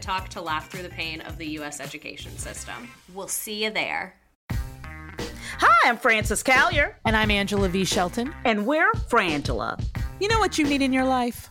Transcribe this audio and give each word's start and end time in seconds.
Talk 0.00 0.28
to 0.30 0.40
laugh 0.40 0.70
through 0.70 0.82
the 0.82 0.88
pain 0.88 1.20
of 1.22 1.38
the 1.38 1.46
U.S. 1.46 1.80
education 1.80 2.36
system. 2.38 2.88
We'll 3.12 3.28
see 3.28 3.64
you 3.64 3.70
there. 3.70 4.14
Hi, 4.50 5.88
I'm 5.88 5.96
Frances 5.96 6.42
Callier. 6.42 6.94
And 7.04 7.16
I'm 7.16 7.30
Angela 7.30 7.68
V. 7.68 7.84
Shelton. 7.84 8.32
And 8.44 8.66
we're 8.66 8.90
Frangela. 8.92 9.82
You 10.20 10.28
know 10.28 10.38
what 10.38 10.56
you 10.56 10.64
need 10.64 10.82
in 10.82 10.92
your 10.92 11.04
life? 11.04 11.50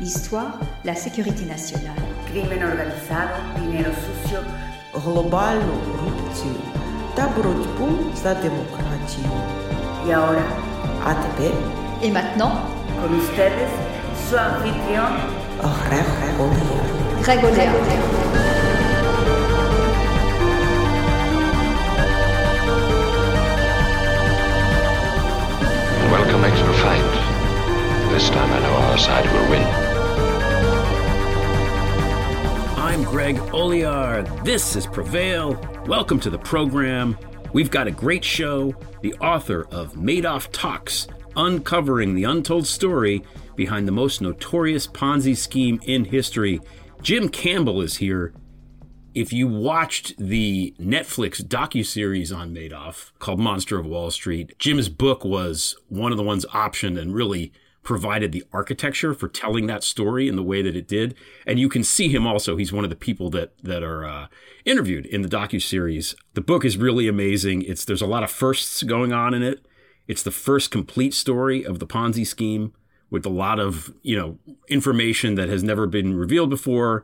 L'histoire, 0.00 0.52
la 0.84 0.94
sécurité 0.94 1.44
nationale. 1.56 2.02
Crimen 2.28 2.62
organizado, 2.72 3.34
dinero 3.58 3.92
sucio. 4.04 4.40
Глобальну 5.04 5.74
корупцію 5.86 6.54
та 7.14 7.28
боротьбу 7.36 7.88
за 8.22 8.34
демократію. 8.34 9.30
Y 10.06 10.12
ahora, 10.12 10.44
А 11.08 11.14
тепер 11.14 11.52
Et 12.02 12.12
maintenant, 12.12 12.54
con 13.00 13.10
ustedes, 13.22 13.70
su 14.28 14.36
anfitrión, 14.36 15.12
Грег 15.86 16.06
Олег. 16.40 17.24
Greg 17.24 17.44
Auder. 17.44 17.70
Welcome 26.12 26.44
extra 26.44 26.74
fight. 26.74 27.12
This 28.12 28.28
time 28.30 28.52
I 28.52 28.60
know 28.60 28.74
our 28.74 28.98
side 28.98 29.26
will 29.32 29.50
win. 29.50 29.67
Greg 33.09 33.37
Olear. 33.37 34.23
This 34.45 34.75
is 34.75 34.85
Prevail. 34.85 35.59
Welcome 35.87 36.19
to 36.19 36.29
the 36.29 36.37
program. 36.37 37.17
We've 37.53 37.71
got 37.71 37.87
a 37.87 37.91
great 37.91 38.23
show. 38.23 38.75
The 39.01 39.15
author 39.15 39.67
of 39.71 39.93
Madoff 39.93 40.49
Talks, 40.51 41.07
uncovering 41.35 42.13
the 42.13 42.25
untold 42.25 42.67
story 42.67 43.23
behind 43.55 43.87
the 43.87 43.91
most 43.91 44.21
notorious 44.21 44.85
Ponzi 44.85 45.35
scheme 45.35 45.81
in 45.87 46.05
history. 46.05 46.61
Jim 47.01 47.29
Campbell 47.29 47.81
is 47.81 47.97
here. 47.97 48.31
If 49.15 49.33
you 49.33 49.47
watched 49.47 50.15
the 50.19 50.75
Netflix 50.79 51.41
docuseries 51.41 52.31
on 52.31 52.53
Madoff 52.53 53.11
called 53.17 53.39
Monster 53.39 53.79
of 53.79 53.87
Wall 53.87 54.11
Street, 54.11 54.53
Jim's 54.59 54.87
book 54.87 55.25
was 55.25 55.75
one 55.87 56.11
of 56.11 56.19
the 56.19 56.23
ones 56.23 56.45
optioned 56.53 56.99
and 56.99 57.15
really 57.15 57.53
provided 57.89 58.31
the 58.31 58.43
architecture 58.53 59.15
for 59.15 59.27
telling 59.27 59.65
that 59.65 59.83
story 59.83 60.27
in 60.27 60.35
the 60.35 60.43
way 60.43 60.61
that 60.61 60.75
it 60.75 60.87
did. 60.87 61.15
And 61.47 61.59
you 61.59 61.67
can 61.67 61.83
see 61.83 62.07
him 62.07 62.27
also. 62.27 62.55
He's 62.55 62.71
one 62.71 62.83
of 62.83 62.91
the 62.91 62.95
people 62.95 63.31
that 63.31 63.57
that 63.63 63.81
are 63.81 64.05
uh, 64.05 64.27
interviewed 64.63 65.07
in 65.07 65.23
the 65.23 65.27
docu 65.27 65.59
series. 65.59 66.15
The 66.35 66.41
book 66.41 66.63
is 66.63 66.77
really 66.77 67.07
amazing. 67.07 67.63
It's 67.63 67.83
there's 67.83 68.03
a 68.03 68.05
lot 68.05 68.21
of 68.21 68.29
firsts 68.29 68.83
going 68.83 69.11
on 69.11 69.33
in 69.33 69.41
it. 69.41 69.65
It's 70.07 70.21
the 70.21 70.29
first 70.29 70.69
complete 70.69 71.15
story 71.15 71.65
of 71.65 71.79
the 71.79 71.87
Ponzi 71.87 72.27
scheme 72.27 72.73
with 73.09 73.25
a 73.25 73.29
lot 73.29 73.59
of 73.59 73.91
you 74.03 74.15
know 74.15 74.37
information 74.67 75.33
that 75.33 75.49
has 75.49 75.63
never 75.63 75.87
been 75.87 76.15
revealed 76.15 76.51
before. 76.51 77.03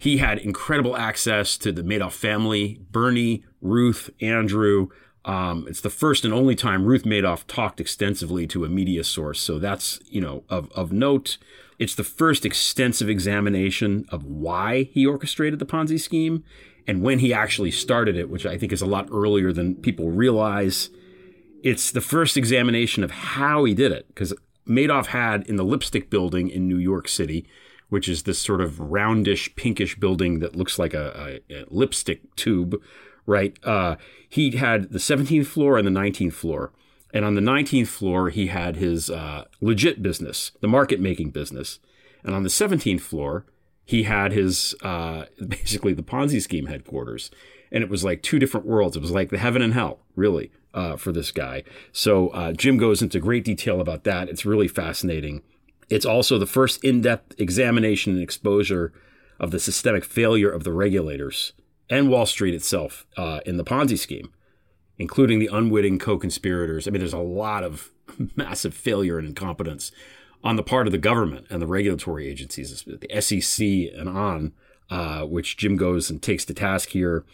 He 0.00 0.16
had 0.16 0.38
incredible 0.38 0.96
access 0.96 1.56
to 1.58 1.70
the 1.70 1.82
Madoff 1.82 2.10
family, 2.10 2.80
Bernie, 2.90 3.44
Ruth, 3.60 4.10
Andrew. 4.20 4.88
Um, 5.24 5.66
it's 5.68 5.80
the 5.80 5.90
first 5.90 6.24
and 6.24 6.34
only 6.34 6.54
time 6.54 6.84
Ruth 6.84 7.04
Madoff 7.04 7.46
talked 7.46 7.80
extensively 7.80 8.46
to 8.48 8.64
a 8.64 8.68
media 8.68 9.04
source, 9.04 9.40
so 9.40 9.58
that's 9.58 10.00
you 10.06 10.20
know 10.20 10.44
of 10.48 10.70
of 10.72 10.92
note. 10.92 11.38
It's 11.78 11.94
the 11.94 12.04
first 12.04 12.44
extensive 12.44 13.08
examination 13.08 14.06
of 14.10 14.24
why 14.24 14.84
he 14.92 15.06
orchestrated 15.06 15.58
the 15.58 15.66
Ponzi 15.66 16.00
scheme 16.00 16.44
and 16.86 17.02
when 17.02 17.18
he 17.18 17.32
actually 17.32 17.70
started 17.70 18.16
it, 18.16 18.30
which 18.30 18.46
I 18.46 18.58
think 18.58 18.72
is 18.72 18.82
a 18.82 18.86
lot 18.86 19.08
earlier 19.10 19.52
than 19.52 19.76
people 19.76 20.10
realize. 20.10 20.90
It's 21.62 21.90
the 21.90 22.02
first 22.02 22.36
examination 22.36 23.02
of 23.02 23.10
how 23.10 23.64
he 23.64 23.72
did 23.72 23.90
it, 23.90 24.06
because 24.08 24.34
Madoff 24.68 25.06
had 25.06 25.46
in 25.48 25.56
the 25.56 25.64
Lipstick 25.64 26.10
Building 26.10 26.50
in 26.50 26.68
New 26.68 26.76
York 26.76 27.08
City, 27.08 27.46
which 27.88 28.08
is 28.08 28.24
this 28.24 28.38
sort 28.38 28.60
of 28.60 28.78
roundish, 28.80 29.54
pinkish 29.56 29.96
building 29.98 30.40
that 30.40 30.56
looks 30.56 30.78
like 30.78 30.92
a, 30.92 31.40
a, 31.50 31.54
a 31.54 31.64
lipstick 31.68 32.36
tube, 32.36 32.80
right? 33.26 33.56
Uh, 33.64 33.96
he 34.28 34.52
had 34.52 34.90
the 34.92 34.98
17th 34.98 35.46
floor 35.46 35.78
and 35.78 35.86
the 35.86 36.00
19th 36.00 36.32
floor. 36.32 36.72
And 37.12 37.24
on 37.24 37.34
the 37.34 37.40
19th 37.40 37.88
floor, 37.88 38.30
he 38.30 38.48
had 38.48 38.76
his 38.76 39.08
uh, 39.08 39.44
legit 39.60 40.02
business, 40.02 40.50
the 40.60 40.68
market 40.68 41.00
making 41.00 41.30
business. 41.30 41.78
And 42.24 42.34
on 42.34 42.42
the 42.42 42.48
17th 42.48 43.00
floor, 43.00 43.46
he 43.84 44.02
had 44.02 44.32
his 44.32 44.74
uh, 44.82 45.26
basically 45.48 45.92
the 45.92 46.02
Ponzi 46.02 46.42
scheme 46.42 46.66
headquarters. 46.66 47.30
And 47.70 47.82
it 47.82 47.90
was 47.90 48.04
like 48.04 48.22
two 48.22 48.38
different 48.38 48.66
worlds. 48.66 48.96
It 48.96 49.00
was 49.00 49.10
like 49.10 49.30
the 49.30 49.38
heaven 49.38 49.62
and 49.62 49.74
hell, 49.74 50.00
really, 50.16 50.50
uh, 50.72 50.96
for 50.96 51.12
this 51.12 51.30
guy. 51.30 51.64
So 51.92 52.28
uh, 52.28 52.52
Jim 52.52 52.78
goes 52.78 53.02
into 53.02 53.20
great 53.20 53.44
detail 53.44 53.80
about 53.80 54.04
that. 54.04 54.28
It's 54.28 54.44
really 54.44 54.68
fascinating. 54.68 55.42
It's 55.88 56.06
also 56.06 56.38
the 56.38 56.46
first 56.46 56.82
in 56.84 57.00
depth 57.00 57.38
examination 57.38 58.14
and 58.14 58.22
exposure 58.22 58.92
of 59.38 59.50
the 59.50 59.60
systemic 59.60 60.04
failure 60.04 60.50
of 60.50 60.64
the 60.64 60.72
regulators 60.72 61.52
and 61.90 62.08
Wall 62.08 62.26
Street 62.26 62.54
itself 62.54 63.06
uh, 63.16 63.40
in 63.44 63.56
the 63.56 63.64
Ponzi 63.64 63.98
scheme, 63.98 64.32
including 64.98 65.38
the 65.38 65.50
unwitting 65.52 65.98
co 65.98 66.18
conspirators. 66.18 66.86
I 66.86 66.90
mean, 66.90 67.00
there's 67.00 67.12
a 67.12 67.18
lot 67.18 67.64
of 67.64 67.90
massive 68.36 68.74
failure 68.74 69.18
and 69.18 69.26
incompetence 69.26 69.92
on 70.42 70.56
the 70.56 70.62
part 70.62 70.86
of 70.86 70.92
the 70.92 70.98
government 70.98 71.46
and 71.50 71.60
the 71.60 71.66
regulatory 71.66 72.28
agencies, 72.28 72.84
the 72.86 73.20
SEC 73.20 73.66
and 73.98 74.08
on, 74.08 74.52
uh, 74.90 75.22
which 75.22 75.56
Jim 75.56 75.76
goes 75.76 76.10
and 76.10 76.22
takes 76.22 76.44
to 76.44 76.54
task 76.54 76.90
here. 76.90 77.24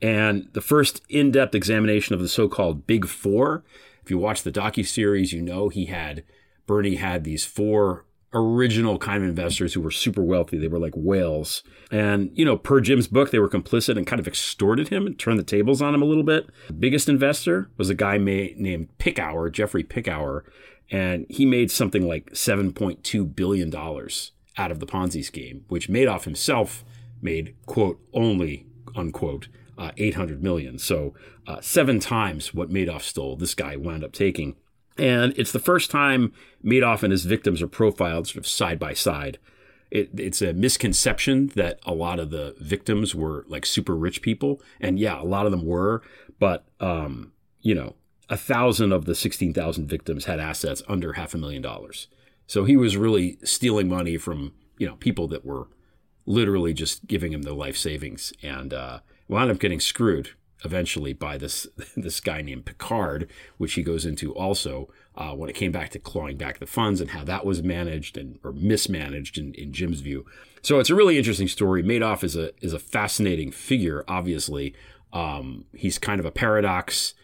And 0.00 0.48
the 0.52 0.60
first 0.60 1.02
in 1.08 1.30
depth 1.30 1.54
examination 1.54 2.14
of 2.14 2.20
the 2.20 2.28
so 2.28 2.48
called 2.48 2.86
Big 2.86 3.06
Four. 3.06 3.64
If 4.02 4.10
you 4.10 4.18
watch 4.18 4.42
the 4.42 4.52
docu 4.52 4.86
series, 4.86 5.32
you 5.32 5.42
know 5.42 5.68
he 5.68 5.86
had 5.86 6.24
Bernie 6.66 6.94
had 6.94 7.24
these 7.24 7.44
four 7.44 8.04
original 8.34 8.98
kind 8.98 9.22
of 9.22 9.28
investors 9.28 9.74
who 9.74 9.80
were 9.80 9.90
super 9.90 10.22
wealthy. 10.22 10.58
They 10.58 10.68
were 10.68 10.78
like 10.78 10.94
whales. 10.94 11.62
And, 11.90 12.30
you 12.34 12.44
know, 12.44 12.56
per 12.56 12.80
Jim's 12.80 13.08
book, 13.08 13.30
they 13.30 13.38
were 13.38 13.48
complicit 13.48 13.96
and 13.96 14.06
kind 14.06 14.20
of 14.20 14.28
extorted 14.28 14.88
him 14.88 15.06
and 15.06 15.18
turned 15.18 15.38
the 15.38 15.44
tables 15.44 15.80
on 15.80 15.94
him 15.94 16.02
a 16.02 16.06
little 16.06 16.22
bit. 16.22 16.50
The 16.66 16.74
biggest 16.74 17.08
investor 17.08 17.70
was 17.76 17.88
a 17.88 17.94
guy 17.94 18.18
may, 18.18 18.54
named 18.58 18.88
Picower, 18.98 19.50
Jeffrey 19.50 19.84
Picower, 19.84 20.42
and 20.90 21.26
he 21.28 21.46
made 21.46 21.70
something 21.70 22.06
like 22.06 22.30
$7.2 22.30 23.34
billion 23.34 23.74
out 23.74 24.70
of 24.70 24.80
the 24.80 24.86
Ponzi 24.86 25.24
scheme, 25.24 25.64
which 25.68 25.88
Madoff 25.88 26.24
himself 26.24 26.84
made 27.20 27.54
quote 27.66 28.00
only 28.12 28.66
unquote 28.94 29.48
uh, 29.76 29.92
800 29.96 30.42
million. 30.42 30.78
So 30.78 31.14
uh, 31.46 31.60
seven 31.60 32.00
times 32.00 32.52
what 32.52 32.70
Madoff 32.70 33.02
stole, 33.02 33.36
this 33.36 33.54
guy 33.54 33.76
wound 33.76 34.04
up 34.04 34.12
taking. 34.12 34.56
And 34.98 35.32
it's 35.36 35.52
the 35.52 35.58
first 35.58 35.90
time 35.90 36.32
Madoff 36.64 37.02
and 37.02 37.12
his 37.12 37.24
victims 37.24 37.62
are 37.62 37.68
profiled 37.68 38.26
sort 38.26 38.38
of 38.38 38.46
side 38.46 38.78
by 38.78 38.94
side. 38.94 39.38
It, 39.90 40.10
it's 40.18 40.42
a 40.42 40.52
misconception 40.52 41.48
that 41.54 41.78
a 41.86 41.94
lot 41.94 42.18
of 42.18 42.30
the 42.30 42.54
victims 42.58 43.14
were 43.14 43.44
like 43.48 43.64
super 43.64 43.96
rich 43.96 44.20
people. 44.20 44.60
And 44.80 44.98
yeah, 44.98 45.20
a 45.20 45.24
lot 45.24 45.46
of 45.46 45.52
them 45.52 45.64
were. 45.64 46.02
But, 46.38 46.66
um, 46.80 47.32
you 47.60 47.74
know, 47.74 47.94
a 48.28 48.36
thousand 48.36 48.92
of 48.92 49.06
the 49.06 49.14
16,000 49.14 49.88
victims 49.88 50.26
had 50.26 50.40
assets 50.40 50.82
under 50.88 51.14
half 51.14 51.32
a 51.32 51.38
million 51.38 51.62
dollars. 51.62 52.08
So 52.46 52.64
he 52.64 52.76
was 52.76 52.96
really 52.96 53.38
stealing 53.44 53.88
money 53.88 54.18
from, 54.18 54.52
you 54.78 54.86
know, 54.86 54.96
people 54.96 55.28
that 55.28 55.44
were 55.44 55.68
literally 56.26 56.74
just 56.74 57.06
giving 57.06 57.32
him 57.32 57.42
their 57.42 57.54
life 57.54 57.76
savings 57.76 58.32
and 58.42 58.74
uh, 58.74 59.00
wound 59.28 59.50
up 59.50 59.58
getting 59.58 59.80
screwed 59.80 60.30
eventually 60.64 61.12
by 61.12 61.38
this 61.38 61.66
this 61.96 62.20
guy 62.20 62.42
named 62.42 62.66
Picard, 62.66 63.30
which 63.56 63.74
he 63.74 63.82
goes 63.82 64.04
into 64.04 64.32
also 64.34 64.88
uh, 65.16 65.32
when 65.32 65.50
it 65.50 65.56
came 65.56 65.72
back 65.72 65.90
to 65.90 65.98
clawing 65.98 66.36
back 66.36 66.58
the 66.58 66.66
funds 66.66 67.00
and 67.00 67.10
how 67.10 67.24
that 67.24 67.44
was 67.44 67.62
managed 67.62 68.16
and 68.16 68.38
or 68.44 68.52
mismanaged 68.52 69.38
in, 69.38 69.54
in 69.54 69.72
Jim's 69.72 70.00
view. 70.00 70.24
So 70.62 70.78
it's 70.78 70.90
a 70.90 70.94
really 70.94 71.18
interesting 71.18 71.48
story. 71.48 71.82
Madoff 71.82 72.22
is 72.22 72.36
a 72.36 72.52
is 72.62 72.72
a 72.72 72.78
fascinating 72.78 73.50
figure. 73.50 74.04
Obviously, 74.08 74.74
um, 75.12 75.64
he's 75.74 75.98
kind 75.98 76.20
of 76.20 76.26
a 76.26 76.30
paradox. 76.30 77.14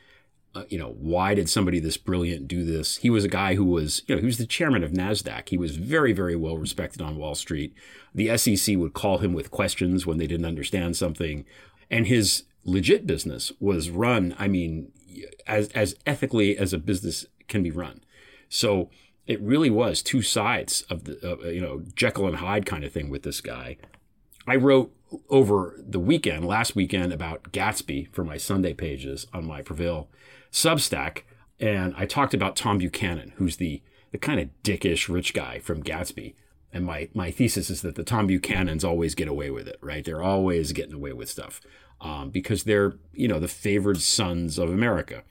Uh, 0.56 0.62
you 0.68 0.78
know, 0.78 0.94
why 1.00 1.34
did 1.34 1.48
somebody 1.48 1.80
this 1.80 1.96
brilliant 1.96 2.46
do 2.46 2.64
this? 2.64 2.98
He 2.98 3.10
was 3.10 3.24
a 3.24 3.28
guy 3.28 3.56
who 3.56 3.64
was, 3.64 4.02
you 4.06 4.14
know, 4.14 4.20
he 4.20 4.26
was 4.26 4.38
the 4.38 4.46
chairman 4.46 4.84
of 4.84 4.92
NASDAQ. 4.92 5.48
He 5.48 5.56
was 5.56 5.76
very, 5.76 6.12
very 6.12 6.36
well 6.36 6.58
respected 6.58 7.02
on 7.02 7.16
Wall 7.16 7.34
Street. 7.34 7.74
The 8.14 8.36
SEC 8.38 8.76
would 8.76 8.92
call 8.92 9.18
him 9.18 9.32
with 9.32 9.50
questions 9.50 10.06
when 10.06 10.18
they 10.18 10.28
didn't 10.28 10.46
understand 10.46 10.96
something. 10.96 11.44
And 11.90 12.06
his 12.06 12.44
legit 12.64 13.06
business 13.06 13.52
was 13.60 13.90
run, 13.90 14.34
I 14.38 14.48
mean, 14.48 14.92
as, 15.46 15.68
as 15.68 15.94
ethically 16.06 16.56
as 16.56 16.72
a 16.72 16.78
business 16.78 17.26
can 17.48 17.62
be 17.62 17.70
run. 17.70 18.00
So 18.48 18.90
it 19.26 19.40
really 19.40 19.70
was 19.70 20.02
two 20.02 20.22
sides 20.22 20.82
of 20.90 21.04
the, 21.04 21.18
uh, 21.22 21.48
you 21.48 21.60
know, 21.60 21.82
Jekyll 21.94 22.26
and 22.26 22.36
Hyde 22.36 22.66
kind 22.66 22.84
of 22.84 22.92
thing 22.92 23.10
with 23.10 23.22
this 23.22 23.40
guy. 23.40 23.76
I 24.46 24.56
wrote 24.56 24.94
over 25.30 25.74
the 25.78 26.00
weekend, 26.00 26.46
last 26.46 26.76
weekend, 26.76 27.12
about 27.12 27.52
Gatsby 27.52 28.12
for 28.12 28.24
my 28.24 28.36
Sunday 28.36 28.74
pages 28.74 29.26
on 29.32 29.46
my 29.46 29.62
Prevail 29.62 30.08
Substack. 30.52 31.22
And 31.60 31.94
I 31.96 32.04
talked 32.04 32.34
about 32.34 32.56
Tom 32.56 32.78
Buchanan, 32.78 33.32
who's 33.36 33.56
the, 33.56 33.80
the 34.12 34.18
kind 34.18 34.40
of 34.40 34.50
dickish 34.62 35.08
rich 35.08 35.32
guy 35.32 35.58
from 35.60 35.82
Gatsby. 35.82 36.34
And 36.72 36.84
my, 36.84 37.08
my 37.14 37.30
thesis 37.30 37.70
is 37.70 37.82
that 37.82 37.94
the 37.94 38.02
Tom 38.02 38.28
Buchanans 38.28 38.84
always 38.84 39.14
get 39.14 39.28
away 39.28 39.50
with 39.50 39.68
it, 39.68 39.78
right? 39.80 40.04
They're 40.04 40.22
always 40.22 40.72
getting 40.72 40.94
away 40.94 41.12
with 41.12 41.30
stuff 41.30 41.60
um, 42.04 42.30
because 42.30 42.62
they're, 42.62 42.94
you 43.12 43.26
know, 43.26 43.40
the 43.40 43.48
favored 43.48 44.00
sons 44.00 44.58
of 44.58 44.70
America. 44.70 45.24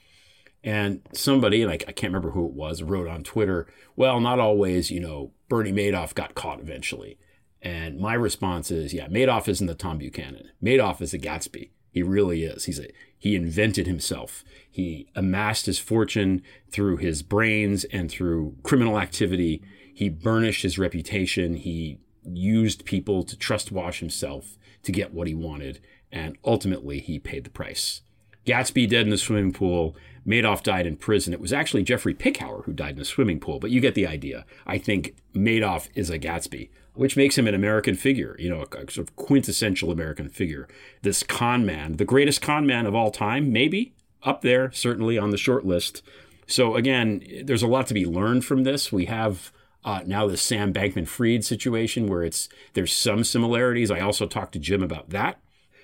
And 0.64 1.02
somebody, 1.14 1.62
and 1.62 1.72
I, 1.72 1.76
I 1.76 1.92
can't 1.92 2.12
remember 2.12 2.32
who 2.32 2.48
it 2.48 2.54
was, 2.54 2.82
wrote 2.82 3.08
on 3.08 3.24
Twitter, 3.24 3.68
well, 3.96 4.20
not 4.20 4.40
always, 4.40 4.90
you 4.90 5.00
know, 5.00 5.32
Bernie 5.48 5.72
Madoff 5.72 6.16
got 6.16 6.36
caught 6.36 6.60
eventually. 6.60 7.18
And 7.62 8.00
my 8.00 8.14
response 8.14 8.72
is, 8.72 8.94
yeah, 8.94 9.08
Madoff 9.08 9.48
isn't 9.48 9.68
the 9.68 9.76
Tom 9.76 10.00
Buchanan. 10.00 10.50
Madoff 10.62 11.02
is 11.02 11.14
a 11.14 11.20
Gatsby. 11.20 11.70
He 11.92 12.02
really 12.02 12.44
is. 12.44 12.66
He's 12.66 12.80
a 12.80 12.88
he 13.18 13.36
invented 13.36 13.88
himself. 13.88 14.44
He 14.70 15.08
amassed 15.16 15.68
his 15.68 15.80
fortune 15.80 16.42
through 16.72 16.98
his 16.98 17.22
brains 17.22 17.86
and 17.86 18.12
through 18.12 18.58
criminal 18.64 19.00
activity. 19.00 19.64
He 19.94 20.10
burnished 20.10 20.64
his 20.64 20.80
reputation. 20.80 21.54
He 21.54 22.00
used 22.26 22.84
people 22.84 23.24
to 23.24 23.38
trust 23.38 23.72
wash 23.72 24.00
himself 24.00 24.58
to 24.82 24.92
get 24.92 25.14
what 25.14 25.28
he 25.28 25.36
wanted, 25.36 25.80
and 26.14 26.38
ultimately 26.46 27.00
he 27.00 27.20
paid 27.20 27.44
the 27.44 27.50
price. 27.50 28.02
Gatsby 28.46 28.88
dead 28.88 29.06
in 29.06 29.10
the 29.10 29.18
swimming 29.18 29.52
pool. 29.52 29.96
Madoff 30.26 30.64
died 30.64 30.86
in 30.86 30.96
prison. 30.96 31.34
It 31.34 31.42
was 31.42 31.52
actually 31.52 31.84
Jeffrey 31.84 32.14
Picower 32.14 32.64
who 32.64 32.72
died 32.74 32.92
in 32.92 33.00
the 33.00 33.06
swimming 33.06 33.40
pool, 33.40 33.60
but 33.60 33.72
you 33.72 33.82
get 33.82 33.96
the 33.96 34.08
idea. 34.08 34.46
I 34.66 34.78
think 34.78 35.16
Madoff 35.34 35.90
is 35.96 36.10
a 36.10 36.20
Gatsby, 36.20 36.70
which 36.94 37.18
makes 37.18 37.38
him 37.38 37.48
an 37.48 37.56
American 37.56 37.96
figure, 37.96 38.36
you 38.40 38.50
know, 38.50 38.62
a, 38.62 38.92
sort 38.92 38.98
of 39.00 39.16
quintessential 39.16 39.92
American 39.92 40.30
figure. 40.30 40.68
This 41.02 41.24
con 41.24 41.66
man, 41.66 41.98
the 41.98 42.06
greatest 42.06 42.42
con 42.42 42.66
man 42.66 42.86
of 42.86 42.96
all 42.96 43.12
time, 43.12 43.52
maybe 43.52 43.94
up 44.22 44.42
there, 44.42 44.72
certainly 44.72 45.18
on 45.18 45.32
the 45.32 45.38
short 45.38 45.66
list. 45.66 46.02
So 46.46 46.76
again, 46.76 47.24
there's 47.44 47.64
a 47.64 47.68
lot 47.68 47.88
to 47.88 47.94
be 47.94 48.06
learned 48.06 48.46
from 48.46 48.64
this. 48.64 48.92
We 48.92 49.06
have 49.06 49.52
uh, 49.84 50.02
now 50.06 50.28
the 50.28 50.38
Sam 50.38 50.74
Bankman-Fried 50.74 51.44
situation 51.44 52.08
where 52.08 52.24
it's 52.24 52.48
there's 52.74 52.94
some 52.94 53.24
similarities. 53.24 53.92
I 53.92 54.00
also 54.00 54.26
talked 54.26 54.54
to 54.54 54.60
Jim 54.60 54.84
about 54.84 55.10
that. 55.10 55.40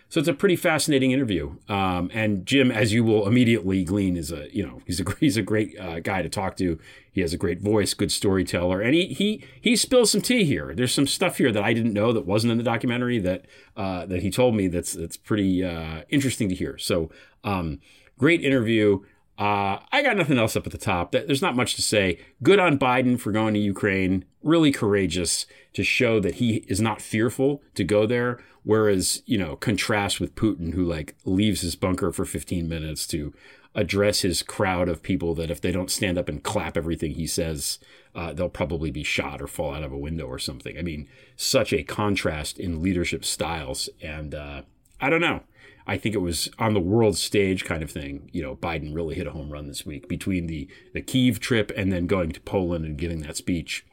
So 0.09 0.19
it's 0.19 0.27
a 0.27 0.33
pretty 0.33 0.55
fascinating 0.55 1.11
interview. 1.11 1.55
Um, 1.69 2.09
and 2.13 2.43
Jim, 2.43 2.71
as 2.71 2.91
you 2.91 3.03
will 3.03 3.27
immediately 3.27 3.83
glean, 3.83 4.17
is 4.17 4.31
a 4.31 4.53
you 4.53 4.65
know 4.65 4.81
he's 4.85 4.99
a 4.99 5.05
he's 5.19 5.37
a 5.37 5.43
great 5.43 5.79
uh, 5.79 5.99
guy 5.99 6.23
to 6.23 6.29
talk 6.29 6.57
to. 6.57 6.79
He 7.11 7.21
has 7.21 7.31
a 7.31 7.37
great 7.37 7.61
voice, 7.61 7.93
good 7.93 8.11
storyteller, 8.11 8.81
and 8.81 8.95
he 8.95 9.07
he 9.07 9.43
he 9.61 9.75
spills 9.75 10.11
some 10.11 10.21
tea 10.21 10.45
here. 10.45 10.73
There's 10.73 10.93
some 10.93 11.05
stuff 11.05 11.37
here 11.37 11.51
that 11.51 11.63
I 11.63 11.73
didn't 11.73 11.93
know 11.93 12.11
that 12.11 12.25
wasn't 12.25 12.51
in 12.51 12.57
the 12.57 12.63
documentary 12.63 13.19
that 13.19 13.45
uh, 13.77 14.07
that 14.07 14.23
he 14.23 14.31
told 14.31 14.55
me 14.55 14.67
that's 14.67 14.93
that's 14.93 15.15
pretty 15.15 15.63
uh, 15.63 16.01
interesting 16.09 16.49
to 16.49 16.55
hear. 16.55 16.77
So 16.79 17.11
um, 17.43 17.79
great 18.17 18.43
interview. 18.43 19.01
Uh, 19.39 19.79
I 19.93 20.03
got 20.03 20.17
nothing 20.17 20.37
else 20.37 20.57
up 20.57 20.65
at 20.65 20.73
the 20.73 20.77
top. 20.77 21.13
There's 21.13 21.41
not 21.41 21.55
much 21.55 21.75
to 21.75 21.81
say. 21.81 22.19
Good 22.43 22.59
on 22.59 22.77
Biden 22.77 23.17
for 23.17 23.31
going 23.31 23.53
to 23.53 23.59
Ukraine. 23.59 24.25
Really 24.43 24.73
courageous 24.73 25.45
to 25.73 25.83
show 25.83 26.19
that 26.19 26.35
he 26.35 26.57
is 26.67 26.81
not 26.81 27.01
fearful 27.01 27.63
to 27.75 27.85
go 27.85 28.05
there. 28.05 28.43
Whereas, 28.63 29.23
you 29.25 29.37
know, 29.37 29.55
contrast 29.55 30.19
with 30.19 30.35
Putin, 30.35 30.73
who 30.73 30.83
like 30.83 31.15
leaves 31.23 31.61
his 31.61 31.77
bunker 31.77 32.11
for 32.11 32.25
15 32.25 32.67
minutes 32.67 33.07
to 33.07 33.33
address 33.75 34.21
his 34.21 34.43
crowd 34.43 34.89
of 34.89 35.01
people 35.01 35.33
that 35.35 35.49
if 35.49 35.61
they 35.61 35.71
don't 35.71 35.91
stand 35.91 36.17
up 36.17 36.27
and 36.27 36.43
clap 36.43 36.75
everything 36.75 37.13
he 37.13 37.25
says, 37.25 37.79
uh, 38.13 38.33
they'll 38.33 38.49
probably 38.49 38.91
be 38.91 39.03
shot 39.03 39.41
or 39.41 39.47
fall 39.47 39.73
out 39.73 39.83
of 39.83 39.93
a 39.93 39.97
window 39.97 40.25
or 40.25 40.39
something. 40.39 40.77
I 40.77 40.81
mean, 40.81 41.07
such 41.37 41.71
a 41.71 41.83
contrast 41.83 42.59
in 42.59 42.81
leadership 42.81 43.23
styles. 43.23 43.87
And 44.01 44.35
uh, 44.35 44.63
I 44.99 45.09
don't 45.09 45.21
know. 45.21 45.43
I 45.89 45.97
think 45.97 46.13
it 46.13 46.19
was 46.19 46.51
on 46.59 46.75
the 46.75 46.79
world 46.79 47.17
stage 47.17 47.65
kind 47.65 47.81
of 47.81 47.89
thing. 47.89 48.29
You 48.31 48.43
know, 48.43 48.55
Biden 48.55 48.93
really 48.93 49.15
hit 49.15 49.25
a 49.25 49.31
home 49.31 49.49
run 49.49 49.65
this 49.65 49.87
week 49.87 50.07
between 50.07 50.45
the 50.45 50.69
the 50.93 51.01
Kiev 51.01 51.39
trip 51.39 51.71
and 51.75 51.91
then 51.91 52.05
going 52.05 52.31
to 52.31 52.41
Poland 52.41 52.85
and 52.85 52.95
giving 52.95 53.21
that 53.21 53.37
speech. 53.37 53.87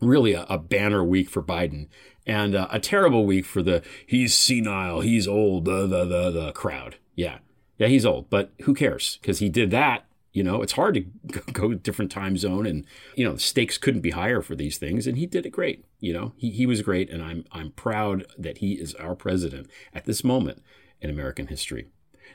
Really 0.00 0.32
a, 0.32 0.46
a 0.48 0.56
banner 0.56 1.04
week 1.04 1.28
for 1.28 1.42
Biden 1.42 1.88
and 2.26 2.54
uh, 2.54 2.66
a 2.70 2.80
terrible 2.80 3.26
week 3.26 3.44
for 3.44 3.62
the 3.62 3.82
he's 4.06 4.34
senile, 4.34 5.02
he's 5.02 5.28
old, 5.28 5.66
the 5.66 5.86
the 5.86 6.06
the, 6.06 6.30
the 6.30 6.52
crowd. 6.52 6.96
Yeah, 7.14 7.40
yeah, 7.76 7.88
he's 7.88 8.06
old, 8.06 8.30
but 8.30 8.52
who 8.62 8.72
cares? 8.72 9.18
Because 9.20 9.38
he 9.38 9.50
did 9.50 9.70
that. 9.70 10.06
You 10.32 10.42
know, 10.42 10.62
it's 10.62 10.72
hard 10.72 10.94
to 10.94 11.00
go 11.52 11.74
different 11.74 12.10
time 12.10 12.38
zone, 12.38 12.64
and 12.64 12.86
you 13.16 13.26
know 13.26 13.34
the 13.34 13.40
stakes 13.40 13.76
couldn't 13.76 14.00
be 14.00 14.12
higher 14.12 14.40
for 14.40 14.54
these 14.54 14.78
things, 14.78 15.06
and 15.06 15.18
he 15.18 15.26
did 15.26 15.44
it 15.44 15.50
great. 15.50 15.84
You 16.00 16.14
know, 16.14 16.32
he 16.38 16.48
he 16.48 16.64
was 16.64 16.80
great, 16.80 17.10
and 17.10 17.22
I'm 17.22 17.44
I'm 17.52 17.72
proud 17.72 18.24
that 18.38 18.58
he 18.58 18.72
is 18.72 18.94
our 18.94 19.14
president 19.14 19.68
at 19.92 20.06
this 20.06 20.24
moment 20.24 20.62
in 21.02 21.10
American 21.10 21.48
history. 21.48 21.88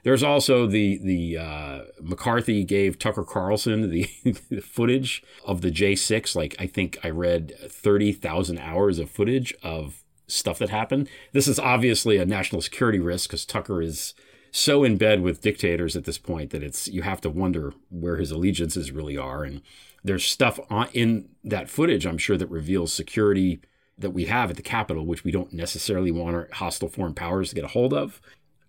There's 0.03 0.23
also 0.23 0.67
the 0.67 0.99
the 0.99 1.37
uh, 1.37 1.81
McCarthy 2.01 2.63
gave 2.63 2.99
Tucker 2.99 3.23
Carlson 3.23 3.89
the, 3.89 4.09
the, 4.49 4.61
footage 4.61 5.23
of 5.43 5.61
the 5.61 5.71
J6. 5.71 6.35
Like 6.35 6.55
I 6.59 6.67
think 6.67 6.99
I 7.03 7.09
read 7.09 7.53
thirty 7.69 8.11
thousand 8.11 8.59
hours 8.59 8.99
of 8.99 9.09
footage 9.09 9.55
of 9.63 10.03
stuff 10.27 10.59
that 10.59 10.69
happened. 10.69 11.09
This 11.31 11.47
is 11.47 11.57
obviously 11.57 12.17
a 12.17 12.25
national 12.25 12.61
security 12.61 12.99
risk 12.99 13.29
because 13.29 13.45
Tucker 13.45 13.81
is 13.81 14.13
so 14.51 14.83
in 14.83 14.97
bed 14.97 15.21
with 15.21 15.41
dictators 15.41 15.95
at 15.95 16.05
this 16.05 16.17
point 16.17 16.51
that 16.51 16.63
it's 16.63 16.87
you 16.87 17.01
have 17.01 17.21
to 17.21 17.29
wonder 17.29 17.73
where 17.89 18.17
his 18.17 18.31
allegiances 18.31 18.91
really 18.91 19.17
are. 19.17 19.43
And 19.43 19.61
there's 20.03 20.25
stuff 20.25 20.59
on, 20.69 20.89
in 20.93 21.29
that 21.43 21.69
footage 21.69 22.05
I'm 22.05 22.17
sure 22.17 22.37
that 22.37 22.49
reveals 22.49 22.93
security 22.93 23.61
that 23.97 24.11
we 24.11 24.25
have 24.25 24.51
at 24.51 24.55
the 24.55 24.61
Capitol, 24.61 25.05
which 25.05 25.23
we 25.23 25.31
don't 25.31 25.53
necessarily 25.53 26.11
want 26.11 26.35
our 26.35 26.49
hostile 26.53 26.89
foreign 26.89 27.15
powers 27.15 27.49
to 27.49 27.55
get 27.55 27.63
a 27.63 27.69
hold 27.69 27.93
of. 27.93 28.21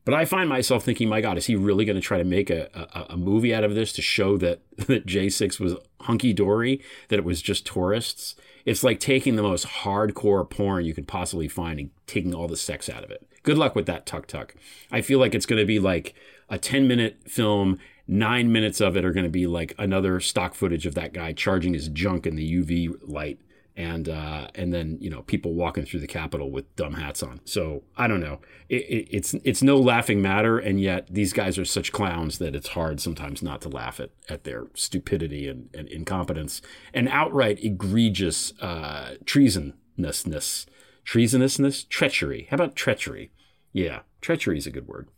But 0.08 0.14
I 0.14 0.24
find 0.24 0.48
myself 0.48 0.84
thinking, 0.84 1.06
my 1.06 1.20
God, 1.20 1.36
is 1.36 1.44
he 1.44 1.54
really 1.54 1.84
going 1.84 1.96
to 1.96 2.00
try 2.00 2.16
to 2.16 2.24
make 2.24 2.48
a, 2.48 2.70
a, 2.72 3.12
a, 3.12 3.16
movie 3.18 3.52
out 3.52 3.62
of 3.62 3.74
this 3.74 3.92
to 3.92 4.00
show 4.00 4.38
that, 4.38 4.60
that 4.86 5.04
J6 5.04 5.60
was 5.60 5.74
hunky 6.00 6.32
dory, 6.32 6.80
that 7.08 7.18
it 7.18 7.26
was 7.26 7.42
just 7.42 7.66
tourists? 7.66 8.34
It's 8.64 8.82
like 8.82 9.00
taking 9.00 9.36
the 9.36 9.42
most 9.42 9.66
hardcore 9.66 10.48
porn 10.48 10.86
you 10.86 10.94
could 10.94 11.06
possibly 11.06 11.46
find 11.46 11.78
and 11.78 11.90
taking 12.06 12.34
all 12.34 12.48
the 12.48 12.56
sex 12.56 12.88
out 12.88 13.04
of 13.04 13.10
it. 13.10 13.28
Good 13.42 13.58
luck 13.58 13.74
with 13.74 13.84
that, 13.84 14.06
Tuck 14.06 14.26
Tuck. 14.26 14.54
I 14.90 15.02
feel 15.02 15.18
like 15.18 15.34
it's 15.34 15.44
going 15.44 15.60
to 15.60 15.66
be 15.66 15.78
like 15.78 16.14
a 16.48 16.56
10 16.56 16.88
minute 16.88 17.18
film. 17.26 17.78
Nine 18.06 18.50
minutes 18.50 18.80
of 18.80 18.96
it 18.96 19.04
are 19.04 19.12
going 19.12 19.24
to 19.24 19.30
be 19.30 19.46
like 19.46 19.74
another 19.78 20.20
stock 20.20 20.54
footage 20.54 20.86
of 20.86 20.94
that 20.94 21.12
guy 21.12 21.34
charging 21.34 21.74
his 21.74 21.88
junk 21.88 22.26
in 22.26 22.34
the 22.34 22.62
UV 22.62 22.96
light 23.02 23.38
and 23.78 24.08
uh, 24.08 24.48
and 24.56 24.74
then 24.74 24.98
you 25.00 25.08
know 25.08 25.22
people 25.22 25.54
walking 25.54 25.86
through 25.86 26.00
the 26.00 26.08
Capitol 26.08 26.50
with 26.50 26.74
dumb 26.74 26.94
hats 26.94 27.22
on. 27.22 27.40
So 27.44 27.84
I 27.96 28.08
don't 28.08 28.20
know. 28.20 28.40
It, 28.68 28.82
it, 28.82 29.08
it's 29.10 29.34
it's 29.44 29.62
no 29.62 29.78
laughing 29.78 30.20
matter, 30.20 30.58
and 30.58 30.80
yet 30.80 31.06
these 31.08 31.32
guys 31.32 31.56
are 31.58 31.64
such 31.64 31.92
clowns 31.92 32.38
that 32.38 32.56
it's 32.56 32.70
hard 32.70 33.00
sometimes 33.00 33.40
not 33.40 33.60
to 33.62 33.68
laugh 33.68 34.00
at 34.00 34.10
at 34.28 34.42
their 34.42 34.66
stupidity 34.74 35.46
and, 35.46 35.70
and 35.72 35.86
incompetence 35.88 36.60
and 36.92 37.08
outright 37.08 37.62
egregious 37.62 38.52
uh, 38.60 39.14
treasonous 39.24 40.66
treasonousness, 41.06 41.88
treachery. 41.88 42.48
How 42.50 42.56
about 42.56 42.74
treachery? 42.74 43.30
Yeah, 43.72 44.00
treachery 44.20 44.58
is 44.58 44.66
a 44.66 44.72
good 44.72 44.88
word. 44.88 45.08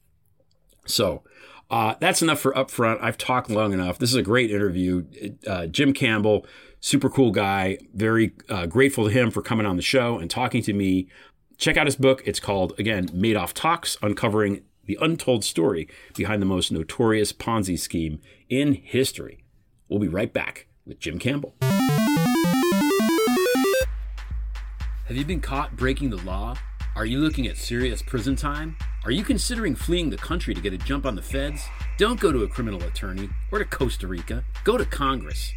So 0.86 1.22
uh, 1.70 1.94
that's 1.98 2.20
enough 2.20 2.40
for 2.40 2.52
upfront. 2.52 2.98
I've 3.00 3.16
talked 3.16 3.48
long 3.48 3.72
enough. 3.72 3.98
This 3.98 4.10
is 4.10 4.16
a 4.16 4.22
great 4.22 4.50
interview. 4.50 5.04
Uh, 5.46 5.66
Jim 5.66 5.92
Campbell, 5.92 6.44
super 6.80 7.08
cool 7.08 7.30
guy. 7.30 7.78
Very 7.94 8.32
uh, 8.48 8.66
grateful 8.66 9.04
to 9.04 9.10
him 9.10 9.30
for 9.30 9.42
coming 9.42 9.66
on 9.66 9.76
the 9.76 9.82
show 9.82 10.18
and 10.18 10.30
talking 10.30 10.62
to 10.62 10.72
me. 10.72 11.08
Check 11.58 11.76
out 11.76 11.86
his 11.86 11.96
book. 11.96 12.22
It's 12.24 12.40
called, 12.40 12.72
again, 12.78 13.08
Madoff 13.08 13.52
Talks 13.52 13.98
Uncovering 14.02 14.62
the 14.84 14.98
Untold 15.00 15.44
Story 15.44 15.88
Behind 16.16 16.40
the 16.40 16.46
Most 16.46 16.72
Notorious 16.72 17.32
Ponzi 17.32 17.78
Scheme 17.78 18.20
in 18.48 18.74
History. 18.74 19.44
We'll 19.88 20.00
be 20.00 20.08
right 20.08 20.32
back 20.32 20.66
with 20.86 20.98
Jim 20.98 21.18
Campbell. 21.18 21.54
Have 25.06 25.16
you 25.16 25.24
been 25.24 25.40
caught 25.40 25.76
breaking 25.76 26.10
the 26.10 26.16
law? 26.18 26.56
Are 26.96 27.04
you 27.04 27.18
looking 27.18 27.46
at 27.46 27.56
serious 27.56 28.02
prison 28.02 28.36
time? 28.36 28.76
Are 29.04 29.10
you 29.10 29.22
considering 29.22 29.74
fleeing 29.74 30.10
the 30.10 30.16
country 30.16 30.54
to 30.54 30.60
get 30.60 30.72
a 30.72 30.78
jump 30.78 31.06
on 31.06 31.14
the 31.14 31.22
feds? 31.22 31.62
Don't 31.98 32.18
go 32.20 32.32
to 32.32 32.42
a 32.42 32.48
criminal 32.48 32.82
attorney 32.82 33.28
or 33.52 33.58
to 33.58 33.64
Costa 33.64 34.06
Rica. 34.06 34.44
Go 34.64 34.76
to 34.76 34.84
Congress. 34.84 35.52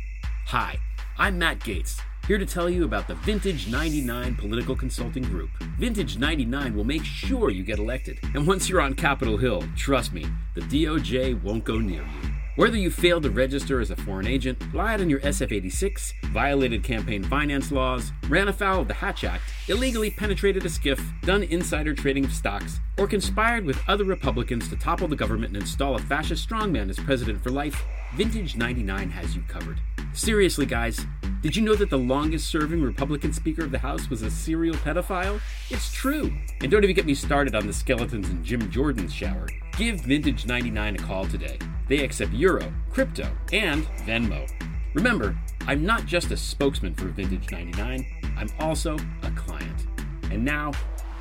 Hi, 0.47 0.77
I'm 1.15 1.37
Matt 1.37 1.59
Gaetz, 1.59 2.01
here 2.27 2.39
to 2.39 2.45
tell 2.45 2.67
you 2.67 2.85
about 2.85 3.07
the 3.07 3.13
Vintage 3.13 3.67
99 3.67 4.35
Political 4.35 4.75
Consulting 4.75 5.21
Group. 5.21 5.51
Vintage 5.77 6.17
99 6.17 6.75
will 6.75 6.85
make 6.85 7.03
sure 7.03 7.51
you 7.51 7.63
get 7.63 7.77
elected. 7.77 8.17
And 8.33 8.47
once 8.47 8.67
you're 8.67 8.81
on 8.81 8.95
Capitol 8.95 9.37
Hill, 9.37 9.63
trust 9.75 10.11
me, 10.11 10.25
the 10.55 10.61
DOJ 10.61 11.39
won't 11.43 11.65
go 11.65 11.77
near 11.77 12.01
you. 12.01 12.42
Whether 12.55 12.77
you 12.77 12.91
failed 12.91 13.23
to 13.23 13.31
register 13.31 13.81
as 13.81 13.89
a 13.89 13.95
foreign 13.95 14.27
agent, 14.27 14.75
lied 14.75 15.01
on 15.01 15.09
your 15.09 15.21
SF 15.21 15.51
86, 15.51 16.13
violated 16.25 16.83
campaign 16.83 17.23
finance 17.23 17.71
laws, 17.71 18.11
ran 18.29 18.47
afoul 18.47 18.81
of 18.81 18.87
the 18.87 18.93
Hatch 18.93 19.23
Act, 19.23 19.41
illegally 19.67 20.11
penetrated 20.11 20.63
a 20.63 20.69
SCIF, 20.69 21.01
done 21.21 21.41
insider 21.41 21.95
trading 21.95 22.25
of 22.25 22.31
stocks, 22.31 22.79
or 22.99 23.07
conspired 23.07 23.65
with 23.65 23.81
other 23.87 24.03
Republicans 24.03 24.69
to 24.69 24.75
topple 24.75 25.07
the 25.07 25.15
government 25.15 25.55
and 25.55 25.63
install 25.63 25.95
a 25.95 25.99
fascist 25.99 26.47
strongman 26.47 26.91
as 26.91 26.99
president 26.99 27.41
for 27.41 27.49
life, 27.49 27.83
Vintage 28.13 28.55
99 28.55 29.09
has 29.09 29.35
you 29.35 29.41
covered. 29.47 29.79
Seriously, 30.13 30.67
guys, 30.67 31.07
did 31.41 31.55
you 31.55 31.63
know 31.63 31.73
that 31.73 31.89
the 31.89 31.97
longest 31.97 32.51
serving 32.51 32.83
Republican 32.83 33.33
Speaker 33.33 33.63
of 33.63 33.71
the 33.71 33.79
House 33.79 34.11
was 34.11 34.21
a 34.21 34.29
serial 34.29 34.75
pedophile? 34.75 35.41
It's 35.71 35.91
true. 35.91 36.31
And 36.61 36.69
don't 36.69 36.83
even 36.83 36.95
get 36.95 37.07
me 37.07 37.15
started 37.15 37.55
on 37.55 37.65
the 37.65 37.73
skeletons 37.73 38.29
in 38.29 38.43
Jim 38.43 38.69
Jordan's 38.69 39.11
shower. 39.11 39.47
Give 39.75 39.99
Vintage 40.01 40.45
99 40.45 40.95
a 40.95 40.97
call 40.99 41.25
today. 41.25 41.57
They 41.87 42.03
accept 42.03 42.31
Euro, 42.33 42.71
crypto, 42.91 43.27
and 43.51 43.83
Venmo. 44.05 44.47
Remember, 44.93 45.35
I'm 45.65 45.83
not 45.83 46.05
just 46.05 46.29
a 46.29 46.37
spokesman 46.37 46.93
for 46.93 47.07
Vintage 47.07 47.51
99, 47.51 48.05
I'm 48.37 48.49
also 48.59 48.95
a 49.23 49.31
client. 49.31 49.87
And 50.29 50.45
now, 50.45 50.73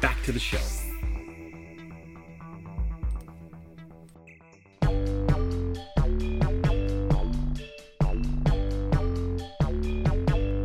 back 0.02 0.22
to 0.24 0.32
the 0.32 0.38
show. 0.38 0.58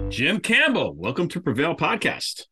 Jim 0.10 0.42
Campbell, 0.42 0.94
welcome 0.94 1.30
to 1.30 1.40
Prevail 1.40 1.74
Podcast. 1.74 2.48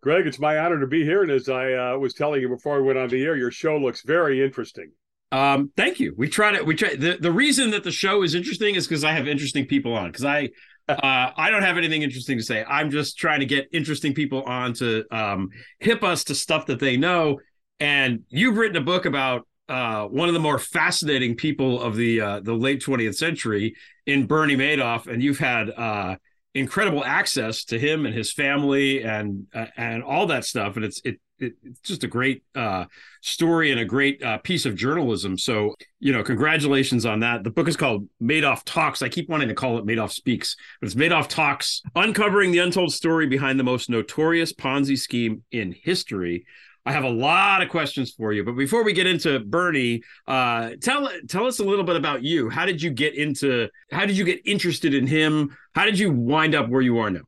Greg, 0.00 0.26
it's 0.26 0.38
my 0.38 0.58
honor 0.58 0.80
to 0.80 0.86
be 0.86 1.04
here. 1.04 1.22
And 1.22 1.30
as 1.30 1.48
I 1.48 1.72
uh, 1.72 1.98
was 1.98 2.14
telling 2.14 2.40
you 2.40 2.48
before 2.48 2.80
we 2.80 2.86
went 2.86 2.98
on 2.98 3.08
the 3.08 3.22
air, 3.24 3.36
your 3.36 3.50
show 3.50 3.76
looks 3.76 4.02
very 4.02 4.44
interesting. 4.44 4.92
Um, 5.30 5.70
thank 5.76 6.00
you. 6.00 6.14
We 6.16 6.28
try 6.28 6.56
to 6.56 6.62
we 6.62 6.74
try 6.74 6.94
the, 6.94 7.18
the 7.20 7.32
reason 7.32 7.70
that 7.72 7.84
the 7.84 7.90
show 7.90 8.22
is 8.22 8.34
interesting 8.34 8.76
is 8.76 8.86
because 8.86 9.04
I 9.04 9.12
have 9.12 9.28
interesting 9.28 9.66
people 9.66 9.94
on. 9.94 10.10
Because 10.10 10.24
I 10.24 10.50
uh, 10.88 11.30
I 11.36 11.50
don't 11.50 11.62
have 11.62 11.76
anything 11.76 12.02
interesting 12.02 12.38
to 12.38 12.44
say. 12.44 12.64
I'm 12.64 12.90
just 12.90 13.18
trying 13.18 13.40
to 13.40 13.46
get 13.46 13.68
interesting 13.72 14.14
people 14.14 14.42
on 14.44 14.72
to 14.74 15.04
um, 15.10 15.50
hip 15.80 16.02
us 16.02 16.24
to 16.24 16.34
stuff 16.34 16.66
that 16.66 16.80
they 16.80 16.96
know. 16.96 17.40
And 17.80 18.24
you've 18.28 18.56
written 18.56 18.76
a 18.76 18.84
book 18.84 19.04
about 19.04 19.46
uh, 19.68 20.04
one 20.06 20.28
of 20.28 20.34
the 20.34 20.40
more 20.40 20.58
fascinating 20.58 21.36
people 21.36 21.82
of 21.82 21.94
the 21.96 22.20
uh, 22.20 22.40
the 22.40 22.54
late 22.54 22.82
20th 22.82 23.16
century 23.16 23.74
in 24.06 24.26
Bernie 24.26 24.56
Madoff, 24.56 25.06
and 25.06 25.22
you've 25.22 25.38
had 25.38 25.70
uh, 25.70 26.16
incredible 26.54 27.04
access 27.04 27.64
to 27.64 27.78
him 27.78 28.06
and 28.06 28.14
his 28.14 28.32
family 28.32 29.02
and 29.02 29.46
uh, 29.54 29.66
and 29.76 30.02
all 30.02 30.26
that 30.26 30.44
stuff. 30.44 30.76
And 30.76 30.84
it's 30.84 31.00
it, 31.04 31.20
it 31.38 31.54
it's 31.62 31.80
just 31.80 32.04
a 32.04 32.08
great 32.08 32.42
uh, 32.54 32.86
story 33.22 33.70
and 33.70 33.80
a 33.80 33.84
great 33.84 34.22
uh, 34.22 34.38
piece 34.38 34.66
of 34.66 34.74
journalism. 34.74 35.38
So 35.38 35.74
you 36.00 36.12
know 36.12 36.22
congratulations 36.22 37.06
on 37.06 37.20
that. 37.20 37.44
The 37.44 37.50
book 37.50 37.68
is 37.68 37.76
called 37.76 38.08
Madoff 38.22 38.62
Talks. 38.64 39.02
I 39.02 39.08
keep 39.08 39.28
wanting 39.28 39.48
to 39.48 39.54
call 39.54 39.78
it 39.78 39.86
Madoff 39.86 40.12
Speaks 40.12 40.56
but 40.80 40.86
it's 40.86 40.94
Madoff 40.94 41.28
Talks 41.28 41.82
uncovering 41.94 42.50
the 42.50 42.58
untold 42.58 42.92
story 42.92 43.26
behind 43.26 43.58
the 43.58 43.64
most 43.64 43.90
notorious 43.90 44.52
Ponzi 44.52 44.98
scheme 44.98 45.42
in 45.50 45.72
history 45.72 46.44
I 46.88 46.92
have 46.92 47.04
a 47.04 47.10
lot 47.10 47.60
of 47.60 47.68
questions 47.68 48.12
for 48.12 48.32
you, 48.32 48.42
but 48.42 48.52
before 48.52 48.82
we 48.82 48.94
get 48.94 49.06
into 49.06 49.40
Bernie, 49.40 50.02
uh, 50.26 50.70
tell 50.80 51.10
tell 51.28 51.44
us 51.44 51.58
a 51.58 51.62
little 51.62 51.84
bit 51.84 51.96
about 51.96 52.22
you. 52.22 52.48
How 52.48 52.64
did 52.64 52.80
you 52.80 52.88
get 52.88 53.14
into? 53.14 53.68
How 53.92 54.06
did 54.06 54.16
you 54.16 54.24
get 54.24 54.40
interested 54.46 54.94
in 54.94 55.06
him? 55.06 55.54
How 55.74 55.84
did 55.84 55.98
you 55.98 56.10
wind 56.10 56.54
up 56.54 56.70
where 56.70 56.80
you 56.80 56.96
are 56.96 57.10
now? 57.10 57.20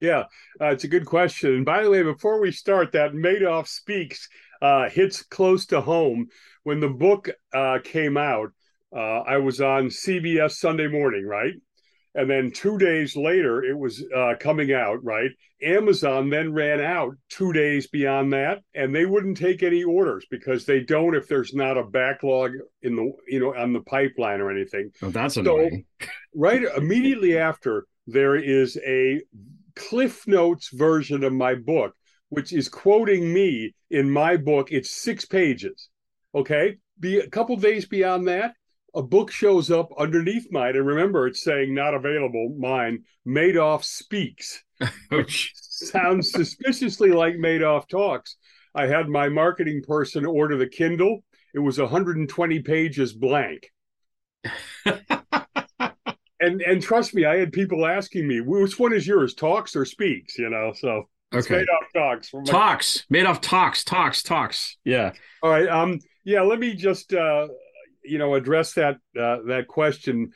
Yeah, 0.00 0.24
uh, 0.62 0.68
it's 0.68 0.84
a 0.84 0.88
good 0.88 1.04
question. 1.04 1.56
And 1.56 1.64
by 1.66 1.82
the 1.82 1.90
way, 1.90 2.02
before 2.02 2.40
we 2.40 2.52
start, 2.52 2.92
that 2.92 3.12
Madoff 3.12 3.68
speaks 3.68 4.30
uh, 4.62 4.88
hits 4.88 5.22
close 5.22 5.66
to 5.66 5.82
home. 5.82 6.28
When 6.62 6.80
the 6.80 6.88
book 6.88 7.28
uh, 7.52 7.80
came 7.84 8.16
out, 8.16 8.52
uh, 8.96 9.20
I 9.26 9.36
was 9.36 9.60
on 9.60 9.88
CBS 9.88 10.52
Sunday 10.52 10.88
Morning, 10.88 11.26
right? 11.26 11.52
And 12.14 12.28
then 12.28 12.50
two 12.50 12.76
days 12.76 13.16
later, 13.16 13.64
it 13.64 13.76
was 13.76 14.04
uh, 14.14 14.34
coming 14.38 14.72
out, 14.72 15.02
right? 15.02 15.30
Amazon 15.62 16.28
then 16.28 16.52
ran 16.52 16.80
out 16.80 17.14
two 17.30 17.52
days 17.52 17.86
beyond 17.86 18.32
that, 18.34 18.62
and 18.74 18.94
they 18.94 19.06
wouldn't 19.06 19.38
take 19.38 19.62
any 19.62 19.82
orders 19.82 20.26
because 20.30 20.66
they 20.66 20.80
don't 20.80 21.14
if 21.14 21.26
there's 21.26 21.54
not 21.54 21.78
a 21.78 21.84
backlog 21.84 22.52
in 22.82 22.96
the, 22.96 23.12
you 23.28 23.40
know, 23.40 23.54
on 23.54 23.72
the 23.72 23.80
pipeline 23.80 24.40
or 24.40 24.50
anything. 24.50 24.90
Oh, 25.00 25.10
that's 25.10 25.38
annoying. 25.38 25.86
So, 26.00 26.08
right 26.34 26.62
immediately 26.76 27.38
after, 27.38 27.86
there 28.06 28.36
is 28.36 28.78
a 28.84 29.22
Cliff 29.74 30.26
Notes 30.26 30.68
version 30.72 31.24
of 31.24 31.32
my 31.32 31.54
book, 31.54 31.94
which 32.28 32.52
is 32.52 32.68
quoting 32.68 33.32
me 33.32 33.74
in 33.90 34.10
my 34.10 34.36
book. 34.36 34.70
It's 34.70 34.90
six 34.90 35.24
pages. 35.24 35.88
Okay. 36.34 36.76
Be 37.00 37.18
a 37.18 37.28
couple 37.28 37.56
days 37.56 37.86
beyond 37.86 38.28
that, 38.28 38.54
a 38.94 39.02
book 39.02 39.30
shows 39.30 39.70
up 39.70 39.90
underneath 39.98 40.46
mine, 40.50 40.76
and 40.76 40.86
remember, 40.86 41.26
it's 41.26 41.42
saying 41.42 41.74
not 41.74 41.94
available. 41.94 42.54
Mine, 42.58 43.04
Madoff 43.26 43.84
Speaks, 43.84 44.62
which 45.08 45.52
sounds 45.54 46.30
suspiciously 46.30 47.10
like 47.10 47.34
Madoff 47.34 47.88
Talks. 47.88 48.36
I 48.74 48.86
had 48.86 49.08
my 49.08 49.28
marketing 49.28 49.82
person 49.86 50.24
order 50.26 50.56
the 50.56 50.66
Kindle. 50.66 51.24
It 51.54 51.58
was 51.58 51.78
120 51.78 52.60
pages 52.60 53.12
blank. 53.12 53.70
and 56.42 56.60
and 56.60 56.82
trust 56.82 57.14
me, 57.14 57.24
I 57.24 57.36
had 57.36 57.52
people 57.52 57.86
asking 57.86 58.26
me, 58.26 58.40
which 58.40 58.78
one 58.78 58.92
is 58.92 59.06
yours, 59.06 59.34
Talks 59.34 59.76
or 59.76 59.84
Speaks? 59.84 60.38
You 60.38 60.50
know, 60.50 60.72
so 60.74 61.08
it's 61.32 61.46
okay. 61.46 61.64
Madoff 61.64 61.92
Talks. 61.94 62.34
My- 62.34 62.42
talks, 62.44 63.04
Madoff 63.12 63.40
Talks, 63.40 63.84
Talks, 63.84 64.22
Talks. 64.22 64.76
Yeah. 64.84 65.12
All 65.42 65.50
right. 65.50 65.68
Um. 65.68 66.00
Yeah. 66.24 66.42
Let 66.42 66.58
me 66.58 66.74
just 66.74 67.12
uh, 67.12 67.48
you 68.04 68.18
know 68.18 68.34
address 68.34 68.72
that 68.74 68.96
uh, 69.18 69.38
that 69.46 69.66
question. 69.68 70.30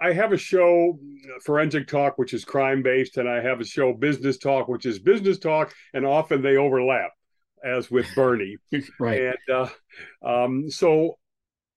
I 0.00 0.12
have 0.12 0.32
a 0.32 0.38
show 0.38 0.98
forensic 1.44 1.86
talk 1.86 2.18
which 2.18 2.34
is 2.34 2.44
crime 2.44 2.82
based 2.82 3.16
and 3.16 3.28
i 3.28 3.40
have 3.40 3.60
a 3.60 3.64
show 3.64 3.92
business 3.92 4.38
talk 4.38 4.68
which 4.68 4.86
is 4.86 4.98
business 4.98 5.38
talk 5.38 5.74
and 5.94 6.06
often 6.06 6.42
they 6.42 6.56
overlap 6.56 7.10
as 7.64 7.90
with 7.90 8.06
bernie. 8.14 8.56
Right. 8.98 9.34
And 9.48 9.56
uh, 9.56 9.68
um, 10.24 10.70
so 10.70 11.18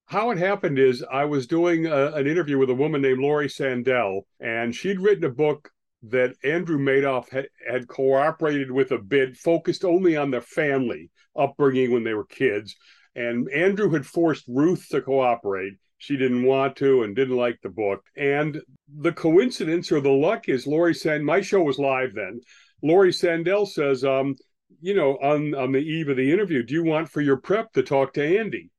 how 0.08 0.32
it 0.32 0.38
happened 0.38 0.78
is 0.78 1.04
i 1.12 1.26
was 1.26 1.48
doing 1.48 1.88
a, 1.88 2.12
an 2.14 2.28
interview 2.28 2.58
with 2.58 2.70
a 2.70 2.76
woman 2.76 3.02
named 3.02 3.20
laurie 3.20 3.48
sandell 3.48 4.22
and 4.40 4.76
she'd 4.76 5.00
written 5.00 5.24
a 5.24 5.30
book 5.30 5.72
that 6.04 6.36
andrew 6.44 6.78
madoff 6.78 7.30
had, 7.30 7.48
had 7.68 7.88
cooperated 7.88 8.70
with 8.70 8.92
a 8.92 9.00
bit 9.00 9.36
focused 9.36 9.84
only 9.84 10.16
on 10.16 10.30
their 10.30 10.42
family 10.42 11.10
upbringing 11.36 11.92
when 11.92 12.04
they 12.04 12.14
were 12.14 12.26
kids 12.26 12.76
and 13.16 13.50
Andrew 13.50 13.90
had 13.92 14.06
forced 14.06 14.46
Ruth 14.48 14.88
to 14.90 15.02
cooperate. 15.02 15.74
She 15.98 16.18
didn't 16.18 16.44
want 16.44 16.76
to 16.78 17.04
and 17.04 17.16
didn't 17.16 17.38
like 17.38 17.60
the 17.62 17.70
book. 17.70 18.04
And 18.18 18.62
the 18.94 19.14
coincidence 19.14 19.92
or 19.92 20.02
the 20.02 20.12
luck 20.12 20.50
is 20.50 20.68
Laurie 20.68 20.94
Sand. 20.94 21.26
My 21.26 21.42
show 21.42 21.64
was 21.64 21.80
live 21.80 22.14
then. 22.14 22.42
Laurie 22.84 23.12
Sandell 23.12 23.68
says, 23.68 24.04
um, 24.04 24.36
you 24.82 24.94
know, 24.94 25.14
on 25.16 25.56
on 25.56 25.72
the 25.72 25.80
eve 25.80 26.10
of 26.10 26.18
the 26.18 26.32
interview, 26.32 26.64
do 26.64 26.74
you 26.74 26.84
want 26.84 27.10
for 27.10 27.22
your 27.22 27.38
prep 27.38 27.72
to 27.74 27.84
talk 27.84 28.14
to 28.14 28.40
Andy? 28.40 28.70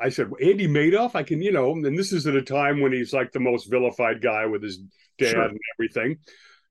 I 0.00 0.08
said, 0.10 0.30
Andy 0.40 0.68
Madoff, 0.68 1.16
I 1.16 1.24
can, 1.24 1.42
you 1.42 1.50
know, 1.50 1.72
and 1.72 1.98
this 1.98 2.12
is 2.12 2.26
at 2.26 2.36
a 2.36 2.42
time 2.42 2.80
when 2.80 2.92
he's 2.92 3.12
like 3.12 3.32
the 3.32 3.40
most 3.40 3.68
vilified 3.68 4.22
guy 4.22 4.46
with 4.46 4.62
his 4.62 4.78
dad 5.18 5.32
sure. 5.32 5.42
and 5.42 5.58
everything. 5.74 6.18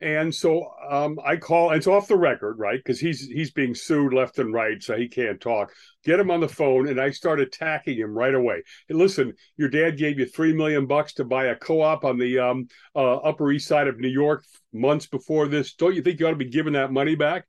And 0.01 0.33
so 0.33 0.71
um, 0.89 1.19
I 1.25 1.35
call, 1.35 1.71
it's 1.71 1.87
off 1.87 2.07
the 2.07 2.15
record, 2.15 2.57
right? 2.57 2.79
Because 2.79 3.01
he's 3.01 3.27
he's 3.27 3.51
being 3.51 3.75
sued 3.75 4.13
left 4.13 4.39
and 4.39 4.53
right, 4.53 4.81
so 4.81 4.95
he 4.95 5.09
can't 5.09 5.41
talk. 5.41 5.73
Get 6.05 6.21
him 6.21 6.31
on 6.31 6.39
the 6.39 6.47
phone, 6.47 6.87
and 6.87 7.01
I 7.01 7.11
start 7.11 7.41
attacking 7.41 7.97
him 7.97 8.17
right 8.17 8.33
away. 8.33 8.63
And 8.87 8.97
listen, 8.97 9.33
your 9.57 9.67
dad 9.67 9.97
gave 9.97 10.17
you 10.17 10.25
three 10.25 10.53
million 10.53 10.85
bucks 10.85 11.13
to 11.15 11.25
buy 11.25 11.47
a 11.47 11.55
co-op 11.55 12.05
on 12.05 12.17
the 12.17 12.39
um, 12.39 12.67
uh, 12.95 13.17
Upper 13.17 13.51
East 13.51 13.67
Side 13.67 13.87
of 13.89 13.99
New 13.99 14.07
York 14.07 14.45
months 14.71 15.05
before 15.05 15.47
this. 15.47 15.73
Don't 15.73 15.95
you 15.95 16.01
think 16.01 16.21
you 16.21 16.27
ought 16.27 16.31
to 16.31 16.37
be 16.37 16.49
giving 16.49 16.73
that 16.73 16.93
money 16.93 17.15
back? 17.15 17.45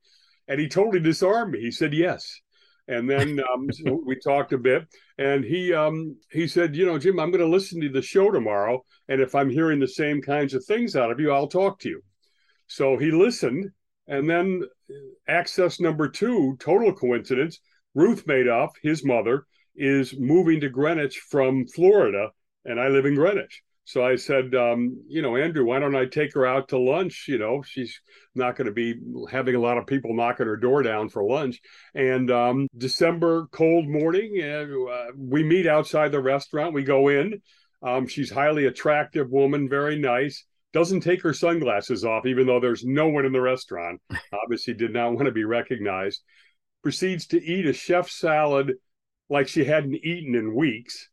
And 0.48 0.58
he 0.58 0.66
totally 0.66 0.98
disarmed 0.98 1.52
me. 1.52 1.60
He 1.60 1.70
said 1.70 1.94
yes. 1.94 2.40
And 2.88 3.08
then 3.08 3.38
um, 3.54 3.70
so 3.70 4.02
we 4.04 4.16
talked 4.18 4.52
a 4.52 4.58
bit, 4.58 4.88
and 5.16 5.44
he 5.44 5.72
um, 5.72 6.16
he 6.32 6.48
said, 6.48 6.74
you 6.74 6.84
know, 6.84 6.98
Jim, 6.98 7.20
I'm 7.20 7.30
going 7.30 7.44
to 7.44 7.46
listen 7.46 7.80
to 7.82 7.88
the 7.88 8.02
show 8.02 8.32
tomorrow, 8.32 8.84
and 9.06 9.20
if 9.20 9.36
I'm 9.36 9.50
hearing 9.50 9.78
the 9.78 9.86
same 9.86 10.20
kinds 10.20 10.52
of 10.54 10.64
things 10.64 10.96
out 10.96 11.12
of 11.12 11.20
you, 11.20 11.30
I'll 11.30 11.46
talk 11.46 11.78
to 11.80 11.88
you. 11.88 12.02
So 12.70 12.96
he 12.96 13.10
listened, 13.10 13.72
and 14.06 14.30
then 14.30 14.62
access 15.26 15.80
number 15.80 16.08
two, 16.08 16.56
total 16.60 16.92
coincidence. 16.92 17.58
Ruth 17.96 18.26
Madoff, 18.26 18.68
his 18.80 19.04
mother, 19.04 19.44
is 19.74 20.14
moving 20.16 20.60
to 20.60 20.68
Greenwich 20.68 21.18
from 21.18 21.66
Florida, 21.66 22.28
and 22.64 22.78
I 22.78 22.86
live 22.86 23.06
in 23.06 23.16
Greenwich. 23.16 23.64
So 23.82 24.04
I 24.04 24.14
said, 24.14 24.54
um, 24.54 25.02
you 25.08 25.20
know, 25.20 25.36
Andrew, 25.36 25.64
why 25.64 25.80
don't 25.80 25.96
I 25.96 26.06
take 26.06 26.32
her 26.34 26.46
out 26.46 26.68
to 26.68 26.78
lunch? 26.78 27.24
You 27.26 27.38
know, 27.38 27.60
she's 27.62 28.00
not 28.36 28.54
going 28.54 28.66
to 28.66 28.72
be 28.72 28.94
having 29.28 29.56
a 29.56 29.60
lot 29.60 29.76
of 29.76 29.88
people 29.88 30.14
knocking 30.14 30.46
her 30.46 30.56
door 30.56 30.84
down 30.84 31.08
for 31.08 31.24
lunch. 31.24 31.60
And 31.92 32.30
um, 32.30 32.68
December 32.78 33.48
cold 33.50 33.88
morning, 33.88 34.40
uh, 34.40 35.06
we 35.18 35.42
meet 35.42 35.66
outside 35.66 36.12
the 36.12 36.22
restaurant. 36.22 36.72
We 36.72 36.84
go 36.84 37.08
in. 37.08 37.42
Um, 37.82 38.06
she's 38.06 38.30
highly 38.30 38.66
attractive 38.66 39.28
woman, 39.28 39.68
very 39.68 39.98
nice. 39.98 40.44
Doesn't 40.72 41.00
take 41.00 41.22
her 41.22 41.32
sunglasses 41.32 42.04
off, 42.04 42.26
even 42.26 42.46
though 42.46 42.60
there's 42.60 42.84
no 42.84 43.08
one 43.08 43.26
in 43.26 43.32
the 43.32 43.40
restaurant. 43.40 44.00
Obviously, 44.32 44.74
did 44.74 44.92
not 44.92 45.12
want 45.12 45.26
to 45.26 45.32
be 45.32 45.44
recognized. 45.44 46.22
Proceeds 46.82 47.26
to 47.28 47.42
eat 47.42 47.66
a 47.66 47.72
chef 47.72 48.10
salad 48.10 48.74
like 49.28 49.48
she 49.48 49.64
hadn't 49.64 49.96
eaten 49.96 50.34
in 50.34 50.54
weeks 50.54 51.10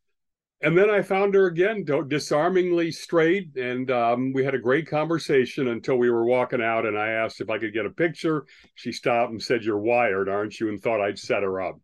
and 0.62 0.76
then 0.76 0.90
I 0.90 1.04
found 1.04 1.36
her 1.36 1.46
again, 1.46 1.86
disarmingly 2.08 2.92
straight, 2.92 3.56
and 3.56 3.92
um, 3.92 4.34
we 4.34 4.44
had 4.44 4.56
a 4.56 4.60
great 4.60 4.88
conversation 4.88 5.68
until 5.68 5.98
we 5.98 6.10
were 6.10 6.26
walking 6.26 6.64
out. 6.64 6.88
And 6.88 6.98
I 6.98 7.10
asked 7.10 7.42
if 7.42 7.50
I 7.52 7.60
could 7.60 7.74
get 7.74 7.86
a 7.86 7.92
picture. 7.92 8.46
She 8.74 8.92
stopped 8.92 9.32
and 9.32 9.42
said, 9.42 9.64
"You're 9.64 9.78
wired, 9.78 10.28
aren't 10.28 10.60
you?" 10.60 10.70
and 10.70 10.82
thought 10.82 11.02
I'd 11.02 11.20
set 11.20 11.44
her 11.44 11.62
up. 11.62 11.80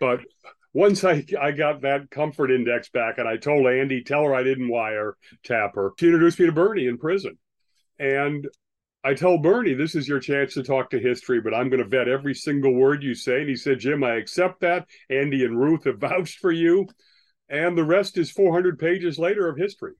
But 0.00 0.20
once 0.76 1.04
I 1.04 1.24
I 1.40 1.52
got 1.52 1.82
that 1.82 2.10
comfort 2.10 2.50
index 2.50 2.90
back, 2.90 3.18
and 3.18 3.26
I 3.26 3.36
told 3.36 3.66
Andy, 3.66 4.02
"Tell 4.02 4.24
her 4.24 4.34
I 4.34 4.42
didn't 4.42 4.68
wire 4.68 5.16
tap 5.42 5.74
her." 5.74 5.92
She 5.98 6.06
introduced 6.06 6.38
me 6.38 6.46
to 6.46 6.52
Bernie 6.52 6.86
in 6.86 6.98
prison, 6.98 7.38
and 7.98 8.46
I 9.02 9.14
told 9.14 9.42
Bernie, 9.42 9.74
"This 9.74 9.94
is 9.94 10.06
your 10.06 10.20
chance 10.20 10.54
to 10.54 10.62
talk 10.62 10.90
to 10.90 10.98
history, 10.98 11.40
but 11.40 11.54
I'm 11.54 11.70
going 11.70 11.82
to 11.82 11.88
vet 11.88 12.08
every 12.08 12.34
single 12.34 12.74
word 12.74 13.02
you 13.02 13.14
say." 13.14 13.40
And 13.40 13.48
he 13.48 13.56
said, 13.56 13.78
"Jim, 13.78 14.04
I 14.04 14.16
accept 14.16 14.60
that. 14.60 14.86
Andy 15.08 15.44
and 15.44 15.58
Ruth 15.58 15.84
have 15.84 15.98
vouched 16.00 16.40
for 16.40 16.52
you." 16.52 16.86
and 17.48 17.76
the 17.76 17.84
rest 17.84 18.18
is 18.18 18.30
400 18.30 18.78
pages 18.78 19.18
later 19.18 19.48
of 19.48 19.56
history. 19.56 19.92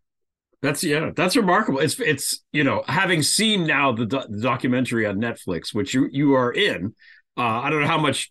That's 0.63 0.83
yeah, 0.83 1.11
that's 1.15 1.37
remarkable. 1.37 1.81
It's 1.81 2.01
it's 2.01 2.43
you 2.51 2.65
know 2.65 2.83
having 2.89 3.23
seen 3.23 3.67
now 3.67 3.93
the, 3.93 4.07
do- 4.07 4.25
the 4.29 4.41
documentary 4.41 5.07
on 5.07 5.17
Netflix, 5.17 5.75
which 5.75 5.95
you 5.95 6.09
you 6.11 6.35
are 6.35 6.51
in. 6.51 6.95
Uh, 7.37 7.43
I 7.43 7.71
don't 7.71 7.83
know 7.83 7.87
how 7.87 8.01
much 8.01 8.31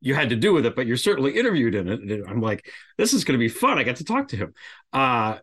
you 0.00 0.14
had 0.14 0.30
to 0.30 0.36
do 0.36 0.52
with 0.52 0.66
it, 0.66 0.76
but 0.76 0.86
you're 0.86 0.96
certainly 0.96 1.36
interviewed 1.36 1.74
in 1.74 1.88
it. 1.88 2.00
And 2.00 2.26
I'm 2.28 2.40
like, 2.40 2.70
this 2.96 3.12
is 3.12 3.24
going 3.24 3.38
to 3.38 3.42
be 3.42 3.48
fun. 3.48 3.78
I 3.78 3.84
got 3.84 3.96
to 3.96 4.04
talk 4.04 4.28
to 4.28 4.36
him. 4.36 4.54
Uh, 4.92 5.38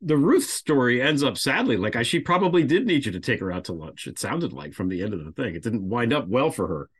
the 0.00 0.16
Ruth 0.16 0.44
story 0.44 1.02
ends 1.02 1.22
up 1.22 1.36
sadly 1.36 1.76
like 1.76 1.96
I, 1.96 2.02
she 2.02 2.20
probably 2.20 2.64
did 2.64 2.86
need 2.86 3.06
you 3.06 3.12
to 3.12 3.20
take 3.20 3.40
her 3.40 3.50
out 3.50 3.64
to 3.64 3.72
lunch. 3.72 4.06
It 4.06 4.18
sounded 4.18 4.52
like 4.52 4.72
from 4.74 4.88
the 4.88 5.02
end 5.02 5.14
of 5.14 5.24
the 5.24 5.32
thing, 5.32 5.54
it 5.54 5.62
didn't 5.62 5.88
wind 5.88 6.12
up 6.12 6.28
well 6.28 6.50
for 6.50 6.66
her. 6.66 6.90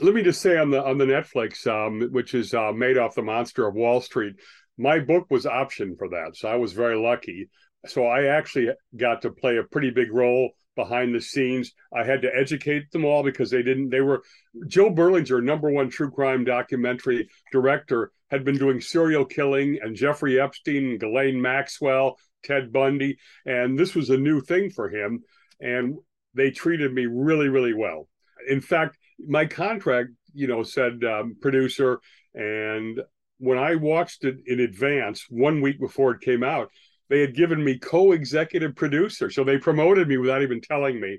Let 0.00 0.14
me 0.14 0.22
just 0.22 0.40
say 0.40 0.56
on 0.56 0.70
the 0.70 0.84
on 0.84 0.96
the 0.96 1.04
Netflix, 1.04 1.66
um, 1.66 2.08
which 2.12 2.32
is 2.34 2.54
uh, 2.54 2.72
Madoff 2.72 3.14
the 3.14 3.22
monster 3.22 3.66
of 3.66 3.74
Wall 3.74 4.00
Street 4.00 4.36
my 4.78 5.00
book 5.00 5.26
was 5.28 5.44
optioned 5.44 5.98
for 5.98 6.08
that. 6.08 6.36
So 6.36 6.48
I 6.48 6.54
was 6.54 6.72
very 6.72 6.96
lucky. 6.96 7.50
So 7.86 8.06
I 8.06 8.26
actually 8.26 8.70
got 8.96 9.22
to 9.22 9.30
play 9.30 9.58
a 9.58 9.64
pretty 9.64 9.90
big 9.90 10.12
role 10.12 10.50
behind 10.78 11.12
the 11.12 11.20
scenes. 11.20 11.72
I 11.92 12.04
had 12.04 12.22
to 12.22 12.30
educate 12.34 12.90
them 12.92 13.04
all 13.04 13.24
because 13.24 13.50
they 13.50 13.64
didn't, 13.64 13.90
they 13.90 14.00
were, 14.00 14.22
Joe 14.68 14.90
Berlinger, 14.90 15.42
number 15.42 15.68
one 15.70 15.90
true 15.90 16.10
crime 16.10 16.44
documentary 16.44 17.28
director, 17.50 18.12
had 18.30 18.44
been 18.44 18.56
doing 18.56 18.80
serial 18.80 19.24
killing 19.24 19.80
and 19.82 19.96
Jeffrey 19.96 20.40
Epstein 20.40 20.90
and 20.90 21.00
Ghislaine 21.00 21.42
Maxwell, 21.42 22.16
Ted 22.44 22.72
Bundy. 22.72 23.18
And 23.44 23.76
this 23.76 23.96
was 23.96 24.08
a 24.08 24.16
new 24.16 24.40
thing 24.40 24.70
for 24.70 24.88
him. 24.88 25.24
And 25.60 25.98
they 26.34 26.52
treated 26.52 26.94
me 26.94 27.06
really, 27.06 27.48
really 27.48 27.74
well. 27.74 28.08
In 28.48 28.60
fact, 28.60 28.96
my 29.18 29.46
contract, 29.46 30.10
you 30.32 30.46
know, 30.46 30.62
said 30.62 31.02
um, 31.02 31.36
producer, 31.40 32.00
and 32.34 33.00
when 33.38 33.58
I 33.58 33.74
watched 33.74 34.24
it 34.24 34.36
in 34.46 34.60
advance, 34.60 35.26
one 35.28 35.60
week 35.60 35.80
before 35.80 36.12
it 36.12 36.20
came 36.20 36.44
out, 36.44 36.70
they 37.08 37.20
had 37.20 37.34
given 37.34 37.62
me 37.62 37.78
co-executive 37.78 38.76
producer, 38.76 39.30
so 39.30 39.44
they 39.44 39.58
promoted 39.58 40.08
me 40.08 40.16
without 40.18 40.42
even 40.42 40.60
telling 40.60 41.00
me. 41.00 41.18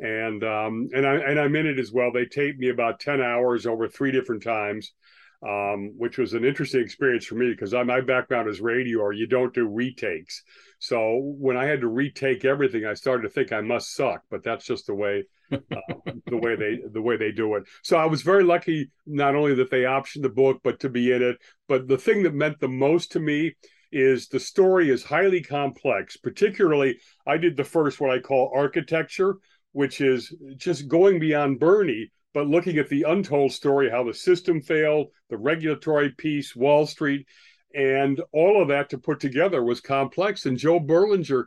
And 0.00 0.44
um, 0.44 0.88
and 0.94 1.06
I 1.06 1.14
and 1.16 1.40
I'm 1.40 1.56
in 1.56 1.66
it 1.66 1.78
as 1.78 1.90
well. 1.90 2.12
They 2.12 2.24
taped 2.24 2.60
me 2.60 2.68
about 2.68 3.00
ten 3.00 3.20
hours 3.20 3.66
over 3.66 3.88
three 3.88 4.12
different 4.12 4.44
times, 4.44 4.92
um, 5.42 5.92
which 5.96 6.18
was 6.18 6.34
an 6.34 6.44
interesting 6.44 6.82
experience 6.82 7.24
for 7.24 7.34
me 7.34 7.50
because 7.50 7.72
my 7.72 8.00
background 8.00 8.48
is 8.48 8.60
radio, 8.60 9.00
or 9.00 9.12
you 9.12 9.26
don't 9.26 9.52
do 9.52 9.66
retakes. 9.66 10.42
So 10.78 11.34
when 11.38 11.56
I 11.56 11.64
had 11.64 11.80
to 11.80 11.88
retake 11.88 12.44
everything, 12.44 12.86
I 12.86 12.94
started 12.94 13.22
to 13.22 13.28
think 13.28 13.52
I 13.52 13.60
must 13.60 13.92
suck. 13.92 14.22
But 14.30 14.44
that's 14.44 14.64
just 14.64 14.86
the 14.86 14.94
way 14.94 15.24
uh, 15.52 15.58
the 16.26 16.36
way 16.36 16.54
they 16.54 16.78
the 16.92 17.02
way 17.02 17.16
they 17.16 17.32
do 17.32 17.56
it. 17.56 17.64
So 17.82 17.96
I 17.96 18.06
was 18.06 18.22
very 18.22 18.44
lucky 18.44 18.90
not 19.04 19.34
only 19.34 19.54
that 19.56 19.70
they 19.70 19.82
optioned 19.82 20.22
the 20.22 20.28
book, 20.28 20.60
but 20.62 20.78
to 20.80 20.88
be 20.88 21.12
in 21.12 21.22
it. 21.22 21.38
But 21.66 21.88
the 21.88 21.98
thing 21.98 22.22
that 22.22 22.34
meant 22.34 22.60
the 22.60 22.68
most 22.68 23.12
to 23.12 23.20
me 23.20 23.56
is 23.90 24.28
the 24.28 24.40
story 24.40 24.90
is 24.90 25.04
highly 25.04 25.42
complex. 25.42 26.16
Particularly, 26.16 26.98
I 27.26 27.36
did 27.36 27.56
the 27.56 27.64
first 27.64 28.00
what 28.00 28.10
I 28.10 28.18
call 28.18 28.52
architecture, 28.54 29.36
which 29.72 30.00
is 30.00 30.34
just 30.56 30.88
going 30.88 31.18
beyond 31.18 31.60
Bernie, 31.60 32.10
but 32.34 32.48
looking 32.48 32.78
at 32.78 32.88
the 32.88 33.04
untold 33.04 33.52
story, 33.52 33.90
how 33.90 34.04
the 34.04 34.14
system 34.14 34.60
failed, 34.60 35.08
the 35.30 35.38
regulatory 35.38 36.10
piece, 36.10 36.54
Wall 36.54 36.86
Street, 36.86 37.26
and 37.74 38.20
all 38.32 38.60
of 38.60 38.68
that 38.68 38.90
to 38.90 38.98
put 38.98 39.20
together 39.20 39.62
was 39.62 39.80
complex. 39.80 40.46
And 40.46 40.58
Joe 40.58 40.80
Berlinger, 40.80 41.44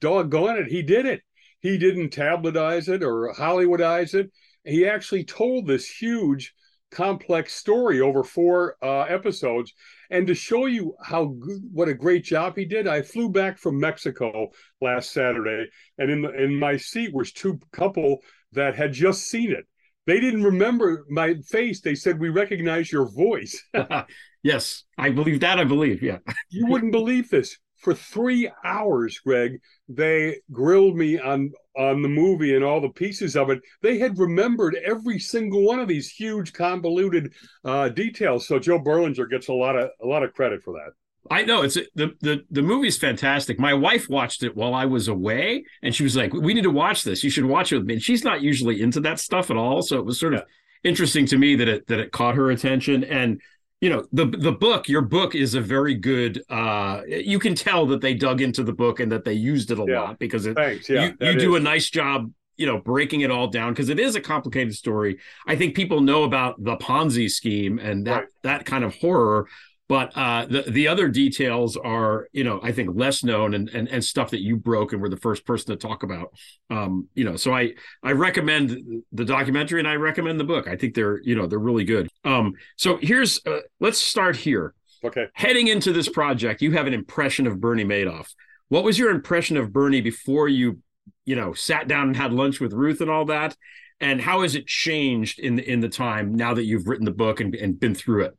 doggone 0.00 0.58
it, 0.58 0.66
he 0.68 0.82
did 0.82 1.06
it 1.06 1.22
he 1.64 1.78
didn't 1.78 2.10
tabletize 2.10 2.90
it 2.90 3.02
or 3.02 3.32
Hollywoodize 3.32 4.12
it. 4.12 4.30
He 4.64 4.86
actually 4.86 5.24
told 5.24 5.66
this 5.66 5.88
huge, 5.88 6.54
complex 6.94 7.54
story 7.54 8.00
over 8.00 8.22
four 8.22 8.76
uh, 8.82 9.02
episodes. 9.02 9.72
And 10.10 10.26
to 10.28 10.34
show 10.34 10.66
you 10.66 10.94
how 11.02 11.26
good, 11.26 11.60
what 11.72 11.88
a 11.88 11.94
great 11.94 12.24
job 12.24 12.56
he 12.56 12.64
did, 12.64 12.86
I 12.86 13.02
flew 13.02 13.28
back 13.28 13.58
from 13.58 13.80
Mexico 13.80 14.48
last 14.80 15.12
Saturday, 15.12 15.68
and 15.98 16.10
in 16.10 16.22
the, 16.22 16.30
in 16.32 16.58
my 16.58 16.76
seat 16.76 17.12
was 17.12 17.32
two 17.32 17.58
couple 17.72 18.18
that 18.52 18.76
had 18.76 18.92
just 18.92 19.28
seen 19.28 19.50
it. 19.50 19.66
They 20.06 20.20
didn't 20.20 20.44
remember 20.44 21.04
my 21.08 21.34
face. 21.48 21.80
They 21.80 21.94
said, 21.94 22.20
"We 22.20 22.28
recognize 22.28 22.92
your 22.92 23.10
voice." 23.10 23.60
yes, 24.42 24.84
I 24.96 25.10
believe 25.10 25.40
that. 25.40 25.58
I 25.58 25.64
believe, 25.64 26.02
yeah. 26.02 26.18
you 26.50 26.66
wouldn't 26.66 26.92
believe 26.92 27.30
this 27.30 27.58
for 27.84 27.94
three 27.94 28.50
hours, 28.64 29.20
Greg, 29.20 29.60
they 29.88 30.40
grilled 30.50 30.96
me 30.96 31.18
on 31.18 31.52
on 31.76 32.02
the 32.02 32.08
movie 32.08 32.54
and 32.54 32.64
all 32.64 32.80
the 32.80 32.88
pieces 32.88 33.36
of 33.36 33.50
it. 33.50 33.60
They 33.82 33.98
had 33.98 34.18
remembered 34.18 34.76
every 34.84 35.18
single 35.18 35.64
one 35.64 35.80
of 35.80 35.88
these 35.88 36.08
huge, 36.08 36.52
convoluted 36.52 37.32
uh, 37.64 37.90
details. 37.90 38.46
So 38.46 38.58
Joe 38.58 38.80
Berlinger 38.80 39.28
gets 39.28 39.48
a 39.48 39.52
lot 39.52 39.76
of 39.76 39.90
a 40.02 40.06
lot 40.06 40.22
of 40.22 40.32
credit 40.32 40.62
for 40.62 40.72
that. 40.72 40.92
I 41.30 41.42
know 41.42 41.62
it's 41.62 41.74
the 41.94 42.14
the 42.20 42.44
the 42.50 42.62
movie's 42.62 42.98
fantastic. 42.98 43.58
My 43.58 43.74
wife 43.74 44.08
watched 44.08 44.42
it 44.42 44.56
while 44.56 44.74
I 44.74 44.86
was 44.86 45.08
away, 45.08 45.64
and 45.82 45.94
she 45.94 46.02
was 46.02 46.16
like, 46.16 46.32
"We 46.32 46.54
need 46.54 46.62
to 46.62 46.70
watch 46.70 47.04
this. 47.04 47.22
You 47.22 47.30
should 47.30 47.46
watch 47.46 47.72
it 47.72 47.78
with 47.78 47.86
me." 47.86 47.94
And 47.94 48.02
she's 48.02 48.24
not 48.24 48.40
usually 48.40 48.80
into 48.80 49.00
that 49.00 49.20
stuff 49.20 49.50
at 49.50 49.56
all, 49.56 49.82
so 49.82 49.98
it 49.98 50.06
was 50.06 50.18
sort 50.18 50.32
yeah. 50.32 50.40
of 50.40 50.46
interesting 50.84 51.26
to 51.26 51.38
me 51.38 51.56
that 51.56 51.68
it 51.68 51.86
that 51.88 51.98
it 51.98 52.12
caught 52.12 52.34
her 52.34 52.50
attention. 52.50 53.04
And 53.04 53.40
you 53.84 53.90
know 53.90 54.02
the 54.12 54.24
the 54.24 54.50
book 54.50 54.88
your 54.88 55.02
book 55.02 55.34
is 55.34 55.52
a 55.52 55.60
very 55.60 55.94
good 55.94 56.42
uh 56.48 57.02
you 57.06 57.38
can 57.38 57.54
tell 57.54 57.84
that 57.84 58.00
they 58.00 58.14
dug 58.14 58.40
into 58.40 58.62
the 58.62 58.72
book 58.72 58.98
and 58.98 59.12
that 59.12 59.26
they 59.26 59.34
used 59.34 59.70
it 59.70 59.78
a 59.78 59.84
yeah. 59.86 60.00
lot 60.00 60.18
because 60.18 60.46
it 60.46 60.54
Thanks. 60.54 60.88
Yeah, 60.88 61.12
you, 61.20 61.32
you 61.32 61.38
do 61.38 61.56
a 61.56 61.60
nice 61.60 61.90
job 61.90 62.32
you 62.56 62.64
know 62.64 62.78
breaking 62.78 63.20
it 63.20 63.30
all 63.30 63.46
down 63.46 63.74
because 63.74 63.90
it 63.90 64.00
is 64.00 64.16
a 64.16 64.22
complicated 64.22 64.74
story 64.74 65.18
i 65.46 65.54
think 65.54 65.76
people 65.76 66.00
know 66.00 66.22
about 66.22 66.54
the 66.64 66.78
ponzi 66.78 67.30
scheme 67.30 67.78
and 67.78 68.06
that 68.06 68.20
right. 68.20 68.28
that 68.42 68.64
kind 68.64 68.84
of 68.84 68.94
horror 68.94 69.48
but 69.88 70.16
uh, 70.16 70.46
the 70.46 70.62
the 70.62 70.88
other 70.88 71.08
details 71.08 71.76
are, 71.76 72.28
you 72.32 72.42
know, 72.42 72.58
I 72.62 72.72
think 72.72 72.90
less 72.94 73.22
known 73.22 73.52
and, 73.52 73.68
and 73.68 73.86
and 73.88 74.02
stuff 74.02 74.30
that 74.30 74.40
you 74.40 74.56
broke 74.56 74.92
and 74.92 75.02
were 75.02 75.10
the 75.10 75.18
first 75.18 75.44
person 75.44 75.72
to 75.72 75.76
talk 75.76 76.02
about. 76.02 76.32
Um, 76.70 77.08
you 77.14 77.24
know, 77.24 77.36
so 77.36 77.52
I 77.52 77.74
I 78.02 78.12
recommend 78.12 79.02
the 79.12 79.24
documentary 79.26 79.80
and 79.80 79.88
I 79.88 79.96
recommend 79.96 80.40
the 80.40 80.44
book. 80.44 80.68
I 80.68 80.76
think 80.76 80.94
they're 80.94 81.20
you 81.22 81.34
know 81.34 81.46
they're 81.46 81.58
really 81.58 81.84
good. 81.84 82.08
Um, 82.24 82.54
so 82.76 82.98
here's 83.00 83.40
uh, 83.46 83.60
let's 83.78 83.98
start 83.98 84.36
here. 84.36 84.74
Okay. 85.04 85.26
Heading 85.34 85.68
into 85.68 85.92
this 85.92 86.08
project, 86.08 86.62
you 86.62 86.72
have 86.72 86.86
an 86.86 86.94
impression 86.94 87.46
of 87.46 87.60
Bernie 87.60 87.84
Madoff. 87.84 88.28
What 88.68 88.84
was 88.84 88.98
your 88.98 89.10
impression 89.10 89.58
of 89.58 89.70
Bernie 89.70 90.00
before 90.00 90.48
you 90.48 90.78
you 91.26 91.36
know 91.36 91.52
sat 91.52 91.88
down 91.88 92.08
and 92.08 92.16
had 92.16 92.32
lunch 92.32 92.58
with 92.58 92.72
Ruth 92.72 93.02
and 93.02 93.10
all 93.10 93.26
that? 93.26 93.54
And 94.00 94.20
how 94.20 94.42
has 94.42 94.54
it 94.54 94.66
changed 94.66 95.38
in 95.38 95.56
the, 95.56 95.70
in 95.70 95.80
the 95.80 95.88
time 95.88 96.34
now 96.34 96.54
that 96.54 96.64
you've 96.64 96.88
written 96.88 97.04
the 97.04 97.12
book 97.12 97.40
and, 97.40 97.54
and 97.54 97.78
been 97.78 97.94
through 97.94 98.24
it? 98.24 98.36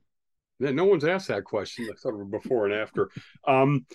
No 0.59 0.85
one's 0.85 1.03
asked 1.03 1.27
that 1.27 1.43
question. 1.43 1.87
I 1.91 1.95
thought 1.95 2.31
before 2.31 2.65
and 2.65 2.73
after. 2.73 3.09
Um, 3.47 3.85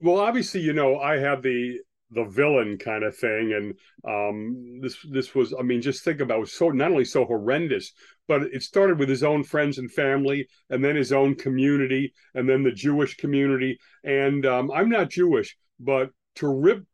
well, 0.00 0.18
obviously, 0.18 0.60
you 0.60 0.72
know, 0.72 0.98
I 0.98 1.18
have 1.18 1.42
the 1.42 1.80
the 2.12 2.24
villain 2.24 2.76
kind 2.76 3.04
of 3.04 3.16
thing. 3.16 3.52
And 3.52 3.74
um, 4.04 4.80
this 4.82 4.96
this 5.10 5.34
was, 5.34 5.54
I 5.58 5.62
mean, 5.62 5.82
just 5.82 6.04
think 6.04 6.20
about 6.20 6.38
it 6.38 6.40
was 6.40 6.52
so 6.52 6.70
not 6.70 6.90
only 6.90 7.04
so 7.04 7.24
horrendous, 7.24 7.92
but 8.26 8.42
it 8.42 8.62
started 8.62 8.98
with 8.98 9.08
his 9.08 9.22
own 9.22 9.44
friends 9.44 9.78
and 9.78 9.90
family, 9.90 10.48
and 10.70 10.84
then 10.84 10.96
his 10.96 11.12
own 11.12 11.34
community, 11.34 12.12
and 12.34 12.48
then 12.48 12.62
the 12.62 12.72
Jewish 12.72 13.16
community. 13.16 13.78
And 14.04 14.44
um, 14.46 14.70
I'm 14.70 14.88
not 14.88 15.10
Jewish, 15.10 15.56
but 15.78 16.10
to 16.36 16.48
rip 16.48 16.84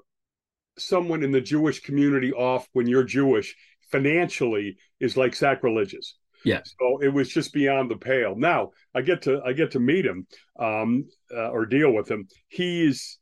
someone 0.78 1.22
in 1.22 1.32
the 1.32 1.40
Jewish 1.40 1.80
community 1.80 2.32
off 2.32 2.68
when 2.72 2.86
you're 2.86 3.04
Jewish 3.04 3.56
financially 3.90 4.76
is 5.00 5.16
like 5.16 5.34
sacrilegious. 5.34 6.16
Yeah. 6.44 6.60
So 6.64 6.98
it 7.02 7.08
was 7.08 7.28
just 7.28 7.52
beyond 7.52 7.90
the 7.90 7.96
pale. 7.96 8.34
Now 8.36 8.70
I 8.94 9.02
get 9.02 9.22
to 9.22 9.42
I 9.44 9.52
get 9.52 9.72
to 9.72 9.80
meet 9.80 10.04
him 10.04 10.26
um, 10.58 11.06
uh, 11.34 11.50
or 11.50 11.66
deal 11.66 11.92
with 11.92 12.10
him. 12.10 12.28
He's 12.48 13.18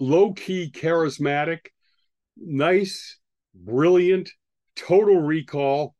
low 0.00 0.32
key 0.32 0.70
charismatic, 0.74 1.66
nice, 2.36 3.18
brilliant, 3.54 4.30
total 4.76 5.20
recall. 5.20 5.94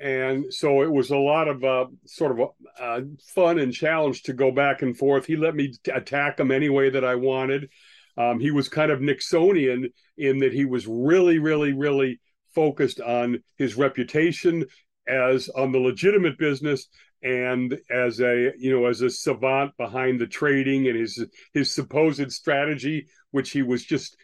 And 0.00 0.52
so 0.52 0.82
it 0.82 0.90
was 0.90 1.10
a 1.10 1.16
lot 1.16 1.46
of 1.46 1.62
uh, 1.62 1.86
sort 2.06 2.32
of 2.32 2.48
uh, 2.80 3.00
fun 3.34 3.60
and 3.60 3.72
challenge 3.72 4.24
to 4.24 4.32
go 4.32 4.50
back 4.50 4.82
and 4.82 4.96
forth. 4.96 5.26
He 5.26 5.36
let 5.36 5.54
me 5.54 5.74
t- 5.84 5.92
attack 5.92 6.40
him 6.40 6.50
any 6.50 6.68
way 6.68 6.90
that 6.90 7.04
I 7.04 7.14
wanted. 7.14 7.70
Um, 8.16 8.40
he 8.40 8.50
was 8.50 8.68
kind 8.68 8.90
of 8.90 9.00
Nixonian 9.00 9.92
in 10.18 10.38
that 10.40 10.52
he 10.52 10.64
was 10.64 10.86
really, 10.86 11.38
really, 11.38 11.72
really 11.72 12.20
focused 12.54 13.00
on 13.00 13.42
his 13.56 13.76
reputation 13.76 14.66
as 15.08 15.48
on 15.50 15.72
the 15.72 15.78
legitimate 15.78 16.38
business 16.38 16.88
and 17.22 17.78
as 17.90 18.20
a 18.20 18.52
you 18.58 18.70
know 18.70 18.86
as 18.86 19.00
a 19.00 19.10
savant 19.10 19.76
behind 19.76 20.20
the 20.20 20.26
trading 20.26 20.88
and 20.88 20.98
his 20.98 21.24
his 21.52 21.72
supposed 21.72 22.32
strategy 22.32 23.06
which 23.30 23.50
he 23.50 23.62
was 23.62 23.84
just 23.84 24.16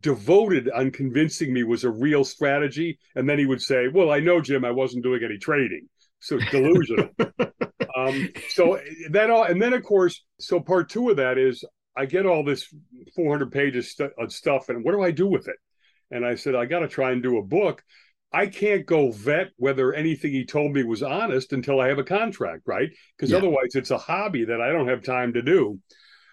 devoted 0.00 0.70
on 0.70 0.90
convincing 0.90 1.52
me 1.52 1.64
was 1.64 1.84
a 1.84 1.90
real 1.90 2.24
strategy. 2.24 2.98
And 3.16 3.28
then 3.28 3.38
he 3.38 3.46
would 3.46 3.62
say 3.62 3.88
well 3.88 4.10
i 4.10 4.20
know 4.20 4.40
jim 4.40 4.64
i 4.64 4.70
wasn't 4.70 5.04
doing 5.04 5.22
any 5.24 5.38
trading. 5.38 5.88
So 6.20 6.38
delusional. 6.50 7.10
Um, 7.96 8.28
so 8.50 8.80
that 9.10 9.30
all 9.30 9.44
and 9.44 9.60
then 9.60 9.72
of 9.72 9.82
course 9.82 10.24
so 10.38 10.60
part 10.60 10.88
two 10.88 11.10
of 11.10 11.16
that 11.16 11.38
is 11.38 11.64
i 11.96 12.06
get 12.06 12.26
all 12.26 12.44
this 12.44 12.72
400 13.14 13.52
pages 13.52 13.92
st- 13.92 14.12
of 14.18 14.32
stuff 14.32 14.68
and 14.68 14.84
what 14.84 14.92
do 14.92 15.02
i 15.02 15.10
do 15.10 15.26
with 15.26 15.48
it? 15.48 15.56
And 16.10 16.24
i 16.24 16.34
said 16.34 16.54
i 16.54 16.66
got 16.66 16.80
to 16.80 16.88
try 16.88 17.10
and 17.10 17.22
do 17.22 17.38
a 17.38 17.42
book 17.42 17.82
I 18.34 18.48
can't 18.48 18.84
go 18.84 19.12
vet 19.12 19.52
whether 19.58 19.92
anything 19.92 20.32
he 20.32 20.44
told 20.44 20.72
me 20.72 20.82
was 20.82 21.04
honest 21.04 21.52
until 21.52 21.80
I 21.80 21.86
have 21.86 22.00
a 22.00 22.04
contract, 22.04 22.62
right? 22.66 22.90
Because 23.16 23.30
yeah. 23.30 23.38
otherwise 23.38 23.74
it's 23.74 23.92
a 23.92 23.98
hobby 23.98 24.44
that 24.46 24.60
I 24.60 24.72
don't 24.72 24.88
have 24.88 25.04
time 25.04 25.34
to 25.34 25.42
do. 25.42 25.78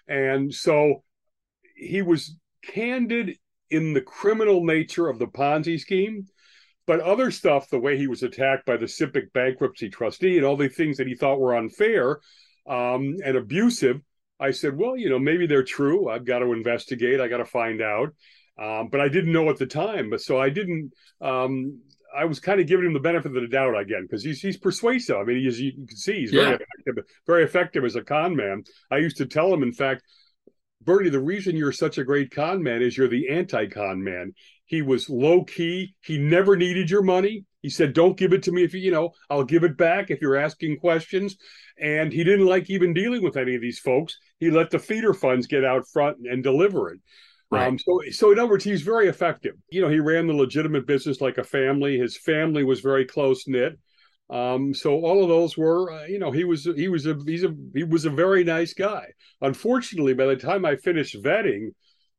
And 0.08 0.52
so 0.52 1.04
he 1.76 2.02
was 2.02 2.36
candid 2.64 3.36
in 3.70 3.92
the 3.92 4.00
criminal 4.00 4.64
nature 4.64 5.08
of 5.08 5.20
the 5.20 5.28
Ponzi 5.28 5.78
scheme, 5.78 6.26
but 6.88 6.98
other 6.98 7.30
stuff, 7.30 7.70
the 7.70 7.78
way 7.78 7.96
he 7.96 8.08
was 8.08 8.24
attacked 8.24 8.66
by 8.66 8.76
the 8.76 8.86
SIPC 8.86 9.32
bankruptcy 9.32 9.88
trustee 9.88 10.36
and 10.36 10.44
all 10.44 10.56
the 10.56 10.68
things 10.68 10.96
that 10.96 11.06
he 11.06 11.14
thought 11.14 11.38
were 11.38 11.56
unfair 11.56 12.18
um, 12.68 13.14
and 13.24 13.36
abusive, 13.36 14.00
I 14.40 14.50
said, 14.50 14.76
well, 14.76 14.96
you 14.96 15.08
know, 15.08 15.20
maybe 15.20 15.46
they're 15.46 15.62
true. 15.62 16.08
I've 16.08 16.26
got 16.26 16.40
to 16.40 16.52
investigate. 16.52 17.20
I 17.20 17.28
got 17.28 17.36
to 17.36 17.44
find 17.44 17.80
out. 17.80 18.08
Um, 18.60 18.88
but 18.90 19.00
I 19.00 19.08
didn't 19.08 19.32
know 19.32 19.48
at 19.50 19.56
the 19.56 19.66
time. 19.66 20.10
But 20.10 20.20
so 20.20 20.40
I 20.40 20.50
didn't 20.50 20.92
um, 21.20 21.80
I 22.16 22.24
was 22.24 22.40
kind 22.40 22.60
of 22.60 22.66
giving 22.66 22.86
him 22.86 22.92
the 22.92 23.00
benefit 23.00 23.34
of 23.34 23.40
the 23.40 23.48
doubt 23.48 23.78
again 23.78 24.02
because 24.02 24.22
he's 24.22 24.40
he's 24.40 24.56
persuasive. 24.56 25.16
I 25.16 25.24
mean, 25.24 25.42
he's, 25.42 25.60
you 25.60 25.72
can 25.72 25.96
see 25.96 26.20
he's 26.20 26.30
very 26.30 26.50
yeah. 26.50 26.56
effective, 26.56 27.04
very 27.26 27.44
effective 27.44 27.84
as 27.84 27.96
a 27.96 28.02
con 28.02 28.36
man. 28.36 28.64
I 28.90 28.98
used 28.98 29.16
to 29.18 29.26
tell 29.26 29.52
him, 29.52 29.62
in 29.62 29.72
fact, 29.72 30.02
Bernie, 30.82 31.10
the 31.10 31.20
reason 31.20 31.56
you're 31.56 31.72
such 31.72 31.98
a 31.98 32.04
great 32.04 32.30
con 32.30 32.62
man 32.62 32.82
is 32.82 32.96
you're 32.96 33.08
the 33.08 33.28
anti-con 33.28 34.02
man. 34.02 34.34
He 34.66 34.82
was 34.82 35.08
low 35.08 35.44
key. 35.44 35.94
He 36.00 36.18
never 36.18 36.56
needed 36.56 36.90
your 36.90 37.02
money. 37.02 37.44
He 37.60 37.70
said, 37.70 37.92
"Don't 37.92 38.16
give 38.16 38.32
it 38.32 38.42
to 38.44 38.52
me 38.52 38.64
if 38.64 38.74
you, 38.74 38.80
you 38.80 38.90
know, 38.90 39.12
I'll 39.30 39.44
give 39.44 39.64
it 39.64 39.76
back 39.76 40.10
if 40.10 40.20
you're 40.20 40.36
asking 40.36 40.78
questions." 40.78 41.36
And 41.78 42.12
he 42.12 42.24
didn't 42.24 42.46
like 42.46 42.68
even 42.70 42.92
dealing 42.92 43.22
with 43.22 43.36
any 43.36 43.54
of 43.54 43.60
these 43.60 43.78
folks. 43.78 44.18
He 44.38 44.50
let 44.50 44.70
the 44.70 44.78
feeder 44.78 45.14
funds 45.14 45.46
get 45.46 45.64
out 45.64 45.86
front 45.92 46.18
and 46.24 46.42
deliver 46.42 46.92
it. 46.92 47.00
Right. 47.52 47.68
Um, 47.68 47.78
so, 47.78 48.00
so 48.12 48.32
in 48.32 48.38
other 48.38 48.48
words, 48.48 48.64
he's 48.64 48.80
very 48.80 49.08
effective. 49.08 49.54
You 49.70 49.82
know, 49.82 49.88
he 49.88 50.00
ran 50.00 50.26
the 50.26 50.32
legitimate 50.32 50.86
business 50.86 51.20
like 51.20 51.36
a 51.36 51.44
family. 51.44 51.98
His 51.98 52.16
family 52.16 52.64
was 52.64 52.80
very 52.80 53.04
close 53.04 53.46
knit. 53.46 53.78
Um, 54.30 54.72
so 54.72 55.04
all 55.04 55.22
of 55.22 55.28
those 55.28 55.58
were, 55.58 55.92
uh, 55.92 56.06
you 56.06 56.18
know, 56.18 56.30
he 56.30 56.44
was 56.44 56.64
he 56.64 56.88
was 56.88 57.06
a 57.06 57.14
he's 57.26 57.44
a 57.44 57.54
he 57.74 57.84
was 57.84 58.06
a 58.06 58.10
very 58.10 58.42
nice 58.42 58.72
guy. 58.72 59.08
Unfortunately, 59.42 60.14
by 60.14 60.24
the 60.24 60.36
time 60.36 60.64
I 60.64 60.76
finished 60.76 61.22
vetting, 61.22 61.72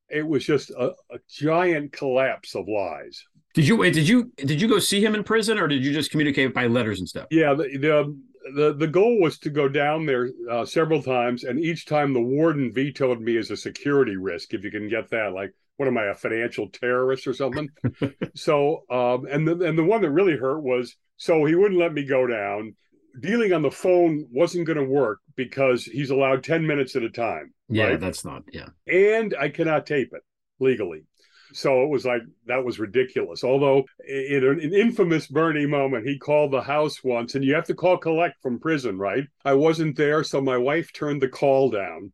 it 0.07 0.27
was 0.27 0.45
just 0.45 0.69
a, 0.69 0.91
a 1.09 1.17
giant 1.27 1.91
collapse 1.93 2.53
of 2.53 2.67
lies. 2.67 3.23
Did 3.55 3.67
you 3.67 3.77
did 3.91 4.07
you 4.07 4.31
did 4.37 4.61
you 4.61 4.67
go 4.67 4.77
see 4.77 5.03
him 5.03 5.15
in 5.15 5.23
prison, 5.23 5.57
or 5.57 5.67
did 5.67 5.83
you 5.83 5.93
just 5.93 6.11
communicate 6.11 6.53
by 6.53 6.67
letters 6.67 6.99
and 6.99 7.09
stuff? 7.09 7.25
Yeah, 7.31 7.55
the, 7.55 7.77
the 7.79 8.15
the 8.55 8.73
the 8.73 8.87
goal 8.87 9.19
was 9.19 9.37
to 9.39 9.49
go 9.49 9.67
down 9.67 10.05
there 10.05 10.29
uh, 10.49 10.65
several 10.65 11.01
times, 11.01 11.43
and 11.43 11.59
each 11.59 11.85
time 11.85 12.13
the 12.13 12.21
warden 12.21 12.73
vetoed 12.73 13.21
me 13.21 13.37
as 13.37 13.51
a 13.51 13.57
security 13.57 14.17
risk. 14.17 14.53
If 14.53 14.63
you 14.63 14.71
can 14.71 14.89
get 14.89 15.09
that, 15.11 15.33
like, 15.33 15.53
what 15.77 15.87
am 15.87 15.97
I, 15.97 16.05
a 16.05 16.15
financial 16.15 16.69
terrorist 16.69 17.27
or 17.27 17.33
something? 17.33 17.69
so, 18.35 18.83
um, 18.89 19.25
and 19.29 19.47
the 19.47 19.59
and 19.61 19.77
the 19.77 19.83
one 19.83 20.01
that 20.01 20.11
really 20.11 20.37
hurt 20.37 20.61
was 20.61 20.95
so 21.17 21.45
he 21.45 21.55
wouldn't 21.55 21.79
let 21.79 21.93
me 21.93 22.05
go 22.05 22.27
down. 22.27 22.75
Dealing 23.19 23.53
on 23.53 23.61
the 23.61 23.71
phone 23.71 24.25
wasn't 24.31 24.65
going 24.65 24.79
to 24.79 24.83
work 24.83 25.19
because 25.35 25.85
he's 25.85 26.09
allowed 26.09 26.43
ten 26.43 26.65
minutes 26.65 26.95
at 26.95 27.03
a 27.03 27.09
time. 27.09 27.53
Yeah, 27.69 27.85
right? 27.85 27.99
that's 27.99 28.25
not 28.25 28.43
yeah. 28.51 28.69
And 28.87 29.35
I 29.39 29.49
cannot 29.49 29.85
tape 29.85 30.09
it 30.13 30.21
legally. 30.59 31.05
So 31.53 31.83
it 31.83 31.89
was 31.89 32.05
like 32.05 32.21
that 32.47 32.63
was 32.63 32.79
ridiculous. 32.79 33.43
Although 33.43 33.83
in 34.07 34.43
an 34.43 34.73
infamous 34.73 35.27
Bernie 35.27 35.65
moment, 35.65 36.07
he 36.07 36.17
called 36.17 36.51
the 36.51 36.61
house 36.61 37.03
once, 37.03 37.35
and 37.35 37.43
you 37.43 37.53
have 37.53 37.65
to 37.65 37.75
call 37.75 37.97
collect 37.97 38.41
from 38.41 38.59
prison, 38.59 38.97
right? 38.97 39.23
I 39.45 39.53
wasn't 39.53 39.95
there, 39.95 40.23
so 40.23 40.41
my 40.41 40.57
wife 40.57 40.91
turned 40.93 41.21
the 41.21 41.29
call 41.29 41.69
down. 41.69 42.11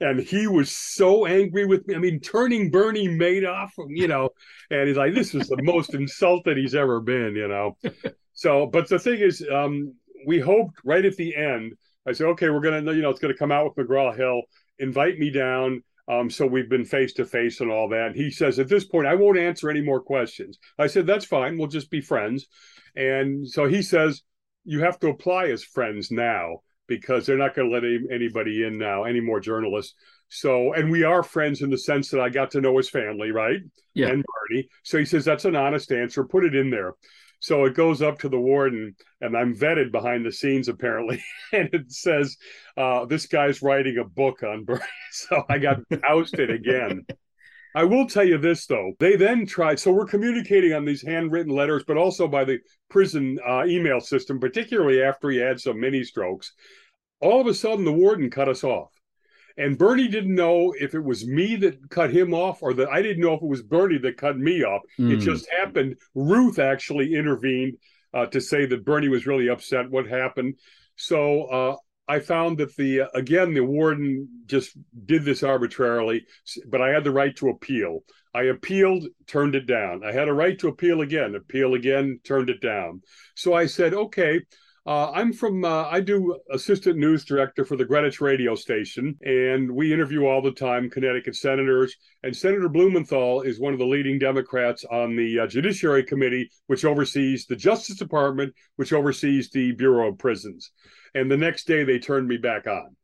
And 0.00 0.18
he 0.18 0.48
was 0.48 0.76
so 0.76 1.26
angry 1.26 1.64
with 1.64 1.86
me. 1.86 1.94
I 1.94 1.98
mean, 1.98 2.18
turning 2.18 2.70
Bernie 2.70 3.06
Madoff, 3.06 3.70
you 3.88 4.08
know, 4.08 4.30
and 4.68 4.88
he's 4.88 4.96
like, 4.96 5.14
this 5.14 5.32
is 5.32 5.48
the 5.48 5.62
most 5.62 5.94
insulted 5.94 6.56
he's 6.56 6.74
ever 6.74 7.00
been, 7.00 7.36
you 7.36 7.46
know. 7.46 7.76
So, 8.32 8.66
but 8.66 8.88
the 8.88 8.98
thing 8.98 9.20
is, 9.20 9.46
um, 9.52 9.94
we 10.26 10.40
hoped 10.40 10.78
right 10.84 11.04
at 11.04 11.16
the 11.16 11.36
end, 11.36 11.74
I 12.06 12.12
said, 12.12 12.26
okay, 12.28 12.50
we're 12.50 12.60
going 12.60 12.84
to, 12.84 12.94
you 12.94 13.02
know, 13.02 13.10
it's 13.10 13.20
going 13.20 13.32
to 13.32 13.38
come 13.38 13.52
out 13.52 13.64
with 13.64 13.86
McGraw 13.86 14.16
Hill, 14.16 14.42
invite 14.80 15.18
me 15.18 15.30
down 15.30 15.84
um, 16.20 16.30
so 16.30 16.46
we've 16.46 16.68
been 16.68 16.84
face 16.84 17.12
to 17.14 17.24
face 17.24 17.60
and 17.60 17.70
all 17.70 17.88
that. 17.88 18.14
He 18.14 18.30
says, 18.30 18.58
at 18.58 18.68
this 18.68 18.84
point, 18.84 19.06
I 19.06 19.14
won't 19.14 19.38
answer 19.38 19.70
any 19.70 19.80
more 19.80 20.00
questions. 20.00 20.58
I 20.78 20.86
said, 20.86 21.06
that's 21.06 21.24
fine. 21.24 21.56
We'll 21.56 21.68
just 21.68 21.90
be 21.90 22.00
friends. 22.00 22.46
And 22.94 23.48
so 23.48 23.66
he 23.66 23.82
says, 23.82 24.22
you 24.64 24.80
have 24.80 24.98
to 25.00 25.08
apply 25.08 25.46
as 25.46 25.64
friends 25.64 26.10
now 26.10 26.58
because 26.86 27.24
they're 27.24 27.38
not 27.38 27.54
going 27.54 27.68
to 27.68 27.74
let 27.74 27.84
any, 27.84 28.00
anybody 28.10 28.64
in 28.64 28.78
now, 28.78 29.04
any 29.04 29.20
more 29.20 29.40
journalists. 29.40 29.94
So, 30.28 30.72
and 30.72 30.90
we 30.90 31.04
are 31.04 31.22
friends 31.22 31.62
in 31.62 31.70
the 31.70 31.78
sense 31.78 32.10
that 32.10 32.20
I 32.20 32.28
got 32.28 32.50
to 32.52 32.60
know 32.60 32.76
his 32.76 32.90
family, 32.90 33.30
right? 33.30 33.60
Yeah. 33.94 34.08
And 34.08 34.24
Bernie. 34.24 34.68
So 34.82 34.98
he 34.98 35.04
says, 35.04 35.24
that's 35.24 35.44
an 35.44 35.56
honest 35.56 35.92
answer. 35.92 36.24
Put 36.24 36.44
it 36.44 36.54
in 36.54 36.70
there. 36.70 36.94
So 37.42 37.64
it 37.64 37.74
goes 37.74 38.02
up 38.02 38.20
to 38.20 38.28
the 38.28 38.38
warden, 38.38 38.94
and 39.20 39.36
I'm 39.36 39.52
vetted 39.52 39.90
behind 39.90 40.24
the 40.24 40.30
scenes 40.30 40.68
apparently, 40.68 41.20
and 41.52 41.68
it 41.72 41.90
says, 41.90 42.36
uh, 42.76 43.04
"This 43.06 43.26
guy's 43.26 43.62
writing 43.62 43.98
a 43.98 44.04
book 44.04 44.42
on 44.42 44.64
Bernie." 44.64 44.80
So 45.10 45.44
I 45.50 45.58
got 45.58 45.78
ousted 46.04 46.50
again. 46.50 47.04
I 47.74 47.84
will 47.84 48.06
tell 48.06 48.24
you 48.24 48.38
this 48.38 48.66
though. 48.66 48.92
They 49.00 49.16
then 49.16 49.44
tried. 49.44 49.80
So 49.80 49.90
we're 49.90 50.06
communicating 50.06 50.72
on 50.72 50.84
these 50.84 51.02
handwritten 51.02 51.52
letters, 51.52 51.82
but 51.86 51.96
also 51.96 52.28
by 52.28 52.44
the 52.44 52.60
prison 52.88 53.38
uh, 53.46 53.64
email 53.66 54.00
system, 54.00 54.38
particularly 54.38 55.02
after 55.02 55.28
he 55.28 55.38
had 55.38 55.60
some 55.60 55.80
mini 55.80 56.04
strokes. 56.04 56.52
All 57.20 57.40
of 57.40 57.46
a 57.46 57.54
sudden, 57.54 57.84
the 57.84 57.92
warden 57.92 58.30
cut 58.30 58.48
us 58.48 58.62
off. 58.62 58.90
And 59.56 59.78
Bernie 59.78 60.08
didn't 60.08 60.34
know 60.34 60.74
if 60.78 60.94
it 60.94 61.02
was 61.02 61.26
me 61.26 61.56
that 61.56 61.90
cut 61.90 62.12
him 62.12 62.34
off 62.34 62.62
or 62.62 62.74
that 62.74 62.88
I 62.88 63.02
didn't 63.02 63.22
know 63.22 63.34
if 63.34 63.42
it 63.42 63.48
was 63.48 63.62
Bernie 63.62 63.98
that 63.98 64.16
cut 64.16 64.38
me 64.38 64.62
off. 64.64 64.82
Mm. 64.98 65.12
It 65.12 65.16
hmm. 65.16 65.20
just 65.20 65.48
happened. 65.50 65.96
Ruth 66.14 66.58
actually 66.58 67.14
intervened 67.14 67.76
uh, 68.14 68.26
to 68.26 68.40
say 68.40 68.66
that 68.66 68.84
Bernie 68.84 69.08
was 69.08 69.26
really 69.26 69.48
upset 69.48 69.90
what 69.90 70.06
happened. 70.06 70.54
So 70.96 71.44
uh, 71.44 71.76
I 72.08 72.20
found 72.20 72.58
that 72.58 72.76
the, 72.76 73.02
uh, 73.02 73.06
again, 73.14 73.54
the 73.54 73.64
warden 73.64 74.28
just 74.46 74.76
did 75.06 75.24
this 75.24 75.42
arbitrarily, 75.42 76.26
but 76.66 76.82
I 76.82 76.90
had 76.90 77.04
the 77.04 77.10
right 77.10 77.34
to 77.36 77.48
appeal. 77.48 78.00
I 78.34 78.44
appealed, 78.44 79.06
turned 79.26 79.54
it 79.54 79.66
down. 79.66 80.02
I 80.04 80.12
had 80.12 80.28
a 80.28 80.32
right 80.32 80.58
to 80.60 80.68
appeal 80.68 81.02
again, 81.02 81.34
appeal 81.34 81.74
again, 81.74 82.20
turned 82.24 82.50
it 82.50 82.60
down. 82.60 83.02
So 83.34 83.54
I 83.54 83.66
said, 83.66 83.92
okay, 83.92 84.40
uh, 84.84 85.12
I'm 85.12 85.32
from, 85.32 85.64
uh, 85.64 85.84
I 85.88 86.00
do 86.00 86.38
assistant 86.50 86.98
news 86.98 87.24
director 87.24 87.64
for 87.64 87.76
the 87.76 87.84
Greenwich 87.84 88.20
radio 88.20 88.56
station, 88.56 89.16
and 89.22 89.70
we 89.70 89.92
interview 89.92 90.26
all 90.26 90.42
the 90.42 90.50
time 90.50 90.90
Connecticut 90.90 91.36
senators. 91.36 91.94
And 92.24 92.36
Senator 92.36 92.68
Blumenthal 92.68 93.42
is 93.42 93.60
one 93.60 93.72
of 93.72 93.78
the 93.78 93.86
leading 93.86 94.18
Democrats 94.18 94.84
on 94.90 95.14
the 95.14 95.40
uh, 95.40 95.46
Judiciary 95.46 96.02
Committee, 96.02 96.50
which 96.66 96.84
oversees 96.84 97.46
the 97.46 97.54
Justice 97.54 97.96
Department, 97.96 98.52
which 98.76 98.92
oversees 98.92 99.50
the 99.50 99.72
Bureau 99.72 100.08
of 100.08 100.18
Prisons. 100.18 100.72
And 101.14 101.30
the 101.30 101.36
next 101.36 101.66
day 101.66 101.84
they 101.84 102.00
turned 102.00 102.26
me 102.26 102.38
back 102.38 102.66
on. 102.66 102.96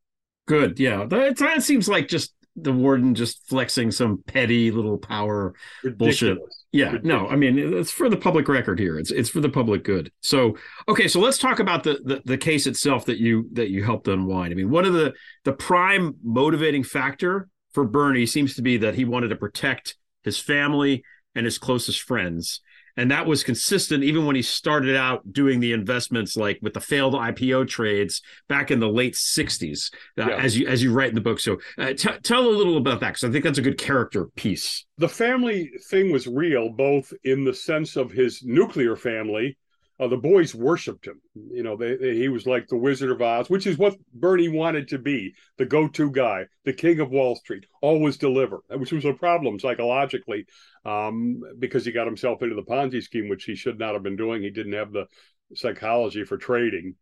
Good. 0.48 0.80
Yeah. 0.80 1.04
That, 1.04 1.36
that 1.36 1.62
seems 1.62 1.88
like 1.88 2.08
just 2.08 2.34
the 2.62 2.72
warden 2.72 3.14
just 3.14 3.48
flexing 3.48 3.90
some 3.90 4.22
petty 4.26 4.70
little 4.70 4.98
power 4.98 5.54
Ridiculous. 5.82 6.20
bullshit. 6.20 6.38
Yeah, 6.72 6.98
no, 7.02 7.26
I 7.28 7.36
mean 7.36 7.58
it's 7.58 7.90
for 7.90 8.08
the 8.08 8.16
public 8.16 8.48
record 8.48 8.78
here. 8.78 8.98
It's 8.98 9.10
it's 9.10 9.30
for 9.30 9.40
the 9.40 9.48
public 9.48 9.84
good. 9.84 10.12
So 10.20 10.56
okay, 10.88 11.08
so 11.08 11.20
let's 11.20 11.38
talk 11.38 11.60
about 11.60 11.82
the, 11.82 12.00
the 12.04 12.22
the 12.24 12.38
case 12.38 12.66
itself 12.66 13.06
that 13.06 13.18
you 13.18 13.48
that 13.52 13.70
you 13.70 13.84
helped 13.84 14.08
unwind. 14.08 14.52
I 14.52 14.56
mean, 14.56 14.70
one 14.70 14.84
of 14.84 14.92
the 14.92 15.14
the 15.44 15.52
prime 15.52 16.16
motivating 16.22 16.84
factor 16.84 17.48
for 17.72 17.84
Bernie 17.84 18.26
seems 18.26 18.54
to 18.56 18.62
be 18.62 18.76
that 18.78 18.94
he 18.94 19.04
wanted 19.04 19.28
to 19.28 19.36
protect 19.36 19.96
his 20.24 20.38
family 20.38 21.04
and 21.34 21.44
his 21.44 21.58
closest 21.58 22.02
friends 22.02 22.60
and 22.98 23.12
that 23.12 23.26
was 23.26 23.44
consistent 23.44 24.02
even 24.02 24.26
when 24.26 24.36
he 24.36 24.42
started 24.42 24.96
out 24.96 25.32
doing 25.32 25.60
the 25.60 25.72
investments 25.72 26.36
like 26.36 26.58
with 26.60 26.74
the 26.74 26.80
failed 26.80 27.14
IPO 27.14 27.68
trades 27.68 28.20
back 28.48 28.70
in 28.70 28.80
the 28.80 28.88
late 28.88 29.14
60s 29.14 29.90
uh, 30.18 30.26
yeah. 30.28 30.36
as 30.36 30.58
you 30.58 30.66
as 30.66 30.82
you 30.82 30.92
write 30.92 31.08
in 31.08 31.14
the 31.14 31.20
book 31.20 31.40
so 31.40 31.56
uh, 31.78 31.94
t- 31.94 32.18
tell 32.22 32.46
a 32.46 32.50
little 32.50 32.76
about 32.76 33.00
that 33.00 33.14
cuz 33.14 33.24
I 33.24 33.30
think 33.30 33.44
that's 33.44 33.58
a 33.58 33.62
good 33.62 33.78
character 33.78 34.26
piece 34.36 34.84
the 34.98 35.08
family 35.08 35.70
thing 35.88 36.12
was 36.12 36.26
real 36.26 36.68
both 36.68 37.14
in 37.24 37.44
the 37.44 37.54
sense 37.54 37.96
of 37.96 38.10
his 38.10 38.42
nuclear 38.42 38.96
family 38.96 39.56
uh, 40.00 40.08
the 40.08 40.16
boys 40.16 40.54
worshipped 40.54 41.06
him. 41.06 41.20
You 41.34 41.62
know, 41.62 41.76
they, 41.76 41.96
they, 41.96 42.16
he 42.16 42.28
was 42.28 42.46
like 42.46 42.68
the 42.68 42.76
Wizard 42.76 43.10
of 43.10 43.20
Oz, 43.20 43.50
which 43.50 43.66
is 43.66 43.78
what 43.78 43.96
Bernie 44.14 44.48
wanted 44.48 44.88
to 44.88 44.98
be 44.98 45.34
the 45.56 45.66
go 45.66 45.88
to 45.88 46.10
guy, 46.10 46.46
the 46.64 46.72
king 46.72 47.00
of 47.00 47.10
Wall 47.10 47.34
Street, 47.34 47.66
always 47.82 48.16
deliver, 48.16 48.60
which 48.70 48.92
was 48.92 49.04
a 49.04 49.12
problem 49.12 49.58
psychologically 49.58 50.46
um, 50.84 51.40
because 51.58 51.84
he 51.84 51.92
got 51.92 52.06
himself 52.06 52.42
into 52.42 52.54
the 52.54 52.62
Ponzi 52.62 53.02
scheme, 53.02 53.28
which 53.28 53.44
he 53.44 53.54
should 53.54 53.78
not 53.78 53.94
have 53.94 54.02
been 54.02 54.16
doing. 54.16 54.42
He 54.42 54.50
didn't 54.50 54.74
have 54.74 54.92
the 54.92 55.06
psychology 55.54 56.24
for 56.24 56.36
trading. 56.36 56.94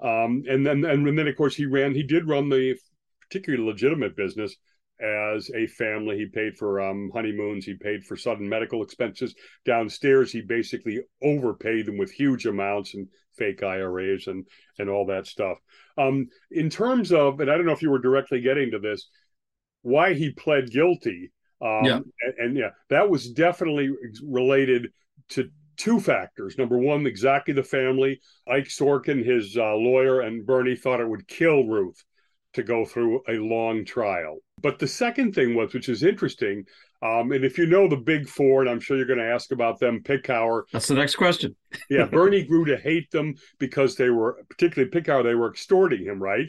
Um, 0.00 0.44
and 0.48 0.64
then, 0.64 0.84
and 0.84 1.18
then, 1.18 1.26
of 1.26 1.36
course, 1.36 1.56
he 1.56 1.66
ran, 1.66 1.94
he 1.94 2.02
did 2.02 2.28
run 2.28 2.48
the 2.48 2.76
particularly 3.22 3.64
legitimate 3.64 4.16
business 4.16 4.54
as 5.00 5.50
a 5.54 5.66
family. 5.66 6.18
He 6.18 6.26
paid 6.26 6.56
for 6.56 6.80
um, 6.80 7.10
honeymoons. 7.12 7.64
He 7.64 7.74
paid 7.74 8.04
for 8.04 8.16
sudden 8.16 8.48
medical 8.48 8.82
expenses 8.82 9.34
downstairs. 9.64 10.32
He 10.32 10.40
basically 10.40 11.00
overpaid 11.22 11.86
them 11.86 11.98
with 11.98 12.10
huge 12.10 12.46
amounts 12.46 12.94
and 12.94 13.08
fake 13.36 13.62
IRAs 13.62 14.26
and 14.26 14.46
and 14.78 14.88
all 14.88 15.06
that 15.06 15.26
stuff. 15.26 15.58
Um, 15.98 16.28
in 16.50 16.70
terms 16.70 17.12
of, 17.12 17.40
and 17.40 17.50
I 17.50 17.56
don't 17.56 17.66
know 17.66 17.72
if 17.72 17.82
you 17.82 17.90
were 17.90 17.98
directly 17.98 18.40
getting 18.40 18.70
to 18.72 18.78
this, 18.78 19.08
why 19.82 20.14
he 20.14 20.30
pled 20.32 20.70
guilty. 20.70 21.32
Um, 21.60 21.84
yeah. 21.84 22.00
And, 22.22 22.34
and 22.38 22.56
yeah, 22.56 22.70
that 22.90 23.08
was 23.08 23.30
definitely 23.30 23.90
related 24.22 24.88
to 25.30 25.50
two 25.76 26.00
factors. 26.00 26.58
Number 26.58 26.78
one, 26.78 27.06
exactly 27.06 27.54
the 27.54 27.62
family. 27.62 28.20
Ike 28.48 28.68
Sorkin, 28.68 29.24
his 29.24 29.56
uh, 29.56 29.74
lawyer, 29.74 30.20
and 30.20 30.46
Bernie 30.46 30.76
thought 30.76 31.00
it 31.00 31.08
would 31.08 31.28
kill 31.28 31.64
Ruth 31.64 32.02
to 32.56 32.62
go 32.62 32.84
through 32.84 33.22
a 33.28 33.34
long 33.34 33.84
trial. 33.84 34.38
But 34.60 34.78
the 34.78 34.88
second 34.88 35.34
thing 35.34 35.54
was, 35.54 35.72
which 35.72 35.88
is 35.88 36.02
interesting, 36.02 36.64
um, 37.02 37.32
and 37.32 37.44
if 37.44 37.58
you 37.58 37.66
know 37.66 37.88
the 37.88 37.96
big 37.96 38.28
four, 38.28 38.62
and 38.62 38.70
I'm 38.70 38.80
sure 38.80 38.96
you're 38.96 39.06
going 39.06 39.18
to 39.18 39.32
ask 39.32 39.52
about 39.52 39.78
them, 39.78 40.02
Picower. 40.02 40.62
That's 40.72 40.88
the 40.88 40.94
next 40.94 41.16
question. 41.16 41.54
yeah, 41.90 42.06
Bernie 42.06 42.44
grew 42.44 42.64
to 42.64 42.76
hate 42.76 43.10
them 43.10 43.34
because 43.58 43.96
they 43.96 44.10
were, 44.10 44.42
particularly 44.48 44.90
Picower, 44.90 45.22
they 45.22 45.34
were 45.34 45.50
extorting 45.50 46.04
him, 46.04 46.22
right? 46.22 46.46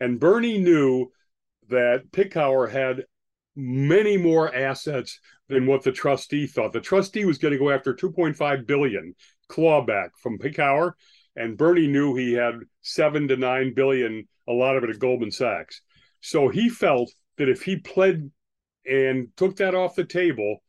And 0.00 0.20
Bernie 0.20 0.58
knew 0.58 1.10
that 1.68 2.10
Picower 2.12 2.70
had 2.70 3.04
many 3.56 4.18
more 4.18 4.54
assets 4.54 5.18
than 5.48 5.66
what 5.66 5.82
the 5.82 5.92
trustee 5.92 6.46
thought. 6.46 6.72
The 6.72 6.80
trustee 6.80 7.24
was 7.24 7.38
going 7.38 7.52
to 7.52 7.58
go 7.58 7.70
after 7.70 7.94
2.5 7.94 8.66
billion 8.66 9.14
clawback 9.48 10.10
from 10.22 10.38
Picower, 10.38 10.92
and 11.36 11.56
Bernie 11.56 11.86
knew 11.86 12.14
he 12.14 12.34
had 12.34 12.54
seven 12.82 13.28
to 13.28 13.36
nine 13.36 13.72
billion, 13.74 14.28
a 14.48 14.52
lot 14.52 14.76
of 14.76 14.84
it 14.84 14.90
at 14.90 14.98
Goldman 14.98 15.30
Sachs. 15.30 15.80
So 16.20 16.48
he 16.48 16.68
felt 16.68 17.12
that 17.38 17.48
if 17.48 17.62
he 17.62 17.76
pled 17.76 18.30
and 18.84 19.28
took 19.36 19.56
that 19.56 19.74
off 19.74 19.96
the 19.96 20.04
table, 20.04 20.62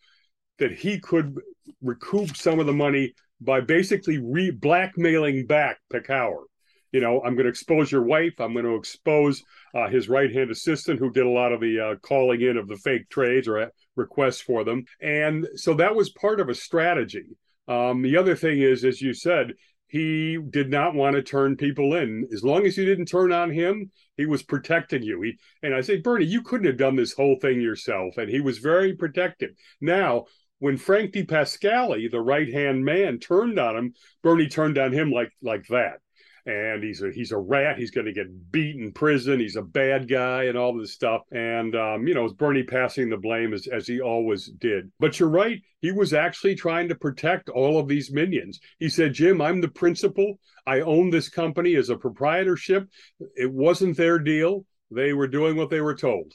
that 0.59 0.71
he 0.71 0.99
could 0.99 1.37
recoup 1.81 2.35
some 2.35 2.59
of 2.59 2.65
the 2.65 2.73
money 2.73 3.13
by 3.39 3.61
basically 3.61 4.17
re 4.17 4.51
blackmailing 4.51 5.45
back 5.45 5.79
Picower. 5.93 6.43
You 6.91 7.01
know, 7.01 7.21
I'm 7.21 7.35
going 7.35 7.45
to 7.45 7.49
expose 7.51 7.91
your 7.91 8.03
wife. 8.03 8.39
I'm 8.39 8.53
going 8.53 8.65
to 8.65 8.75
expose 8.75 9.43
uh, 9.75 9.87
his 9.89 10.09
right 10.09 10.31
hand 10.31 10.49
assistant 10.49 10.99
who 10.99 11.11
did 11.11 11.25
a 11.25 11.29
lot 11.29 11.51
of 11.51 11.59
the 11.59 11.79
uh, 11.79 11.95
calling 11.97 12.41
in 12.41 12.57
of 12.57 12.67
the 12.67 12.77
fake 12.77 13.09
trades 13.09 13.47
or 13.47 13.59
uh, 13.59 13.67
requests 13.95 14.41
for 14.41 14.63
them. 14.63 14.85
And 15.01 15.47
so 15.55 15.73
that 15.75 15.95
was 15.95 16.09
part 16.11 16.39
of 16.39 16.49
a 16.49 16.55
strategy. 16.55 17.25
Um, 17.67 18.01
the 18.01 18.15
other 18.17 18.35
thing 18.35 18.61
is, 18.61 18.85
as 18.85 19.01
you 19.01 19.13
said, 19.13 19.53
he 19.87 20.37
did 20.49 20.69
not 20.69 20.95
want 20.95 21.15
to 21.15 21.23
turn 21.23 21.55
people 21.55 21.95
in. 21.95 22.27
As 22.33 22.43
long 22.43 22.65
as 22.65 22.77
you 22.77 22.85
didn't 22.85 23.05
turn 23.05 23.31
on 23.31 23.51
him, 23.51 23.91
he 24.17 24.25
was 24.25 24.43
protecting 24.43 25.03
you. 25.03 25.21
He 25.21 25.39
and 25.63 25.73
I 25.73 25.81
say, 25.81 25.97
Bernie, 25.97 26.25
you 26.25 26.41
couldn't 26.41 26.67
have 26.67 26.77
done 26.77 26.95
this 26.95 27.13
whole 27.13 27.37
thing 27.39 27.61
yourself. 27.61 28.17
And 28.17 28.29
he 28.29 28.41
was 28.41 28.57
very 28.57 28.95
protective. 28.95 29.51
Now, 29.79 30.25
when 30.59 30.77
Frank 30.77 31.13
DiPascali, 31.13 32.09
the 32.09 32.19
right 32.19 32.51
hand 32.51 32.83
man, 32.83 33.19
turned 33.19 33.59
on 33.59 33.77
him, 33.77 33.93
Bernie 34.23 34.49
turned 34.49 34.77
on 34.77 34.91
him 34.91 35.11
like 35.11 35.31
like 35.41 35.67
that 35.67 35.99
and 36.47 36.81
he's 36.81 37.01
a 37.01 37.11
he's 37.11 37.33
a 37.33 37.37
rat. 37.37 37.77
He's 37.77 37.91
going 37.91 38.05
to 38.05 38.13
get 38.13 38.51
beat 38.51 38.77
in 38.77 38.93
prison. 38.93 39.39
He's 39.39 39.57
a 39.57 39.61
bad 39.61 40.07
guy 40.07 40.45
and 40.45 40.57
all 40.57 40.75
this 40.75 40.93
stuff. 40.93 41.21
And 41.31 41.75
um, 41.75 42.07
you 42.07 42.13
know, 42.13 42.27
Bernie 42.29 42.63
passing 42.63 43.09
the 43.09 43.17
blame 43.17 43.53
as 43.53 43.67
as 43.67 43.85
he 43.85 43.99
always 43.99 44.47
did. 44.47 44.89
But 44.99 45.19
you're 45.19 45.29
right. 45.29 45.61
He 45.81 45.91
was 45.91 46.13
actually 46.13 46.55
trying 46.55 46.87
to 46.87 46.95
protect 46.95 47.49
all 47.49 47.77
of 47.77 47.87
these 47.87 48.11
minions. 48.11 48.59
He 48.79 48.87
said, 48.87 49.13
"Jim, 49.13 49.41
I'm 49.41 49.59
the 49.59 49.67
principal. 49.67 50.39
I 50.65 50.79
own 50.81 51.09
this 51.09 51.29
company 51.29 51.75
as 51.75 51.89
a 51.89 51.97
proprietorship. 51.97 52.87
It 53.35 53.51
wasn't 53.51 53.97
their 53.97 54.17
deal. 54.17 54.65
They 54.89 55.13
were 55.13 55.27
doing 55.27 55.57
what 55.57 55.69
they 55.69 55.81
were 55.81 55.95
told." 55.95 56.31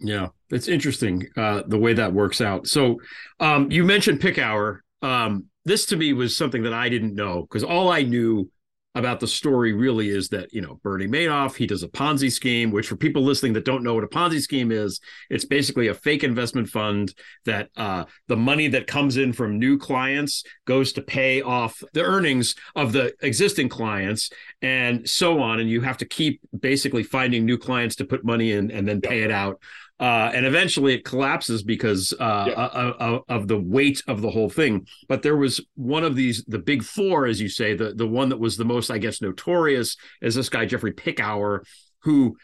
Yeah, 0.00 0.28
it's 0.50 0.66
interesting 0.66 1.28
uh, 1.36 1.62
the 1.64 1.78
way 1.78 1.94
that 1.94 2.12
works 2.12 2.40
out. 2.40 2.66
So, 2.66 2.98
um, 3.38 3.70
you 3.70 3.84
mentioned 3.84 4.20
Picower. 4.20 4.80
Um, 5.00 5.46
this 5.64 5.86
to 5.86 5.96
me 5.96 6.12
was 6.12 6.36
something 6.36 6.64
that 6.64 6.72
I 6.72 6.88
didn't 6.88 7.14
know 7.14 7.42
because 7.42 7.62
all 7.62 7.88
I 7.88 8.02
knew 8.02 8.50
about 8.94 9.20
the 9.20 9.26
story 9.26 9.72
really 9.72 10.10
is 10.10 10.28
that 10.28 10.52
you 10.52 10.60
know 10.60 10.78
Bernie 10.82 11.06
Madoff 11.06 11.56
he 11.56 11.66
does 11.66 11.82
a 11.82 11.88
Ponzi 11.88 12.30
scheme, 12.30 12.70
which 12.70 12.88
for 12.88 12.96
people 12.96 13.22
listening 13.22 13.54
that 13.54 13.64
don't 13.64 13.82
know 13.82 13.94
what 13.94 14.04
a 14.04 14.08
Ponzi 14.08 14.40
scheme 14.40 14.70
is, 14.70 15.00
it's 15.30 15.44
basically 15.44 15.88
a 15.88 15.94
fake 15.94 16.24
investment 16.24 16.68
fund 16.68 17.14
that 17.44 17.70
uh, 17.76 18.04
the 18.28 18.36
money 18.36 18.68
that 18.68 18.86
comes 18.86 19.16
in 19.16 19.32
from 19.32 19.58
new 19.58 19.78
clients 19.78 20.44
goes 20.66 20.92
to 20.92 21.02
pay 21.02 21.40
off 21.42 21.82
the 21.94 22.02
earnings 22.02 22.54
of 22.76 22.92
the 22.92 23.14
existing 23.22 23.68
clients, 23.68 24.30
and 24.60 25.08
so 25.08 25.40
on. 25.40 25.60
And 25.60 25.70
you 25.70 25.80
have 25.80 25.98
to 25.98 26.04
keep 26.04 26.40
basically 26.58 27.02
finding 27.02 27.46
new 27.46 27.58
clients 27.58 27.96
to 27.96 28.04
put 28.04 28.24
money 28.24 28.52
in 28.52 28.70
and 28.70 28.86
then 28.86 29.00
pay 29.00 29.22
it 29.22 29.30
out 29.30 29.60
uh, 30.02 30.32
and 30.34 30.44
eventually 30.44 30.94
it 30.94 31.04
collapses 31.04 31.62
because 31.62 32.12
uh, 32.18 32.46
yeah. 32.48 32.54
of, 32.54 32.74
uh, 32.74 33.04
uh, 33.04 33.20
of, 33.28 33.46
the 33.46 33.56
weight 33.56 34.02
of 34.08 34.20
the 34.20 34.30
whole 34.30 34.50
thing. 34.50 34.84
But 35.08 35.22
there 35.22 35.36
was 35.36 35.60
one 35.76 36.02
of 36.02 36.16
these, 36.16 36.44
the 36.48 36.58
big 36.58 36.82
four, 36.82 37.24
as 37.26 37.40
you 37.40 37.48
say, 37.48 37.74
the 37.74 37.94
the 37.94 38.08
one 38.08 38.28
that 38.30 38.40
was 38.40 38.56
the 38.56 38.64
most, 38.64 38.90
I 38.90 38.98
guess, 38.98 39.22
notorious 39.22 39.96
is 40.20 40.34
this 40.34 40.48
guy 40.48 40.66
Jeffrey 40.66 40.92
Picower, 40.92 41.60
who 42.00 42.36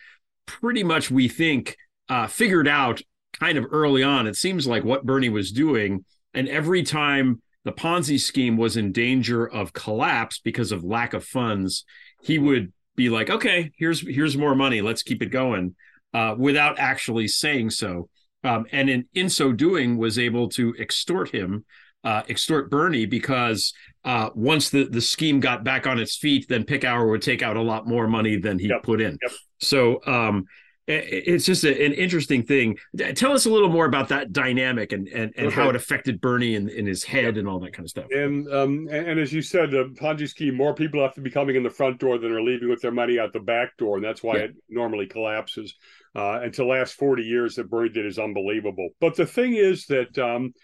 pretty 0.46 0.84
much 0.84 1.10
we 1.10 1.26
think 1.26 1.76
uh, 2.08 2.28
figured 2.28 2.68
out 2.68 3.02
kind 3.40 3.58
of 3.58 3.66
early 3.72 4.04
on. 4.04 4.28
It 4.28 4.36
seems 4.36 4.68
like 4.68 4.84
what 4.84 5.04
Bernie 5.04 5.28
was 5.28 5.50
doing, 5.50 6.04
and 6.34 6.48
every 6.48 6.84
time 6.84 7.42
the 7.64 7.72
Ponzi 7.72 8.20
scheme 8.20 8.56
was 8.56 8.76
in 8.76 8.92
danger 8.92 9.44
of 9.44 9.72
collapse 9.72 10.38
because 10.38 10.70
of 10.70 10.84
lack 10.84 11.12
of 11.12 11.24
funds, 11.24 11.84
he 12.22 12.38
would 12.38 12.72
be 12.94 13.08
like, 13.08 13.30
"Okay, 13.30 13.72
here's 13.76 14.00
here's 14.00 14.36
more 14.36 14.54
money. 14.54 14.80
Let's 14.80 15.02
keep 15.02 15.22
it 15.22 15.32
going." 15.32 15.74
Uh, 16.14 16.34
without 16.38 16.78
actually 16.78 17.28
saying 17.28 17.70
so. 17.70 18.08
Um, 18.44 18.66
and 18.72 18.88
in, 18.88 19.04
in 19.14 19.28
so 19.28 19.52
doing, 19.52 19.96
was 19.96 20.18
able 20.18 20.48
to 20.50 20.74
extort 20.78 21.30
him, 21.30 21.64
uh, 22.04 22.22
extort 22.28 22.70
Bernie, 22.70 23.06
because 23.06 23.72
uh, 24.04 24.30
once 24.34 24.70
the, 24.70 24.84
the 24.84 25.00
scheme 25.00 25.40
got 25.40 25.64
back 25.64 25.86
on 25.86 25.98
its 25.98 26.16
feet, 26.16 26.46
then 26.48 26.64
Picower 26.64 27.10
would 27.10 27.22
take 27.22 27.42
out 27.42 27.56
a 27.56 27.62
lot 27.62 27.86
more 27.86 28.06
money 28.06 28.36
than 28.36 28.58
he 28.58 28.68
yep. 28.68 28.82
put 28.82 29.00
in. 29.00 29.18
Yep. 29.20 29.32
So 29.60 30.00
um, 30.06 30.44
it's 30.88 31.44
just 31.44 31.64
a, 31.64 31.84
an 31.84 31.92
interesting 31.92 32.42
thing. 32.42 32.78
Tell 33.14 33.32
us 33.32 33.44
a 33.44 33.50
little 33.50 33.68
more 33.68 33.84
about 33.84 34.08
that 34.08 34.32
dynamic 34.32 34.92
and 34.92 35.06
and, 35.08 35.32
and 35.36 35.48
okay. 35.48 35.54
how 35.54 35.68
it 35.68 35.76
affected 35.76 36.20
Bernie 36.20 36.54
in, 36.54 36.68
in 36.68 36.86
his 36.86 37.04
head 37.04 37.36
and 37.36 37.46
all 37.46 37.60
that 37.60 37.74
kind 37.74 37.84
of 37.84 37.90
stuff. 37.90 38.06
And 38.10 38.50
um 38.52 38.88
and, 38.90 39.08
and 39.08 39.20
as 39.20 39.32
you 39.32 39.42
said, 39.42 39.70
the 39.70 39.94
Ponzi 40.00 40.28
scheme, 40.28 40.56
more 40.56 40.74
people 40.74 41.02
have 41.02 41.14
to 41.14 41.20
be 41.20 41.30
coming 41.30 41.56
in 41.56 41.62
the 41.62 41.70
front 41.70 42.00
door 42.00 42.18
than 42.18 42.32
are 42.32 42.42
leaving 42.42 42.68
with 42.68 42.80
their 42.80 42.90
money 42.90 43.18
out 43.18 43.32
the 43.32 43.40
back 43.40 43.76
door, 43.76 43.96
and 43.96 44.04
that's 44.04 44.22
why 44.22 44.36
yeah. 44.36 44.42
it 44.44 44.56
normally 44.68 45.06
collapses. 45.06 45.74
Uh, 46.16 46.40
and 46.42 46.54
to 46.54 46.64
last 46.64 46.94
forty 46.94 47.22
years 47.22 47.56
that 47.56 47.70
Bernie 47.70 47.90
did 47.90 48.06
is 48.06 48.18
unbelievable. 48.18 48.88
But 49.00 49.14
the 49.14 49.26
thing 49.26 49.54
is 49.54 49.86
that 49.86 50.18
um, 50.18 50.54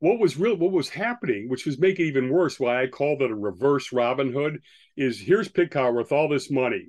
what 0.00 0.18
was 0.18 0.36
real, 0.36 0.56
what 0.56 0.72
was 0.72 0.88
happening, 0.88 1.48
which 1.48 1.66
was 1.66 1.78
making 1.78 2.06
it 2.06 2.08
even 2.08 2.30
worse, 2.30 2.58
why 2.58 2.82
I 2.82 2.88
called 2.88 3.22
it 3.22 3.30
a 3.30 3.34
reverse 3.34 3.92
Robin 3.92 4.32
Hood, 4.32 4.60
is 4.96 5.20
here's 5.20 5.48
Picower 5.48 5.96
with 5.96 6.12
all 6.12 6.28
this 6.28 6.50
money 6.50 6.86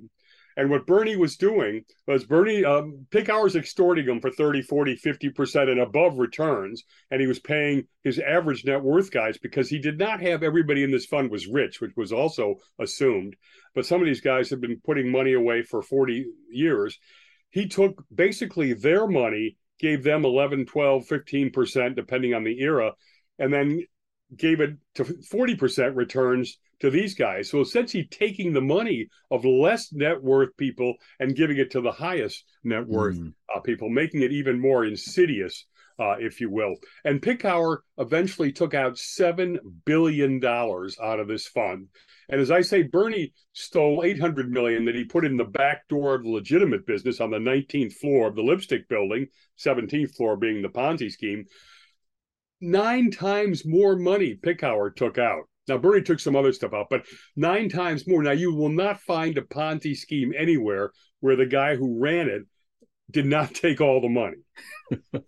and 0.60 0.68
what 0.68 0.86
Bernie 0.86 1.16
was 1.16 1.38
doing 1.38 1.86
was 2.06 2.26
Bernie, 2.26 2.66
um, 2.66 3.06
Picower's 3.10 3.56
extorting 3.56 4.06
him 4.06 4.20
for 4.20 4.30
30, 4.30 4.60
40, 4.60 4.94
50% 4.94 5.70
and 5.70 5.80
above 5.80 6.18
returns. 6.18 6.84
And 7.10 7.18
he 7.18 7.26
was 7.26 7.38
paying 7.38 7.84
his 8.04 8.18
average 8.18 8.66
net 8.66 8.82
worth 8.82 9.10
guys 9.10 9.38
because 9.38 9.70
he 9.70 9.78
did 9.78 9.98
not 9.98 10.20
have 10.20 10.42
everybody 10.42 10.82
in 10.82 10.90
this 10.90 11.06
fund 11.06 11.30
was 11.30 11.46
rich, 11.46 11.80
which 11.80 11.92
was 11.96 12.12
also 12.12 12.56
assumed. 12.78 13.36
But 13.74 13.86
some 13.86 14.02
of 14.02 14.06
these 14.06 14.20
guys 14.20 14.50
have 14.50 14.60
been 14.60 14.82
putting 14.84 15.10
money 15.10 15.32
away 15.32 15.62
for 15.62 15.80
40 15.80 16.26
years. 16.50 16.98
he 17.48 17.66
took 17.66 18.04
basically 18.14 18.74
their 18.74 19.06
money, 19.06 19.56
gave 19.78 20.04
them 20.04 20.26
11, 20.26 20.66
12, 20.66 21.06
15%, 21.06 21.96
depending 21.96 22.34
on 22.34 22.44
the 22.44 22.60
era, 22.60 22.92
and 23.38 23.50
then 23.50 23.80
gave 24.36 24.60
it 24.60 24.76
to 24.94 25.04
40% 25.04 25.96
returns 25.96 26.58
to 26.80 26.90
these 26.90 27.14
guys. 27.14 27.50
So 27.50 27.60
essentially 27.60 28.08
taking 28.10 28.52
the 28.52 28.60
money 28.60 29.08
of 29.30 29.44
less 29.44 29.92
net 29.92 30.22
worth 30.22 30.56
people 30.56 30.94
and 31.18 31.36
giving 31.36 31.58
it 31.58 31.70
to 31.72 31.80
the 31.80 31.92
highest 31.92 32.44
net 32.64 32.86
worth 32.86 33.16
mm. 33.16 33.32
uh, 33.54 33.60
people, 33.60 33.88
making 33.88 34.22
it 34.22 34.32
even 34.32 34.60
more 34.60 34.84
insidious, 34.84 35.66
uh, 35.98 36.16
if 36.18 36.40
you 36.40 36.50
will. 36.50 36.76
And 37.04 37.20
Picower 37.20 37.78
eventually 37.98 38.52
took 38.52 38.74
out 38.74 38.94
$7 38.94 39.58
billion 39.84 40.42
out 40.44 41.20
of 41.20 41.28
this 41.28 41.46
fund. 41.46 41.88
And 42.30 42.40
as 42.40 42.50
I 42.50 42.60
say, 42.60 42.82
Bernie 42.82 43.34
stole 43.52 44.02
800 44.04 44.50
million 44.50 44.84
that 44.84 44.94
he 44.94 45.04
put 45.04 45.24
in 45.24 45.36
the 45.36 45.44
back 45.44 45.88
door 45.88 46.14
of 46.14 46.22
the 46.22 46.30
legitimate 46.30 46.86
business 46.86 47.20
on 47.20 47.30
the 47.30 47.38
19th 47.38 47.94
floor 47.94 48.28
of 48.28 48.36
the 48.36 48.42
lipstick 48.42 48.88
building, 48.88 49.26
17th 49.58 50.14
floor 50.14 50.36
being 50.36 50.62
the 50.62 50.68
Ponzi 50.68 51.10
scheme. 51.10 51.44
Nine 52.60 53.10
times 53.10 53.64
more 53.64 53.96
money 53.96 54.34
Picower 54.34 54.94
took 54.94 55.18
out. 55.18 55.44
Now, 55.68 55.78
Bernie 55.78 56.02
took 56.02 56.18
some 56.20 56.34
other 56.34 56.52
stuff 56.52 56.74
out, 56.74 56.88
but 56.90 57.06
nine 57.36 57.68
times 57.68 58.06
more. 58.06 58.22
Now, 58.22 58.32
you 58.32 58.54
will 58.54 58.70
not 58.70 59.00
find 59.00 59.38
a 59.38 59.42
Ponzi 59.42 59.96
scheme 59.96 60.32
anywhere 60.36 60.90
where 61.20 61.36
the 61.36 61.46
guy 61.46 61.76
who 61.76 62.00
ran 62.00 62.28
it 62.28 62.42
did 63.10 63.26
not 63.26 63.54
take 63.54 63.80
all 63.80 64.00
the 64.00 64.08
money. 64.08 65.22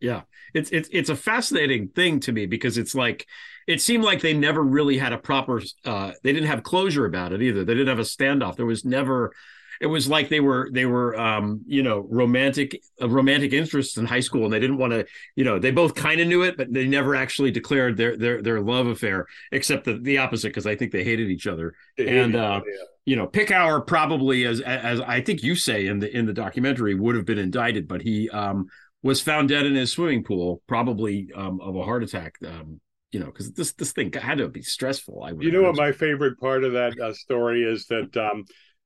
yeah, 0.00 0.22
it's 0.52 0.70
it's 0.70 0.88
it's 0.92 1.10
a 1.10 1.16
fascinating 1.16 1.88
thing 1.88 2.20
to 2.20 2.32
me 2.32 2.46
because 2.46 2.76
it's 2.76 2.94
like 2.94 3.26
it 3.66 3.80
seemed 3.80 4.04
like 4.04 4.20
they 4.20 4.34
never 4.34 4.62
really 4.62 4.98
had 4.98 5.12
a 5.12 5.18
proper. 5.18 5.62
Uh, 5.84 6.12
they 6.22 6.32
didn't 6.32 6.48
have 6.48 6.62
closure 6.62 7.06
about 7.06 7.32
it 7.32 7.42
either. 7.42 7.64
They 7.64 7.74
didn't 7.74 7.88
have 7.88 7.98
a 7.98 8.02
standoff. 8.02 8.56
There 8.56 8.66
was 8.66 8.84
never 8.84 9.32
it 9.80 9.86
was 9.86 10.08
like 10.08 10.28
they 10.28 10.40
were 10.40 10.68
they 10.72 10.86
were 10.86 11.18
um, 11.18 11.62
you 11.66 11.82
know 11.82 12.06
romantic 12.10 12.82
uh, 13.00 13.08
romantic 13.08 13.52
interests 13.52 13.96
in 13.96 14.06
high 14.06 14.20
school 14.20 14.44
and 14.44 14.52
they 14.52 14.60
didn't 14.60 14.78
want 14.78 14.92
to 14.92 15.06
you 15.36 15.44
know 15.44 15.58
they 15.58 15.70
both 15.70 15.94
kind 15.94 16.20
of 16.20 16.28
knew 16.28 16.42
it 16.42 16.56
but 16.56 16.72
they 16.72 16.86
never 16.86 17.14
actually 17.14 17.50
declared 17.50 17.96
their 17.96 18.16
their 18.16 18.42
their 18.42 18.60
love 18.60 18.86
affair 18.86 19.26
except 19.52 19.84
the, 19.84 19.98
the 19.98 20.18
opposite 20.18 20.48
because 20.48 20.66
I 20.66 20.76
think 20.76 20.92
they 20.92 21.04
hated 21.04 21.28
each 21.28 21.46
other 21.46 21.74
and 21.98 22.36
uh, 22.36 22.60
yeah. 22.66 22.72
you 23.04 23.16
know 23.16 23.26
Picower 23.26 23.86
probably 23.86 24.44
as 24.44 24.60
as 24.60 25.00
I 25.00 25.20
think 25.20 25.42
you 25.42 25.54
say 25.54 25.86
in 25.86 25.98
the 25.98 26.16
in 26.16 26.26
the 26.26 26.32
documentary 26.32 26.94
would 26.94 27.16
have 27.16 27.26
been 27.26 27.38
indicted 27.38 27.88
but 27.88 28.02
he 28.02 28.28
um, 28.30 28.66
was 29.02 29.20
found 29.20 29.48
dead 29.48 29.66
in 29.66 29.74
his 29.74 29.92
swimming 29.92 30.24
pool 30.24 30.62
probably 30.66 31.30
um, 31.34 31.60
of 31.60 31.76
a 31.76 31.82
heart 31.82 32.02
attack 32.02 32.36
um, 32.46 32.80
you 33.14 33.20
know, 33.20 33.26
because 33.26 33.52
this 33.52 33.72
this 33.74 33.92
thing 33.92 34.12
had 34.12 34.38
to 34.38 34.48
be 34.48 34.60
stressful. 34.60 35.22
I 35.22 35.32
would. 35.32 35.44
You 35.44 35.52
know 35.52 35.60
imagine. 35.60 35.76
what 35.76 35.86
my 35.86 35.92
favorite 35.92 36.38
part 36.40 36.64
of 36.64 36.72
that 36.72 36.98
uh, 36.98 37.14
story 37.14 37.62
is 37.62 37.86
that 37.86 38.14
um, 38.16 38.44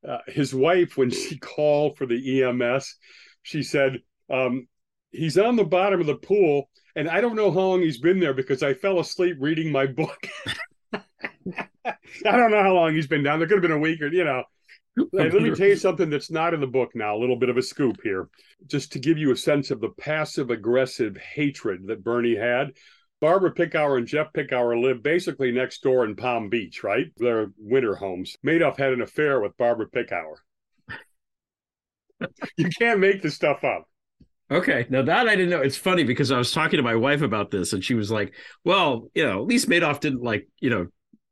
uh, 0.09 0.19
his 0.27 0.55
wife, 0.55 0.97
when 0.97 1.11
she 1.11 1.39
called 1.39 1.97
for 1.97 2.07
the 2.07 2.43
EMS, 2.43 2.97
she 3.43 3.63
said, 3.63 4.01
um, 4.31 4.67
He's 5.11 5.39
on 5.39 5.57
the 5.57 5.65
bottom 5.65 6.01
of 6.01 6.07
the 6.07 6.17
pool, 6.17 6.69
and 6.95 7.09
I 7.09 7.21
don't 7.21 7.37
know 7.37 7.51
how 7.51 7.61
long 7.61 7.81
he's 7.81 7.99
been 7.99 8.21
there 8.21 8.35
because 8.35 8.63
I 8.63 8.75
fell 8.75 9.01
asleep 9.01 9.37
reading 9.41 9.73
my 9.73 9.87
book. 9.87 10.19
I 10.93 12.37
don't 12.37 12.51
know 12.51 12.63
how 12.63 12.75
long 12.75 12.95
he's 12.95 13.07
been 13.07 13.23
down. 13.23 13.39
There 13.39 13.49
could 13.49 13.57
have 13.57 13.63
been 13.63 13.73
a 13.73 13.79
week 13.79 14.03
or, 14.03 14.09
you 14.09 14.25
know. 14.25 14.45
let 15.13 15.33
me 15.33 15.55
tell 15.55 15.69
you 15.69 15.77
something 15.77 16.11
that's 16.11 16.31
not 16.31 16.53
in 16.53 16.61
the 16.61 16.67
book 16.67 16.91
now, 16.95 17.17
a 17.17 17.19
little 17.19 17.39
bit 17.39 17.49
of 17.49 17.57
a 17.57 17.63
scoop 17.63 17.97
here, 18.03 18.29
just 18.67 18.93
to 18.93 18.99
give 18.99 19.17
you 19.17 19.31
a 19.31 19.37
sense 19.37 19.71
of 19.71 19.81
the 19.81 19.91
passive 19.91 20.51
aggressive 20.51 21.17
hatred 21.17 21.87
that 21.87 22.05
Bernie 22.05 22.37
had. 22.37 22.73
Barbara 23.21 23.53
Picower 23.53 23.99
and 23.99 24.07
Jeff 24.07 24.33
Picower 24.33 24.81
lived 24.81 25.03
basically 25.03 25.51
next 25.51 25.83
door 25.83 26.05
in 26.05 26.15
Palm 26.15 26.49
Beach, 26.49 26.85
right? 26.85 27.07
Their 27.17 27.51
winter 27.59 27.97
homes. 27.97 28.37
Madoff 28.47 28.79
had 28.79 28.93
an 28.93 29.03
affair 29.03 29.41
with 29.41 29.57
Barbara 29.57 29.87
Picower. 29.89 30.37
you 32.57 32.69
can't 32.79 33.01
make 33.01 33.23
this 33.23 33.35
stuff 33.35 33.65
up. 33.65 33.89
Okay, 34.51 34.87
now 34.89 35.03
that 35.03 35.29
I 35.29 35.37
didn't 35.37 35.51
know. 35.51 35.61
It's 35.61 35.77
funny 35.77 36.05
because 36.05 36.33
I 36.33 36.39
was 36.39 36.53
talking 36.53 36.79
to 36.79 36.83
my 36.83 36.95
wife 36.95 37.21
about 37.21 37.51
this, 37.51 37.75
and 37.75 37.85
she 37.85 37.95
was 37.95 38.11
like, 38.11 38.33
"Well, 38.65 39.11
you 39.15 39.27
know, 39.27 39.43
at 39.43 39.47
least 39.47 39.69
Madoff 39.69 40.01
didn't 40.01 40.23
like, 40.23 40.49
you 40.61 40.71
know, 40.71 40.87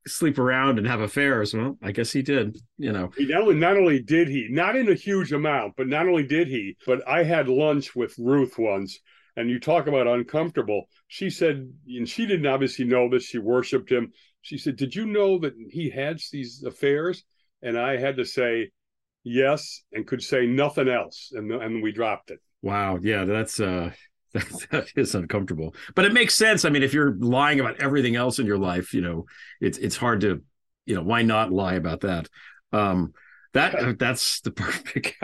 sleep 0.07 0.39
around 0.39 0.79
and 0.79 0.87
have 0.87 1.01
affairs." 1.01 1.55
Well, 1.55 1.79
I 1.83 1.93
guess 1.93 2.13
he 2.13 2.21
did. 2.21 2.59
You 2.77 2.93
know, 2.93 3.11
he 3.17 3.25
not 3.25 3.43
only 3.43 3.55
not 3.55 3.79
only 3.79 4.03
did 4.03 4.29
he, 4.29 4.49
not 4.51 4.77
in 4.77 4.91
a 4.91 4.95
huge 4.95 5.33
amount, 5.33 5.77
but 5.79 5.89
not 5.89 6.07
only 6.07 6.27
did 6.27 6.49
he, 6.49 6.77
but 6.87 7.09
I 7.09 7.23
had 7.23 7.49
lunch 7.49 7.97
with 7.97 8.15
Ruth 8.19 8.59
once, 8.59 9.01
and 9.37 9.51
you 9.51 9.61
talk 9.61 9.87
about 9.87 10.07
uncomfortable. 10.07 10.89
She 11.09 11.31
said, 11.31 11.71
and 11.87 12.09
she 12.09 12.27
didn't 12.27 12.47
obviously 12.47 12.85
know 12.85 13.09
this. 13.09 13.25
She 13.25 13.39
worshipped 13.39 13.91
him. 13.91 14.13
She 14.43 14.59
said, 14.59 14.77
"Did 14.77 14.95
you 14.95 15.07
know 15.07 15.39
that 15.41 15.55
he 15.71 15.91
had 15.91 16.19
these 16.33 16.63
affairs?" 16.65 17.25
And 17.63 17.79
I 17.79 17.97
had 17.97 18.17
to 18.17 18.25
say, 18.25 18.71
"Yes," 19.25 19.83
and 19.93 20.07
could 20.07 20.23
say 20.23 20.47
nothing 20.47 20.89
else, 20.89 21.33
and 21.33 21.51
and 21.53 21.83
we 21.83 21.93
dropped 21.93 22.31
it. 22.31 22.41
Wow, 22.63 22.99
yeah, 23.03 23.25
that's 23.25 23.61
uh, 23.61 23.91
that 24.33 24.89
is 24.97 25.15
uncomfortable, 25.15 25.75
but 25.95 26.05
it 26.05 26.13
makes 26.13 26.35
sense. 26.35 26.65
I 26.65 26.71
mean, 26.71 26.83
if 26.83 26.95
you're 26.95 27.17
lying 27.19 27.61
about 27.61 27.81
everything 27.81 28.17
else 28.17 28.39
in 28.39 28.47
your 28.47 28.59
life, 28.59 28.95
you 28.95 29.01
know, 29.01 29.27
it's 29.61 29.79
it's 29.79 29.97
hard 29.97 30.21
to, 30.23 30.43
you 30.85 30.95
know, 30.95 31.03
why 31.03 31.23
not 31.23 31.53
lie 31.53 31.75
about 31.75 32.01
that? 32.01 32.29
Um, 32.73 33.13
that 33.53 33.99
that's 33.99 34.41
the 34.41 34.51
perfect. 34.53 35.15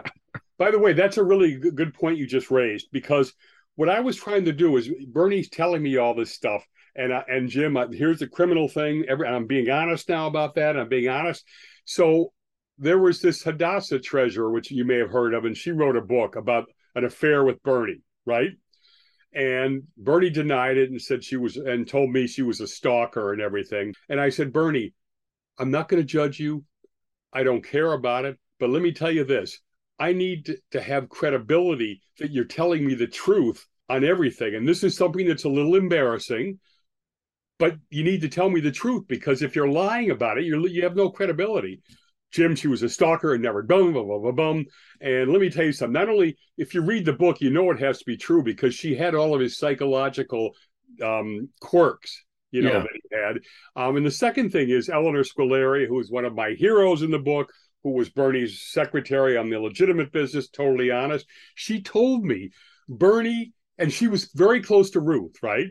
By 0.59 0.71
the 0.71 0.79
way, 0.79 0.93
that's 0.93 1.17
a 1.17 1.25
really 1.25 1.57
good 1.57 1.95
point 1.95 2.19
you 2.19 2.27
just 2.27 2.51
raised 2.51 2.89
because 2.93 3.33
what 3.77 3.89
I 3.89 4.01
was 4.01 4.17
trying 4.17 4.45
to 4.45 4.53
do 4.53 4.77
is 4.77 4.91
Bernie's 5.09 5.49
telling 5.49 5.83
me 5.83 5.97
all 5.97 6.15
this 6.15 6.33
stuff, 6.33 6.67
and 6.95 7.13
I, 7.13 7.25
and 7.29 7.49
Jim, 7.49 7.77
I, 7.77 7.87
here's 7.91 8.19
the 8.19 8.27
criminal 8.27 8.69
thing. 8.69 9.05
Every, 9.09 9.27
I'm 9.27 9.47
being 9.47 9.71
honest 9.71 10.09
now 10.09 10.27
about 10.27 10.55
that. 10.57 10.77
I'm 10.77 10.89
being 10.89 11.09
honest. 11.09 11.45
So 11.85 12.33
there 12.79 12.99
was 12.99 13.21
this 13.21 13.43
Hadassah 13.43 14.01
treasurer, 14.01 14.51
which 14.51 14.71
you 14.71 14.85
may 14.85 14.99
have 14.99 15.11
heard 15.11 15.35
of, 15.35 15.45
and 15.45 15.57
she 15.57 15.71
wrote 15.71 15.97
a 15.97 16.03
book 16.03 16.37
about 16.37 16.67
an 16.95 17.05
affair 17.05 17.45
with 17.45 17.63
Bernie, 17.63 18.03
right? 18.27 18.51
And 19.35 19.85
Bernie 19.97 20.31
denied 20.31 20.77
it 20.77 20.91
and 20.91 21.01
said 21.01 21.25
she 21.25 21.37
was, 21.37 21.57
and 21.57 21.89
told 21.89 22.11
me 22.11 22.27
she 22.27 22.43
was 22.43 22.61
a 22.61 22.67
stalker 22.67 23.33
and 23.33 23.41
everything. 23.41 23.95
And 24.11 24.21
I 24.21 24.29
said, 24.29 24.53
Bernie, 24.53 24.93
I'm 25.59 25.71
not 25.71 25.89
going 25.89 26.03
to 26.03 26.07
judge 26.07 26.39
you. 26.39 26.65
I 27.33 27.43
don't 27.43 27.65
care 27.65 27.93
about 27.93 28.27
it. 28.27 28.39
But 28.61 28.69
let 28.71 28.83
me 28.83 28.93
tell 28.93 29.11
you 29.11 29.25
this 29.25 29.59
I 29.99 30.13
need 30.13 30.57
to, 30.73 30.81
have 30.81 31.09
credibility 31.09 32.03
that 32.19 32.31
you're 32.31 32.45
telling 32.45 32.85
me 32.85 32.95
the 32.95 33.07
truth 33.07 33.67
on 33.89 34.05
everything. 34.05 34.55
And 34.55 34.69
this 34.69 34.83
is 34.83 34.97
something 34.97 35.27
that's 35.27 35.45
a 35.45 35.49
little 35.49 35.77
embarrassing, 35.77 36.59
but 37.59 37.77
you 37.91 38.03
need 38.03 38.23
to 38.23 38.29
tell 38.29 38.51
me 38.51 38.61
the 38.61 38.73
truth 38.73 39.05
because 39.07 39.43
if 39.43 39.55
you're 39.55 39.69
lying 39.69 40.11
about 40.11 40.39
it, 40.39 40.45
you 40.45 40.67
you 40.67 40.83
have 40.83 40.97
no 40.97 41.11
credibility. 41.11 41.83
Jim, 42.33 42.57
she 42.57 42.67
was 42.67 42.83
a 42.83 42.89
stalker 42.89 43.35
and 43.35 43.43
never 43.43 43.63
bum, 43.63 43.93
bum, 43.93 44.09
bum, 44.09 44.35
bum. 44.35 44.65
And 45.01 45.31
let 45.31 45.41
me 45.41 45.51
tell 45.51 45.67
you 45.67 45.73
something. 45.73 45.93
Not 45.93 46.09
only 46.09 46.37
if 46.57 46.75
you 46.75 46.81
read 46.81 47.05
the 47.05 47.13
book, 47.13 47.41
you 47.41 47.51
know 47.51 47.71
it 47.71 47.79
has 47.81 47.99
to 47.99 48.05
be 48.07 48.17
true 48.17 48.43
because 48.43 48.75
she 48.75 48.97
had 48.97 49.15
all 49.15 49.35
of 49.35 49.41
his 49.41 49.59
psychological 49.59 50.53
um, 51.03 51.51
quirks, 51.61 52.25
you 52.51 52.63
know, 52.63 52.73
yeah. 52.73 52.79
that 52.79 53.01
he 53.11 53.17
had. 53.17 53.39
Um, 53.77 53.97
and 53.97 54.07
the 54.07 54.11
second 54.11 54.51
thing 54.51 54.71
is 54.71 54.89
Eleanor 54.89 55.25
Squillari, 55.25 55.87
who 55.87 56.01
is 56.01 56.11
one 56.11 56.25
of 56.25 56.35
my 56.35 56.53
heroes 56.53 57.03
in 57.03 57.11
the 57.11 57.19
book, 57.19 57.53
who 57.83 57.91
was 57.91 58.09
Bernie's 58.09 58.63
secretary 58.63 59.37
on 59.37 59.51
the 59.51 59.59
legitimate 59.59 60.13
business, 60.13 60.49
totally 60.49 60.91
honest. 60.91 61.27
She 61.55 61.83
told 61.83 62.25
me 62.25 62.51
Bernie, 62.89 63.53
and 63.79 63.93
she 63.93 64.09
was 64.09 64.31
very 64.35 64.63
close 64.63 64.91
to 64.91 65.01
Ruth, 65.01 65.37
right? 65.43 65.69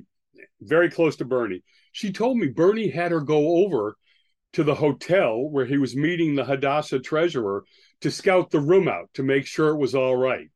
Very 0.62 0.90
close 0.90 1.16
to 1.18 1.26
Bernie. 1.26 1.64
She 1.92 2.12
told 2.12 2.38
me 2.38 2.48
Bernie 2.48 2.90
had 2.90 3.12
her 3.12 3.22
go 3.22 3.64
over 3.64 3.96
to 4.54 4.64
the 4.64 4.76
hotel 4.76 5.50
where 5.50 5.66
he 5.66 5.78
was 5.78 5.96
meeting 5.96 6.36
the 6.36 6.44
Hadassah 6.44 7.00
treasurer 7.00 7.64
to 8.02 8.12
scout 8.12 8.50
the 8.50 8.60
room 8.60 8.88
out 8.88 9.10
to 9.14 9.24
make 9.24 9.46
sure 9.46 9.70
it 9.70 9.78
was 9.78 9.96
all 9.96 10.16
right. 10.16 10.50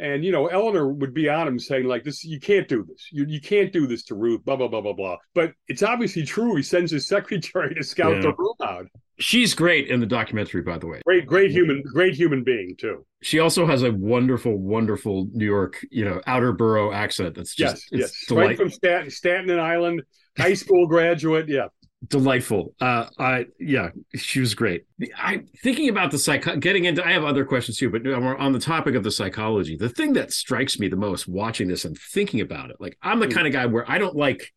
And 0.00 0.24
you 0.24 0.30
know, 0.30 0.46
Eleanor 0.46 0.88
would 0.92 1.12
be 1.12 1.28
on 1.28 1.48
him 1.48 1.58
saying 1.58 1.86
like 1.86 2.04
this, 2.04 2.24
you 2.24 2.38
can't 2.38 2.68
do 2.68 2.84
this. 2.84 3.08
You 3.10 3.26
you 3.26 3.40
can't 3.40 3.72
do 3.72 3.86
this 3.86 4.04
to 4.04 4.14
Ruth, 4.14 4.44
blah 4.44 4.56
blah 4.56 4.68
blah 4.68 4.80
blah 4.80 4.92
blah. 4.92 5.16
But 5.34 5.54
it's 5.66 5.82
obviously 5.82 6.24
true. 6.24 6.54
He 6.54 6.62
sends 6.62 6.92
his 6.92 7.08
secretary 7.08 7.74
to 7.74 7.82
scout 7.82 8.16
yeah. 8.16 8.22
the 8.22 8.34
room 8.34 8.54
out. 8.62 8.86
She's 9.18 9.54
great 9.54 9.88
in 9.88 10.00
the 10.00 10.06
documentary, 10.06 10.62
by 10.62 10.78
the 10.78 10.86
way. 10.86 11.00
Great, 11.04 11.26
great 11.26 11.50
human, 11.50 11.82
great 11.82 12.14
human 12.14 12.44
being 12.44 12.76
too. 12.78 13.04
She 13.22 13.40
also 13.40 13.66
has 13.66 13.82
a 13.82 13.92
wonderful, 13.92 14.56
wonderful 14.56 15.28
New 15.32 15.44
York, 15.44 15.84
you 15.90 16.04
know, 16.04 16.20
outer 16.26 16.52
borough 16.52 16.92
accent. 16.92 17.34
That's 17.34 17.54
just 17.54 17.88
yes, 17.90 18.12
yes. 18.28 18.30
Right 18.30 18.56
from 18.56 18.70
Staten, 18.70 19.10
Staten 19.10 19.58
Island, 19.58 20.02
high 20.36 20.54
school 20.54 20.86
graduate. 20.86 21.48
Yeah, 21.48 21.66
delightful. 22.06 22.74
Uh, 22.80 23.06
I 23.18 23.46
yeah, 23.58 23.90
she 24.14 24.40
was 24.40 24.54
great. 24.54 24.84
I 25.16 25.42
thinking 25.62 25.88
about 25.88 26.10
the 26.10 26.18
psych, 26.18 26.60
getting 26.60 26.84
into. 26.84 27.04
I 27.04 27.12
have 27.12 27.24
other 27.24 27.44
questions 27.44 27.76
too, 27.78 27.90
but 27.90 28.06
on 28.06 28.52
the 28.52 28.60
topic 28.60 28.94
of 28.94 29.02
the 29.02 29.10
psychology, 29.10 29.76
the 29.76 29.88
thing 29.88 30.12
that 30.12 30.32
strikes 30.32 30.78
me 30.78 30.88
the 30.88 30.96
most 30.96 31.26
watching 31.26 31.68
this 31.68 31.84
and 31.84 31.98
thinking 31.98 32.40
about 32.40 32.70
it, 32.70 32.76
like 32.78 32.96
I'm 33.02 33.18
the 33.18 33.26
mm. 33.26 33.34
kind 33.34 33.46
of 33.46 33.52
guy 33.52 33.66
where 33.66 33.90
I 33.90 33.98
don't 33.98 34.16
like 34.16 34.52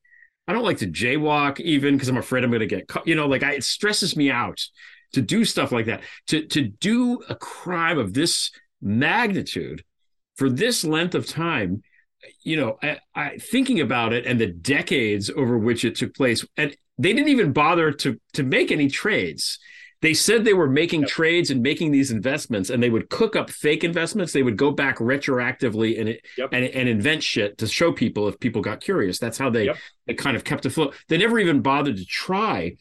I 0.47 0.53
don't 0.53 0.65
like 0.65 0.79
to 0.79 0.87
jaywalk 0.87 1.59
even 1.59 1.95
because 1.95 2.09
I'm 2.09 2.17
afraid 2.17 2.43
I'm 2.43 2.49
going 2.49 2.61
to 2.61 2.65
get 2.65 2.87
caught. 2.87 3.07
You 3.07 3.15
know, 3.15 3.27
like 3.27 3.43
I, 3.43 3.53
it 3.53 3.63
stresses 3.63 4.15
me 4.15 4.29
out 4.31 4.61
to 5.13 5.21
do 5.21 5.45
stuff 5.45 5.71
like 5.71 5.85
that. 5.85 6.01
To 6.27 6.45
to 6.47 6.61
do 6.61 7.21
a 7.29 7.35
crime 7.35 7.97
of 7.97 8.13
this 8.13 8.51
magnitude 8.81 9.83
for 10.35 10.49
this 10.49 10.83
length 10.83 11.15
of 11.15 11.27
time, 11.27 11.83
you 12.41 12.57
know, 12.57 12.77
I, 12.81 12.99
I 13.13 13.37
thinking 13.37 13.79
about 13.81 14.13
it 14.13 14.25
and 14.25 14.39
the 14.39 14.47
decades 14.47 15.29
over 15.29 15.57
which 15.57 15.85
it 15.85 15.95
took 15.95 16.15
place, 16.15 16.45
and 16.57 16.75
they 16.97 17.13
didn't 17.13 17.29
even 17.29 17.53
bother 17.53 17.91
to 17.91 18.19
to 18.33 18.43
make 18.43 18.71
any 18.71 18.87
trades. 18.87 19.59
They 20.01 20.13
said 20.13 20.43
they 20.43 20.53
were 20.53 20.69
making 20.69 21.05
trades 21.05 21.51
and 21.51 21.61
making 21.61 21.91
these 21.91 22.09
investments, 22.11 22.69
and 22.69 22.81
they 22.81 22.89
would 22.89 23.09
cook 23.09 23.35
up 23.35 23.49
fake 23.49 23.83
investments. 23.83 24.33
They 24.33 24.43
would 24.43 24.57
go 24.57 24.71
back 24.71 24.97
retroactively 24.97 25.99
and 25.99 26.17
Yep. 26.37 26.49
and, 26.51 26.65
and 26.65 26.89
invent 26.89 27.23
shit 27.23 27.57
to 27.59 27.67
show 27.67 27.91
people 27.91 28.27
if 28.27 28.39
people 28.39 28.61
got 28.61 28.81
curious. 28.81 29.19
That's 29.19 29.37
how 29.37 29.49
they 29.49 29.65
Yep. 29.65 29.77
they 30.07 30.13
kind 30.15 30.35
of 30.35 30.43
kept 30.43 30.65
afloat. 30.65 30.95
They 31.07 31.17
never 31.17 31.37
even 31.39 31.61
bothered 31.61 31.97
to 31.97 32.05
try 32.05 32.77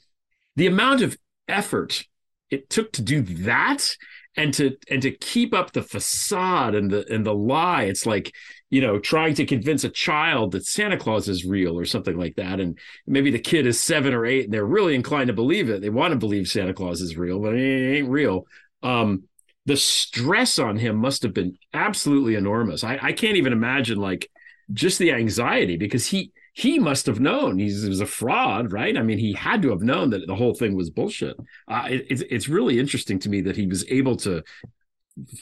the 0.56 0.66
amount 0.66 1.02
of 1.02 1.16
effort 1.46 2.04
it 2.50 2.68
took 2.68 2.92
to 2.92 3.02
do 3.02 3.22
that 3.22 3.96
and 4.36 4.52
to 4.54 4.76
and 4.90 5.02
to 5.02 5.10
keep 5.10 5.52
up 5.54 5.72
the 5.72 5.82
facade 5.82 6.74
and 6.74 6.90
the 6.90 7.06
and 7.12 7.24
the 7.26 7.34
lie. 7.34 7.84
It's 7.84 8.06
like 8.06 8.34
you 8.70 8.80
know 8.80 8.98
trying 8.98 9.34
to 9.34 9.46
convince 9.46 9.84
a 9.84 9.90
child 9.90 10.52
that 10.52 10.66
Santa 10.66 10.96
Claus 10.96 11.28
is 11.28 11.44
real 11.44 11.78
or 11.78 11.84
something 11.84 12.16
like 12.16 12.36
that, 12.36 12.60
and 12.60 12.78
maybe 13.06 13.30
the 13.30 13.38
kid 13.38 13.66
is 13.66 13.80
seven 13.80 14.14
or 14.14 14.26
eight 14.26 14.44
and 14.44 14.52
they're 14.54 14.64
really 14.64 14.94
inclined 14.94 15.28
to 15.28 15.32
believe 15.34 15.70
it. 15.70 15.80
They 15.82 15.90
want 15.90 16.12
to 16.12 16.18
believe 16.18 16.48
Santa 16.48 16.74
Claus 16.74 17.00
is 17.00 17.16
real, 17.16 17.40
but 17.40 17.54
it 17.54 17.98
ain't 17.98 18.08
real. 18.08 18.46
Um, 18.82 19.24
the 19.66 19.76
stress 19.76 20.58
on 20.58 20.76
him 20.78 20.96
must 20.96 21.22
have 21.22 21.34
been 21.34 21.56
absolutely 21.74 22.34
enormous. 22.34 22.82
I, 22.82 22.98
I 23.00 23.12
can't 23.12 23.36
even 23.36 23.52
imagine 23.52 23.98
like 23.98 24.28
just 24.72 24.98
the 24.98 25.12
anxiety 25.12 25.76
because 25.76 26.06
he 26.06 26.32
he 26.52 26.78
must 26.78 27.06
have 27.06 27.20
known 27.20 27.58
he's, 27.58 27.82
he 27.84 27.88
was 27.88 28.00
a 28.00 28.06
fraud, 28.06 28.72
right? 28.72 28.96
I 28.96 29.02
mean, 29.02 29.18
he 29.18 29.32
had 29.32 29.62
to 29.62 29.70
have 29.70 29.82
known 29.82 30.10
that 30.10 30.26
the 30.26 30.34
whole 30.34 30.54
thing 30.54 30.74
was 30.74 30.90
bullshit. 30.90 31.36
Uh, 31.68 31.86
it, 31.88 32.06
it's 32.10 32.22
it's 32.22 32.48
really 32.48 32.78
interesting 32.78 33.18
to 33.20 33.28
me 33.28 33.40
that 33.42 33.56
he 33.56 33.66
was 33.66 33.84
able 33.88 34.16
to 34.18 34.42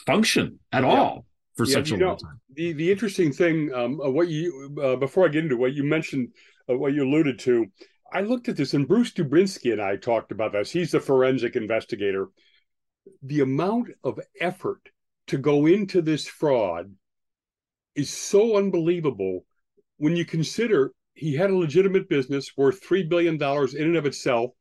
function 0.07 0.59
at 0.73 0.85
Yeah. 0.87 0.89
all 0.89 1.25
for 1.59 1.67
Yeah, 1.67 1.75
such 1.75 1.91
a 1.91 1.95
you 1.95 2.01
long 2.01 2.01
know, 2.07 2.17
time. 2.17 2.41
The 2.55 2.73
the 2.73 2.91
interesting 2.91 3.33
thing, 3.33 3.73
um, 3.75 3.99
what 3.99 4.29
you 4.29 4.75
uh, 4.83 4.97
before 4.97 5.27
I 5.27 5.29
get 5.29 5.45
into 5.45 5.57
what 5.59 5.75
you 5.75 5.85
mentioned, 5.85 6.29
uh, 6.71 6.79
what 6.79 6.95
you 6.95 7.05
alluded 7.05 7.39
to, 7.41 7.67
I 8.13 8.23
looked 8.23 8.49
at 8.49 8.57
this, 8.57 8.73
and 8.75 8.89
Bruce 8.89 9.13
Dubinsky 9.13 9.73
and 9.73 9.83
I 9.83 9.97
talked 9.97 10.33
about 10.33 10.53
this. 10.53 10.71
He's 10.71 10.93
the 10.93 11.01
forensic 11.01 11.57
investigator. 11.57 12.29
The 13.23 13.41
amount 13.41 13.89
of 14.05 14.21
effort 14.41 14.81
to 15.27 15.37
go 15.39 15.67
into 15.67 16.01
this 16.01 16.27
fraud 16.27 16.95
is 17.95 18.09
so 18.11 18.57
unbelievable 18.57 19.45
when 19.99 20.17
you 20.17 20.25
consider 20.25 20.93
he 21.15 21.35
had 21.35 21.51
a 21.51 21.57
legitimate 21.57 22.09
business 22.09 22.57
worth 22.57 22.83
three 22.83 23.03
billion 23.03 23.37
dollars 23.37 23.75
in 23.75 23.83
and 23.89 23.97
of 23.97 24.07
itself. 24.07 24.53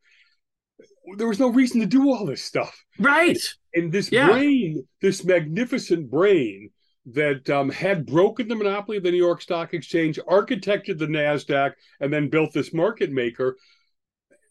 There 1.17 1.27
was 1.27 1.39
no 1.39 1.49
reason 1.49 1.79
to 1.79 1.85
do 1.87 2.09
all 2.09 2.25
this 2.25 2.43
stuff. 2.43 2.83
Right. 2.99 3.37
And 3.73 3.91
this 3.91 4.09
Yeah. 4.09 4.27
brain, 4.27 4.87
this 5.01 5.23
magnificent 5.23 6.09
brain 6.09 6.71
that 7.13 7.49
um, 7.49 7.69
had 7.69 8.05
broken 8.05 8.47
the 8.47 8.55
monopoly 8.55 8.97
of 8.97 9.03
the 9.03 9.11
New 9.11 9.17
York 9.17 9.41
Stock 9.41 9.73
Exchange, 9.73 10.19
architected 10.27 10.97
the 10.97 11.07
NASDAQ, 11.07 11.71
and 12.01 12.11
then 12.11 12.29
built 12.29 12.51
this 12.53 12.73
market 12.73 13.11
maker, 13.11 13.55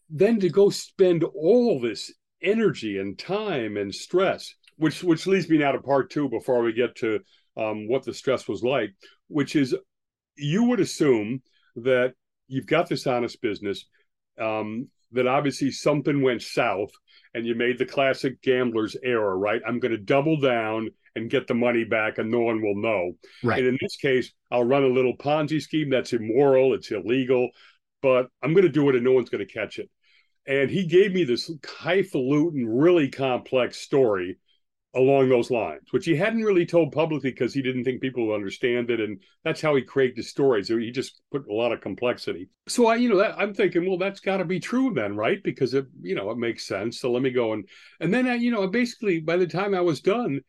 then 0.09 0.39
to 0.39 0.49
go 0.49 0.69
spend 0.69 1.23
all 1.23 1.79
this 1.79 2.11
energy 2.41 2.97
and 2.97 3.17
time 3.17 3.77
and 3.77 3.93
stress, 3.93 4.53
which 4.77 5.03
which 5.03 5.27
leads 5.27 5.49
me 5.49 5.57
now 5.57 5.71
to 5.71 5.81
part 5.81 6.09
two 6.09 6.29
before 6.29 6.63
we 6.63 6.73
get 6.73 6.95
to 6.95 7.19
um, 7.57 7.87
what 7.87 8.03
the 8.03 8.13
stress 8.13 8.47
was 8.47 8.63
like, 8.63 8.93
which 9.27 9.55
is 9.55 9.75
you 10.35 10.63
would 10.63 10.79
assume 10.79 11.41
that 11.75 12.13
you've 12.47 12.67
got 12.67 12.89
this 12.89 13.05
honest 13.05 13.41
business, 13.41 13.85
um, 14.39 14.87
that 15.11 15.27
obviously 15.27 15.71
something 15.71 16.21
went 16.21 16.41
south 16.41 16.91
and 17.33 17.45
you 17.45 17.55
made 17.55 17.77
the 17.77 17.85
classic 17.85 18.41
gambler's 18.41 18.95
error, 19.03 19.37
right? 19.37 19.61
I'm 19.67 19.79
going 19.79 19.91
to 19.91 19.97
double 19.97 20.39
down 20.39 20.89
and 21.17 21.29
get 21.29 21.47
the 21.47 21.53
money 21.53 21.83
back 21.83 22.17
and 22.17 22.31
no 22.31 22.39
one 22.39 22.61
will 22.61 22.75
know. 22.75 23.11
Right. 23.43 23.59
And 23.59 23.67
in 23.67 23.77
this 23.81 23.97
case, 23.97 24.31
I'll 24.51 24.63
run 24.63 24.83
a 24.83 24.87
little 24.87 25.17
Ponzi 25.17 25.61
scheme 25.61 25.89
that's 25.89 26.13
immoral, 26.13 26.73
it's 26.73 26.91
illegal, 26.91 27.49
but 28.01 28.27
I'm 28.41 28.53
going 28.53 28.65
to 28.65 28.69
do 28.69 28.87
it 28.89 28.95
and 28.95 29.03
no 29.03 29.11
one's 29.11 29.29
going 29.29 29.45
to 29.45 29.53
catch 29.53 29.79
it. 29.79 29.89
And 30.47 30.69
he 30.69 30.85
gave 30.85 31.13
me 31.13 31.25
this 31.25 31.51
highfalutin, 31.65 32.65
really 32.65 33.09
complex 33.09 33.77
story 33.79 34.37
along 34.95 35.29
those 35.29 35.51
lines, 35.51 35.83
which 35.91 36.05
he 36.05 36.15
hadn't 36.15 36.43
really 36.43 36.65
told 36.65 36.91
publicly 36.91 37.29
because 37.29 37.53
he 37.53 37.61
didn't 37.61 37.83
think 37.83 38.01
people 38.01 38.25
would 38.25 38.35
understand 38.35 38.89
it. 38.89 38.99
And 38.99 39.19
that's 39.43 39.61
how 39.61 39.75
he 39.75 39.81
created 39.81 40.15
the 40.15 40.23
stories. 40.23 40.69
He 40.69 40.91
just 40.91 41.21
put 41.31 41.47
a 41.47 41.53
lot 41.53 41.71
of 41.71 41.81
complexity. 41.81 42.49
So 42.67 42.87
I, 42.87 42.95
you 42.95 43.09
know, 43.09 43.17
that, 43.17 43.37
I'm 43.37 43.53
thinking, 43.53 43.87
well, 43.87 43.97
that's 43.97 44.21
got 44.21 44.37
to 44.37 44.45
be 44.45 44.59
true 44.59 44.93
then, 44.93 45.15
right? 45.15 45.43
Because 45.43 45.73
it, 45.73 45.85
you 46.01 46.15
know, 46.15 46.31
it 46.31 46.37
makes 46.37 46.65
sense. 46.65 46.99
So 46.99 47.11
let 47.11 47.21
me 47.21 47.29
go 47.29 47.53
and, 47.53 47.67
and 47.99 48.11
then 48.13 48.27
I, 48.27 48.35
you 48.35 48.49
know, 48.49 48.65
basically 48.67 49.19
by 49.19 49.37
the 49.37 49.47
time 49.47 49.75
I 49.75 49.81
was 49.81 50.01
done, 50.01 50.39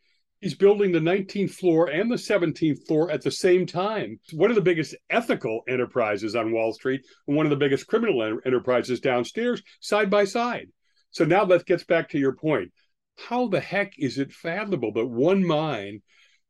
he's 0.41 0.55
building 0.55 0.93
the 0.93 0.99
19th 1.01 1.53
floor 1.53 1.89
and 1.89 2.11
the 2.11 2.16
17th 2.16 2.86
floor 2.86 3.11
at 3.11 3.22
the 3.22 3.30
same 3.30 3.66
time. 3.66 4.18
One 4.32 4.51
of 4.51 4.57
the 4.57 4.62
biggest 4.62 4.95
ethical 5.11 5.62
enterprises 5.68 6.36
on 6.36 6.53
Wall 6.53 6.72
Street 6.72 7.01
and 7.26 7.36
one 7.36 7.47
of 7.47 7.51
the 7.51 7.57
biggest 7.57 7.86
criminal 7.86 8.22
en- 8.22 8.41
enterprises 8.47 9.01
downstairs, 9.01 9.62
side 9.80 10.11
by 10.11 10.24
side. 10.24 10.68
So 11.11 11.24
now 11.24 11.45
that 11.47 11.66
gets 11.66 11.84
back 11.84 12.11
to 12.11 12.18
your 12.18 12.34
point. 12.34 12.70
How 13.16 13.49
the 13.49 13.61
heck 13.61 13.95
is 13.99 14.18
it 14.18 14.32
fathomable 14.32 14.93
that 14.93 15.07
one 15.07 15.45
mind 15.45 16.03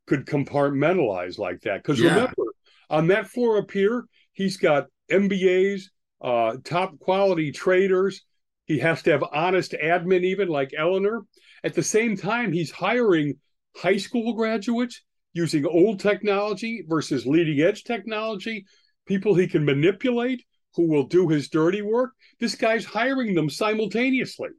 could 0.05 0.25
compartmentalize 0.25 1.39
like 1.39 1.61
that? 1.61 1.81
Because 1.81 1.99
Yeah. 1.99 2.09
remember, 2.09 2.43
on 2.89 3.07
that 3.07 3.27
floor 3.27 3.57
up 3.57 3.71
here, 3.71 4.05
he's 4.33 4.57
got 4.57 4.87
MBAs, 5.09 5.89
uh, 6.21 6.57
top 6.63 6.99
quality 6.99 7.51
traders. 7.51 8.23
He 8.65 8.77
has 8.79 9.01
to 9.03 9.11
have 9.11 9.23
honest 9.31 9.71
admin, 9.71 10.23
even 10.23 10.47
like 10.47 10.71
Eleanor. 10.77 11.23
At 11.63 11.73
the 11.73 11.81
same 11.81 12.15
time, 12.15 12.51
he's 12.51 12.69
hiring 12.69 13.39
high 13.81 13.97
school 13.97 14.33
graduates 14.33 15.01
using 15.33 15.65
old 15.65 15.99
technology 15.99 16.83
versus 16.87 17.25
leading 17.25 17.61
edge 17.61 17.83
technology, 17.83 18.65
people 19.05 19.35
he 19.35 19.47
can 19.47 19.63
manipulate 19.65 20.43
who 20.75 20.87
will 20.87 21.03
do 21.03 21.27
his 21.27 21.49
dirty 21.49 21.81
work. 21.81 22.11
This 22.39 22.55
guy's 22.55 22.85
hiring 22.85 23.35
them 23.35 23.49
simultaneously 23.49 24.49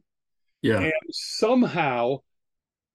Yeah. 0.62 0.81
and 0.81 0.93
somehow 1.11 2.18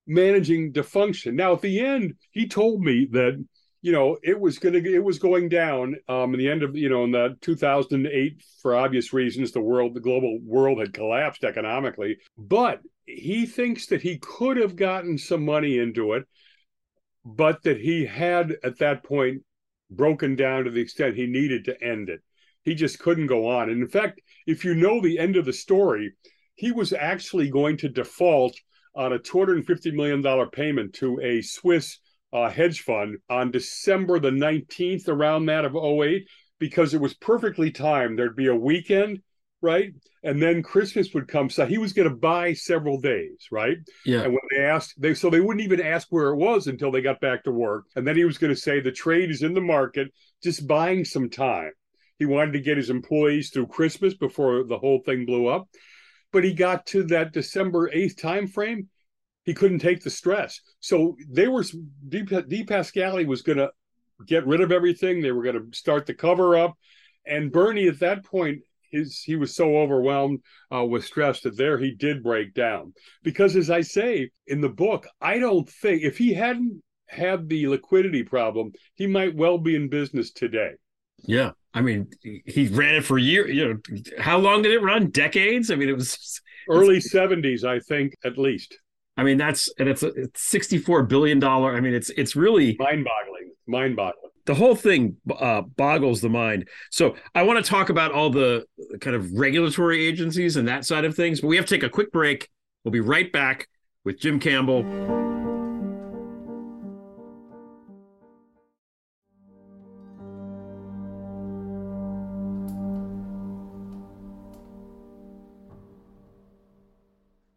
managing 0.06 0.72
to 0.74 0.82
function. 0.82 1.36
Now, 1.36 1.54
at 1.54 1.62
the 1.62 1.80
end, 1.80 2.14
he 2.30 2.46
told 2.48 2.80
me 2.82 3.08
that 3.12 3.44
you 3.82 3.92
know 3.92 4.18
it 4.22 4.38
was 4.40 4.58
going 4.58 4.72
to 4.82 4.94
it 4.94 5.04
was 5.04 5.18
going 5.18 5.48
down 5.48 5.96
um 6.08 6.32
in 6.34 6.38
the 6.40 6.48
end 6.48 6.62
of 6.62 6.74
you 6.76 6.88
know 6.88 7.04
in 7.04 7.12
the 7.12 7.36
2008 7.40 8.42
for 8.60 8.74
obvious 8.74 9.12
reasons 9.12 9.52
the 9.52 9.60
world 9.60 9.94
the 9.94 10.00
global 10.00 10.40
world 10.42 10.80
had 10.80 10.92
collapsed 10.94 11.44
economically 11.44 12.16
but 12.38 12.80
he 13.06 13.46
thinks 13.46 13.86
that 13.86 14.02
he 14.02 14.18
could 14.18 14.56
have 14.56 14.76
gotten 14.76 15.16
some 15.16 15.44
money 15.44 15.78
into 15.78 16.12
it 16.12 16.24
but 17.24 17.62
that 17.62 17.80
he 17.80 18.04
had 18.06 18.56
at 18.62 18.78
that 18.78 19.02
point 19.02 19.42
broken 19.90 20.36
down 20.36 20.64
to 20.64 20.70
the 20.70 20.80
extent 20.80 21.16
he 21.16 21.26
needed 21.26 21.64
to 21.64 21.82
end 21.82 22.08
it 22.08 22.20
he 22.62 22.74
just 22.74 22.98
couldn't 22.98 23.26
go 23.26 23.48
on 23.48 23.70
and 23.70 23.80
in 23.80 23.88
fact 23.88 24.20
if 24.46 24.64
you 24.64 24.74
know 24.74 25.00
the 25.00 25.18
end 25.18 25.36
of 25.36 25.44
the 25.44 25.52
story 25.52 26.12
he 26.56 26.72
was 26.72 26.92
actually 26.92 27.50
going 27.50 27.76
to 27.76 27.88
default 27.88 28.56
on 28.96 29.12
a 29.12 29.18
$250 29.18 29.92
million 29.92 30.50
payment 30.50 30.94
to 30.94 31.20
a 31.22 31.42
Swiss 31.42 31.98
uh, 32.32 32.48
hedge 32.48 32.80
fund 32.80 33.18
on 33.30 33.50
December 33.50 34.18
the 34.18 34.30
19th, 34.30 35.08
around 35.08 35.46
that 35.46 35.64
of 35.64 35.76
08, 35.76 36.26
because 36.58 36.94
it 36.94 37.00
was 37.00 37.14
perfectly 37.14 37.70
timed. 37.70 38.18
There'd 38.18 38.34
be 38.34 38.48
a 38.48 38.54
weekend, 38.54 39.20
right? 39.66 39.92
And 40.22 40.40
then 40.40 40.62
Christmas 40.62 41.12
would 41.12 41.26
come. 41.26 41.50
So 41.50 41.66
he 41.66 41.78
was 41.78 41.92
going 41.92 42.08
to 42.08 42.14
buy 42.14 42.52
several 42.52 43.00
days, 43.00 43.48
right? 43.50 43.76
Yeah. 44.04 44.22
And 44.22 44.32
when 44.32 44.40
they 44.50 44.64
asked, 44.64 44.94
they 44.96 45.12
so 45.12 45.28
they 45.28 45.40
wouldn't 45.40 45.64
even 45.64 45.80
ask 45.80 46.06
where 46.10 46.28
it 46.28 46.36
was 46.36 46.68
until 46.68 46.92
they 46.92 47.00
got 47.00 47.20
back 47.20 47.42
to 47.44 47.50
work. 47.50 47.86
And 47.96 48.06
then 48.06 48.16
he 48.16 48.24
was 48.24 48.38
going 48.38 48.54
to 48.54 48.60
say 48.60 48.78
the 48.78 48.92
trade 48.92 49.30
is 49.30 49.42
in 49.42 49.54
the 49.54 49.60
market, 49.60 50.12
just 50.42 50.68
buying 50.68 51.04
some 51.04 51.28
time. 51.28 51.72
He 52.18 52.26
wanted 52.26 52.52
to 52.52 52.60
get 52.60 52.76
his 52.76 52.90
employees 52.90 53.50
through 53.50 53.66
Christmas 53.66 54.14
before 54.14 54.64
the 54.64 54.78
whole 54.78 55.02
thing 55.04 55.26
blew 55.26 55.48
up. 55.48 55.68
But 56.32 56.44
he 56.44 56.54
got 56.54 56.86
to 56.86 57.02
that 57.04 57.32
December 57.32 57.90
8th 57.90 58.20
time 58.20 58.46
frame, 58.46 58.88
he 59.44 59.54
couldn't 59.54 59.80
take 59.80 60.02
the 60.02 60.10
stress. 60.10 60.60
So 60.80 61.16
they 61.28 61.48
were 61.48 61.64
D, 62.08 62.22
DiPascali 62.22 63.26
was 63.26 63.42
going 63.42 63.58
to 63.58 63.70
get 64.26 64.46
rid 64.46 64.60
of 64.60 64.72
everything. 64.72 65.20
They 65.20 65.32
were 65.32 65.42
going 65.42 65.70
to 65.70 65.76
start 65.76 66.06
the 66.06 66.14
cover 66.14 66.56
up, 66.56 66.74
and 67.26 67.52
Bernie 67.52 67.88
at 67.88 68.00
that 68.00 68.24
point 68.24 68.60
his 68.90 69.22
he 69.22 69.36
was 69.36 69.54
so 69.54 69.78
overwhelmed 69.78 70.40
uh, 70.74 70.84
with 70.84 71.04
stress 71.04 71.40
that 71.42 71.56
there 71.56 71.78
he 71.78 71.92
did 71.92 72.22
break 72.22 72.54
down. 72.54 72.92
Because 73.22 73.56
as 73.56 73.70
I 73.70 73.80
say 73.80 74.30
in 74.46 74.60
the 74.60 74.68
book, 74.68 75.06
I 75.20 75.38
don't 75.38 75.68
think 75.68 76.02
if 76.02 76.18
he 76.18 76.34
hadn't 76.34 76.82
had 77.08 77.48
the 77.48 77.68
liquidity 77.68 78.22
problem, 78.22 78.72
he 78.94 79.06
might 79.06 79.36
well 79.36 79.58
be 79.58 79.76
in 79.76 79.88
business 79.88 80.32
today. 80.32 80.72
Yeah. 81.24 81.52
I 81.72 81.82
mean, 81.82 82.08
he 82.22 82.68
ran 82.68 82.94
it 82.94 83.04
for 83.04 83.18
years. 83.18 83.54
You 83.54 83.68
know, 83.68 84.00
how 84.18 84.38
long 84.38 84.62
did 84.62 84.72
it 84.72 84.80
run? 84.80 85.10
Decades. 85.10 85.70
I 85.70 85.74
mean, 85.74 85.90
it 85.90 85.94
was 85.94 86.40
early 86.70 87.00
seventies, 87.00 87.64
I 87.64 87.80
think, 87.80 88.14
at 88.24 88.38
least. 88.38 88.78
I 89.18 89.22
mean, 89.22 89.36
that's 89.36 89.70
and 89.78 89.88
it's 89.88 90.02
a 90.02 90.08
it's 90.08 90.42
sixty-four 90.42 91.02
billion 91.04 91.38
dollar. 91.38 91.76
I 91.76 91.80
mean, 91.80 91.94
it's 91.94 92.10
it's 92.10 92.34
really 92.34 92.76
mind-boggling, 92.78 93.52
mind-boggling. 93.66 94.30
The 94.46 94.54
whole 94.54 94.76
thing 94.76 95.16
uh, 95.28 95.62
boggles 95.62 96.20
the 96.20 96.28
mind. 96.28 96.68
So 96.92 97.16
I 97.34 97.42
want 97.42 97.62
to 97.62 97.68
talk 97.68 97.90
about 97.90 98.12
all 98.12 98.30
the 98.30 98.64
kind 99.00 99.16
of 99.16 99.32
regulatory 99.32 100.06
agencies 100.06 100.56
and 100.56 100.68
that 100.68 100.84
side 100.84 101.04
of 101.04 101.16
things, 101.16 101.40
but 101.40 101.48
we 101.48 101.56
have 101.56 101.66
to 101.66 101.74
take 101.74 101.82
a 101.82 101.90
quick 101.90 102.12
break. 102.12 102.48
We'll 102.84 102.92
be 102.92 103.00
right 103.00 103.30
back 103.30 103.68
with 104.04 104.20
Jim 104.20 104.38
Campbell. 104.38 104.84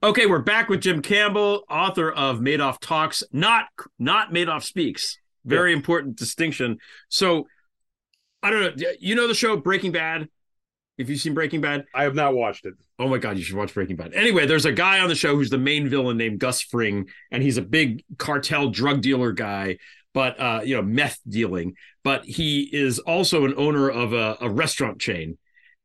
Okay, 0.01 0.25
we're 0.25 0.39
back 0.39 0.69
with 0.69 0.81
Jim 0.81 1.03
Campbell, 1.03 1.65
author 1.69 2.09
of 2.09 2.39
Madoff 2.39 2.79
Talks, 2.79 3.21
not 3.31 3.65
not 3.99 4.31
Madoff 4.31 4.63
Speaks. 4.63 5.19
Very 5.49 5.71
yeah. 5.71 5.77
important 5.77 6.15
distinction. 6.15 6.77
So, 7.09 7.47
I 8.41 8.49
don't 8.49 8.77
know. 8.77 8.87
You 8.99 9.15
know 9.15 9.27
the 9.27 9.33
show 9.33 9.57
Breaking 9.57 9.91
Bad? 9.91 10.29
If 10.97 11.09
you've 11.09 11.19
seen 11.19 11.33
Breaking 11.33 11.61
Bad? 11.61 11.85
I 11.95 12.03
have 12.03 12.15
not 12.15 12.33
watched 12.33 12.65
it. 12.65 12.73
Oh 12.99 13.07
my 13.07 13.17
god, 13.17 13.37
you 13.37 13.43
should 13.43 13.55
watch 13.55 13.73
Breaking 13.73 13.95
Bad. 13.95 14.13
Anyway, 14.13 14.45
there's 14.45 14.65
a 14.65 14.71
guy 14.73 14.99
on 14.99 15.07
the 15.07 15.15
show 15.15 15.35
who's 15.35 15.49
the 15.49 15.57
main 15.57 15.87
villain 15.87 16.17
named 16.17 16.39
Gus 16.39 16.61
Fring, 16.61 17.07
and 17.31 17.41
he's 17.41 17.57
a 17.57 17.61
big 17.61 18.03
cartel 18.17 18.69
drug 18.69 19.01
dealer 19.01 19.31
guy, 19.31 19.77
but 20.13 20.37
uh, 20.39 20.61
you 20.63 20.75
know, 20.75 20.81
meth 20.81 21.19
dealing. 21.27 21.75
But 22.03 22.25
he 22.25 22.63
is 22.63 22.99
also 22.99 23.45
an 23.45 23.53
owner 23.55 23.89
of 23.89 24.11
a, 24.11 24.37
a 24.41 24.49
restaurant 24.49 24.99
chain, 24.99 25.37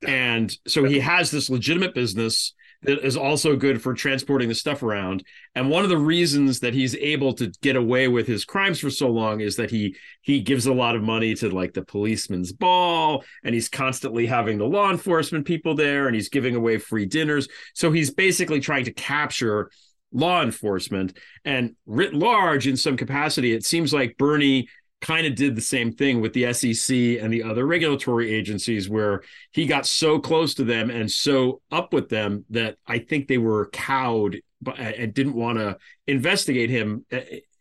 and 0.05 0.57
so 0.67 0.83
he 0.83 0.99
has 0.99 1.31
this 1.31 1.49
legitimate 1.49 1.95
business 1.95 2.53
that 2.85 3.05
is 3.05 3.17
also 3.17 3.57
good 3.57 3.83
for 3.83 3.95
transporting 3.95 4.49
the 4.49 4.55
stuff 4.55 4.83
around. 4.83 5.25
And 5.55 5.71
one 5.71 5.85
of 5.85 5.91
the 5.91 5.99
reasons 5.99 6.61
that 6.61 6.75
he's 6.75 6.95
able 6.97 7.33
to 7.35 7.53
get 7.63 7.77
away 7.77 8.09
with 8.09 8.27
his 8.27 8.45
crimes 8.45 8.79
for 8.79 8.91
so 8.91 9.09
long 9.11 9.41
is 9.41 9.57
that 9.57 9.71
he 9.71 9.97
he 10.23 10.41
gives 10.41 10.67
a 10.67 10.73
lot 10.73 10.97
of 10.97 11.03
money 11.03 11.35
to 11.37 11.49
like 11.51 11.75
the 11.75 11.83
policeman's 11.83 12.53
ball, 12.53 13.25
and 13.43 13.55
he's 13.55 13.69
constantly 13.69 14.27
having 14.27 14.59
the 14.59 14.65
law 14.65 14.91
enforcement 14.91 15.47
people 15.47 15.75
there, 15.75 16.07
and 16.07 16.15
he's 16.15 16.29
giving 16.29 16.55
away 16.55 16.79
free 16.79 17.07
dinners. 17.07 17.49
So 17.75 17.91
he's 17.91 18.11
basically 18.11 18.61
trying 18.61 18.85
to 18.85 18.93
capture 18.93 19.71
law 20.13 20.43
enforcement 20.43 21.19
and 21.45 21.75
writ 21.87 22.15
large 22.15 22.69
in 22.69 22.77
some 22.77 22.97
capacity 22.97 23.53
it 23.53 23.65
seems 23.65 23.93
like 23.93 24.17
bernie 24.17 24.69
kind 25.05 25.27
of 25.27 25.35
did 25.35 25.55
the 25.55 25.61
same 25.61 25.93
thing 25.93 26.23
with 26.23 26.33
the 26.33 26.51
SEC 26.55 26.97
and 27.23 27.31
the 27.31 27.43
other 27.43 27.67
regulatory 27.67 28.33
agencies 28.35 28.89
where 28.89 29.23
he 29.53 29.67
got 29.67 29.87
so 29.87 30.19
close 30.19 30.55
to 30.55 30.65
them 30.65 30.89
and 30.89 31.11
so 31.11 31.61
up 31.71 31.93
with 31.93 32.09
them 32.09 32.47
that 32.49 32.77
I 32.87 33.01
think 33.01 33.29
they 33.29 33.37
were 33.37 33.69
cowed 33.69 34.41
and 34.79 35.13
didn't 35.13 35.35
want 35.35 35.59
to 35.59 35.77
investigate 36.07 36.71
him 36.71 37.05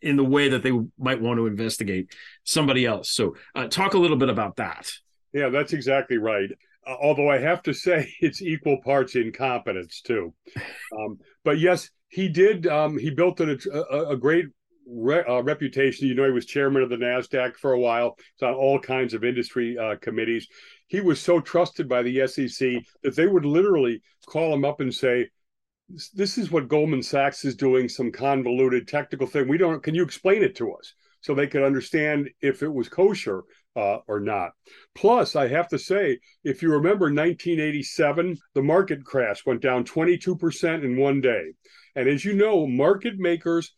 in 0.00 0.16
the 0.16 0.24
way 0.24 0.48
that 0.48 0.62
they 0.62 0.72
might 0.98 1.20
want 1.20 1.36
to 1.36 1.46
investigate 1.46 2.14
somebody 2.44 2.86
else. 2.86 3.10
So, 3.10 3.36
uh, 3.54 3.68
talk 3.68 3.92
a 3.92 3.98
little 3.98 4.16
bit 4.16 4.30
about 4.30 4.56
that. 4.56 4.90
Yeah, 5.34 5.50
that's 5.50 5.74
exactly 5.74 6.16
right. 6.16 6.48
Uh, 6.86 6.96
although 7.02 7.30
I 7.30 7.38
have 7.38 7.62
to 7.64 7.74
say 7.74 8.10
it's 8.20 8.40
equal 8.40 8.78
parts 8.82 9.16
incompetence 9.16 10.00
too. 10.00 10.32
Um, 10.98 11.18
but 11.44 11.58
yes, 11.58 11.90
he 12.08 12.30
did. 12.30 12.66
Um, 12.66 12.98
he 12.98 13.10
built 13.10 13.40
an, 13.40 13.58
a, 13.70 13.98
a 14.12 14.16
great 14.16 14.46
re- 14.86 15.24
uh, 15.28 15.42
reputation. 15.42 16.08
You 16.08 16.14
know, 16.14 16.24
he 16.24 16.30
was 16.30 16.46
chairman 16.46 16.82
of 16.82 16.90
the 16.90 16.96
NASDAQ 16.96 17.56
for 17.56 17.72
a 17.72 17.80
while. 17.80 18.16
He's 18.36 18.46
on 18.46 18.54
all 18.54 18.78
kinds 18.78 19.14
of 19.14 19.24
industry 19.24 19.76
uh, 19.78 19.96
committees. 19.96 20.48
He 20.86 21.00
was 21.00 21.20
so 21.20 21.40
trusted 21.40 21.88
by 21.88 22.02
the 22.02 22.26
SEC 22.26 22.82
that 23.02 23.16
they 23.16 23.26
would 23.26 23.44
literally 23.44 24.02
call 24.26 24.52
him 24.52 24.64
up 24.64 24.80
and 24.80 24.94
say, 24.94 25.28
this 26.14 26.38
is 26.38 26.50
what 26.50 26.68
Goldman 26.68 27.02
Sachs 27.02 27.44
is 27.44 27.56
doing, 27.56 27.88
some 27.88 28.10
convoluted 28.10 28.88
technical 28.88 29.26
thing. 29.26 29.48
We 29.48 29.58
don't, 29.58 29.82
can 29.82 29.94
you 29.94 30.02
explain 30.02 30.42
it 30.42 30.56
to 30.56 30.72
us? 30.72 30.94
So 31.20 31.34
they 31.34 31.46
could 31.46 31.62
understand 31.62 32.30
if 32.40 32.62
it 32.62 32.72
was 32.72 32.88
kosher 32.88 33.44
uh, 33.76 33.98
or 34.06 34.20
not. 34.20 34.52
Plus, 34.94 35.36
I 35.36 35.48
have 35.48 35.68
to 35.68 35.78
say, 35.78 36.18
if 36.42 36.62
you 36.62 36.70
remember 36.70 37.06
1987, 37.06 38.38
the 38.54 38.62
market 38.62 39.04
crash 39.04 39.44
went 39.44 39.60
down 39.60 39.84
22% 39.84 40.84
in 40.84 40.96
one 40.96 41.20
day. 41.20 41.52
And 41.96 42.08
as 42.08 42.24
you 42.24 42.34
know, 42.34 42.66
market 42.66 43.18
makers 43.18 43.72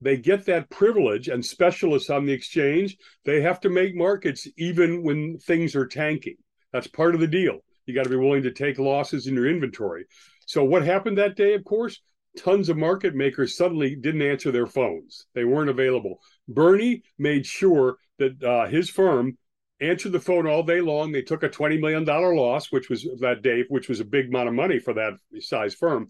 they 0.00 0.16
get 0.16 0.46
that 0.46 0.70
privilege 0.70 1.28
and 1.28 1.44
specialists 1.44 2.10
on 2.10 2.24
the 2.24 2.32
exchange 2.32 2.96
they 3.24 3.40
have 3.40 3.60
to 3.60 3.68
make 3.68 3.94
markets 3.94 4.46
even 4.56 5.02
when 5.02 5.38
things 5.38 5.74
are 5.74 5.86
tanking. 5.86 6.36
That's 6.72 6.86
part 6.86 7.14
of 7.14 7.20
the 7.20 7.26
deal. 7.26 7.58
You 7.86 7.94
got 7.94 8.04
to 8.04 8.10
be 8.10 8.16
willing 8.16 8.42
to 8.42 8.52
take 8.52 8.78
losses 8.78 9.26
in 9.26 9.34
your 9.34 9.48
inventory. 9.48 10.04
So 10.46 10.64
what 10.64 10.84
happened 10.84 11.18
that 11.18 11.36
day 11.36 11.54
of 11.54 11.64
course 11.64 12.00
tons 12.36 12.68
of 12.68 12.76
market 12.76 13.14
makers 13.14 13.56
suddenly 13.56 13.96
didn't 13.96 14.22
answer 14.22 14.52
their 14.52 14.66
phones. 14.66 15.26
They 15.34 15.44
weren't 15.44 15.70
available. 15.70 16.20
Bernie 16.46 17.02
made 17.18 17.46
sure 17.46 17.96
that 18.18 18.42
uh, 18.42 18.66
his 18.68 18.90
firm 18.90 19.36
answered 19.80 20.12
the 20.12 20.20
phone 20.20 20.46
all 20.46 20.62
day 20.62 20.80
long. 20.80 21.10
They 21.10 21.22
took 21.22 21.42
a 21.42 21.48
$20 21.48 21.80
million 21.80 22.04
loss 22.04 22.70
which 22.70 22.88
was 22.88 23.06
that 23.20 23.42
day 23.42 23.64
which 23.68 23.88
was 23.88 24.00
a 24.00 24.04
big 24.04 24.28
amount 24.28 24.48
of 24.48 24.54
money 24.54 24.78
for 24.78 24.94
that 24.94 25.14
size 25.40 25.74
firm 25.74 26.08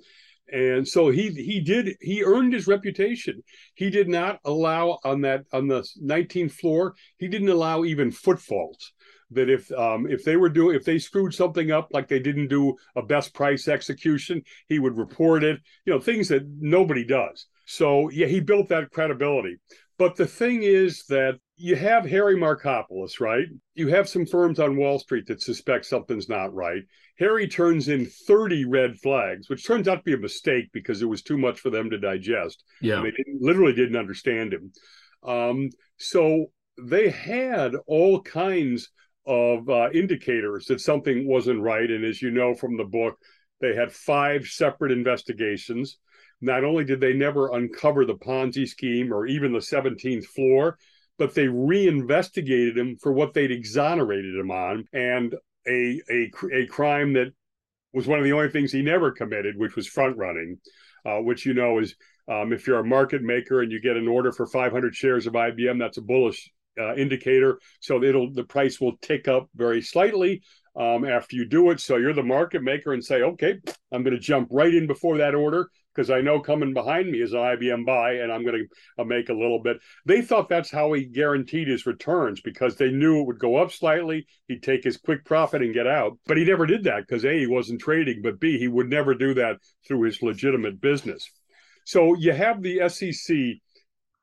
and 0.53 0.87
so 0.87 1.11
he 1.11 1.31
he 1.31 1.61
did 1.61 1.97
he 2.01 2.23
earned 2.23 2.53
his 2.53 2.67
reputation. 2.67 3.43
He 3.75 3.91
did 3.91 4.09
not 4.09 4.41
allow 4.45 4.99
on 5.05 5.21
that 5.23 5.45
on 5.53 5.69
the 5.69 5.87
19th 6.03 6.53
floor 6.53 6.95
he 7.19 7.29
didn't 7.29 7.49
allow 7.49 7.85
even 7.85 8.11
footfalls. 8.11 8.93
That 9.31 9.51
if 9.51 9.71
um, 9.73 10.07
if 10.07 10.25
they 10.25 10.37
were 10.37 10.49
doing 10.49 10.77
if 10.77 10.85
they 10.85 10.99
screwed 10.99 11.35
something 11.35 11.71
up 11.71 11.89
like 11.93 12.09
they 12.09 12.21
didn't 12.21 12.49
do 12.49 12.77
a 12.97 13.03
best 13.03 13.35
price 13.35 13.69
execution 13.69 14.43
he 14.69 14.79
would 14.79 14.97
report 14.97 15.45
it 15.45 15.61
you 15.85 15.93
know 15.93 16.01
things 16.01 16.29
that 16.29 16.49
nobody 16.59 17.05
does. 17.05 17.47
So 17.67 18.09
yeah 18.11 18.27
he 18.27 18.41
built 18.41 18.69
that 18.69 18.91
credibility. 18.91 19.59
But 19.99 20.17
the 20.17 20.27
thing 20.27 20.63
is 20.63 21.05
that 21.09 21.39
you 21.59 21.75
have 21.75 22.07
Harry 22.07 22.37
Markopolos, 22.37 23.21
right? 23.21 23.47
You 23.75 23.89
have 23.89 24.09
some 24.09 24.25
firms 24.25 24.61
on 24.61 24.77
Wall 24.77 25.01
Street 25.01 25.27
that 25.27 25.43
suspect 25.43 25.87
something's 25.87 26.29
not 26.29 26.55
right. 26.55 26.83
Harry 27.19 27.49
turns 27.49 27.89
in 27.89 28.07
30 28.07 28.65
red 28.65 28.97
flags, 29.01 29.51
which 29.51 29.67
turns 29.67 29.89
out 29.89 29.97
to 29.97 30.03
be 30.03 30.15
a 30.15 30.19
mistake 30.19 30.71
because 30.73 31.03
it 31.03 31.09
was 31.09 31.23
too 31.23 31.37
much 31.37 31.59
for 31.59 31.71
them 31.71 31.91
to 31.91 31.99
digest. 31.99 32.63
Yeah. 32.81 33.03
They 33.03 33.11
didn't, 33.11 33.43
literally 33.43 33.73
didn't 33.73 33.97
understand 33.97 34.55
him. 34.55 34.73
Um, 35.25 35.71
so 35.97 36.47
they 36.81 37.11
had 37.11 37.75
all 37.89 38.23
kinds 38.23 38.91
of 39.27 39.69
uh, 39.69 39.91
indicators 39.93 40.67
that 40.67 40.81
something 40.81 41.27
wasn't 41.27 41.61
right. 41.61 41.91
And 41.91 42.05
as 42.05 42.23
you 42.23 42.31
know 42.31 42.55
from 42.55 42.77
the 42.77 42.85
book, 42.85 43.19
they 43.61 43.75
had 43.75 43.91
five 43.91 44.47
separate 44.47 44.93
investigations. 44.93 45.99
Not 46.41 46.63
only 46.63 46.85
did 46.85 47.01
they 47.01 47.15
never 47.15 47.53
uncover 47.53 48.05
the 48.05 48.15
Ponzi 48.15 48.69
scheme 48.69 49.13
or 49.13 49.27
even 49.27 49.53
the 49.53 49.59
17th 49.59 50.27
floor, 50.27 50.79
but 51.19 51.35
they 51.35 51.49
reinvestigated 51.49 52.79
him 52.79 52.97
for 52.97 53.13
what 53.13 53.35
they'd 53.35 53.51
exonerated 53.51 54.35
him 54.37 54.51
on 54.51 54.85
and 54.93 55.35
a, 55.67 56.01
a, 56.11 56.31
a 56.53 56.67
crime 56.67 57.13
that 57.15 57.33
was 57.93 58.07
one 58.07 58.19
of 58.19 58.25
the 58.25 58.33
only 58.33 58.49
things 58.49 58.73
he 58.73 58.83
never 58.83 59.11
committed, 59.11 59.57
which 59.57 59.77
was 59.77 59.87
front 59.87 60.17
running, 60.17 60.59
uh, 61.05 61.19
which 61.19 61.45
you 61.45 61.55
know 61.55 61.79
is 61.79 61.95
um, 62.29 62.53
if 62.53 62.67
you're 62.67 62.79
a 62.79 62.85
market 62.85 63.23
maker 63.23 63.63
and 63.63 63.73
you 63.73 63.81
get 63.81 63.97
an 63.97 64.09
order 64.09 64.33
for 64.33 64.47
500 64.47 64.95
shares 64.95 65.27
of 65.27 65.33
IBM, 65.33 65.79
that's 65.79 65.97
a 65.97 66.03
bullish 66.03 66.51
uh, 66.79 66.95
indicator. 66.95 67.59
So 67.81 68.03
it'll 68.03 68.33
the 68.33 68.45
price 68.45 68.81
will 68.81 68.97
tick 68.99 69.27
up 69.29 69.49
very 69.55 69.83
slightly 69.83 70.43
um, 70.77 71.05
after 71.05 71.37
you 71.37 71.47
do 71.47 71.71
it. 71.71 71.81
So 71.81 71.97
you're 71.97 72.13
the 72.13 72.23
market 72.23 72.63
maker 72.63 72.93
and 72.93 73.05
say, 73.05 73.23
okay, 73.23 73.59
I'm 73.91 74.03
going 74.03 74.15
to 74.15 74.21
jump 74.21 74.49
right 74.51 74.73
in 74.73 74.87
before 74.87 75.19
that 75.19 75.35
order 75.35 75.71
because 75.99 76.11
I 76.11 76.21
know 76.21 76.39
coming 76.39 76.75
behind 76.75 77.11
me 77.11 77.21
is 77.21 77.33
an 77.33 77.41
IBM 77.41 77.85
buy 77.85 78.13
and 78.13 78.31
I'm 78.31 78.45
going 78.45 78.69
to 78.97 79.05
make 79.05 79.31
a 79.31 79.35
little 79.35 79.61
bit. 79.61 79.79
They 80.07 80.23
thought 80.23 80.49
that's 80.49 80.71
how 80.71 80.93
he 80.93 81.07
guaranteed 81.07 81.67
his 81.67 81.87
returns 81.87 82.41
because 82.41 82.77
they 82.77 82.93
knew 82.93 83.21
it 83.21 83.27
would 83.27 83.41
go 83.41 83.57
up 83.57 83.73
slightly. 83.73 84.25
He'd 84.47 84.63
take 84.63 84.85
his 84.85 84.97
quick 84.97 85.25
profit 85.25 85.61
and 85.61 85.75
get 85.75 85.89
out. 85.89 86.17
But 86.25 86.37
he 86.37 86.45
never 86.45 86.67
did 86.67 86.85
that 86.85 87.01
because 87.01 87.25
A, 87.25 87.37
he 87.37 87.49
wasn't 87.49 87.81
trading, 87.81 88.23
but 88.23 88.39
B, 88.39 88.61
he 88.61 88.69
would 88.69 88.89
never 88.89 89.13
do 89.13 89.35
that 89.35 89.57
through 89.89 90.03
his 90.03 90.23
legitimate 90.23 90.81
business. 90.81 91.29
So 91.85 92.15
you 92.15 92.33
have 92.33 92.63
the 92.63 92.89
SEC 92.89 93.37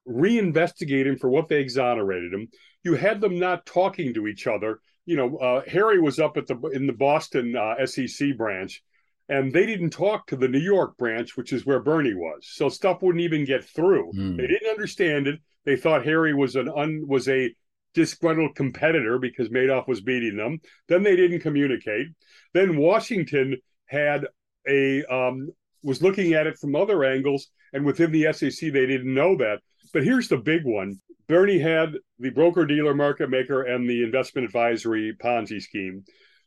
reinvestigating 0.08 1.20
for 1.20 1.30
what 1.30 1.50
they 1.50 1.60
exonerated 1.60 2.34
him. 2.34 2.48
You 2.86 2.94
had 2.94 3.20
them 3.20 3.38
not 3.38 3.66
talking 3.66 4.14
to 4.14 4.28
each 4.28 4.48
other. 4.48 4.80
You 5.06 5.18
know, 5.18 5.38
uh, 5.40 5.62
Harry 5.68 6.00
was 6.00 6.20
up 6.20 6.38
at 6.38 6.48
the 6.48 6.56
in 6.74 6.88
the 6.88 6.94
Boston 6.94 7.54
uh, 7.58 7.86
SEC 7.86 8.38
branch 8.38 8.82
and 9.28 9.52
they 9.52 9.66
didn't 9.66 9.90
talk 9.90 10.28
to 10.28 10.36
the 10.36 10.48
New 10.48 10.60
York 10.60 10.98
branch, 10.98 11.36
which 11.36 11.52
is 11.52 11.66
where 11.66 11.80
Bernie 11.80 12.14
was. 12.14 12.48
So 12.48 12.70
stuff 12.70 13.02
wouldn't 13.02 13.24
even 13.24 13.46
get 13.46 13.64
through. 13.64 14.12
Mm. 14.14 14.38
They 14.38 14.48
didn't 14.48 14.70
understand 14.70 15.28
it. 15.28 15.40
They 15.66 15.76
thought 15.76 16.06
Harry 16.06 16.34
was 16.34 16.56
an 16.56 16.70
un, 16.70 17.04
was 17.08 17.28
a 17.28 17.54
disgruntled 17.96 18.56
competitor 18.56 19.18
because 19.18 19.50
Madoff 19.50 19.88
was 19.88 20.02
beating 20.02 20.38
them. 20.38 20.60
Then 20.88 21.02
they 21.02 21.16
didn't 21.16 21.40
communicate. 21.40 22.08
Then 22.54 22.78
Washington 22.78 23.58
had 23.88 24.28
a 24.68 25.04
um, 25.06 25.50
was 25.82 26.04
looking 26.04 26.34
at 26.34 26.46
it 26.48 26.60
from 26.60 26.76
other 26.76 27.04
angles, 27.04 27.48
and 27.74 27.84
within 27.84 28.12
the 28.12 28.32
SEC 28.32 28.72
they 28.72 28.86
didn't 28.86 29.14
know 29.14 29.36
that. 29.38 29.60
But 29.92 30.04
here's 30.04 30.28
the 30.28 30.38
big 30.38 30.66
one: 30.66 31.00
Bernie 31.28 31.60
had 31.60 31.94
the 32.20 32.30
broker 32.30 32.66
dealer, 32.66 32.94
market 32.94 33.32
maker, 33.32 33.64
and 33.64 33.90
the 33.90 34.04
investment 34.04 34.46
advisory 34.46 35.16
Ponzi 35.20 35.62
scheme. 35.62 36.04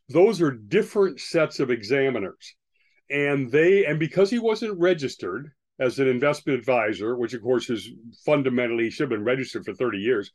Those 0.07 0.41
are 0.41 0.51
different 0.51 1.19
sets 1.19 1.59
of 1.59 1.69
examiners 1.69 2.55
and 3.09 3.51
they 3.51 3.85
and 3.85 3.99
because 3.99 4.29
he 4.29 4.39
wasn't 4.39 4.79
registered 4.79 5.51
as 5.79 5.99
an 5.99 6.07
investment 6.07 6.59
advisor, 6.59 7.15
which 7.15 7.33
of 7.33 7.41
course 7.41 7.69
is 7.69 7.89
fundamentally 8.25 8.89
should 8.89 9.03
have 9.03 9.09
been 9.09 9.23
registered 9.23 9.65
for 9.65 9.73
30 9.73 9.97
years, 9.99 10.31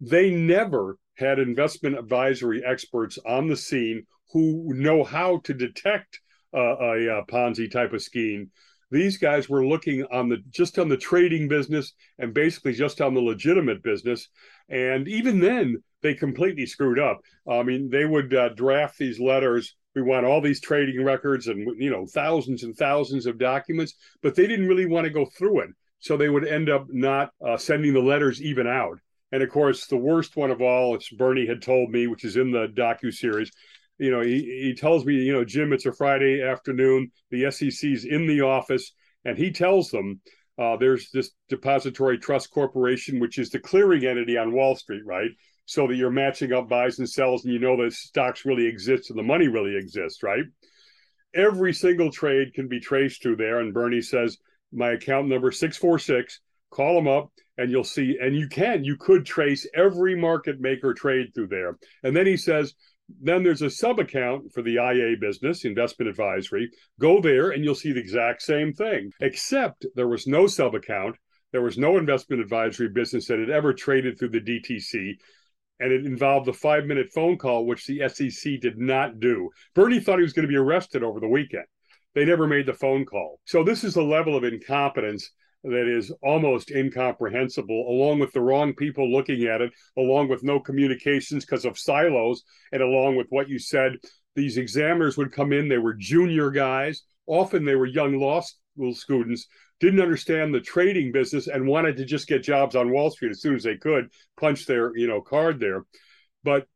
they 0.00 0.30
never 0.30 0.98
had 1.14 1.38
investment 1.38 1.98
advisory 1.98 2.62
experts 2.64 3.18
on 3.26 3.46
the 3.46 3.56
scene 3.56 4.06
who 4.32 4.72
know 4.74 5.04
how 5.04 5.38
to 5.44 5.54
detect 5.54 6.20
uh, 6.54 6.76
a, 6.78 7.20
a 7.20 7.26
Ponzi 7.26 7.70
type 7.70 7.92
of 7.92 8.02
scheme. 8.02 8.50
These 8.90 9.16
guys 9.16 9.48
were 9.48 9.64
looking 9.64 10.04
on 10.12 10.28
the 10.28 10.38
just 10.50 10.78
on 10.78 10.88
the 10.88 10.98
trading 10.98 11.48
business 11.48 11.94
and 12.18 12.34
basically 12.34 12.74
just 12.74 13.00
on 13.00 13.14
the 13.14 13.20
legitimate 13.20 13.82
business. 13.82 14.28
And 14.68 15.08
even 15.08 15.40
then, 15.40 15.82
they 16.02 16.14
completely 16.14 16.66
screwed 16.66 16.98
up. 16.98 17.20
I 17.50 17.62
mean, 17.62 17.88
they 17.88 18.04
would 18.04 18.34
uh, 18.34 18.50
draft 18.50 18.98
these 18.98 19.18
letters 19.18 19.76
we 19.94 20.02
want 20.02 20.26
all 20.26 20.40
these 20.40 20.60
trading 20.60 21.04
records 21.04 21.48
and 21.48 21.80
you 21.80 21.90
know 21.90 22.06
thousands 22.06 22.62
and 22.62 22.76
thousands 22.76 23.26
of 23.26 23.38
documents 23.38 23.94
but 24.22 24.34
they 24.34 24.46
didn't 24.46 24.68
really 24.68 24.86
want 24.86 25.04
to 25.04 25.10
go 25.10 25.26
through 25.26 25.60
it. 25.60 25.70
So 25.98 26.16
they 26.16 26.28
would 26.28 26.46
end 26.46 26.68
up 26.68 26.86
not 26.88 27.30
uh, 27.46 27.56
sending 27.56 27.92
the 27.92 28.00
letters 28.00 28.42
even 28.42 28.66
out. 28.66 28.98
And 29.30 29.42
of 29.42 29.50
course 29.50 29.86
the 29.86 29.96
worst 29.96 30.36
one 30.36 30.50
of 30.50 30.60
all 30.60 30.94
it's 30.94 31.10
bernie 31.10 31.46
had 31.46 31.62
told 31.62 31.90
me 31.90 32.06
which 32.06 32.24
is 32.24 32.36
in 32.36 32.50
the 32.50 32.68
docu 32.68 33.12
series 33.12 33.50
you 33.98 34.10
know 34.10 34.20
he, 34.20 34.40
he 34.40 34.74
tells 34.74 35.04
me 35.04 35.14
you 35.14 35.32
know 35.32 35.44
jim 35.44 35.72
it's 35.72 35.86
a 35.86 35.92
friday 35.92 36.42
afternoon. 36.42 37.10
The 37.30 37.50
sec's 37.50 38.04
in 38.04 38.26
the 38.26 38.42
office. 38.42 38.92
And 39.24 39.38
he 39.38 39.52
tells 39.52 39.90
them 39.90 40.20
uh, 40.58 40.76
there's 40.76 41.10
this 41.12 41.30
depository 41.48 42.18
trust 42.18 42.50
corporation 42.50 43.20
which 43.20 43.38
is 43.38 43.50
the 43.50 43.58
clearing 43.58 44.04
entity 44.04 44.36
on 44.36 44.52
wall 44.52 44.74
street 44.74 45.02
right 45.06 45.30
so 45.66 45.86
that 45.86 45.96
you're 45.96 46.10
matching 46.10 46.52
up 46.52 46.68
buys 46.68 46.98
and 46.98 47.08
sells 47.08 47.44
and 47.44 47.52
you 47.52 47.58
know 47.58 47.76
that 47.82 47.92
stocks 47.92 48.44
really 48.44 48.66
exist 48.66 49.10
and 49.10 49.18
the 49.18 49.22
money 49.22 49.48
really 49.48 49.76
exists, 49.76 50.22
right? 50.22 50.44
Every 51.34 51.72
single 51.72 52.10
trade 52.10 52.52
can 52.54 52.68
be 52.68 52.80
traced 52.80 53.22
through 53.22 53.36
there. 53.36 53.60
And 53.60 53.72
Bernie 53.72 54.02
says, 54.02 54.38
my 54.72 54.92
account 54.92 55.28
number 55.28 55.50
646, 55.50 56.40
call 56.70 56.94
them 56.96 57.08
up 57.08 57.30
and 57.58 57.70
you'll 57.70 57.84
see. 57.84 58.18
And 58.20 58.36
you 58.36 58.48
can, 58.48 58.84
you 58.84 58.96
could 58.96 59.24
trace 59.24 59.66
every 59.74 60.14
market 60.14 60.60
maker 60.60 60.94
trade 60.94 61.32
through 61.34 61.48
there. 61.48 61.78
And 62.02 62.16
then 62.16 62.26
he 62.26 62.36
says, 62.36 62.74
then 63.20 63.42
there's 63.42 63.62
a 63.62 63.70
sub 63.70 63.98
account 63.98 64.52
for 64.52 64.62
the 64.62 64.76
IA 64.76 65.16
business, 65.18 65.64
investment 65.64 66.08
advisory. 66.08 66.70
Go 66.98 67.20
there 67.20 67.50
and 67.50 67.64
you'll 67.64 67.74
see 67.74 67.92
the 67.92 68.00
exact 68.00 68.42
same 68.42 68.72
thing, 68.72 69.10
except 69.20 69.86
there 69.94 70.08
was 70.08 70.26
no 70.26 70.46
sub 70.46 70.74
account. 70.74 71.16
There 71.52 71.62
was 71.62 71.76
no 71.76 71.98
investment 71.98 72.40
advisory 72.40 72.88
business 72.88 73.26
that 73.26 73.38
had 73.38 73.50
ever 73.50 73.74
traded 73.74 74.18
through 74.18 74.30
the 74.30 74.40
DTC 74.40 75.16
and 75.82 75.92
it 75.92 76.06
involved 76.06 76.46
a 76.46 76.52
five 76.52 76.86
minute 76.86 77.12
phone 77.12 77.36
call, 77.36 77.66
which 77.66 77.86
the 77.86 78.08
SEC 78.08 78.60
did 78.60 78.78
not 78.78 79.18
do. 79.18 79.50
Bernie 79.74 79.98
thought 79.98 80.18
he 80.18 80.22
was 80.22 80.32
going 80.32 80.46
to 80.46 80.52
be 80.52 80.56
arrested 80.56 81.02
over 81.02 81.18
the 81.18 81.28
weekend. 81.28 81.64
They 82.14 82.24
never 82.24 82.46
made 82.46 82.66
the 82.66 82.74
phone 82.74 83.04
call. 83.04 83.40
So, 83.46 83.64
this 83.64 83.82
is 83.82 83.96
a 83.96 84.02
level 84.02 84.36
of 84.36 84.44
incompetence 84.44 85.28
that 85.64 85.88
is 85.88 86.12
almost 86.22 86.70
incomprehensible, 86.70 87.88
along 87.88 88.20
with 88.20 88.32
the 88.32 88.40
wrong 88.40 88.74
people 88.74 89.10
looking 89.10 89.44
at 89.44 89.60
it, 89.60 89.72
along 89.98 90.28
with 90.28 90.44
no 90.44 90.60
communications 90.60 91.44
because 91.44 91.64
of 91.64 91.78
silos, 91.78 92.42
and 92.70 92.80
along 92.80 93.16
with 93.16 93.26
what 93.30 93.48
you 93.48 93.58
said. 93.58 93.96
These 94.34 94.58
examiners 94.58 95.16
would 95.16 95.32
come 95.32 95.52
in, 95.52 95.68
they 95.68 95.78
were 95.78 95.94
junior 95.94 96.50
guys. 96.50 97.02
Often 97.26 97.64
they 97.64 97.74
were 97.74 97.86
young 97.86 98.18
law 98.18 98.40
school 98.40 98.94
students 98.94 99.46
didn't 99.82 100.00
understand 100.00 100.54
the 100.54 100.60
trading 100.60 101.10
business 101.10 101.48
and 101.48 101.66
wanted 101.66 101.96
to 101.96 102.04
just 102.04 102.28
get 102.28 102.44
jobs 102.44 102.76
on 102.76 102.92
Wall 102.92 103.10
Street 103.10 103.32
as 103.32 103.40
soon 103.40 103.56
as 103.56 103.64
they 103.64 103.76
could, 103.76 104.08
punch 104.36 104.64
their, 104.64 104.96
you 104.96 105.08
know, 105.08 105.20
card 105.20 105.58
there. 105.58 105.82
But 106.44 106.68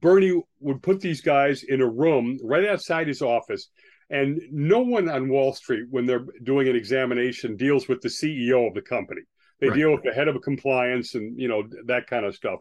Bernie 0.00 0.42
would 0.60 0.82
put 0.82 1.02
these 1.02 1.20
guys 1.20 1.64
in 1.64 1.82
a 1.82 1.88
room 1.88 2.38
right 2.42 2.66
outside 2.66 3.08
his 3.08 3.20
office. 3.20 3.68
And 4.08 4.40
no 4.50 4.80
one 4.80 5.06
on 5.06 5.28
Wall 5.28 5.52
Street, 5.52 5.84
when 5.90 6.06
they're 6.06 6.24
doing 6.42 6.66
an 6.66 6.76
examination, 6.76 7.56
deals 7.56 7.88
with 7.88 8.00
the 8.00 8.08
CEO 8.08 8.66
of 8.66 8.72
the 8.72 8.80
company. 8.80 9.20
They 9.60 9.68
right. 9.68 9.76
deal 9.76 9.92
with 9.92 10.04
the 10.04 10.14
head 10.14 10.28
of 10.28 10.40
compliance 10.40 11.14
and 11.14 11.38
you 11.38 11.48
know 11.48 11.64
that 11.86 12.06
kind 12.06 12.24
of 12.24 12.34
stuff. 12.34 12.60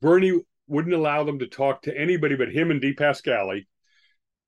Bernie 0.00 0.40
wouldn't 0.66 0.94
allow 0.94 1.22
them 1.22 1.38
to 1.38 1.46
talk 1.46 1.82
to 1.82 1.96
anybody 1.96 2.34
but 2.34 2.50
him 2.50 2.72
and 2.72 2.82
DiPascali. 2.82 3.66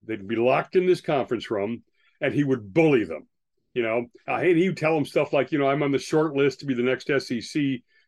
They'd 0.04 0.26
be 0.26 0.36
locked 0.36 0.74
in 0.74 0.86
this 0.86 1.00
conference 1.00 1.48
room, 1.48 1.84
and 2.20 2.34
he 2.34 2.42
would 2.42 2.72
bully 2.74 3.04
them. 3.04 3.28
You 3.74 3.82
know, 3.82 4.06
uh, 4.26 4.40
he 4.40 4.68
would 4.68 4.76
tell 4.76 4.96
him 4.96 5.04
stuff 5.04 5.32
like, 5.32 5.52
you 5.52 5.58
know, 5.58 5.68
I'm 5.68 5.82
on 5.82 5.92
the 5.92 5.98
short 5.98 6.34
list 6.34 6.60
to 6.60 6.66
be 6.66 6.74
the 6.74 6.82
next 6.82 7.06
SEC 7.06 7.62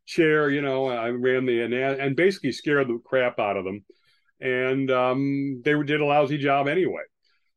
chair. 0.06 0.50
You 0.50 0.60
know, 0.60 0.86
I 0.86 1.08
ran 1.10 1.46
the 1.46 1.62
and, 2.00 2.16
basically 2.16 2.52
scared 2.52 2.88
the 2.88 2.98
crap 3.04 3.38
out 3.38 3.56
of 3.56 3.64
them, 3.64 3.84
and 4.40 4.90
um, 4.90 5.62
they 5.64 5.80
did 5.84 6.00
a 6.00 6.04
lousy 6.04 6.38
job 6.38 6.66
anyway. 6.66 7.02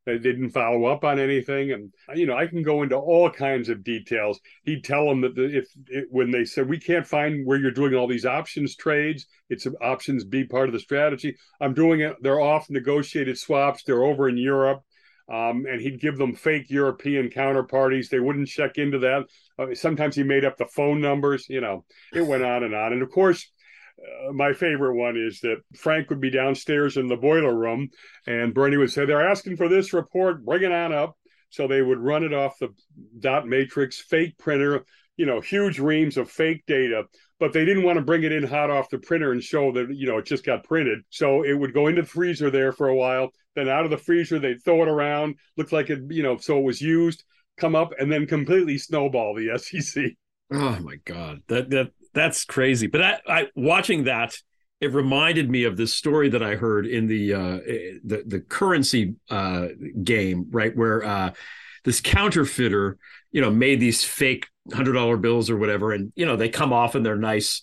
They 0.06 0.20
didn't 0.20 0.52
follow 0.52 0.86
up 0.86 1.04
on 1.04 1.18
anything, 1.18 1.72
and 1.72 1.92
you 2.14 2.28
know, 2.28 2.38
I 2.38 2.46
can 2.46 2.62
go 2.62 2.84
into 2.84 2.96
all 2.96 3.28
kinds 3.32 3.70
of 3.70 3.84
details. 3.84 4.40
He'd 4.64 4.84
tell 4.84 5.08
them 5.10 5.22
that 5.22 5.34
if 5.36 5.68
it, 5.88 6.06
when 6.12 6.30
they 6.30 6.46
said 6.46 6.70
we 6.70 6.78
can't 6.78 7.08
find 7.08 7.44
where 7.44 7.58
you're 7.58 7.72
doing 7.72 7.96
all 7.96 8.08
these 8.08 8.28
options 8.28 8.76
trades, 8.76 9.26
it's 9.50 9.66
options 9.82 10.24
be 10.24 10.44
part 10.44 10.70
of 10.70 10.74
the 10.74 10.80
strategy. 10.80 11.36
I'm 11.60 11.74
doing 11.74 12.02
it. 12.02 12.18
They're 12.22 12.40
off 12.40 12.70
negotiated 12.70 13.40
swaps. 13.40 13.82
They're 13.82 14.04
over 14.04 14.30
in 14.30 14.38
Europe 14.38 14.84
um, 15.32 15.66
and 15.70 15.82
he'd 15.82 16.00
give 16.00 16.18
them 16.18 16.36
fake 16.36 16.70
European 16.70 17.30
counterparties. 17.30 18.10
They 18.10 18.20
wouldn't 18.20 18.48
check 18.48 18.78
into 18.78 19.00
that. 19.00 19.26
Uh, 19.58 19.74
sometimes 19.74 20.16
he 20.16 20.24
made 20.24 20.46
up 20.46 20.58
the 20.58 20.66
phone 20.66 21.02
numbers. 21.02 21.48
You 21.50 21.62
know, 21.62 21.86
it 22.14 22.26
went 22.26 22.44
on 22.44 22.64
and 22.64 22.76
on. 22.76 22.94
And 22.94 23.02
of 23.02 23.10
course, 23.10 23.52
uh, 24.00 24.34
my 24.34 24.54
favorite 24.54 24.96
one 24.96 25.18
is 25.18 25.40
that 25.42 25.58
Frank 25.76 26.10
would 26.10 26.22
be 26.22 26.30
downstairs 26.30 26.98
in 26.98 27.08
the 27.08 27.16
boiler 27.16 27.56
room, 27.56 27.90
and 28.28 28.54
Bernie 28.54 28.78
would 28.78 28.92
say, 28.92 29.06
"They're 29.06 29.28
asking 29.28 29.58
for 29.58 29.68
this 29.68 29.94
report. 29.94 30.46
Bring 30.46 30.64
it 30.64 30.72
on 30.72 30.94
up." 30.94 31.18
So 31.50 31.68
they 31.68 31.82
would 31.82 32.00
run 32.00 32.24
it 32.24 32.34
off 32.34 32.60
the 32.60 32.70
dot 33.20 33.48
matrix 33.48 34.00
fake 34.00 34.38
printer. 34.38 34.86
You 35.18 35.26
know, 35.26 35.40
huge 35.40 35.80
reams 35.80 36.18
of 36.18 36.30
fake 36.30 36.66
data 36.68 37.06
but 37.40 37.52
they 37.54 37.66
didn't 37.66 37.84
want 37.84 37.98
to 37.98 38.04
bring 38.04 38.24
it 38.24 38.32
in 38.32 38.44
hot 38.44 38.70
off 38.70 38.90
the 38.90 38.98
printer 38.98 39.32
and 39.32 39.44
show 39.44 39.72
that 39.72 39.94
you 39.94 40.08
know 40.08 40.18
it 40.18 40.26
just 40.26 40.46
got 40.46 40.64
printed 40.64 41.00
so 41.10 41.44
it 41.44 41.54
would 41.54 41.74
go 41.74 41.88
into 41.88 42.02
the 42.02 42.08
freezer 42.08 42.50
there 42.50 42.72
for 42.72 42.88
a 42.88 42.96
while 42.96 43.32
then 43.56 43.70
out 43.70 43.86
of 43.86 43.92
the 43.92 43.98
freezer 43.98 44.40
they'd 44.40 44.64
throw 44.64 44.82
it 44.82 44.88
around 44.88 45.36
looked 45.58 45.72
like 45.72 45.90
it 45.90 46.00
you 46.10 46.24
know 46.24 46.38
so 46.38 46.58
it 46.58 46.64
was 46.64 46.82
used 46.82 47.24
come 47.58 47.76
up 47.76 47.92
and 48.00 48.12
then 48.12 48.26
completely 48.26 48.78
snowball 48.78 49.34
the 49.36 49.58
sec 49.82 50.12
oh 50.52 50.78
my 50.82 50.96
god 51.06 51.42
that 51.48 51.70
that 51.70 51.92
that's 52.14 52.46
crazy 52.46 52.88
but 52.88 53.02
I, 53.02 53.20
I 53.28 53.48
watching 53.56 54.06
that 54.06 54.36
it 54.82 54.94
reminded 54.94 55.50
me 55.50 55.64
of 55.64 55.78
this 55.78 55.94
story 55.94 56.30
that 56.30 56.44
I 56.44 56.56
heard 56.56 56.86
in 56.86 57.08
the 57.08 57.34
uh, 57.34 57.60
the 58.04 58.24
the 58.26 58.40
currency 58.42 59.16
uh, 59.30 59.68
game, 60.04 60.48
right? 60.52 60.76
Where 60.76 61.04
uh, 61.04 61.32
this 61.86 62.02
counterfeiter, 62.02 62.98
you 63.32 63.42
know, 63.42 63.52
made 63.52 63.80
these 63.80 64.04
fake 64.04 64.48
hundred 64.74 64.94
dollar 64.94 65.18
bills 65.18 65.50
or 65.50 65.58
whatever, 65.58 65.92
and 65.94 66.12
you 66.16 66.26
know 66.26 66.36
they 66.36 66.50
come 66.50 66.74
off 66.74 66.96
and 66.96 67.06
they're 67.06 67.16
nice, 67.16 67.62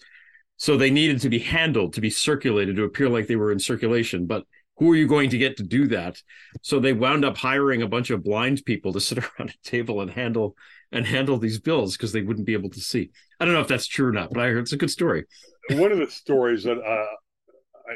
so 0.56 0.76
they 0.76 0.90
needed 0.90 1.20
to 1.20 1.28
be 1.28 1.38
handled 1.38 1.94
to 1.94 2.00
be 2.00 2.10
circulated 2.10 2.76
to 2.76 2.84
appear 2.84 3.08
like 3.08 3.26
they 3.26 3.36
were 3.36 3.52
in 3.52 3.58
circulation. 3.58 4.26
But 4.26 4.44
who 4.82 4.90
are 4.90 4.96
you 4.96 5.06
going 5.06 5.30
to 5.30 5.38
get 5.38 5.56
to 5.56 5.62
do 5.62 5.86
that? 5.86 6.20
So 6.62 6.80
they 6.80 6.92
wound 6.92 7.24
up 7.24 7.36
hiring 7.36 7.82
a 7.82 7.86
bunch 7.86 8.10
of 8.10 8.24
blind 8.24 8.64
people 8.64 8.92
to 8.92 9.00
sit 9.00 9.18
around 9.38 9.50
a 9.50 9.68
table 9.68 10.00
and 10.00 10.10
handle 10.10 10.56
and 10.90 11.06
handle 11.06 11.38
these 11.38 11.60
bills 11.60 11.96
because 11.96 12.12
they 12.12 12.22
wouldn't 12.22 12.46
be 12.46 12.52
able 12.52 12.70
to 12.70 12.80
see. 12.80 13.10
I 13.38 13.44
don't 13.44 13.54
know 13.54 13.60
if 13.60 13.68
that's 13.68 13.86
true 13.86 14.08
or 14.08 14.12
not, 14.12 14.30
but 14.32 14.42
I 14.42 14.48
heard 14.48 14.62
it's 14.62 14.72
a 14.72 14.76
good 14.76 14.90
story. 14.90 15.24
One 15.70 15.92
of 15.92 15.98
the 15.98 16.10
stories 16.10 16.64
that 16.64 16.78
uh, 16.78 17.06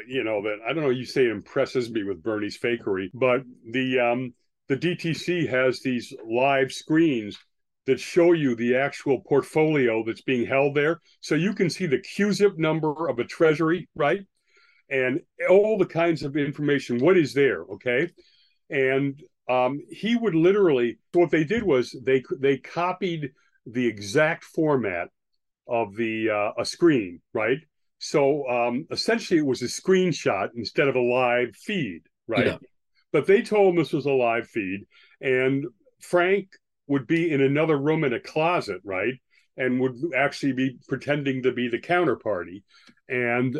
you 0.07 0.23
know 0.23 0.41
that 0.43 0.59
I 0.65 0.71
don't 0.71 0.83
know 0.83 0.89
you 0.89 1.03
say 1.03 1.29
impresses 1.29 1.89
me 1.91 2.03
with 2.03 2.23
Bernie's 2.23 2.57
fakery, 2.57 3.09
but 3.13 3.41
the 3.69 3.99
um, 3.99 4.33
the 4.69 4.77
DTC 4.77 5.49
has 5.49 5.81
these 5.81 6.13
live 6.25 6.71
screens 6.71 7.37
that 7.85 7.99
show 7.99 8.31
you 8.31 8.55
the 8.55 8.77
actual 8.77 9.21
portfolio 9.27 10.05
that's 10.05 10.21
being 10.21 10.45
held 10.45 10.75
there. 10.75 11.01
So 11.19 11.35
you 11.35 11.53
can 11.53 11.69
see 11.69 11.85
the 11.85 11.99
CUSIP 11.99 12.57
number 12.57 13.09
of 13.09 13.19
a 13.19 13.25
treasury, 13.25 13.89
right? 13.95 14.21
And 14.89 15.21
all 15.49 15.77
the 15.77 15.85
kinds 15.85 16.23
of 16.23 16.37
information, 16.37 16.99
what 16.99 17.17
is 17.17 17.33
there, 17.33 17.63
okay? 17.63 18.09
And 18.69 19.21
um, 19.49 19.81
he 19.89 20.15
would 20.15 20.35
literally, 20.35 20.97
so 21.13 21.21
what 21.21 21.31
they 21.31 21.43
did 21.43 21.63
was 21.63 21.95
they 22.05 22.23
they 22.39 22.57
copied 22.57 23.31
the 23.65 23.85
exact 23.85 24.43
format 24.43 25.09
of 25.67 25.95
the 25.95 26.29
uh, 26.29 26.61
a 26.61 26.65
screen, 26.65 27.21
right? 27.33 27.59
So 27.99 28.47
um, 28.47 28.85
essentially, 28.91 29.39
it 29.39 29.45
was 29.45 29.61
a 29.61 29.65
screenshot 29.65 30.49
instead 30.55 30.87
of 30.87 30.95
a 30.95 31.01
live 31.01 31.55
feed, 31.55 32.01
right? 32.27 32.45
Yeah. 32.47 32.57
But 33.11 33.25
they 33.25 33.41
told 33.41 33.73
him 33.73 33.77
this 33.77 33.93
was 33.93 34.05
a 34.05 34.11
live 34.11 34.47
feed, 34.47 34.85
and 35.21 35.65
Frank 36.01 36.49
would 36.87 37.07
be 37.07 37.31
in 37.31 37.41
another 37.41 37.77
room 37.77 38.03
in 38.03 38.13
a 38.13 38.19
closet, 38.19 38.81
right? 38.83 39.13
And 39.57 39.79
would 39.81 39.97
actually 40.15 40.53
be 40.53 40.77
pretending 40.87 41.43
to 41.43 41.51
be 41.51 41.67
the 41.67 41.79
counterparty. 41.79 42.63
And 43.09 43.59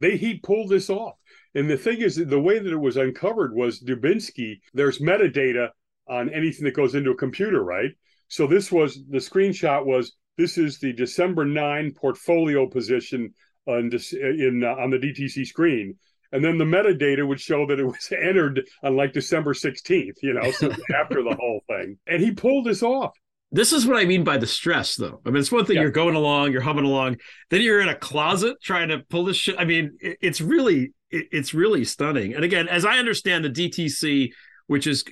they 0.00 0.16
he 0.16 0.38
pulled 0.38 0.70
this 0.70 0.90
off. 0.90 1.16
And 1.54 1.68
the 1.68 1.76
thing 1.76 2.00
is, 2.00 2.16
the 2.16 2.40
way 2.40 2.58
that 2.58 2.72
it 2.72 2.76
was 2.76 2.96
uncovered 2.96 3.54
was 3.54 3.80
Dubinsky. 3.80 4.60
There's 4.74 5.00
metadata 5.00 5.70
on 6.08 6.30
anything 6.30 6.64
that 6.64 6.74
goes 6.74 6.94
into 6.94 7.10
a 7.10 7.16
computer, 7.16 7.62
right? 7.62 7.90
So 8.28 8.46
this 8.46 8.70
was 8.70 9.02
the 9.08 9.18
screenshot 9.18 9.84
was 9.84 10.16
this 10.36 10.58
is 10.58 10.78
the 10.78 10.92
December 10.92 11.44
nine 11.44 11.92
portfolio 11.92 12.66
position 12.66 13.34
on 13.66 13.90
in 14.12 14.62
uh, 14.64 14.82
on 14.82 14.90
the 14.90 14.98
DTC 14.98 15.46
screen, 15.46 15.96
and 16.32 16.44
then 16.44 16.58
the 16.58 16.64
metadata 16.64 17.26
would 17.26 17.40
show 17.40 17.66
that 17.66 17.80
it 17.80 17.84
was 17.84 18.12
entered 18.12 18.66
on 18.82 18.96
like 18.96 19.12
December 19.12 19.54
16th, 19.54 20.16
you 20.22 20.34
know, 20.34 20.50
so 20.52 20.68
after 20.94 21.22
the 21.22 21.36
whole 21.38 21.62
thing. 21.68 21.98
And 22.06 22.22
he 22.22 22.30
pulled 22.30 22.66
this 22.66 22.82
off. 22.82 23.12
This 23.50 23.72
is 23.72 23.86
what 23.86 23.96
I 23.96 24.04
mean 24.04 24.24
by 24.24 24.36
the 24.36 24.46
stress, 24.46 24.96
though. 24.96 25.20
I 25.24 25.30
mean, 25.30 25.40
it's 25.40 25.50
one 25.50 25.64
thing 25.64 25.76
yeah. 25.76 25.82
you're 25.82 25.90
going 25.90 26.14
along, 26.14 26.52
you're 26.52 26.60
humming 26.60 26.84
along, 26.84 27.16
then 27.50 27.62
you're 27.62 27.80
in 27.80 27.88
a 27.88 27.94
closet 27.94 28.56
trying 28.62 28.88
to 28.88 28.98
pull 29.08 29.24
this 29.24 29.36
shit. 29.36 29.56
I 29.58 29.64
mean, 29.64 29.96
it's 30.00 30.40
really, 30.40 30.92
it's 31.10 31.54
really 31.54 31.84
stunning. 31.84 32.34
And 32.34 32.44
again, 32.44 32.68
as 32.68 32.84
I 32.84 32.98
understand 32.98 33.44
the 33.44 33.50
DTC, 33.50 34.32
which 34.66 34.86
is 34.86 35.04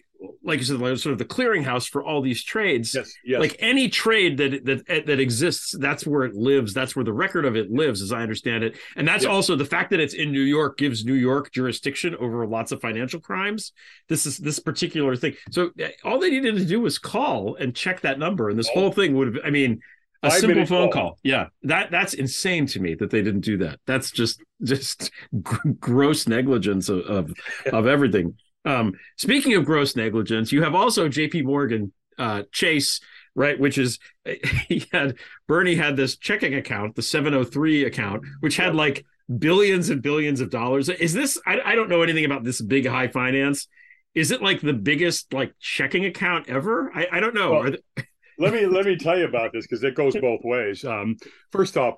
like 0.42 0.58
you 0.58 0.64
said, 0.64 0.78
like 0.78 0.96
sort 0.98 1.12
of 1.12 1.18
the 1.18 1.24
clearinghouse 1.24 1.88
for 1.88 2.02
all 2.04 2.22
these 2.22 2.42
trades. 2.44 2.94
Yes, 2.94 3.12
yes. 3.24 3.40
Like 3.40 3.56
any 3.58 3.88
trade 3.88 4.36
that 4.38 4.64
that 4.64 5.06
that 5.06 5.20
exists, 5.20 5.74
that's 5.78 6.06
where 6.06 6.24
it 6.24 6.34
lives. 6.34 6.72
That's 6.72 6.94
where 6.94 7.04
the 7.04 7.12
record 7.12 7.44
of 7.44 7.56
it 7.56 7.70
lives, 7.70 8.00
as 8.02 8.12
I 8.12 8.22
understand 8.22 8.64
it. 8.64 8.76
And 8.96 9.06
that's 9.06 9.24
Yes. 9.24 9.30
also 9.30 9.56
the 9.56 9.64
fact 9.64 9.90
that 9.90 10.00
it's 10.00 10.14
in 10.14 10.32
New 10.32 10.40
York 10.42 10.78
gives 10.78 11.04
New 11.04 11.14
York 11.14 11.52
jurisdiction 11.52 12.14
over 12.16 12.46
lots 12.46 12.72
of 12.72 12.80
financial 12.80 13.20
crimes. 13.20 13.72
This 14.08 14.26
is 14.26 14.38
this 14.38 14.58
particular 14.58 15.16
thing. 15.16 15.34
So 15.50 15.70
uh, 15.82 15.88
all 16.04 16.18
they 16.18 16.30
needed 16.30 16.56
to 16.56 16.64
do 16.64 16.80
was 16.80 16.98
call 16.98 17.56
and 17.56 17.74
check 17.74 18.00
that 18.02 18.18
number, 18.18 18.48
and 18.50 18.58
this 18.58 18.68
whole 18.68 18.92
thing 18.92 19.14
would 19.16 19.34
have. 19.34 19.44
I 19.44 19.50
mean. 19.50 19.80
A 20.22 20.30
Five 20.30 20.40
simple 20.40 20.64
phone 20.66 20.90
call. 20.90 21.10
call. 21.10 21.18
Yeah. 21.22 21.48
That 21.64 21.90
that's 21.90 22.14
insane 22.14 22.66
to 22.68 22.80
me 22.80 22.94
that 22.94 23.10
they 23.10 23.22
didn't 23.22 23.42
do 23.42 23.58
that. 23.58 23.78
That's 23.86 24.10
just 24.10 24.42
just 24.62 25.10
gr- 25.42 25.68
gross 25.78 26.26
negligence 26.26 26.88
of 26.88 27.00
of, 27.00 27.34
of 27.70 27.86
everything. 27.86 28.34
Um, 28.66 28.94
speaking 29.16 29.54
of 29.54 29.64
gross 29.64 29.96
negligence, 29.96 30.52
you 30.52 30.62
have 30.62 30.74
also 30.74 31.08
J.P. 31.08 31.42
Morgan 31.42 31.92
uh, 32.18 32.42
Chase, 32.52 33.00
right? 33.34 33.58
Which 33.58 33.78
is 33.78 33.98
he 34.68 34.86
had 34.92 35.16
Bernie 35.46 35.76
had 35.76 35.96
this 35.96 36.16
checking 36.16 36.54
account, 36.54 36.96
the 36.96 37.02
703 37.02 37.84
account, 37.84 38.24
which 38.40 38.56
had 38.56 38.74
like 38.74 39.06
billions 39.38 39.88
and 39.90 40.02
billions 40.02 40.40
of 40.40 40.50
dollars. 40.50 40.88
Is 40.88 41.14
this? 41.14 41.40
I, 41.46 41.60
I 41.64 41.74
don't 41.74 41.88
know 41.88 42.02
anything 42.02 42.24
about 42.24 42.44
this 42.44 42.60
big 42.60 42.86
high 42.86 43.08
finance. 43.08 43.68
Is 44.14 44.30
it 44.30 44.42
like 44.42 44.60
the 44.60 44.72
biggest 44.72 45.32
like 45.32 45.52
checking 45.60 46.04
account 46.04 46.48
ever? 46.48 46.90
I, 46.94 47.06
I 47.12 47.20
don't 47.20 47.34
know. 47.34 47.52
Well, 47.52 47.62
Are 47.62 47.70
th- 47.70 47.82
let 48.38 48.52
me 48.52 48.66
let 48.66 48.84
me 48.84 48.96
tell 48.96 49.16
you 49.16 49.26
about 49.26 49.52
this 49.52 49.66
because 49.66 49.84
it 49.84 49.94
goes 49.94 50.16
both 50.16 50.40
ways. 50.42 50.84
Um, 50.84 51.16
first 51.52 51.76
off, 51.76 51.96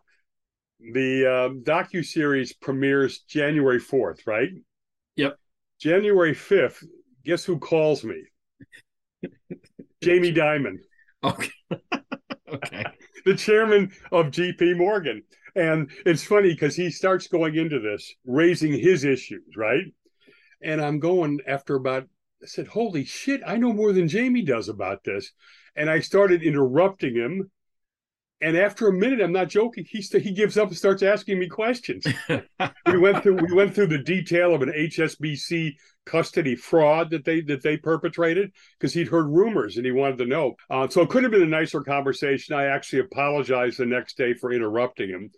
the 0.80 1.26
um, 1.26 1.62
docu 1.64 2.04
series 2.04 2.52
premieres 2.52 3.20
January 3.20 3.78
fourth, 3.80 4.26
right? 4.26 4.50
January 5.80 6.34
fifth. 6.34 6.84
Guess 7.24 7.44
who 7.44 7.58
calls 7.58 8.04
me? 8.04 8.22
Jamie 10.02 10.32
Dimon, 10.32 10.78
okay. 11.24 11.50
okay. 12.52 12.84
the 13.24 13.34
chairman 13.34 13.92
of 14.12 14.26
JP 14.26 14.78
Morgan, 14.78 15.22
and 15.54 15.90
it's 16.06 16.24
funny 16.24 16.50
because 16.50 16.76
he 16.76 16.90
starts 16.90 17.26
going 17.26 17.56
into 17.56 17.80
this 17.80 18.14
raising 18.24 18.72
his 18.72 19.04
issues, 19.04 19.44
right? 19.56 19.84
And 20.62 20.80
I'm 20.80 20.98
going 20.98 21.40
after 21.46 21.76
about. 21.76 22.04
I 22.42 22.46
said, 22.46 22.68
"Holy 22.68 23.04
shit! 23.04 23.40
I 23.44 23.56
know 23.56 23.72
more 23.72 23.92
than 23.92 24.06
Jamie 24.06 24.44
does 24.44 24.68
about 24.68 25.02
this," 25.04 25.32
and 25.74 25.90
I 25.90 26.00
started 26.00 26.42
interrupting 26.42 27.16
him. 27.16 27.50
And 28.40 28.56
after 28.56 28.86
a 28.86 28.92
minute, 28.92 29.20
I'm 29.20 29.32
not 29.32 29.48
joking. 29.48 29.84
He 29.88 30.00
st- 30.00 30.22
he 30.22 30.32
gives 30.32 30.56
up 30.56 30.68
and 30.68 30.76
starts 30.76 31.02
asking 31.02 31.40
me 31.40 31.48
questions. 31.48 32.06
we 32.86 32.98
went 32.98 33.22
through 33.22 33.34
we 33.34 33.52
went 33.52 33.74
through 33.74 33.88
the 33.88 33.98
detail 33.98 34.54
of 34.54 34.62
an 34.62 34.68
HSBC 34.68 35.72
custody 36.06 36.54
fraud 36.54 37.10
that 37.10 37.24
they 37.24 37.40
that 37.42 37.62
they 37.62 37.76
perpetrated 37.76 38.52
because 38.78 38.94
he'd 38.94 39.08
heard 39.08 39.26
rumors 39.26 39.76
and 39.76 39.84
he 39.84 39.90
wanted 39.90 40.18
to 40.18 40.26
know. 40.26 40.54
Uh, 40.70 40.86
so 40.88 41.02
it 41.02 41.08
could 41.08 41.24
have 41.24 41.32
been 41.32 41.42
a 41.42 41.46
nicer 41.46 41.80
conversation. 41.80 42.54
I 42.54 42.66
actually 42.66 43.00
apologized 43.00 43.78
the 43.78 43.86
next 43.86 44.16
day 44.16 44.34
for 44.34 44.52
interrupting 44.52 45.08
him. 45.08 45.30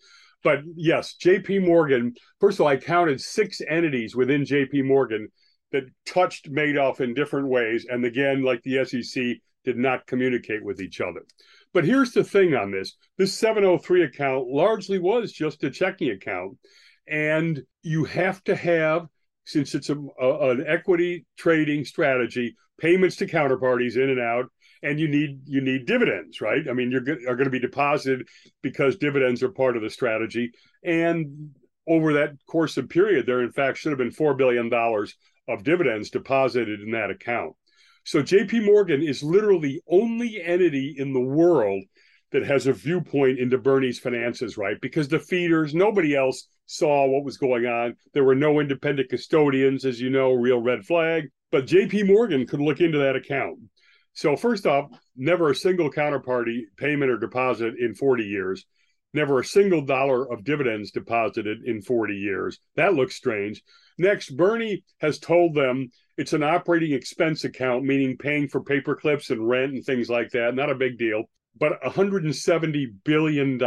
But 0.42 0.60
yes, 0.74 1.16
JP 1.22 1.66
Morgan, 1.66 2.14
first 2.38 2.56
of 2.56 2.62
all, 2.62 2.68
I 2.68 2.76
counted 2.76 3.20
six 3.20 3.60
entities 3.66 4.14
within 4.14 4.42
JP 4.42 4.86
Morgan 4.86 5.28
that 5.72 5.84
touched 6.06 6.50
Madoff 6.50 7.00
in 7.00 7.14
different 7.14 7.48
ways. 7.48 7.86
And 7.88 8.04
again, 8.04 8.42
like 8.42 8.62
the 8.62 8.84
SEC, 8.84 9.36
did 9.64 9.76
not 9.76 10.06
communicate 10.06 10.64
with 10.64 10.80
each 10.80 11.00
other. 11.00 11.22
But 11.72 11.84
here's 11.84 12.12
the 12.12 12.24
thing 12.24 12.54
on 12.54 12.70
this 12.70 12.96
this 13.18 13.34
703 13.34 14.02
account 14.02 14.48
largely 14.48 14.98
was 14.98 15.32
just 15.32 15.62
a 15.64 15.70
checking 15.70 16.10
account. 16.10 16.58
And 17.08 17.62
you 17.82 18.04
have 18.04 18.42
to 18.44 18.54
have, 18.54 19.06
since 19.44 19.74
it's 19.74 19.90
a, 19.90 19.96
a- 20.20 20.50
an 20.50 20.64
equity 20.66 21.26
trading 21.36 21.84
strategy, 21.84 22.54
payments 22.78 23.16
to 23.16 23.26
counterparties 23.26 23.96
in 23.96 24.10
and 24.10 24.20
out. 24.20 24.46
And 24.82 24.98
you 24.98 25.08
need 25.08 25.42
you 25.44 25.60
need 25.60 25.84
dividends, 25.86 26.40
right? 26.40 26.62
I 26.68 26.72
mean, 26.72 26.90
you're 26.90 27.02
go- 27.02 27.18
are 27.28 27.36
going 27.36 27.44
to 27.44 27.50
be 27.50 27.58
deposited 27.60 28.26
because 28.62 28.96
dividends 28.96 29.42
are 29.42 29.50
part 29.50 29.76
of 29.76 29.82
the 29.82 29.90
strategy. 29.90 30.52
And 30.82 31.50
over 31.86 32.14
that 32.14 32.32
course 32.46 32.76
of 32.78 32.88
period, 32.88 33.26
there 33.26 33.42
in 33.42 33.52
fact 33.52 33.78
should 33.78 33.92
have 33.92 33.98
been 33.98 34.10
four 34.10 34.34
billion 34.34 34.70
dollars 34.70 35.14
of 35.48 35.64
dividends 35.64 36.10
deposited 36.10 36.80
in 36.80 36.92
that 36.92 37.10
account. 37.10 37.54
So 38.10 38.24
JP 38.24 38.64
Morgan 38.64 39.04
is 39.04 39.22
literally 39.22 39.60
the 39.68 39.82
only 39.88 40.42
entity 40.42 40.96
in 40.98 41.12
the 41.12 41.20
world 41.20 41.84
that 42.32 42.44
has 42.44 42.66
a 42.66 42.72
viewpoint 42.72 43.38
into 43.38 43.56
Bernie's 43.56 44.00
finances, 44.00 44.58
right? 44.58 44.76
Because 44.82 45.06
the 45.06 45.20
feeders, 45.20 45.76
nobody 45.76 46.16
else 46.16 46.48
saw 46.66 47.06
what 47.06 47.22
was 47.22 47.36
going 47.36 47.66
on. 47.66 47.94
There 48.12 48.24
were 48.24 48.34
no 48.34 48.58
independent 48.58 49.10
custodians, 49.10 49.84
as 49.84 50.00
you 50.00 50.10
know, 50.10 50.32
real 50.32 50.58
red 50.58 50.84
flag. 50.84 51.28
But 51.52 51.68
JP 51.68 52.08
Morgan 52.08 52.48
could 52.48 52.58
look 52.58 52.80
into 52.80 52.98
that 52.98 53.14
account. 53.14 53.60
So, 54.12 54.34
first 54.34 54.66
off, 54.66 54.90
never 55.16 55.50
a 55.50 55.54
single 55.54 55.88
counterparty 55.88 56.62
payment 56.78 57.12
or 57.12 57.16
deposit 57.16 57.74
in 57.78 57.94
40 57.94 58.24
years. 58.24 58.66
Never 59.12 59.40
a 59.40 59.44
single 59.44 59.82
dollar 59.82 60.30
of 60.32 60.44
dividends 60.44 60.92
deposited 60.92 61.58
in 61.64 61.82
40 61.82 62.14
years. 62.14 62.58
That 62.76 62.94
looks 62.94 63.16
strange. 63.16 63.62
Next, 63.98 64.36
Bernie 64.36 64.84
has 65.00 65.18
told 65.18 65.54
them 65.54 65.90
it's 66.16 66.32
an 66.32 66.42
operating 66.42 66.92
expense 66.92 67.44
account, 67.44 67.84
meaning 67.84 68.16
paying 68.16 68.46
for 68.48 68.62
paper 68.62 68.94
clips 68.94 69.30
and 69.30 69.48
rent 69.48 69.72
and 69.72 69.84
things 69.84 70.08
like 70.08 70.30
that. 70.30 70.54
Not 70.54 70.70
a 70.70 70.74
big 70.74 70.96
deal. 70.96 71.24
But 71.58 71.82
$170 71.82 72.86
billion 73.04 73.58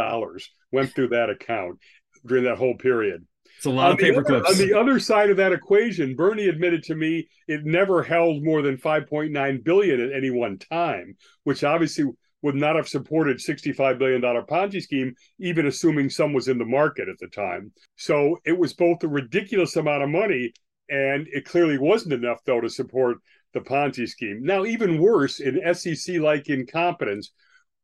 went 0.72 0.94
through 0.94 1.08
that 1.08 1.30
account 1.30 1.78
during 2.26 2.44
that 2.44 2.56
whole 2.58 2.76
period. 2.76 3.26
It's 3.58 3.66
a 3.66 3.70
lot 3.70 3.92
of 3.92 3.98
the 3.98 4.04
paper 4.04 4.20
other- 4.20 4.40
clips. 4.42 4.60
On 4.60 4.66
the 4.66 4.78
other 4.78 4.98
side 4.98 5.30
of 5.30 5.36
that 5.36 5.52
equation, 5.52 6.16
Bernie 6.16 6.48
admitted 6.48 6.82
to 6.84 6.94
me 6.94 7.28
it 7.46 7.64
never 7.64 8.02
held 8.02 8.42
more 8.42 8.62
than 8.62 8.76
5.9 8.76 9.64
billion 9.64 10.00
at 10.00 10.12
any 10.12 10.30
one 10.30 10.58
time, 10.58 11.16
which 11.44 11.62
obviously 11.62 12.06
would 12.44 12.54
not 12.54 12.76
have 12.76 12.86
supported 12.86 13.40
65 13.40 13.98
billion 13.98 14.20
dollar 14.20 14.42
Ponzi 14.42 14.82
scheme, 14.82 15.14
even 15.38 15.66
assuming 15.66 16.10
some 16.10 16.34
was 16.34 16.46
in 16.46 16.58
the 16.58 16.64
market 16.66 17.08
at 17.08 17.18
the 17.18 17.28
time. 17.28 17.72
So 17.96 18.36
it 18.44 18.58
was 18.58 18.74
both 18.74 19.02
a 19.02 19.08
ridiculous 19.08 19.76
amount 19.76 20.02
of 20.02 20.10
money, 20.10 20.52
and 20.90 21.26
it 21.32 21.46
clearly 21.46 21.78
wasn't 21.78 22.12
enough 22.12 22.40
though 22.44 22.60
to 22.60 22.68
support 22.68 23.16
the 23.54 23.60
Ponzi 23.60 24.06
scheme. 24.06 24.40
Now, 24.42 24.66
even 24.66 25.00
worse, 25.00 25.40
in 25.40 25.58
SEC-like 25.74 26.50
incompetence, 26.50 27.32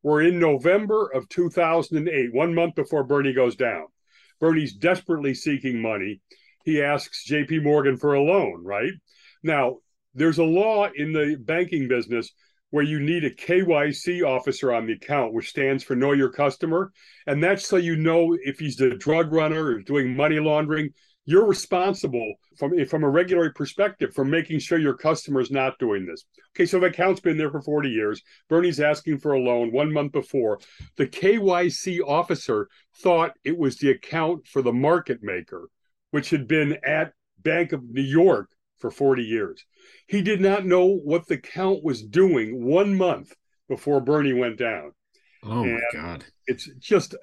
we're 0.03 0.25
in 0.25 0.39
November 0.39 1.07
of 1.07 1.27
2008, 1.31 2.35
one 2.35 2.55
month 2.55 2.75
before 2.75 3.05
Bernie 3.05 3.33
goes 3.33 3.57
down. 3.57 3.87
Bernie's 4.41 4.75
desperately 4.75 5.33
seeking 5.33 5.81
money. 5.81 6.21
He 6.67 6.83
asks 6.83 7.27
JP 7.27 7.63
Morgan 7.63 7.97
for 7.97 8.13
a 8.13 8.23
loan, 8.23 8.63
right? 8.63 8.93
Now, 9.43 9.79
there's 10.13 10.39
a 10.39 10.45
law 10.45 10.91
in 10.95 11.15
the 11.15 11.37
banking 11.41 11.89
business 11.89 12.31
where 12.71 12.85
you 12.85 13.01
need 13.01 13.25
a 13.25 13.35
KYC 13.35 14.25
officer 14.27 14.73
on 14.73 14.87
the 14.87 14.95
account, 14.95 15.35
which 15.35 15.51
stands 15.51 15.83
for 15.83 15.97
Know 15.97 16.13
Your 16.13 16.31
Customer. 16.31 16.93
And 17.27 17.43
that's 17.43 17.67
so 17.67 17.77
you 17.77 17.97
know 17.97 18.37
if 18.43 18.59
he's 18.59 18.81
a 18.81 18.97
drug 18.97 19.33
runner 19.33 19.67
or 19.67 19.81
doing 19.81 20.17
money 20.17 20.39
laundering. 20.39 20.91
You're 21.27 21.47
responsible 21.47 22.35
from, 22.57 22.85
from 22.87 23.05
a 23.05 23.09
regulatory 23.09 23.53
perspective 23.53 24.13
for 24.15 24.25
making 24.25 24.59
sure 24.59 24.79
your 24.79 24.97
customer 24.97 25.41
is 25.41 25.51
not 25.51 25.79
doing 25.79 26.07
this. 26.07 26.25
Okay, 26.57 26.67
so 26.67 26.81
the 26.81 26.87
account's 26.87 27.21
been 27.21 27.37
there 27.37 27.51
for 27.51 27.61
40 27.61 27.89
years. 27.89 28.23
Bernie's 28.49 28.81
asking 28.81 29.19
for 29.19 29.35
a 29.35 29.39
loan 29.39 29.71
one 29.71 29.93
month 29.93 30.13
before. 30.13 30.59
The 30.97 31.07
KYC 31.07 32.01
officer 32.05 32.69
thought 33.03 33.33
it 33.45 33.57
was 33.57 33.77
the 33.77 33.91
account 33.91 34.49
for 34.49 34.63
the 34.63 34.73
market 34.73 35.23
maker, 35.23 35.69
which 36.11 36.31
had 36.31 36.49
been 36.49 36.79
at 36.85 37.13
Bank 37.43 37.73
of 37.73 37.85
New 37.85 38.03
York 38.03 38.49
for 38.81 38.91
40 38.91 39.23
years. 39.23 39.65
He 40.07 40.23
did 40.23 40.41
not 40.41 40.67
know 40.67 40.87
what 40.87 41.29
the 41.29 41.39
count 41.39 41.85
was 41.85 42.03
doing 42.03 42.65
one 42.65 42.97
month 42.97 43.35
before 43.69 44.01
Bernie 44.01 44.33
went 44.33 44.59
down. 44.59 44.93
oh 45.45 45.65
my 45.65 45.81
god. 45.93 46.25
It's 46.47 46.69
just 46.79 47.15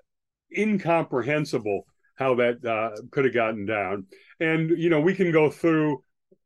incomprehensible 0.58 1.86
how 2.16 2.36
that 2.36 2.64
uh, 2.66 3.00
could 3.12 3.26
have 3.26 3.34
gotten 3.34 3.66
down. 3.66 4.06
And, 4.40 4.72
you 4.72 4.90
know, 4.90 5.02
we 5.02 5.14
can 5.14 5.32
go 5.32 5.50
through 5.50 6.04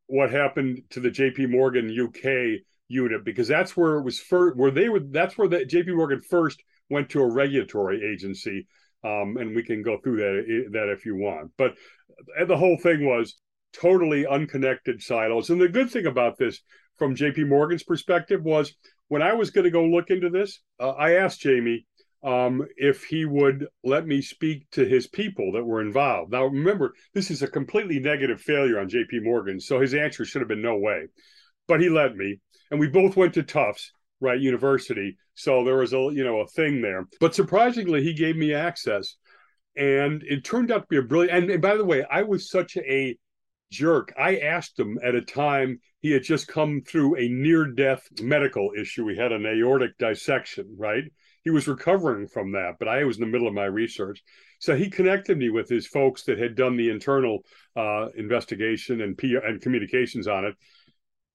what 0.07 0.31
happened 0.31 0.81
to 0.89 0.99
the 0.99 1.09
JP 1.09 1.49
Morgan 1.49 1.89
UK 1.89 2.61
unit 2.87 3.23
because 3.23 3.47
that's 3.47 3.77
where 3.77 3.97
it 3.97 4.03
was 4.03 4.19
first, 4.19 4.57
where 4.57 4.71
they 4.71 4.89
were, 4.89 4.99
that's 4.99 5.37
where 5.37 5.47
the 5.47 5.59
JP 5.59 5.95
Morgan 5.95 6.21
first 6.21 6.61
went 6.89 7.09
to 7.11 7.21
a 7.21 7.31
regulatory 7.31 8.01
agency. 8.11 8.67
Um, 9.03 9.37
and 9.37 9.55
we 9.55 9.63
can 9.63 9.81
go 9.81 9.97
through 9.97 10.17
that, 10.17 10.69
that 10.73 10.89
if 10.89 11.05
you 11.05 11.15
want. 11.15 11.51
But 11.57 11.75
the 12.45 12.57
whole 12.57 12.77
thing 12.77 13.05
was 13.05 13.35
totally 13.73 14.25
unconnected 14.25 15.01
silos. 15.01 15.49
And 15.49 15.61
the 15.61 15.69
good 15.69 15.89
thing 15.89 16.05
about 16.05 16.37
this, 16.37 16.61
from 16.97 17.15
JP 17.15 17.47
Morgan's 17.47 17.83
perspective, 17.83 18.43
was 18.43 18.73
when 19.07 19.21
I 19.21 19.33
was 19.33 19.49
going 19.49 19.65
to 19.65 19.71
go 19.71 19.85
look 19.85 20.09
into 20.09 20.29
this, 20.29 20.61
uh, 20.79 20.91
I 20.91 21.15
asked 21.15 21.41
Jamie 21.41 21.85
um, 22.23 22.65
if 22.77 23.03
he 23.03 23.25
would 23.25 23.67
let 23.83 24.05
me 24.05 24.21
speak 24.21 24.69
to 24.71 24.85
his 24.85 25.07
people 25.07 25.53
that 25.53 25.63
were 25.63 25.81
involved. 25.81 26.31
Now, 26.31 26.45
remember, 26.45 26.93
this 27.13 27.31
is 27.31 27.41
a 27.41 27.47
completely 27.47 27.99
negative 27.99 28.39
failure 28.39 28.79
on 28.79 28.89
JP 28.89 29.23
Morgan. 29.23 29.59
So 29.59 29.79
his 29.79 29.93
answer 29.93 30.23
should 30.23 30.41
have 30.41 30.47
been 30.47 30.61
no 30.61 30.77
way. 30.77 31.07
But 31.67 31.81
he 31.81 31.89
let 31.89 32.15
me. 32.15 32.39
And 32.69 32.79
we 32.79 32.87
both 32.87 33.17
went 33.17 33.33
to 33.33 33.43
Tufts, 33.43 33.91
right, 34.19 34.39
university. 34.39 35.17
So 35.35 35.63
there 35.63 35.77
was 35.77 35.93
a, 35.93 36.09
you 36.13 36.23
know, 36.23 36.41
a 36.41 36.47
thing 36.47 36.81
there. 36.81 37.07
But 37.19 37.35
surprisingly, 37.35 38.03
he 38.03 38.13
gave 38.13 38.35
me 38.35 38.53
access. 38.53 39.15
And 39.75 40.23
it 40.23 40.43
turned 40.43 40.71
out 40.71 40.81
to 40.81 40.87
be 40.89 40.97
a 40.97 41.01
brilliant. 41.01 41.37
And, 41.37 41.51
and 41.51 41.61
by 41.61 41.75
the 41.75 41.85
way, 41.85 42.05
I 42.09 42.21
was 42.23 42.49
such 42.49 42.77
a 42.77 43.17
jerk. 43.71 44.13
I 44.19 44.37
asked 44.37 44.79
him 44.79 44.99
at 45.03 45.15
a 45.15 45.21
time 45.21 45.79
he 45.99 46.11
had 46.11 46.23
just 46.23 46.47
come 46.47 46.81
through 46.81 47.15
a 47.15 47.27
near 47.27 47.65
death 47.65 48.07
medical 48.21 48.71
issue. 48.77 49.07
He 49.07 49.17
had 49.17 49.31
an 49.31 49.45
aortic 49.45 49.97
dissection, 49.97 50.75
right? 50.77 51.03
He 51.43 51.49
was 51.49 51.67
recovering 51.67 52.27
from 52.27 52.51
that, 52.51 52.75
but 52.77 52.87
I 52.87 53.03
was 53.03 53.17
in 53.17 53.21
the 53.21 53.31
middle 53.31 53.47
of 53.47 53.53
my 53.53 53.65
research. 53.65 54.21
So 54.59 54.75
he 54.75 54.89
connected 54.89 55.37
me 55.37 55.49
with 55.49 55.69
his 55.69 55.87
folks 55.87 56.23
that 56.23 56.37
had 56.37 56.55
done 56.55 56.77
the 56.77 56.89
internal 56.89 57.39
uh, 57.75 58.09
investigation 58.15 59.01
and, 59.01 59.17
P- 59.17 59.39
and 59.43 59.61
communications 59.61 60.27
on 60.27 60.45
it. 60.45 60.55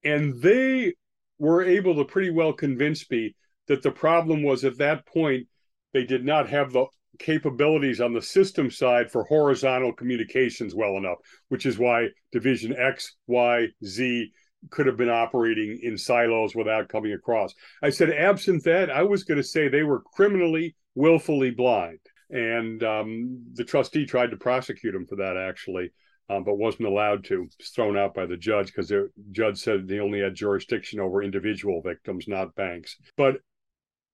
And 0.05 0.41
they 0.41 0.95
were 1.39 1.65
able 1.65 1.97
to 1.97 2.05
pretty 2.05 2.31
well 2.31 2.53
convince 2.53 3.11
me 3.11 3.35
that 3.67 3.83
the 3.83 3.91
problem 3.91 4.45
was 4.45 4.65
at 4.65 4.79
that 4.79 5.07
point, 5.07 5.49
they 5.93 6.05
did 6.05 6.25
not 6.25 6.49
have 6.51 6.73
the 6.73 6.87
capabilities 7.19 8.01
on 8.01 8.13
the 8.13 8.23
system 8.23 8.71
side 8.71 9.11
for 9.11 9.25
horizontal 9.25 9.93
communications 9.93 10.75
well 10.75 10.97
enough, 10.97 11.19
which 11.49 11.67
is 11.67 11.79
why 11.79 12.09
Division 12.33 12.75
X, 12.77 13.17
Y, 13.27 13.67
Z 13.85 14.33
could 14.71 14.87
have 14.87 14.97
been 14.97 15.11
operating 15.11 15.79
in 15.83 15.97
silos 15.97 16.55
without 16.55 16.89
coming 16.89 17.13
across. 17.13 17.55
I 17.83 17.91
said, 17.91 18.11
absent 18.11 18.65
that, 18.65 18.91
I 18.91 19.03
was 19.03 19.25
going 19.25 19.39
to 19.39 19.45
say 19.45 19.69
they 19.69 19.83
were 19.83 20.01
criminally, 20.01 20.75
willfully 20.95 21.51
blind. 21.51 21.99
And 22.31 22.83
um, 22.83 23.45
the 23.53 23.65
trustee 23.65 24.07
tried 24.07 24.31
to 24.33 24.37
prosecute 24.37 24.95
him 24.95 25.07
for 25.07 25.17
that, 25.17 25.37
actually, 25.37 25.93
um, 26.29 26.43
but 26.43 26.59
wasn't 26.59 26.89
allowed 26.89 27.25
to. 27.25 27.43
Was 27.43 27.69
thrown 27.69 27.97
out 27.97 28.15
by 28.15 28.27
the 28.27 28.37
judge 28.37 28.67
because 28.67 28.89
the 28.89 29.11
judge 29.31 29.59
said 29.59 29.87
they 29.87 30.01
only 30.01 30.21
had 30.21 30.35
jurisdiction 30.35 30.99
over 30.99 31.23
individual 31.23 31.83
victims, 31.83 32.27
not 32.27 32.57
banks. 32.57 32.97
But 33.17 33.37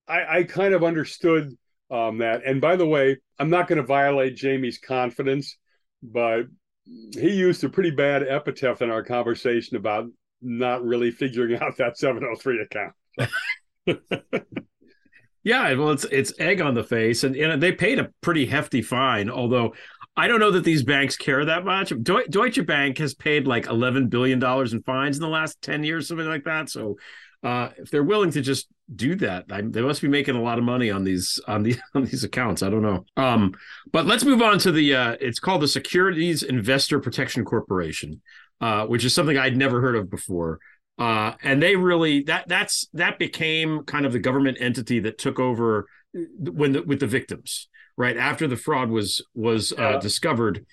I, 0.07 0.39
I 0.39 0.43
kind 0.43 0.75
of 0.75 0.83
understood 0.83 1.57
um, 1.93 2.17
that. 2.17 2.41
And 2.45 2.59
by 2.59 2.75
the 2.75 2.87
way, 2.87 3.17
I'm 3.37 3.51
not 3.51 3.67
going 3.67 3.77
to 3.77 3.85
violate 3.85 4.35
Jamie's 4.35 4.79
confidence, 4.79 5.57
but 6.01 6.45
he 7.13 7.29
used 7.29 7.63
a 7.63 7.69
pretty 7.69 7.91
bad 7.91 8.27
epithet 8.27 8.81
in 8.81 8.89
our 8.89 9.03
conversation 9.03 9.77
about 9.77 10.07
not 10.41 10.83
really 10.83 11.11
figuring 11.11 11.61
out 11.61 11.77
that 11.77 11.97
703 11.97 12.65
account. 12.65 12.93
yeah, 15.43 15.73
well, 15.73 15.91
it's 15.91 16.05
it's 16.05 16.33
egg 16.39 16.61
on 16.61 16.73
the 16.73 16.83
face, 16.83 17.23
and, 17.23 17.35
and 17.35 17.61
they 17.61 17.71
paid 17.71 17.99
a 17.99 18.09
pretty 18.21 18.47
hefty 18.47 18.81
fine. 18.81 19.29
Although 19.29 19.73
I 20.17 20.27
don't 20.27 20.39
know 20.39 20.51
that 20.51 20.63
these 20.63 20.83
banks 20.83 21.15
care 21.15 21.45
that 21.45 21.63
much. 21.63 21.93
Deutsche 22.01 22.65
Bank 22.65 22.97
has 22.97 23.13
paid 23.13 23.47
like 23.47 23.67
11 23.67 24.07
billion 24.07 24.39
dollars 24.39 24.73
in 24.73 24.81
fines 24.83 25.17
in 25.17 25.21
the 25.21 25.29
last 25.29 25.61
10 25.61 25.83
years, 25.83 26.07
something 26.07 26.27
like 26.27 26.43
that. 26.45 26.69
So 26.69 26.97
uh, 27.43 27.69
if 27.77 27.91
they're 27.91 28.03
willing 28.03 28.31
to 28.31 28.41
just 28.41 28.67
do 28.95 29.15
that, 29.15 29.45
I, 29.51 29.61
they 29.61 29.81
must 29.81 30.01
be 30.01 30.07
making 30.07 30.35
a 30.35 30.41
lot 30.41 30.57
of 30.57 30.63
money 30.63 30.89
on 30.89 31.03
these 31.03 31.39
on 31.47 31.63
the 31.63 31.75
on 31.95 32.05
these 32.05 32.23
accounts. 32.23 32.63
I 32.63 32.69
don't 32.69 32.81
know. 32.81 33.05
Um, 33.17 33.53
but 33.91 34.05
let's 34.05 34.23
move 34.23 34.41
on 34.41 34.59
to 34.59 34.71
the. 34.71 34.95
Uh, 34.95 35.15
it's 35.19 35.39
called 35.39 35.61
the 35.61 35.67
Securities 35.67 36.43
Investor 36.43 36.99
Protection 36.99 37.45
Corporation 37.45 38.21
uh, 38.63 38.85
which 38.85 39.03
is 39.03 39.13
something 39.13 39.37
I'd 39.37 39.57
never 39.57 39.81
heard 39.81 39.97
of 39.97 40.09
before. 40.09 40.59
Uh, 40.97 41.33
and 41.43 41.61
they 41.61 41.75
really 41.75 42.23
that 42.23 42.47
that's 42.47 42.87
that 42.93 43.19
became 43.19 43.83
kind 43.83 44.05
of 44.05 44.13
the 44.13 44.19
government 44.19 44.57
entity 44.61 44.99
that 45.01 45.17
took 45.17 45.37
over 45.37 45.87
when 46.13 46.71
the, 46.71 46.83
with 46.83 47.01
the 47.01 47.07
victims 47.07 47.67
right 47.97 48.15
after 48.15 48.47
the 48.47 48.55
fraud 48.55 48.89
was 48.89 49.25
was 49.33 49.73
uh, 49.73 49.97
discovered. 49.97 50.65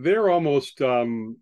They're 0.00 0.30
almost 0.30 0.80
um, 0.80 1.36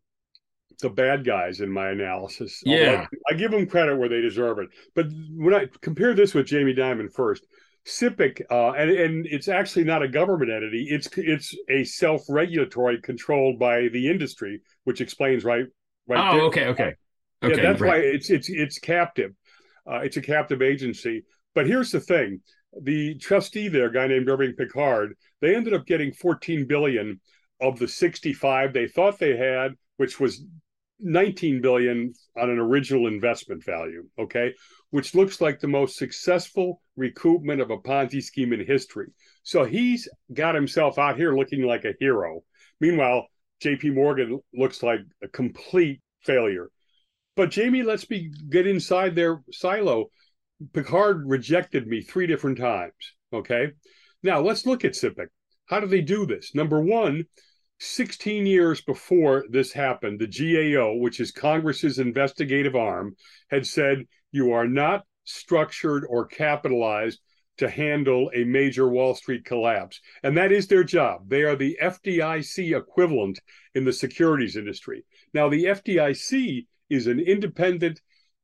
the 0.80 0.90
bad 0.90 1.24
guys 1.24 1.60
in 1.60 1.70
my 1.70 1.90
analysis. 1.90 2.62
Yeah, 2.64 3.06
I, 3.30 3.34
I 3.34 3.36
give 3.36 3.50
them 3.50 3.66
credit 3.66 3.98
where 3.98 4.08
they 4.08 4.20
deserve 4.20 4.58
it. 4.58 4.68
But 4.94 5.06
when 5.36 5.54
I 5.54 5.66
compare 5.80 6.14
this 6.14 6.34
with 6.34 6.46
Jamie 6.46 6.74
Dimon 6.74 7.12
first, 7.12 7.44
SIPC, 7.86 8.42
uh, 8.50 8.72
and 8.72 8.90
and 8.90 9.26
it's 9.26 9.48
actually 9.48 9.84
not 9.84 10.02
a 10.02 10.08
government 10.08 10.50
entity. 10.50 10.86
It's 10.90 11.08
it's 11.16 11.56
a 11.68 11.84
self-regulatory 11.84 13.00
controlled 13.00 13.58
by 13.58 13.88
the 13.88 14.08
industry, 14.08 14.60
which 14.84 15.00
explains 15.00 15.44
right. 15.44 15.64
right 16.06 16.32
oh, 16.32 16.36
there. 16.36 16.44
okay, 16.44 16.66
okay, 16.66 16.94
okay. 17.42 17.56
Yeah, 17.56 17.62
that's 17.62 17.80
right. 17.80 17.88
why 17.88 17.96
it's 17.98 18.30
it's 18.30 18.48
it's 18.50 18.78
captive. 18.78 19.32
Uh, 19.90 20.00
it's 20.00 20.16
a 20.16 20.22
captive 20.22 20.60
agency. 20.60 21.24
But 21.54 21.66
here's 21.66 21.90
the 21.90 22.00
thing: 22.00 22.40
the 22.80 23.16
trustee 23.18 23.68
there, 23.68 23.86
a 23.86 23.92
guy 23.92 24.06
named 24.06 24.28
Irving 24.28 24.52
Picard, 24.52 25.14
they 25.40 25.54
ended 25.54 25.74
up 25.74 25.86
getting 25.86 26.12
14 26.12 26.66
billion 26.66 27.20
of 27.60 27.78
the 27.78 27.88
65 27.88 28.72
they 28.72 28.86
thought 28.86 29.18
they 29.18 29.36
had, 29.36 29.72
which 29.96 30.20
was 30.20 30.44
19 31.00 31.60
billion 31.60 32.12
on 32.36 32.50
an 32.50 32.58
original 32.58 33.06
investment 33.06 33.64
value. 33.64 34.04
Okay, 34.18 34.52
which 34.90 35.14
looks 35.14 35.40
like 35.40 35.60
the 35.60 35.68
most 35.68 35.96
successful 35.96 36.80
recoupment 36.98 37.62
of 37.62 37.70
a 37.70 37.78
Ponzi 37.78 38.22
scheme 38.22 38.52
in 38.52 38.64
history. 38.66 39.08
So 39.42 39.64
he's 39.64 40.08
got 40.32 40.54
himself 40.54 40.98
out 40.98 41.16
here 41.16 41.36
looking 41.36 41.62
like 41.62 41.84
a 41.84 41.94
hero. 41.98 42.42
Meanwhile, 42.80 43.26
JP 43.62 43.94
Morgan 43.94 44.40
looks 44.54 44.82
like 44.82 45.00
a 45.22 45.28
complete 45.28 46.00
failure. 46.24 46.70
But 47.36 47.50
Jamie 47.50 47.82
let's 47.82 48.04
be 48.04 48.32
get 48.50 48.66
inside 48.66 49.14
their 49.14 49.42
silo. 49.52 50.06
Picard 50.72 51.22
rejected 51.26 51.86
me 51.86 52.00
three 52.00 52.26
different 52.26 52.58
times. 52.58 52.92
Okay. 53.32 53.68
Now 54.22 54.40
let's 54.40 54.66
look 54.66 54.84
at 54.84 54.92
SIPC. 54.92 55.28
How 55.66 55.80
do 55.80 55.86
they 55.86 56.00
do 56.00 56.26
this? 56.26 56.54
Number 56.54 56.80
one, 56.80 57.24
16 57.80 58.46
years 58.46 58.80
before 58.80 59.44
this 59.50 59.72
happened, 59.72 60.18
the 60.18 60.26
GAO, 60.26 60.94
which 60.96 61.20
is 61.20 61.30
Congress's 61.30 61.98
investigative 61.98 62.74
arm, 62.74 63.14
had 63.50 63.66
said 63.66 64.06
you 64.32 64.52
are 64.52 64.66
not 64.66 65.04
structured 65.24 66.04
or 66.08 66.26
capitalized 66.26 67.20
to 67.58 67.68
handle 67.68 68.30
a 68.34 68.44
major 68.44 68.88
Wall 68.88 69.14
Street 69.14 69.44
collapse. 69.44 70.00
And 70.22 70.36
that 70.36 70.52
is 70.52 70.66
their 70.66 70.84
job. 70.84 71.28
They 71.28 71.42
are 71.42 71.56
the 71.56 71.76
FDIC 71.82 72.76
equivalent 72.76 73.38
in 73.74 73.84
the 73.84 73.92
securities 73.92 74.56
industry. 74.56 75.04
Now, 75.34 75.48
the 75.48 75.64
FDIC 75.64 76.66
is 76.88 77.06
an 77.06 77.20
independent 77.20 78.00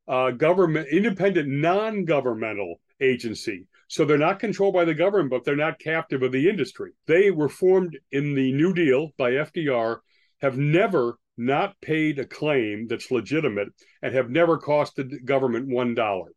uh, 0.07 0.33
government, 0.33 0.89
independent 0.91 1.49
non 1.49 2.05
governmental 2.05 2.81
agency. 3.01 3.67
So 3.89 4.05
they're 4.05 4.19
not 4.19 4.41
controlled 4.41 4.75
by 4.75 4.85
the 4.85 4.95
government, 4.95 5.31
but 5.31 5.45
they're 5.45 5.57
not 5.57 5.79
captive 5.79 6.23
of 6.23 6.33
the 6.33 6.49
industry. 6.49 6.93
They 7.07 7.31
were 7.31 7.49
formed 7.49 7.99
in 8.11 8.35
the 8.35 8.53
New 8.53 8.73
Deal 8.73 9.11
by 9.17 9.33
FDR, 9.33 9.99
have 10.41 10.57
never 10.59 11.19
not 11.37 11.81
paid 11.81 12.19
a 12.19 12.27
claim 12.27 12.87
that's 12.89 13.11
legitimate, 13.11 13.69
and 14.03 14.15
have 14.15 14.31
never 14.31 14.57
cost 14.59 14.97
the 14.97 15.05
government 15.25 15.69
one 15.69 15.95
dollar. 15.95 16.31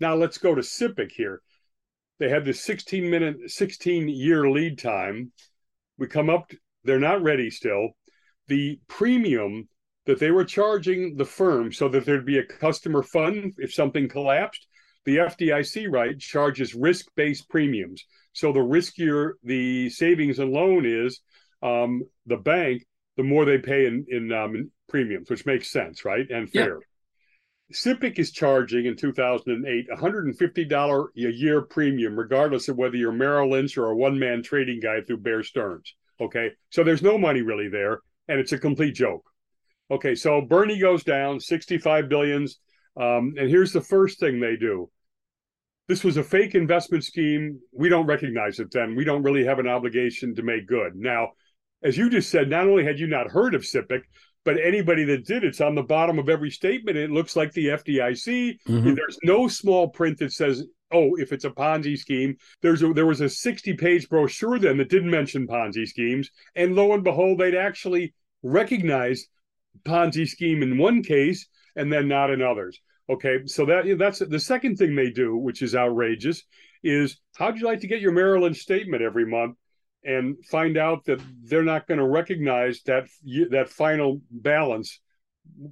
Now 0.00 0.14
let's 0.14 0.38
go 0.38 0.54
to 0.54 0.62
SIPC 0.62 1.12
here 1.12 1.40
they 2.18 2.28
had 2.28 2.44
this 2.44 2.62
16 2.62 3.10
minute 3.10 3.36
16 3.46 4.08
year 4.08 4.48
lead 4.50 4.78
time 4.78 5.32
we 5.98 6.06
come 6.06 6.30
up 6.30 6.50
they're 6.84 6.98
not 6.98 7.22
ready 7.22 7.50
still 7.50 7.90
the 8.48 8.78
premium 8.88 9.68
that 10.06 10.18
they 10.18 10.30
were 10.30 10.44
charging 10.44 11.16
the 11.16 11.24
firm 11.24 11.72
so 11.72 11.88
that 11.88 12.04
there'd 12.04 12.26
be 12.26 12.38
a 12.38 12.44
customer 12.44 13.02
fund 13.02 13.54
if 13.58 13.72
something 13.72 14.08
collapsed 14.08 14.66
the 15.04 15.16
fdic 15.16 15.90
right 15.90 16.18
charges 16.18 16.74
risk-based 16.74 17.48
premiums 17.48 18.04
so 18.32 18.52
the 18.52 18.60
riskier 18.60 19.32
the 19.42 19.88
savings 19.90 20.38
and 20.38 20.52
loan 20.52 20.84
is 20.86 21.20
um, 21.62 22.02
the 22.26 22.36
bank 22.36 22.84
the 23.16 23.22
more 23.22 23.44
they 23.44 23.58
pay 23.58 23.86
in, 23.86 24.04
in, 24.08 24.32
um, 24.32 24.54
in 24.54 24.70
premiums 24.88 25.30
which 25.30 25.46
makes 25.46 25.70
sense 25.70 26.04
right 26.04 26.30
and 26.30 26.50
fair 26.50 26.74
yeah. 26.74 26.86
SIPC 27.72 28.18
is 28.18 28.30
charging 28.30 28.86
in 28.86 28.94
2008 28.94 29.88
$150 29.88 31.06
a 31.16 31.32
year 31.32 31.62
premium, 31.62 32.16
regardless 32.16 32.68
of 32.68 32.76
whether 32.76 32.96
you're 32.96 33.10
Merrill 33.10 33.50
Lynch 33.50 33.78
or 33.78 33.86
a 33.86 33.96
one 33.96 34.18
man 34.18 34.42
trading 34.42 34.80
guy 34.80 35.00
through 35.00 35.18
Bear 35.18 35.42
Stearns. 35.42 35.94
Okay. 36.20 36.50
So 36.70 36.84
there's 36.84 37.02
no 37.02 37.18
money 37.18 37.42
really 37.42 37.68
there, 37.68 38.00
and 38.28 38.38
it's 38.38 38.52
a 38.52 38.58
complete 38.58 38.94
joke. 38.94 39.24
Okay. 39.90 40.14
So 40.14 40.40
Bernie 40.42 40.78
goes 40.78 41.04
down 41.04 41.40
65 41.40 42.08
billions. 42.08 42.58
Um, 42.96 43.34
and 43.36 43.48
here's 43.48 43.72
the 43.72 43.80
first 43.80 44.20
thing 44.20 44.38
they 44.38 44.56
do 44.56 44.90
this 45.88 46.04
was 46.04 46.16
a 46.16 46.24
fake 46.24 46.54
investment 46.54 47.04
scheme. 47.04 47.60
We 47.72 47.88
don't 47.88 48.06
recognize 48.06 48.58
it 48.58 48.70
then. 48.70 48.94
We 48.94 49.04
don't 49.04 49.22
really 49.22 49.44
have 49.44 49.58
an 49.58 49.68
obligation 49.68 50.34
to 50.36 50.42
make 50.42 50.66
good. 50.66 50.96
Now, 50.96 51.32
as 51.82 51.98
you 51.98 52.08
just 52.08 52.30
said, 52.30 52.48
not 52.48 52.66
only 52.66 52.84
had 52.84 52.98
you 52.98 53.06
not 53.06 53.30
heard 53.30 53.54
of 53.54 53.62
SIPC, 53.62 54.02
but 54.44 54.58
anybody 54.62 55.04
that 55.04 55.26
did 55.26 55.42
it's 55.42 55.60
on 55.60 55.74
the 55.74 55.82
bottom 55.82 56.18
of 56.18 56.28
every 56.28 56.50
statement 56.50 56.96
it 56.96 57.10
looks 57.10 57.34
like 57.34 57.52
the 57.52 57.66
fdic 57.66 58.58
mm-hmm. 58.68 58.94
there's 58.94 59.18
no 59.24 59.48
small 59.48 59.88
print 59.88 60.18
that 60.18 60.32
says 60.32 60.64
oh 60.92 61.14
if 61.16 61.32
it's 61.32 61.44
a 61.44 61.50
ponzi 61.50 61.96
scheme 61.98 62.36
there's 62.62 62.82
a, 62.82 62.92
there 62.92 63.06
was 63.06 63.20
a 63.20 63.28
60 63.28 63.72
page 63.74 64.08
brochure 64.08 64.58
then 64.58 64.76
that 64.76 64.90
didn't 64.90 65.10
mention 65.10 65.46
ponzi 65.46 65.86
schemes 65.86 66.30
and 66.54 66.76
lo 66.76 66.92
and 66.92 67.04
behold 67.04 67.38
they'd 67.38 67.54
actually 67.54 68.14
recognized 68.42 69.26
ponzi 69.84 70.28
scheme 70.28 70.62
in 70.62 70.78
one 70.78 71.02
case 71.02 71.48
and 71.76 71.92
then 71.92 72.06
not 72.06 72.30
in 72.30 72.42
others 72.42 72.80
okay 73.08 73.38
so 73.46 73.66
that 73.66 73.84
that's 73.98 74.18
the 74.18 74.40
second 74.40 74.76
thing 74.76 74.94
they 74.94 75.10
do 75.10 75.36
which 75.36 75.62
is 75.62 75.74
outrageous 75.74 76.42
is 76.82 77.20
how'd 77.36 77.58
you 77.58 77.66
like 77.66 77.80
to 77.80 77.86
get 77.86 78.00
your 78.00 78.12
Merrill 78.12 78.42
Lynch 78.42 78.58
statement 78.58 79.02
every 79.02 79.26
month 79.26 79.56
and 80.04 80.36
find 80.44 80.76
out 80.76 81.04
that 81.06 81.20
they're 81.42 81.62
not 81.62 81.86
going 81.86 81.98
to 81.98 82.06
recognize 82.06 82.82
that 82.82 83.04
that 83.50 83.68
final 83.70 84.20
balance 84.30 85.00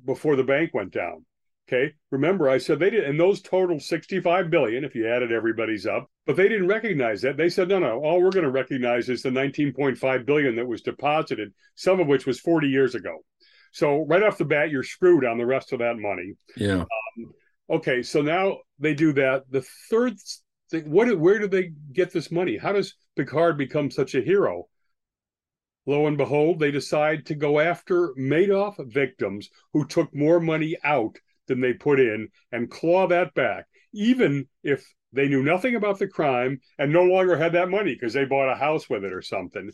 before 0.07 0.37
the 0.37 0.45
bank 0.45 0.72
went 0.72 0.93
down. 0.93 1.24
Okay. 1.68 1.95
Remember, 2.11 2.51
I 2.51 2.59
said 2.59 2.78
they 2.78 2.91
did, 2.91 3.05
and 3.05 3.18
those 3.18 3.41
total 3.41 3.78
65 3.78 4.51
billion 4.51 4.85
if 4.85 4.95
you 4.95 5.09
added 5.09 5.33
everybody's 5.33 5.87
up, 5.87 6.11
but 6.26 6.37
they 6.37 6.49
didn't 6.49 6.66
recognize 6.66 7.22
that. 7.22 7.37
They 7.37 7.49
said, 7.49 7.68
no, 7.68 7.78
no, 7.78 8.01
all 8.01 8.20
we're 8.20 8.30
going 8.30 8.45
to 8.45 8.51
recognize 8.51 9.09
is 9.09 9.22
the 9.22 9.30
19.5 9.30 10.26
billion 10.26 10.57
that 10.57 10.66
was 10.66 10.83
deposited, 10.83 11.53
some 11.74 12.01
of 12.01 12.09
which 12.09 12.26
was 12.26 12.41
40 12.41 12.68
years 12.68 12.95
ago. 12.95 13.18
So 13.73 14.05
right 14.07 14.23
off 14.23 14.39
the 14.39 14.45
bat, 14.45 14.70
you're 14.70 14.83
screwed 14.83 15.25
on 15.25 15.39
the 15.39 15.47
rest 15.47 15.73
of 15.73 15.81
that 15.81 15.99
money. 15.99 16.35
Yeah. 16.57 16.83
Um, 16.83 17.33
okay, 17.70 18.03
so 18.03 18.23
now 18.23 18.59
they 18.79 18.95
do 18.95 19.12
that. 19.14 19.45
The 19.51 19.66
third 19.91 20.14
thing, 20.70 20.91
what? 20.91 21.18
Where 21.18 21.39
do 21.39 21.49
they 21.49 21.73
get 21.93 22.12
this 22.12 22.31
money? 22.31 22.59
How 22.59 22.73
does 22.73 22.95
Picard 23.16 23.57
become 23.57 23.91
such 23.91 24.14
a 24.14 24.20
hero? 24.20 24.68
Lo 25.87 26.07
and 26.07 26.16
behold, 26.16 26.61
they 26.61 26.70
decide 26.70 27.27
to 27.27 27.35
go 27.35 27.59
after 27.59 28.14
Madoff 28.14 28.77
victims 28.93 29.49
who 29.73 29.87
took 29.87 30.14
more 30.14 30.39
money 30.39 30.77
out 30.85 31.18
than 31.49 31.61
they 31.61 31.73
put 31.73 31.99
in 31.99 32.29
and 32.53 32.70
claw 32.70 33.09
that 33.09 33.35
back, 33.35 33.66
even 33.93 34.47
if 34.62 34.87
they 35.12 35.29
knew 35.29 35.43
nothing 35.43 35.75
about 35.75 35.99
the 35.99 36.07
crime 36.07 36.61
and 36.79 36.93
no 36.93 37.03
longer 37.03 37.37
had 37.37 37.53
that 37.55 37.68
money 37.68 37.95
because 37.95 38.12
they 38.12 38.25
bought 38.25 38.53
a 38.53 38.57
house 38.57 38.89
with 38.89 39.05
it 39.05 39.12
or 39.12 39.23
something. 39.23 39.70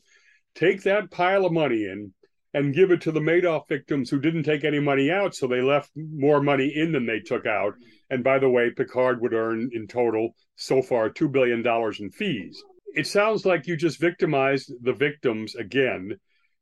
Take 0.54 0.82
that 0.84 1.10
pile 1.10 1.44
of 1.44 1.52
money 1.52 1.84
in 1.84 2.12
and 2.54 2.74
give 2.74 2.90
it 2.90 3.00
to 3.02 3.12
the 3.12 3.20
Madoff 3.20 3.68
victims 3.68 4.10
who 4.10 4.20
didn't 4.20 4.44
take 4.44 4.64
any 4.64 4.80
money 4.80 5.10
out, 5.10 5.34
so 5.34 5.46
they 5.46 5.60
left 5.60 5.90
more 5.96 6.42
money 6.42 6.72
in 6.74 6.92
than 6.92 7.06
they 7.06 7.20
took 7.20 7.46
out. 7.46 7.74
And 8.10 8.24
by 8.24 8.38
the 8.38 8.48
way, 8.48 8.70
Picard 8.70 9.20
would 9.20 9.34
earn 9.34 9.70
in 9.72 9.86
total 9.86 10.30
so 10.56 10.80
far 10.80 11.10
$2 11.10 11.30
billion 11.30 11.66
in 11.98 12.10
fees. 12.10 12.62
It 12.94 13.06
sounds 13.06 13.44
like 13.44 13.66
you 13.66 13.76
just 13.76 14.00
victimized 14.00 14.72
the 14.82 14.94
victims 14.94 15.54
again, 15.54 16.16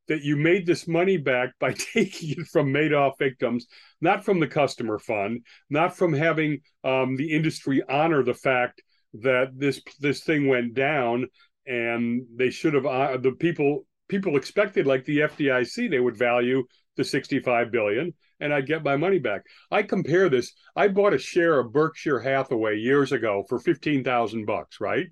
that 0.08 0.22
you 0.22 0.36
made 0.36 0.66
this 0.66 0.86
money 0.86 1.16
back 1.16 1.50
by 1.58 1.72
taking 1.94 2.30
it 2.30 2.46
from 2.46 2.72
Madoff 2.72 3.18
victims, 3.18 3.66
not 4.00 4.24
from 4.24 4.40
the 4.40 4.46
customer 4.46 4.98
fund, 4.98 5.44
not 5.70 5.96
from 5.96 6.12
having 6.12 6.60
um, 6.84 7.16
the 7.16 7.32
industry 7.32 7.82
honor 7.88 8.22
the 8.22 8.34
fact 8.34 8.82
that 9.14 9.48
this 9.56 9.80
this 10.00 10.22
thing 10.24 10.48
went 10.48 10.74
down 10.74 11.26
and 11.66 12.26
they 12.36 12.50
should 12.50 12.74
have 12.74 12.86
uh, 12.86 13.16
the 13.16 13.32
people 13.32 13.86
people 14.08 14.36
expected 14.36 14.86
like 14.86 15.04
the 15.04 15.18
FDIC 15.20 15.90
they 15.90 16.00
would 16.00 16.16
value 16.16 16.64
the 16.96 17.04
65 17.04 17.70
billion 17.70 18.14
and 18.40 18.52
I'd 18.52 18.66
get 18.66 18.84
my 18.84 18.96
money 18.96 19.18
back. 19.18 19.42
I 19.70 19.82
compare 19.82 20.28
this. 20.28 20.52
I 20.74 20.88
bought 20.88 21.14
a 21.14 21.18
share 21.18 21.58
of 21.58 21.72
Berkshire 21.72 22.20
Hathaway 22.20 22.76
years 22.76 23.12
ago 23.12 23.44
for 23.48 23.58
15,000 23.58 24.44
bucks, 24.44 24.80
right? 24.80 25.06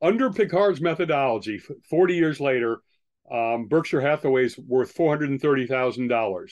Under 0.00 0.30
Picard's 0.30 0.80
methodology, 0.80 1.60
40 1.88 2.14
years 2.14 2.40
later, 2.40 2.80
um, 3.30 3.66
Berkshire 3.66 4.00
Hathaway's 4.00 4.58
worth 4.58 4.94
$430,000. 4.94 6.50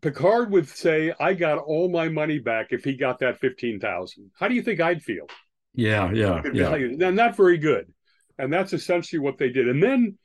Picard 0.00 0.50
would 0.50 0.68
say, 0.68 1.12
I 1.18 1.34
got 1.34 1.58
all 1.58 1.88
my 1.88 2.08
money 2.08 2.38
back 2.38 2.68
if 2.70 2.84
he 2.84 2.96
got 2.96 3.18
that 3.20 3.38
15,000. 3.38 4.30
How 4.38 4.48
do 4.48 4.54
you 4.54 4.62
think 4.62 4.80
I'd 4.80 5.02
feel? 5.02 5.26
Yeah, 5.74 6.10
yeah, 6.12 6.42
yeah. 6.52 6.76
Now, 6.96 7.10
not 7.10 7.36
very 7.36 7.58
good. 7.58 7.92
And 8.38 8.52
that's 8.52 8.72
essentially 8.72 9.20
what 9.20 9.38
they 9.38 9.50
did. 9.50 9.68
And 9.68 9.82
then 9.82 10.18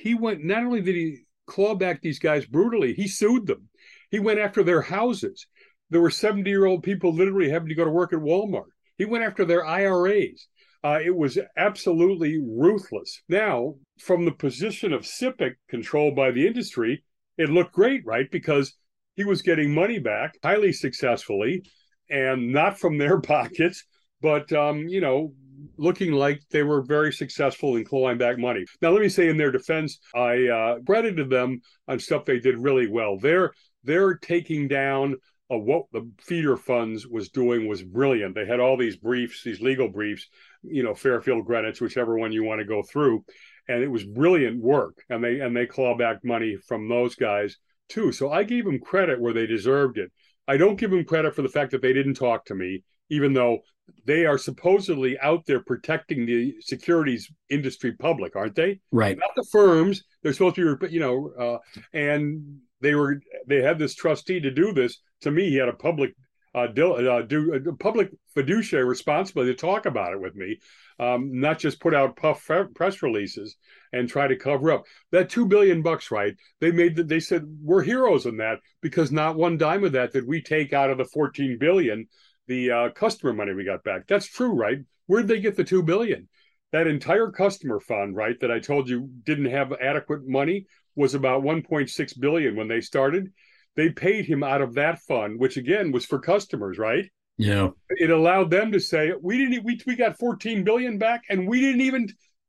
he 0.00 0.14
went, 0.14 0.44
not 0.44 0.64
only 0.64 0.80
did 0.80 0.94
he 0.94 1.18
claw 1.46 1.74
back 1.74 2.00
these 2.00 2.18
guys 2.18 2.46
brutally, 2.46 2.92
he 2.94 3.08
sued 3.08 3.46
them. 3.46 3.68
He 4.10 4.18
went 4.18 4.38
after 4.38 4.62
their 4.62 4.82
houses. 4.82 5.46
There 5.90 6.00
were 6.00 6.10
70 6.10 6.48
year 6.48 6.66
old 6.66 6.82
people 6.82 7.12
literally 7.12 7.50
having 7.50 7.68
to 7.68 7.74
go 7.74 7.84
to 7.84 7.90
work 7.90 8.12
at 8.12 8.18
Walmart. 8.18 8.70
He 8.98 9.04
went 9.04 9.24
after 9.24 9.44
their 9.44 9.64
IRAs. 9.64 10.48
Uh, 10.82 11.00
it 11.04 11.14
was 11.14 11.38
absolutely 11.56 12.38
ruthless. 12.38 13.22
Now, 13.28 13.74
from 13.98 14.24
the 14.24 14.32
position 14.32 14.92
of 14.92 15.02
SIPC 15.02 15.54
controlled 15.68 16.14
by 16.14 16.30
the 16.30 16.46
industry, 16.46 17.02
it 17.36 17.50
looked 17.50 17.72
great, 17.72 18.04
right? 18.06 18.30
Because 18.30 18.74
he 19.16 19.24
was 19.24 19.42
getting 19.42 19.74
money 19.74 19.98
back 19.98 20.38
highly 20.42 20.72
successfully 20.72 21.62
and 22.08 22.52
not 22.52 22.78
from 22.78 22.98
their 22.98 23.20
pockets, 23.34 23.84
but, 24.20 24.52
um, 24.52 24.88
you 24.88 25.00
know, 25.00 25.32
looking 25.76 26.12
like 26.12 26.42
they 26.50 26.62
were 26.62 26.82
very 26.82 27.12
successful 27.12 27.76
in 27.76 27.84
clawing 27.84 28.18
back 28.18 28.38
money. 28.38 28.64
Now, 28.80 28.90
let 28.90 29.02
me 29.02 29.08
say 29.08 29.28
in 29.28 29.36
their 29.36 29.52
defense, 29.52 29.98
I 30.14 30.46
uh, 30.46 30.78
credited 30.86 31.30
them 31.30 31.60
on 31.88 31.98
stuff 31.98 32.24
they 32.24 32.38
did 32.38 32.58
really 32.58 32.88
well. 32.88 33.18
They're 33.18 33.52
they're 33.84 34.16
taking 34.16 34.68
down 34.68 35.16
uh, 35.52 35.58
what 35.58 35.84
the 35.92 36.10
feeder 36.20 36.56
funds 36.56 37.06
was 37.06 37.28
doing 37.28 37.68
was 37.68 37.82
brilliant. 37.82 38.34
They 38.34 38.46
had 38.46 38.60
all 38.60 38.76
these 38.76 38.96
briefs, 38.96 39.44
these 39.44 39.60
legal 39.60 39.88
briefs, 39.88 40.26
you 40.62 40.82
know, 40.82 40.94
Fairfield, 40.94 41.46
Greenwich, 41.46 41.80
whichever 41.80 42.18
one 42.18 42.32
you 42.32 42.42
want 42.42 42.60
to 42.60 42.66
go 42.66 42.82
through, 42.82 43.24
and 43.68 43.82
it 43.82 43.90
was 43.90 44.04
brilliant 44.04 44.60
work. 44.60 44.96
And 45.08 45.22
they 45.22 45.40
and 45.40 45.56
they 45.56 45.66
claw 45.66 45.96
back 45.96 46.24
money 46.24 46.56
from 46.66 46.88
those 46.88 47.14
guys 47.14 47.56
too. 47.88 48.12
So 48.12 48.32
I 48.32 48.42
gave 48.42 48.64
them 48.64 48.80
credit 48.80 49.20
where 49.20 49.32
they 49.32 49.46
deserved 49.46 49.98
it. 49.98 50.10
I 50.48 50.56
don't 50.56 50.78
give 50.78 50.90
them 50.90 51.04
credit 51.04 51.34
for 51.34 51.42
the 51.42 51.48
fact 51.48 51.72
that 51.72 51.82
they 51.82 51.92
didn't 51.92 52.14
talk 52.14 52.44
to 52.46 52.54
me, 52.54 52.82
even 53.08 53.32
though 53.32 53.60
they 54.04 54.26
are 54.26 54.38
supposedly 54.38 55.18
out 55.20 55.46
there 55.46 55.62
protecting 55.62 56.26
the 56.26 56.54
securities 56.60 57.30
industry 57.50 57.92
public, 57.92 58.34
aren't 58.36 58.54
they? 58.54 58.80
Right. 58.90 59.16
Not 59.16 59.30
the 59.36 59.46
firms. 59.50 60.02
They're 60.22 60.32
supposed 60.32 60.56
to 60.56 60.76
be, 60.76 60.88
you 60.88 61.00
know, 61.00 61.30
uh, 61.38 61.58
and 61.92 62.58
they 62.80 62.94
were 62.94 63.20
they 63.46 63.62
had 63.62 63.78
this 63.78 63.94
trustee 63.94 64.40
to 64.40 64.50
do 64.50 64.72
this. 64.72 64.98
To 65.22 65.30
me, 65.30 65.50
he 65.50 65.56
had 65.56 65.68
a 65.68 65.72
public 65.72 66.14
uh, 66.54 66.68
uh, 66.68 67.22
do 67.22 67.52
a 67.52 67.76
public 67.76 68.10
fiduciary 68.34 68.84
responsibility 68.84 69.52
to 69.52 69.60
talk 69.60 69.84
about 69.84 70.12
it 70.12 70.20
with 70.20 70.34
me, 70.34 70.58
um, 70.98 71.38
not 71.38 71.58
just 71.58 71.80
put 71.80 71.94
out 71.94 72.16
puff 72.16 72.48
press 72.74 73.02
releases 73.02 73.56
and 73.92 74.08
try 74.08 74.26
to 74.26 74.36
cover 74.36 74.72
up 74.72 74.84
that 75.12 75.28
two 75.28 75.46
billion 75.46 75.82
bucks. 75.82 76.10
Right? 76.10 76.34
They 76.60 76.72
made 76.72 76.96
that. 76.96 77.08
They 77.08 77.20
said 77.20 77.44
we're 77.62 77.82
heroes 77.82 78.24
in 78.24 78.38
that 78.38 78.60
because 78.80 79.12
not 79.12 79.36
one 79.36 79.58
dime 79.58 79.84
of 79.84 79.92
that 79.92 80.12
did 80.12 80.26
we 80.26 80.42
take 80.42 80.72
out 80.72 80.90
of 80.90 80.98
the 80.98 81.04
fourteen 81.04 81.58
billion, 81.60 82.08
the 82.46 82.70
uh, 82.70 82.90
customer 82.90 83.32
money 83.32 83.54
we 83.54 83.64
got 83.64 83.84
back. 83.84 84.06
That's 84.06 84.26
true, 84.26 84.52
right? 84.52 84.78
Where'd 85.06 85.28
they 85.28 85.40
get 85.40 85.56
the 85.56 85.64
two 85.64 85.82
billion? 85.82 86.28
That 86.72 86.86
entire 86.86 87.30
customer 87.30 87.80
fund, 87.80 88.16
right, 88.16 88.38
that 88.40 88.50
I 88.50 88.58
told 88.58 88.88
you 88.88 89.08
didn't 89.24 89.46
have 89.46 89.72
adequate 89.72 90.26
money 90.26 90.66
was 90.94 91.14
about 91.14 91.42
1.6 91.42 92.20
billion 92.20 92.56
when 92.56 92.68
they 92.68 92.80
started. 92.80 93.32
They 93.76 93.90
paid 93.90 94.24
him 94.24 94.42
out 94.42 94.62
of 94.62 94.74
that 94.74 95.00
fund, 95.00 95.38
which 95.38 95.56
again 95.56 95.92
was 95.92 96.06
for 96.06 96.18
customers, 96.18 96.78
right? 96.78 97.04
Yeah. 97.38 97.70
It 97.90 98.10
allowed 98.10 98.50
them 98.50 98.72
to 98.72 98.80
say, 98.80 99.12
we 99.20 99.36
didn't 99.36 99.64
we 99.64 99.78
we 99.86 99.94
got 99.94 100.18
14 100.18 100.64
billion 100.64 100.98
back 100.98 101.22
and 101.28 101.46
we 101.46 101.60
didn't 101.60 101.82
even 101.82 102.08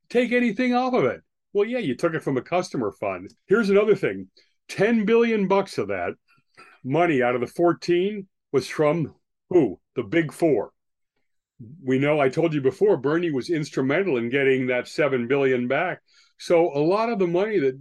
take 0.09 0.31
anything 0.31 0.73
off 0.73 0.93
of 0.93 1.03
it. 1.03 1.21
Well, 1.53 1.67
yeah, 1.67 1.79
you 1.79 1.95
took 1.95 2.13
it 2.13 2.23
from 2.23 2.37
a 2.37 2.41
customer 2.41 2.91
fund. 2.91 3.33
Here's 3.47 3.69
another 3.69 3.95
thing. 3.95 4.27
10 4.69 5.05
billion 5.05 5.47
bucks 5.47 5.77
of 5.77 5.89
that 5.89 6.13
money 6.83 7.21
out 7.21 7.35
of 7.35 7.41
the 7.41 7.47
14 7.47 8.27
was 8.51 8.67
from 8.67 9.13
who? 9.49 9.79
The 9.95 10.03
big 10.03 10.31
4 10.31 10.71
we 11.83 11.97
know 11.97 12.19
I 12.19 12.29
told 12.29 12.53
you 12.53 12.61
before 12.61 12.97
Bernie 12.97 13.31
was 13.31 13.49
instrumental 13.49 14.17
in 14.17 14.29
getting 14.29 14.67
that 14.67 14.87
7 14.87 15.27
billion 15.27 15.67
back. 15.67 16.01
So 16.37 16.71
a 16.75 16.79
lot 16.79 17.09
of 17.09 17.19
the 17.19 17.27
money 17.27 17.59
that 17.59 17.79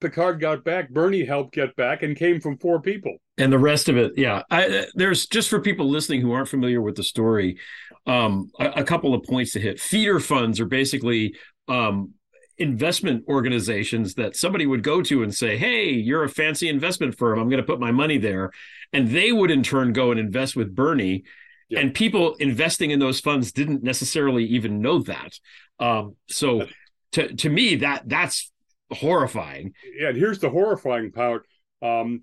Picard 0.00 0.40
got 0.40 0.64
back, 0.64 0.90
Bernie 0.90 1.24
helped 1.24 1.54
get 1.54 1.76
back, 1.76 2.02
and 2.02 2.16
came 2.16 2.40
from 2.40 2.58
four 2.58 2.80
people. 2.80 3.16
And 3.38 3.52
the 3.52 3.58
rest 3.58 3.88
of 3.88 3.96
it, 3.96 4.12
yeah. 4.16 4.42
I, 4.50 4.86
there's 4.94 5.26
just 5.26 5.48
for 5.48 5.60
people 5.60 5.88
listening 5.88 6.20
who 6.20 6.32
aren't 6.32 6.48
familiar 6.48 6.80
with 6.80 6.96
the 6.96 7.02
story, 7.02 7.58
um, 8.06 8.50
a, 8.58 8.66
a, 8.76 8.84
couple 8.84 9.14
of 9.14 9.22
points 9.22 9.52
to 9.52 9.60
hit. 9.60 9.80
Feeder 9.80 10.20
funds 10.20 10.60
are 10.60 10.66
basically 10.66 11.34
um, 11.68 12.12
investment 12.58 13.24
organizations 13.28 14.14
that 14.14 14.36
somebody 14.36 14.66
would 14.66 14.82
go 14.82 15.02
to 15.02 15.22
and 15.22 15.34
say, 15.34 15.56
"Hey, 15.56 15.90
you're 15.90 16.24
a 16.24 16.28
fancy 16.28 16.68
investment 16.68 17.16
firm. 17.16 17.38
I'm 17.38 17.48
going 17.48 17.62
to 17.62 17.66
put 17.66 17.80
my 17.80 17.90
money 17.90 18.18
there," 18.18 18.52
and 18.92 19.08
they 19.08 19.32
would 19.32 19.50
in 19.50 19.62
turn 19.62 19.92
go 19.92 20.10
and 20.10 20.20
invest 20.20 20.56
with 20.56 20.74
Bernie. 20.74 21.24
Yeah. 21.68 21.80
And 21.80 21.94
people 21.94 22.34
investing 22.36 22.90
in 22.90 22.98
those 22.98 23.20
funds 23.20 23.50
didn't 23.52 23.82
necessarily 23.82 24.44
even 24.44 24.80
know 24.80 25.00
that. 25.00 25.38
Um, 25.80 26.16
so, 26.28 26.66
to 27.12 27.34
to 27.34 27.48
me, 27.48 27.76
that 27.76 28.08
that's 28.08 28.52
horrifying. 28.90 29.74
Yeah, 29.98 30.08
and 30.08 30.16
here's 30.16 30.38
the 30.38 30.50
horrifying 30.50 31.10
part. 31.10 31.46
Um, 31.82 32.20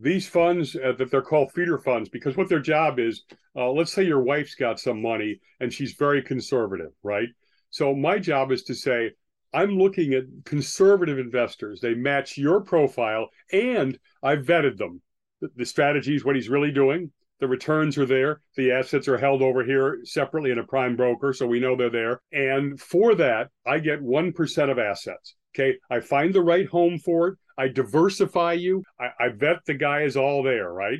these 0.00 0.26
funds 0.26 0.76
uh, 0.76 0.92
that 0.98 1.10
they're 1.10 1.22
called 1.22 1.52
feeder 1.52 1.78
funds 1.78 2.08
because 2.08 2.36
what 2.36 2.48
their 2.48 2.60
job 2.60 2.98
is 2.98 3.24
uh, 3.56 3.70
let's 3.70 3.92
say 3.92 4.02
your 4.02 4.22
wife's 4.22 4.54
got 4.54 4.80
some 4.80 5.00
money 5.00 5.40
and 5.60 5.72
she's 5.72 5.92
very 5.94 6.22
conservative 6.22 6.90
right 7.02 7.28
so 7.70 7.94
my 7.94 8.18
job 8.18 8.50
is 8.50 8.64
to 8.64 8.74
say 8.74 9.12
i'm 9.54 9.78
looking 9.78 10.12
at 10.14 10.24
conservative 10.44 11.18
investors 11.18 11.80
they 11.80 11.94
match 11.94 12.36
your 12.36 12.60
profile 12.60 13.28
and 13.52 13.98
i've 14.22 14.44
vetted 14.44 14.76
them 14.76 15.00
the, 15.40 15.48
the 15.56 15.66
strategy 15.66 16.14
is 16.14 16.24
what 16.24 16.36
he's 16.36 16.48
really 16.48 16.72
doing 16.72 17.10
the 17.40 17.48
returns 17.48 17.96
are 17.96 18.06
there 18.06 18.40
the 18.56 18.72
assets 18.72 19.08
are 19.08 19.18
held 19.18 19.42
over 19.42 19.64
here 19.64 20.00
separately 20.04 20.50
in 20.50 20.58
a 20.58 20.64
prime 20.64 20.96
broker 20.96 21.32
so 21.32 21.46
we 21.46 21.60
know 21.60 21.76
they're 21.76 21.90
there 21.90 22.20
and 22.32 22.80
for 22.80 23.14
that 23.14 23.48
i 23.66 23.78
get 23.78 24.00
1% 24.00 24.70
of 24.70 24.78
assets 24.78 25.34
Okay. 25.54 25.78
I 25.90 26.00
find 26.00 26.34
the 26.34 26.42
right 26.42 26.66
home 26.66 26.98
for 26.98 27.28
it. 27.28 27.38
I 27.56 27.68
diversify 27.68 28.54
you. 28.54 28.82
I, 28.98 29.26
I 29.26 29.28
vet 29.28 29.64
the 29.66 29.74
guy 29.74 30.02
is 30.02 30.16
all 30.16 30.42
there, 30.42 30.72
right? 30.72 30.98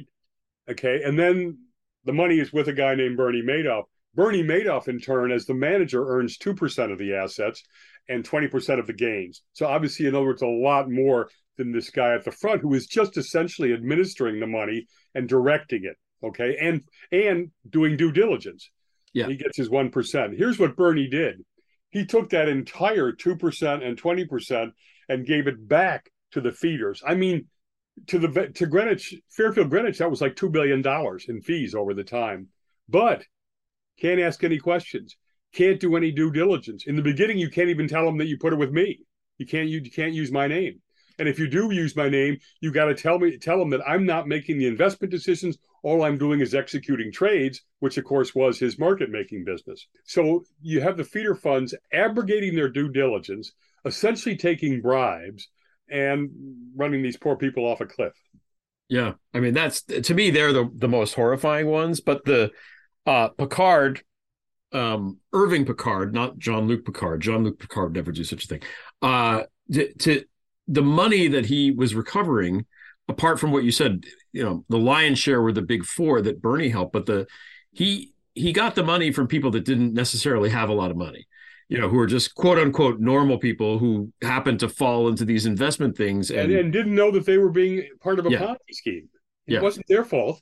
Okay. 0.71 1.03
And 1.05 1.19
then 1.19 1.59
the 2.05 2.13
money 2.13 2.39
is 2.39 2.53
with 2.53 2.69
a 2.69 2.73
guy 2.73 2.95
named 2.95 3.17
Bernie 3.17 3.43
Madoff. 3.43 3.85
Bernie 4.15 4.45
Madoff, 4.45 4.87
in 4.87 5.01
turn, 5.01 5.33
as 5.33 5.45
the 5.45 5.55
manager, 5.55 6.07
earns 6.07 6.39
2% 6.39 6.93
of 6.93 6.99
the 6.99 7.15
assets 7.15 7.65
and 8.09 8.29
20% 8.29 8.79
of 8.79 8.87
the 8.87 8.93
gains. 8.93 9.43
So, 9.53 9.67
obviously, 9.67 10.07
in 10.07 10.15
other 10.15 10.27
words, 10.27 10.43
a 10.43 10.47
lot 10.47 10.91
more 10.91 11.29
than 11.57 11.73
this 11.73 11.91
guy 11.91 12.15
at 12.15 12.25
the 12.25 12.33
front 12.33 12.61
who 12.61 12.75
is 12.75 12.87
just 12.87 13.17
essentially 13.17 13.73
administering 13.73 14.41
the 14.41 14.47
money 14.47 14.87
and 15.15 15.29
directing 15.29 15.85
it. 15.85 15.97
Okay. 16.25 16.57
And 16.61 16.83
and 17.13 17.51
doing 17.69 17.97
due 17.97 18.13
diligence. 18.13 18.71
Yeah. 19.13 19.29
He 19.29 19.37
gets 19.37 19.57
his 19.57 19.69
1%. 19.69 20.37
Here's 20.37 20.59
what 20.59 20.77
Bernie 20.77 21.09
did 21.09 21.45
he 21.95 22.05
took 22.05 22.31
that 22.31 22.49
entire 22.49 23.13
2% 23.13 23.87
and 23.87 24.03
20% 24.03 24.73
and 25.09 25.27
gave 25.27 25.47
it 25.47 25.69
back 25.69 26.11
to 26.33 26.41
the 26.41 26.51
feeders. 26.51 27.01
I 27.07 27.15
mean, 27.15 27.47
to 28.09 28.19
the 28.19 28.49
to 28.55 28.67
Greenwich 28.67 29.15
Fairfield 29.31 29.71
Greenwich 29.71 29.99
that 29.99 30.11
was 30.11 30.21
like 30.21 30.35
two 30.35 30.51
billion 30.51 30.83
dollars 30.83 31.27
in 31.29 31.41
fees 31.41 31.77
over 31.77 31.95
the 31.95 32.03
time, 32.03 32.49
but 32.89 33.23
can't 34.01 34.21
ask 34.21 34.43
any 34.43 34.59
questions, 34.59 35.17
can't 35.55 35.81
do 35.81 35.97
any 35.97 36.11
due 36.11 36.31
diligence. 36.31 36.87
In 36.87 36.97
the 36.97 37.03
beginning, 37.03 37.39
you 37.39 37.51
can't 37.51 37.71
even 37.71 37.89
tell 37.89 38.05
them 38.05 38.19
that 38.19 38.27
you 38.27 38.39
put 38.39 38.53
it 38.53 38.59
with 38.59 38.73
me. 38.73 39.01
You 39.39 39.47
can't 39.47 39.69
you, 39.69 39.81
you 39.81 39.91
can't 39.91 40.13
use 40.13 40.31
my 40.31 40.47
name. 40.47 40.81
And 41.19 41.29
if 41.29 41.39
you 41.39 41.49
do 41.49 41.73
use 41.73 41.95
my 41.95 42.09
name, 42.09 42.39
you 42.61 42.73
got 42.73 42.87
to 42.87 42.95
tell 42.95 43.19
me 43.19 43.39
tell 43.39 43.59
them 43.59 43.71
that 43.71 43.89
I'm 43.89 44.05
not 44.05 44.27
making 44.27 44.59
the 44.59 44.67
investment 44.67 45.11
decisions. 45.11 45.59
All 45.83 46.03
I'm 46.03 46.19
doing 46.19 46.41
is 46.41 46.55
executing 46.55 47.13
trades, 47.13 47.63
which 47.79 47.99
of 47.99 48.05
course 48.05 48.35
was 48.35 48.59
his 48.59 48.79
market 48.79 49.11
making 49.11 49.45
business. 49.45 49.87
So 50.05 50.45
you 50.61 50.81
have 50.81 50.97
the 50.97 51.05
feeder 51.05 51.35
funds 51.35 51.75
abrogating 51.93 52.57
their 52.57 52.69
due 52.69 52.91
diligence, 52.91 53.53
essentially 53.85 54.37
taking 54.37 54.81
bribes 54.81 55.49
and 55.89 56.31
running 56.75 57.03
these 57.03 57.17
poor 57.17 57.37
people 57.37 57.65
off 57.65 57.81
a 57.81 57.87
cliff. 57.87 58.15
Yeah, 58.89 59.13
I 59.33 59.41
mean 59.41 59.55
that's 59.55 59.83
to 59.83 60.15
me 60.15 60.31
they're 60.31 60.53
the 60.53 60.71
the 60.75 60.89
most 60.89 61.15
horrifying 61.15 61.69
ones. 61.69 62.01
But 62.01 62.25
the 62.25 62.51
uh, 63.07 63.29
Picard, 63.29 64.03
um, 64.75 65.19
Irving 65.33 65.65
Picard, 65.65 66.13
not 66.13 66.39
Jean-Luc 66.39 66.85
Picard. 66.85 67.21
Jean-Luc 67.23 67.59
Picard 67.59 67.95
never 67.95 68.13
do 68.13 68.25
such 68.25 68.45
a 68.45 68.49
thing. 68.49 68.63
Uh, 69.01 69.45
to, 69.73 69.93
to 69.95 70.25
the 70.69 70.83
money 70.83 71.29
that 71.29 71.47
he 71.47 71.71
was 71.71 71.95
recovering, 71.95 72.67
apart 73.09 73.39
from 73.41 73.53
what 73.53 73.65
you 73.65 73.71
said, 73.71 74.05
you 74.33 74.43
know, 74.43 74.65
the 74.69 74.79
lion's 74.79 75.19
share 75.19 75.41
were 75.41 75.53
the 75.53 75.63
big 75.63 75.85
four 75.85 76.21
that 76.23 76.43
Bernie 76.43 76.69
helped, 76.71 76.93
but 76.93 77.07
the 77.07 77.27
he 77.73 78.13
he 78.35 78.53
got 78.53 78.75
the 78.75 78.83
money 78.83 79.13
from 79.13 79.29
people 79.29 79.51
that 79.53 79.65
didn't 79.65 79.95
necessarily 79.95 80.51
have 80.51 80.69
a 80.69 80.75
lot 80.75 80.91
of 80.91 80.97
money, 80.97 81.27
you 81.69 81.79
know, 81.79 81.89
who 81.89 81.99
are 81.99 82.07
just 82.07 82.35
quote 82.35 82.59
unquote 82.59 82.99
normal 82.99 83.39
people 83.39 83.79
who 83.79 84.13
happened 84.23 84.59
to 84.61 84.69
fall 84.69 85.09
into 85.09 85.25
these 85.25 85.47
investment 85.47 85.97
things 85.97 86.31
and, 86.31 86.51
and, 86.51 86.61
and 86.61 86.73
didn't 86.73 86.95
know 86.95 87.11
that 87.13 87.27
they 87.27 87.39
were 87.39 87.51
being 87.51 87.87
part 88.01 88.19
of 88.19 88.27
a 88.27 88.31
Yeah. 88.31 88.41
Ponzi 88.41 88.73
scheme. 88.73 89.09
It 89.47 89.55
Yeah. 89.55 89.61
wasn't 89.61 89.87
their 89.87 90.05
fault. 90.05 90.41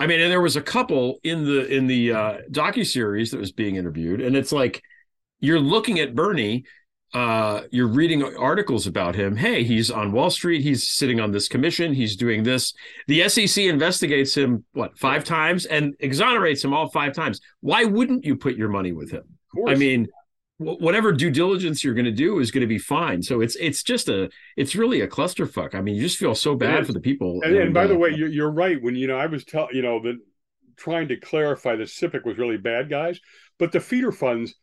I 0.00 0.06
mean, 0.06 0.20
and 0.20 0.30
there 0.30 0.40
was 0.40 0.56
a 0.56 0.62
couple 0.62 1.18
in 1.24 1.44
the 1.44 1.66
in 1.66 1.86
the 1.86 2.12
uh, 2.12 2.38
docu 2.50 2.86
series 2.86 3.30
that 3.32 3.40
was 3.40 3.52
being 3.52 3.76
interviewed, 3.76 4.20
and 4.20 4.36
it's 4.36 4.52
like 4.52 4.82
you're 5.40 5.60
looking 5.60 5.98
at 5.98 6.14
Bernie, 6.14 6.64
uh, 7.14 7.62
you're 7.70 7.88
reading 7.88 8.22
articles 8.36 8.86
about 8.86 9.14
him. 9.14 9.36
Hey, 9.36 9.64
he's 9.64 9.90
on 9.90 10.12
Wall 10.12 10.30
Street. 10.30 10.62
He's 10.62 10.88
sitting 10.88 11.20
on 11.20 11.32
this 11.32 11.48
commission. 11.48 11.94
He's 11.94 12.16
doing 12.16 12.42
this. 12.42 12.74
The 13.06 13.28
SEC 13.28 13.64
investigates 13.64 14.36
him 14.36 14.64
what 14.72 14.98
five 14.98 15.24
times 15.24 15.64
and 15.64 15.94
exonerates 16.00 16.62
him 16.62 16.72
all 16.72 16.88
five 16.90 17.12
times. 17.12 17.40
Why 17.60 17.84
wouldn't 17.84 18.24
you 18.24 18.36
put 18.36 18.56
your 18.56 18.68
money 18.68 18.92
with 18.92 19.10
him? 19.10 19.24
I 19.66 19.74
mean, 19.74 20.06
whatever 20.58 21.12
due 21.12 21.30
diligence 21.30 21.84
you're 21.84 21.94
going 21.94 22.04
to 22.04 22.10
do 22.10 22.40
is 22.40 22.50
going 22.50 22.62
to 22.62 22.66
be 22.66 22.78
fine. 22.78 23.22
So 23.22 23.40
it's 23.40 23.56
it's 23.56 23.82
just 23.82 24.08
a 24.08 24.28
it's 24.56 24.74
really 24.74 25.00
a 25.00 25.08
clusterfuck. 25.08 25.74
I 25.74 25.80
mean, 25.80 25.94
you 25.94 26.02
just 26.02 26.18
feel 26.18 26.34
so 26.34 26.54
bad 26.56 26.86
for 26.86 26.92
the 26.92 27.00
people. 27.00 27.40
And, 27.42 27.56
and 27.56 27.74
by 27.74 27.86
the 27.86 27.94
uh, 27.94 27.98
way, 27.98 28.10
you're, 28.10 28.28
you're 28.28 28.50
right. 28.50 28.80
When 28.82 28.96
you 28.96 29.06
know, 29.06 29.16
I 29.16 29.26
was 29.26 29.44
telling 29.44 29.74
you 29.74 29.82
know 29.82 30.02
that 30.02 30.18
trying 30.76 31.08
to 31.08 31.16
clarify 31.16 31.76
that 31.76 31.88
SIPC 31.88 32.24
was 32.24 32.38
really 32.38 32.56
bad 32.56 32.90
guys, 32.90 33.20
but 33.58 33.72
the 33.72 33.80
feeder 33.80 34.12
funds, 34.12 34.54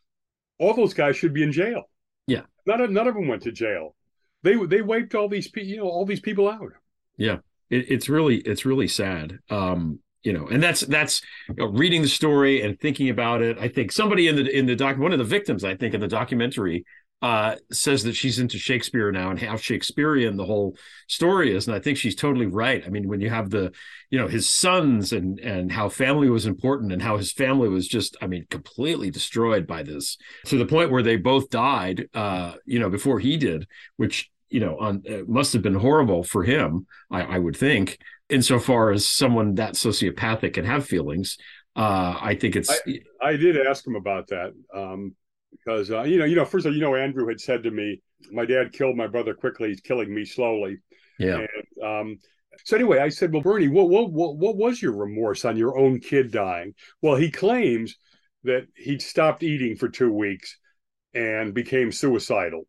all 0.59 0.73
those 0.73 0.93
guys 0.93 1.15
should 1.17 1.33
be 1.33 1.43
in 1.43 1.51
jail. 1.51 1.83
Yeah. 2.27 2.41
None 2.65 2.81
of 2.81 2.91
none 2.91 3.07
of 3.07 3.15
them 3.15 3.27
went 3.27 3.43
to 3.43 3.51
jail. 3.51 3.95
They 4.43 4.55
they 4.65 4.81
wiped 4.81 5.15
all 5.15 5.29
these 5.29 5.47
people 5.47 5.69
you 5.69 5.77
know 5.77 5.89
all 5.89 6.05
these 6.05 6.19
people 6.19 6.47
out. 6.47 6.71
yeah 7.17 7.37
it, 7.69 7.89
it's 7.89 8.09
really 8.09 8.37
it's 8.37 8.65
really 8.65 8.87
sad 8.87 9.39
um 9.49 9.99
you 10.25 10.33
know 10.33 10.47
and 10.47 10.61
that's 10.61 10.81
that's 10.81 11.21
you 11.47 11.55
know, 11.55 11.67
reading 11.67 12.01
the 12.01 12.09
story 12.09 12.61
and 12.61 12.79
thinking 12.79 13.09
about 13.09 13.41
it. 13.41 13.57
I 13.59 13.69
think 13.69 13.91
somebody 13.91 14.27
in 14.27 14.35
the 14.35 14.57
in 14.57 14.65
the 14.65 14.75
doc 14.75 14.97
one 14.97 15.13
of 15.13 15.19
the 15.19 15.23
victims 15.23 15.63
i 15.63 15.75
think 15.75 15.93
in 15.93 16.01
the 16.01 16.07
documentary 16.07 16.83
uh 17.21 17.55
says 17.71 18.03
that 18.03 18.15
she's 18.15 18.39
into 18.39 18.57
shakespeare 18.57 19.09
now 19.11 19.29
and 19.29 19.39
how 19.39 19.55
shakespearean 19.55 20.35
the 20.35 20.43
whole 20.43 20.75
story 21.07 21.55
is. 21.55 21.67
And 21.67 21.75
i 21.75 21.79
think 21.79 21.97
she's 21.97 22.15
totally 22.15 22.47
right. 22.47 22.83
I 22.85 22.89
mean 22.89 23.07
when 23.07 23.21
you 23.21 23.29
have 23.29 23.51
the 23.51 23.71
you 24.09 24.19
know 24.19 24.27
his 24.27 24.49
sons 24.49 25.13
and 25.13 25.39
and 25.39 25.71
how 25.71 25.89
family 25.89 26.29
was 26.29 26.47
important 26.47 26.91
and 26.91 27.01
how 27.01 27.17
his 27.17 27.31
family 27.31 27.69
was 27.69 27.87
just 27.87 28.17
i 28.21 28.27
mean 28.27 28.45
completely 28.49 29.11
destroyed 29.11 29.67
by 29.67 29.83
this 29.83 30.17
to 30.45 30.57
the 30.57 30.65
point 30.65 30.91
where 30.91 31.03
they 31.03 31.17
both 31.17 31.49
died 31.51 32.09
uh 32.15 32.53
you 32.65 32.79
know 32.79 32.89
before 32.89 33.19
he 33.19 33.37
did 33.37 33.67
which 33.97 34.29
you 34.49 34.59
know 34.59 34.77
on 34.79 35.03
uh, 35.09 35.21
must 35.27 35.53
have 35.53 35.61
been 35.61 35.75
horrible 35.75 36.23
for 36.23 36.43
him 36.43 36.85
i 37.11 37.21
i 37.21 37.37
would 37.37 37.55
think 37.55 37.97
insofar 38.29 38.91
as 38.91 39.07
someone 39.07 39.55
that 39.55 39.73
sociopathic 39.73 40.53
can 40.53 40.65
have 40.65 40.85
feelings 40.85 41.37
uh 41.75 42.17
i 42.21 42.35
think 42.39 42.55
it's 42.55 42.69
I, 42.69 42.99
I 43.21 43.35
did 43.35 43.57
ask 43.65 43.85
him 43.85 43.95
about 43.95 44.27
that 44.27 44.53
um, 44.73 45.15
because 45.51 45.91
uh, 45.91 46.03
you 46.03 46.19
know 46.19 46.25
you 46.25 46.35
know 46.35 46.45
first 46.45 46.65
of 46.65 46.71
all 46.71 46.75
you 46.75 46.81
know 46.81 46.95
Andrew 46.95 47.27
had 47.27 47.39
said 47.39 47.63
to 47.63 47.71
me, 47.71 48.01
my 48.31 48.45
dad 48.45 48.73
killed 48.73 48.95
my 48.95 49.07
brother 49.07 49.33
quickly. 49.33 49.69
He's 49.69 49.81
killing 49.81 50.13
me 50.13 50.25
slowly. 50.25 50.77
yeah 51.19 51.39
And 51.39 51.83
um, 51.83 52.19
so 52.63 52.75
anyway, 52.75 52.99
I 52.99 53.09
said, 53.09 53.33
well, 53.33 53.41
Bernie, 53.41 53.67
what, 53.67 53.89
what 53.89 54.11
what 54.11 54.37
what 54.37 54.57
was 54.57 54.81
your 54.81 54.95
remorse 54.95 55.45
on 55.45 55.57
your 55.57 55.77
own 55.77 55.99
kid 55.99 56.31
dying? 56.31 56.73
Well, 57.01 57.15
he 57.15 57.31
claims 57.31 57.97
that 58.43 58.67
he'd 58.75 59.01
stopped 59.01 59.43
eating 59.43 59.75
for 59.75 59.89
two 59.89 60.11
weeks 60.11 60.57
and 61.13 61.53
became 61.53 61.91
suicidal, 61.91 62.67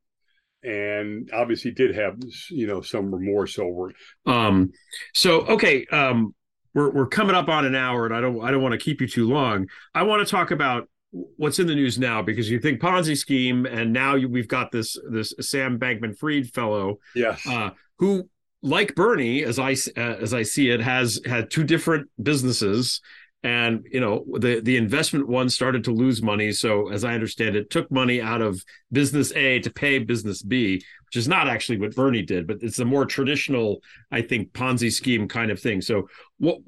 and 0.63 1.31
obviously 1.33 1.71
did 1.71 1.95
have 1.95 2.17
you 2.51 2.67
know 2.67 2.81
some 2.81 3.15
remorse 3.15 3.59
over 3.59 3.91
it. 3.91 3.97
Um, 4.27 4.73
so 5.15 5.43
okay, 5.47 5.87
um, 5.87 6.35
we're 6.75 6.91
we're 6.91 7.07
coming 7.09 7.35
up 7.37 7.49
on 7.49 7.65
an 7.65 7.75
hour, 7.75 8.07
and 8.07 8.15
I 8.15 8.21
don't 8.21 8.41
I 8.43 8.51
don't 8.51 8.63
want 8.63 8.73
to 8.73 8.79
keep 8.79 9.01
you 9.01 9.09
too 9.09 9.29
long. 9.29 9.69
I 9.95 10.03
want 10.03 10.27
to 10.27 10.31
talk 10.31 10.51
about 10.51 10.89
what's 11.11 11.59
in 11.59 11.67
the 11.67 11.75
news 11.75 11.99
now 11.99 12.21
because 12.21 12.51
you 12.51 12.59
think 12.61 12.81
Ponzi 12.81 13.17
scheme, 13.17 13.65
and 13.65 13.93
now 13.93 14.17
you, 14.17 14.29
we've 14.29 14.49
got 14.49 14.71
this 14.73 14.99
this 15.11 15.33
Sam 15.41 15.79
Bankman-Fried 15.79 16.49
fellow, 16.53 16.99
Yes. 17.15 17.47
uh, 17.47 17.71
who 17.99 18.29
like 18.63 18.95
Bernie, 18.95 19.45
as 19.45 19.59
I 19.59 19.73
uh, 19.97 20.17
as 20.21 20.35
I 20.35 20.43
see 20.43 20.71
it, 20.71 20.81
has 20.81 21.21
had 21.25 21.51
two 21.51 21.65
different 21.65 22.09
businesses. 22.23 23.01
And 23.47 23.87
you 23.93 24.01
know 24.01 24.25
the 24.41 24.59
the 24.61 24.77
investment 24.77 25.29
one 25.29 25.49
started 25.49 25.85
to 25.85 25.93
lose 25.93 26.21
money, 26.21 26.51
so 26.51 26.89
as 26.89 27.05
I 27.05 27.15
understand 27.15 27.55
it, 27.55 27.71
took 27.71 27.89
money 27.93 28.21
out 28.21 28.43
of 28.43 28.61
business 28.91 29.33
A 29.37 29.61
to 29.61 29.71
pay 29.71 30.01
business 30.01 30.43
B, 30.43 30.83
which 31.05 31.15
is 31.15 31.29
not 31.29 31.47
actually 31.47 31.79
what 31.79 31.95
Bernie 31.95 32.23
did, 32.23 32.49
but 32.49 32.57
it's 32.61 32.81
a 32.81 32.85
more 32.85 33.07
traditional, 33.07 33.85
I 34.11 34.23
think, 34.23 34.53
Ponzi 34.53 34.91
scheme 34.91 35.29
kind 35.29 35.53
of 35.53 35.61
thing. 35.61 35.81
So, 35.81 36.09
what 36.39 36.59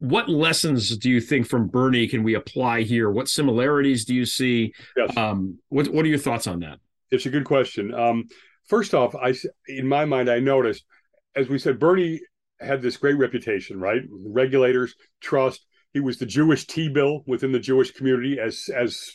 what 0.00 0.28
lessons 0.28 0.96
do 0.96 1.08
you 1.08 1.20
think 1.20 1.46
from 1.46 1.68
Bernie 1.68 2.08
can 2.08 2.24
we 2.24 2.34
apply 2.34 2.82
here? 2.82 3.12
What 3.12 3.28
similarities 3.28 4.04
do 4.04 4.12
you 4.12 4.26
see? 4.26 4.72
Yes. 4.96 5.16
Um, 5.16 5.60
what 5.68 5.86
what 5.86 6.04
are 6.04 6.08
your 6.08 6.18
thoughts 6.18 6.48
on 6.48 6.58
that? 6.60 6.80
It's 7.12 7.26
a 7.26 7.30
good 7.30 7.44
question. 7.44 7.94
Um, 7.94 8.24
first 8.66 8.92
off, 8.92 9.14
I 9.14 9.34
in 9.68 9.86
my 9.86 10.04
mind 10.04 10.28
I 10.28 10.40
noticed, 10.40 10.84
as 11.36 11.48
we 11.48 11.60
said, 11.60 11.78
Bernie 11.78 12.20
had 12.58 12.82
this 12.82 12.96
great 12.96 13.18
reputation, 13.18 13.78
right? 13.78 14.02
Regulators, 14.10 14.96
trust. 15.20 15.64
He 15.98 16.00
was 16.00 16.18
the 16.18 16.26
Jewish 16.26 16.64
T-bill 16.68 17.24
within 17.26 17.50
the 17.50 17.58
Jewish 17.58 17.90
community, 17.90 18.38
as 18.38 18.70
as 18.72 19.10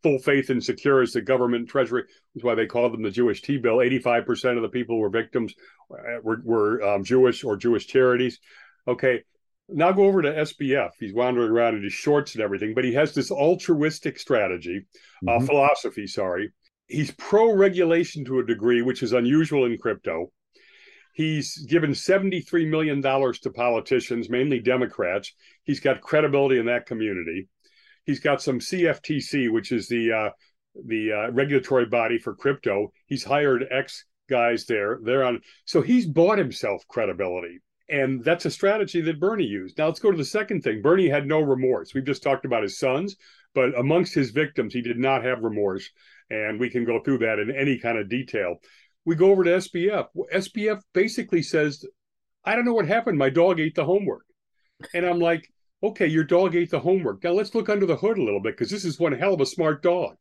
full 0.00 0.20
faith 0.20 0.48
and 0.48 0.62
secure 0.62 1.02
as 1.02 1.12
the 1.12 1.20
government 1.20 1.68
treasury. 1.68 2.04
That's 2.34 2.44
why 2.44 2.54
they 2.54 2.66
called 2.66 2.92
them 2.92 3.02
the 3.02 3.10
Jewish 3.10 3.42
T-bill. 3.42 3.82
Eighty-five 3.82 4.24
percent 4.26 4.56
of 4.56 4.62
the 4.62 4.68
people 4.68 4.94
who 4.94 5.00
were 5.00 5.10
victims 5.10 5.52
uh, 5.92 6.20
were, 6.22 6.40
were 6.44 6.82
um, 6.84 7.02
Jewish 7.02 7.42
or 7.42 7.56
Jewish 7.56 7.88
charities. 7.88 8.38
Okay, 8.86 9.24
now 9.68 9.90
go 9.90 10.04
over 10.04 10.22
to 10.22 10.30
SBF. 10.30 10.90
He's 11.00 11.12
wandering 11.12 11.50
around 11.50 11.74
in 11.78 11.82
his 11.82 11.92
shorts 11.94 12.36
and 12.36 12.44
everything, 12.44 12.74
but 12.74 12.84
he 12.84 12.94
has 12.94 13.12
this 13.12 13.32
altruistic 13.32 14.16
strategy, 14.16 14.86
uh, 15.26 15.32
Mhm. 15.32 15.46
philosophy. 15.46 16.06
Sorry, 16.06 16.52
he's 16.86 17.10
pro-regulation 17.10 18.24
to 18.26 18.38
a 18.38 18.46
degree, 18.46 18.82
which 18.82 19.02
is 19.02 19.12
unusual 19.12 19.64
in 19.64 19.76
crypto. 19.78 20.30
He's 21.12 21.58
given 21.66 21.90
$73 21.90 22.68
million 22.68 23.02
to 23.02 23.50
politicians, 23.50 24.30
mainly 24.30 24.60
Democrats. 24.60 25.34
He's 25.64 25.80
got 25.80 26.00
credibility 26.00 26.58
in 26.58 26.66
that 26.66 26.86
community. 26.86 27.48
He's 28.04 28.20
got 28.20 28.42
some 28.42 28.58
CFTC, 28.58 29.52
which 29.52 29.72
is 29.72 29.88
the 29.88 30.12
uh, 30.12 30.30
the 30.86 31.12
uh, 31.12 31.30
regulatory 31.32 31.86
body 31.86 32.18
for 32.18 32.34
crypto. 32.34 32.92
He's 33.06 33.24
hired 33.24 33.66
ex 33.70 34.04
guys 34.28 34.66
there. 34.66 35.00
They're 35.02 35.24
on. 35.24 35.40
So 35.64 35.82
he's 35.82 36.06
bought 36.06 36.38
himself 36.38 36.82
credibility. 36.88 37.60
And 37.88 38.24
that's 38.24 38.44
a 38.44 38.50
strategy 38.50 39.00
that 39.00 39.18
Bernie 39.18 39.44
used. 39.44 39.76
Now 39.76 39.86
let's 39.86 39.98
go 39.98 40.12
to 40.12 40.16
the 40.16 40.24
second 40.24 40.62
thing. 40.62 40.80
Bernie 40.80 41.08
had 41.08 41.26
no 41.26 41.40
remorse. 41.40 41.92
We've 41.92 42.04
just 42.04 42.22
talked 42.22 42.44
about 42.44 42.62
his 42.62 42.78
sons, 42.78 43.16
but 43.52 43.76
amongst 43.76 44.14
his 44.14 44.30
victims, 44.30 44.72
he 44.72 44.80
did 44.80 44.96
not 44.96 45.24
have 45.24 45.42
remorse. 45.42 45.90
And 46.30 46.60
we 46.60 46.70
can 46.70 46.84
go 46.84 47.00
through 47.02 47.18
that 47.18 47.40
in 47.40 47.50
any 47.50 47.78
kind 47.78 47.98
of 47.98 48.08
detail. 48.08 48.60
We 49.10 49.16
go 49.16 49.32
over 49.32 49.42
to 49.42 49.50
SBF. 49.50 50.06
SBF 50.32 50.82
basically 50.94 51.42
says, 51.42 51.84
I 52.44 52.54
don't 52.54 52.64
know 52.64 52.74
what 52.74 52.86
happened. 52.86 53.18
My 53.18 53.28
dog 53.28 53.58
ate 53.58 53.74
the 53.74 53.84
homework. 53.84 54.24
And 54.94 55.04
I'm 55.04 55.18
like, 55.18 55.52
okay, 55.82 56.06
your 56.06 56.22
dog 56.22 56.54
ate 56.54 56.70
the 56.70 56.78
homework. 56.78 57.24
Now 57.24 57.32
let's 57.32 57.52
look 57.52 57.68
under 57.68 57.86
the 57.86 57.96
hood 57.96 58.18
a 58.18 58.22
little 58.22 58.40
bit 58.40 58.56
because 58.56 58.70
this 58.70 58.84
is 58.84 59.00
one 59.00 59.10
hell 59.10 59.34
of 59.34 59.40
a 59.40 59.46
smart 59.46 59.82
dog. 59.82 60.14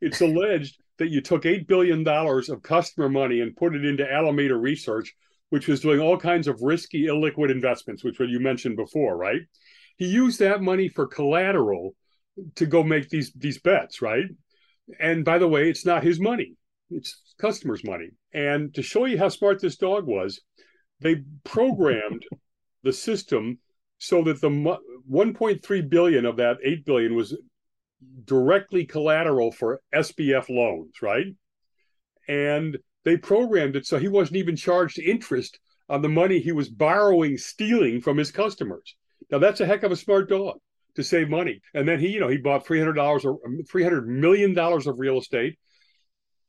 It's 0.00 0.20
alleged 0.20 0.82
that 0.98 1.10
you 1.10 1.20
took 1.20 1.44
$8 1.44 1.68
billion 1.68 2.04
of 2.08 2.62
customer 2.64 3.08
money 3.08 3.38
and 3.38 3.54
put 3.54 3.76
it 3.76 3.84
into 3.84 4.12
Alameda 4.12 4.56
Research, 4.56 5.14
which 5.50 5.68
was 5.68 5.82
doing 5.82 6.00
all 6.00 6.18
kinds 6.18 6.48
of 6.48 6.60
risky, 6.60 7.06
illiquid 7.06 7.52
investments, 7.52 8.02
which 8.02 8.18
what 8.18 8.30
you 8.30 8.40
mentioned 8.40 8.76
before, 8.76 9.16
right? 9.16 9.42
He 9.96 10.06
used 10.06 10.40
that 10.40 10.60
money 10.60 10.88
for 10.88 11.06
collateral 11.06 11.94
to 12.56 12.66
go 12.66 12.82
make 12.82 13.10
these 13.10 13.30
these 13.36 13.60
bets, 13.60 14.02
right? 14.02 14.24
And 14.98 15.24
by 15.24 15.38
the 15.38 15.46
way, 15.46 15.70
it's 15.70 15.86
not 15.86 16.02
his 16.02 16.18
money; 16.18 16.56
it's 16.94 17.34
customers' 17.38 17.84
money. 17.84 18.10
And 18.32 18.72
to 18.74 18.82
show 18.82 19.04
you 19.04 19.18
how 19.18 19.28
smart 19.28 19.60
this 19.60 19.76
dog 19.76 20.06
was, 20.06 20.40
they 21.00 21.22
programmed 21.44 22.24
the 22.82 22.92
system 22.92 23.58
so 23.98 24.22
that 24.24 24.40
the 24.40 24.48
1.3 24.48 25.90
billion 25.90 26.26
of 26.26 26.36
that 26.36 26.58
8 26.62 26.84
billion 26.84 27.14
was 27.14 27.36
directly 28.24 28.84
collateral 28.84 29.50
for 29.50 29.80
SBF 29.94 30.48
loans, 30.48 30.94
right? 31.02 31.26
And 32.28 32.78
they 33.04 33.16
programmed 33.16 33.76
it 33.76 33.86
so 33.86 33.98
he 33.98 34.08
wasn't 34.08 34.36
even 34.36 34.56
charged 34.56 34.98
interest 34.98 35.58
on 35.88 36.02
the 36.02 36.08
money 36.08 36.38
he 36.38 36.52
was 36.52 36.68
borrowing, 36.68 37.36
stealing 37.36 38.00
from 38.00 38.16
his 38.16 38.30
customers. 38.30 38.96
Now 39.30 39.38
that's 39.38 39.60
a 39.60 39.66
heck 39.66 39.82
of 39.82 39.92
a 39.92 39.96
smart 39.96 40.28
dog 40.28 40.58
to 40.96 41.02
save 41.02 41.28
money. 41.28 41.60
And 41.74 41.88
then 41.88 41.98
he, 41.98 42.08
you 42.08 42.20
know, 42.20 42.28
he 42.28 42.38
bought 42.38 42.66
three 42.66 42.78
hundred 42.78 42.94
dollars 42.94 43.24
or 43.24 43.38
three 43.70 43.82
hundred 43.82 44.08
million 44.08 44.54
dollars 44.54 44.86
of 44.86 44.98
real 44.98 45.18
estate, 45.18 45.58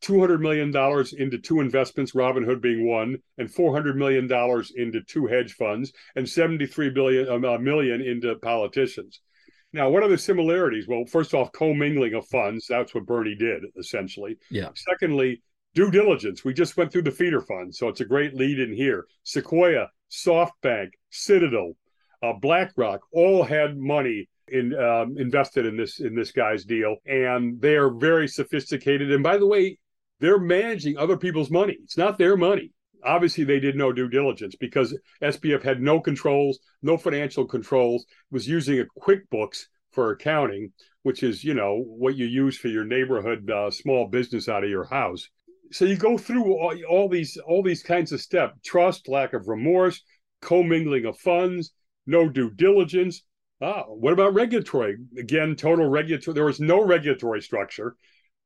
two 0.05 0.19
hundred 0.19 0.39
million 0.39 0.71
dollars 0.71 1.13
into 1.13 1.37
two 1.39 1.59
investments, 1.59 2.13
Robinhood 2.13 2.61
being 2.61 2.87
one, 2.87 3.17
and 3.39 3.49
four 3.49 3.73
hundred 3.73 3.95
million 3.97 4.27
dollars 4.27 4.71
into 4.75 5.01
two 5.01 5.25
hedge 5.25 5.53
funds, 5.53 5.91
and 6.15 6.29
seventy-three 6.29 6.91
billion 6.91 7.27
um, 7.27 7.43
a 7.43 7.57
million 7.57 8.01
into 8.01 8.35
politicians. 8.35 9.21
Now, 9.73 9.89
what 9.89 10.03
are 10.03 10.09
the 10.09 10.17
similarities? 10.17 10.87
Well, 10.87 11.05
first 11.17 11.33
off, 11.33 11.51
commingling 11.51 12.13
of 12.13 12.25
funds. 12.27 12.67
That's 12.69 12.93
what 12.93 13.07
Bernie 13.07 13.35
did, 13.35 13.63
essentially. 13.77 14.37
Yeah. 14.49 14.69
Secondly, 14.75 15.41
due 15.73 15.91
diligence. 15.91 16.45
We 16.45 16.53
just 16.53 16.77
went 16.77 16.91
through 16.91 17.07
the 17.09 17.11
feeder 17.11 17.41
fund, 17.41 17.75
so 17.75 17.89
it's 17.89 18.01
a 18.01 18.05
great 18.05 18.33
lead 18.35 18.59
in 18.59 18.73
here. 18.73 19.05
Sequoia, 19.23 19.87
SoftBank, 20.11 20.89
Citadel, 21.09 21.73
uh, 22.23 22.33
BlackRock 22.33 23.01
all 23.11 23.43
had 23.43 23.77
money 23.77 24.29
in 24.47 24.73
um, 24.75 25.15
invested 25.17 25.65
in 25.65 25.75
this 25.75 25.99
in 25.99 26.13
this 26.15 26.31
guy's 26.31 26.63
deal, 26.63 26.97
and 27.05 27.59
they 27.59 27.75
are 27.75 27.89
very 27.89 28.27
sophisticated. 28.27 29.11
And 29.11 29.23
by 29.23 29.37
the 29.37 29.47
way, 29.47 29.77
they're 30.19 30.39
managing 30.39 30.97
other 30.97 31.17
people's 31.17 31.51
money. 31.51 31.77
It's 31.83 31.97
not 31.97 32.17
their 32.17 32.37
money. 32.37 32.71
Obviously, 33.03 33.43
they 33.43 33.59
did 33.59 33.75
no 33.75 33.93
due 33.93 34.09
diligence 34.09 34.55
because 34.55 34.97
SBF 35.21 35.61
had 35.61 35.81
no 35.81 35.99
controls, 35.99 36.59
no 36.81 36.97
financial 36.97 37.45
controls. 37.45 38.05
Was 38.31 38.47
using 38.47 38.79
a 38.79 38.99
QuickBooks 38.99 39.65
for 39.91 40.11
accounting, 40.11 40.71
which 41.03 41.21
is 41.21 41.43
you 41.43 41.53
know 41.53 41.83
what 41.85 42.15
you 42.15 42.25
use 42.25 42.57
for 42.57 42.67
your 42.67 42.83
neighborhood 42.83 43.49
uh, 43.49 43.69
small 43.69 44.07
business 44.07 44.49
out 44.49 44.63
of 44.63 44.69
your 44.69 44.85
house. 44.85 45.29
So 45.71 45.85
you 45.85 45.97
go 45.97 46.17
through 46.17 46.53
all, 46.57 46.75
all 46.89 47.09
these 47.09 47.37
all 47.37 47.61
these 47.61 47.83
kinds 47.83 48.11
of 48.11 48.21
steps: 48.21 48.59
trust, 48.65 49.07
lack 49.07 49.33
of 49.33 49.47
remorse, 49.47 50.01
commingling 50.41 51.05
of 51.05 51.17
funds, 51.19 51.73
no 52.07 52.27
due 52.27 52.49
diligence. 52.49 53.21
Ah, 53.61 53.83
what 53.83 54.13
about 54.13 54.33
regulatory? 54.33 54.97
Again, 55.17 55.55
total 55.55 55.87
regulatory. 55.87 56.33
There 56.33 56.45
was 56.45 56.59
no 56.59 56.83
regulatory 56.83 57.41
structure, 57.41 57.95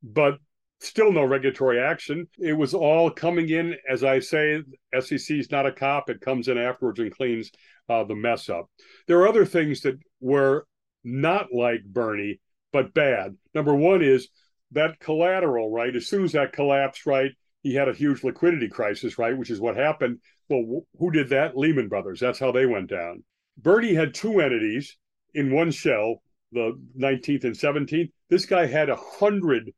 but 0.03 0.37
still 0.79 1.11
no 1.11 1.23
regulatory 1.23 1.79
action. 1.79 2.27
It 2.37 2.53
was 2.53 2.73
all 2.73 3.09
coming 3.09 3.49
in, 3.49 3.75
as 3.89 4.03
I 4.03 4.19
say, 4.19 4.61
SEC 4.99 5.37
is 5.37 5.51
not 5.51 5.65
a 5.65 5.71
cop. 5.71 6.09
It 6.09 6.21
comes 6.21 6.47
in 6.47 6.57
afterwards 6.57 6.99
and 6.99 7.15
cleans 7.15 7.51
uh, 7.89 8.03
the 8.03 8.15
mess 8.15 8.49
up. 8.49 8.69
There 9.07 9.19
are 9.19 9.27
other 9.27 9.45
things 9.45 9.81
that 9.81 9.99
were 10.19 10.65
not 11.03 11.47
like 11.53 11.83
Bernie, 11.83 12.39
but 12.71 12.93
bad. 12.93 13.35
Number 13.53 13.75
one 13.75 14.01
is 14.01 14.29
that 14.71 14.99
collateral, 14.99 15.71
right? 15.71 15.95
As 15.95 16.07
soon 16.07 16.23
as 16.23 16.33
that 16.33 16.53
collapsed, 16.53 17.05
right, 17.05 17.31
he 17.61 17.73
had 17.73 17.89
a 17.89 17.93
huge 17.93 18.23
liquidity 18.23 18.69
crisis, 18.69 19.17
right? 19.17 19.37
Which 19.37 19.49
is 19.49 19.59
what 19.59 19.75
happened. 19.75 20.19
Well, 20.49 20.85
who 20.97 21.11
did 21.11 21.29
that? 21.29 21.57
Lehman 21.57 21.89
Brothers. 21.89 22.19
That's 22.19 22.39
how 22.39 22.51
they 22.51 22.65
went 22.65 22.89
down. 22.89 23.23
Bernie 23.57 23.93
had 23.93 24.13
two 24.13 24.39
entities 24.39 24.97
in 25.33 25.53
one 25.53 25.71
shell, 25.71 26.21
the 26.51 26.79
19th 26.97 27.43
and 27.43 27.55
17th. 27.55 28.11
This 28.29 28.45
guy 28.45 28.65
had 28.65 28.89
a 28.89 28.95
hundred 28.95 29.73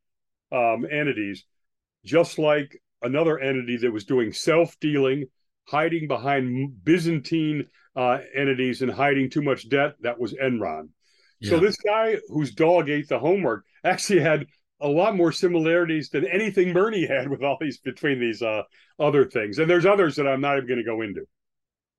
um, 0.52 0.86
entities, 0.90 1.44
just 2.04 2.38
like 2.38 2.80
another 3.02 3.38
entity 3.38 3.76
that 3.78 3.92
was 3.92 4.04
doing 4.04 4.32
self 4.32 4.78
dealing, 4.80 5.26
hiding 5.64 6.08
behind 6.08 6.84
Byzantine 6.84 7.66
uh, 7.96 8.18
entities 8.34 8.82
and 8.82 8.90
hiding 8.90 9.30
too 9.30 9.42
much 9.42 9.68
debt. 9.68 9.94
That 10.00 10.18
was 10.18 10.34
Enron. 10.34 10.88
Yeah. 11.40 11.50
So 11.50 11.60
this 11.60 11.76
guy 11.76 12.18
whose 12.28 12.54
dog 12.54 12.88
ate 12.88 13.08
the 13.08 13.18
homework 13.18 13.64
actually 13.84 14.20
had 14.20 14.46
a 14.80 14.88
lot 14.88 15.16
more 15.16 15.32
similarities 15.32 16.08
than 16.10 16.26
anything 16.26 16.72
Bernie 16.72 17.06
had 17.06 17.28
with 17.28 17.42
all 17.42 17.56
these 17.60 17.78
between 17.78 18.20
these 18.20 18.42
uh, 18.42 18.62
other 18.98 19.24
things. 19.24 19.58
And 19.58 19.70
there's 19.70 19.86
others 19.86 20.16
that 20.16 20.26
I'm 20.26 20.40
not 20.40 20.56
even 20.56 20.68
going 20.68 20.78
to 20.78 20.84
go 20.84 21.02
into 21.02 21.22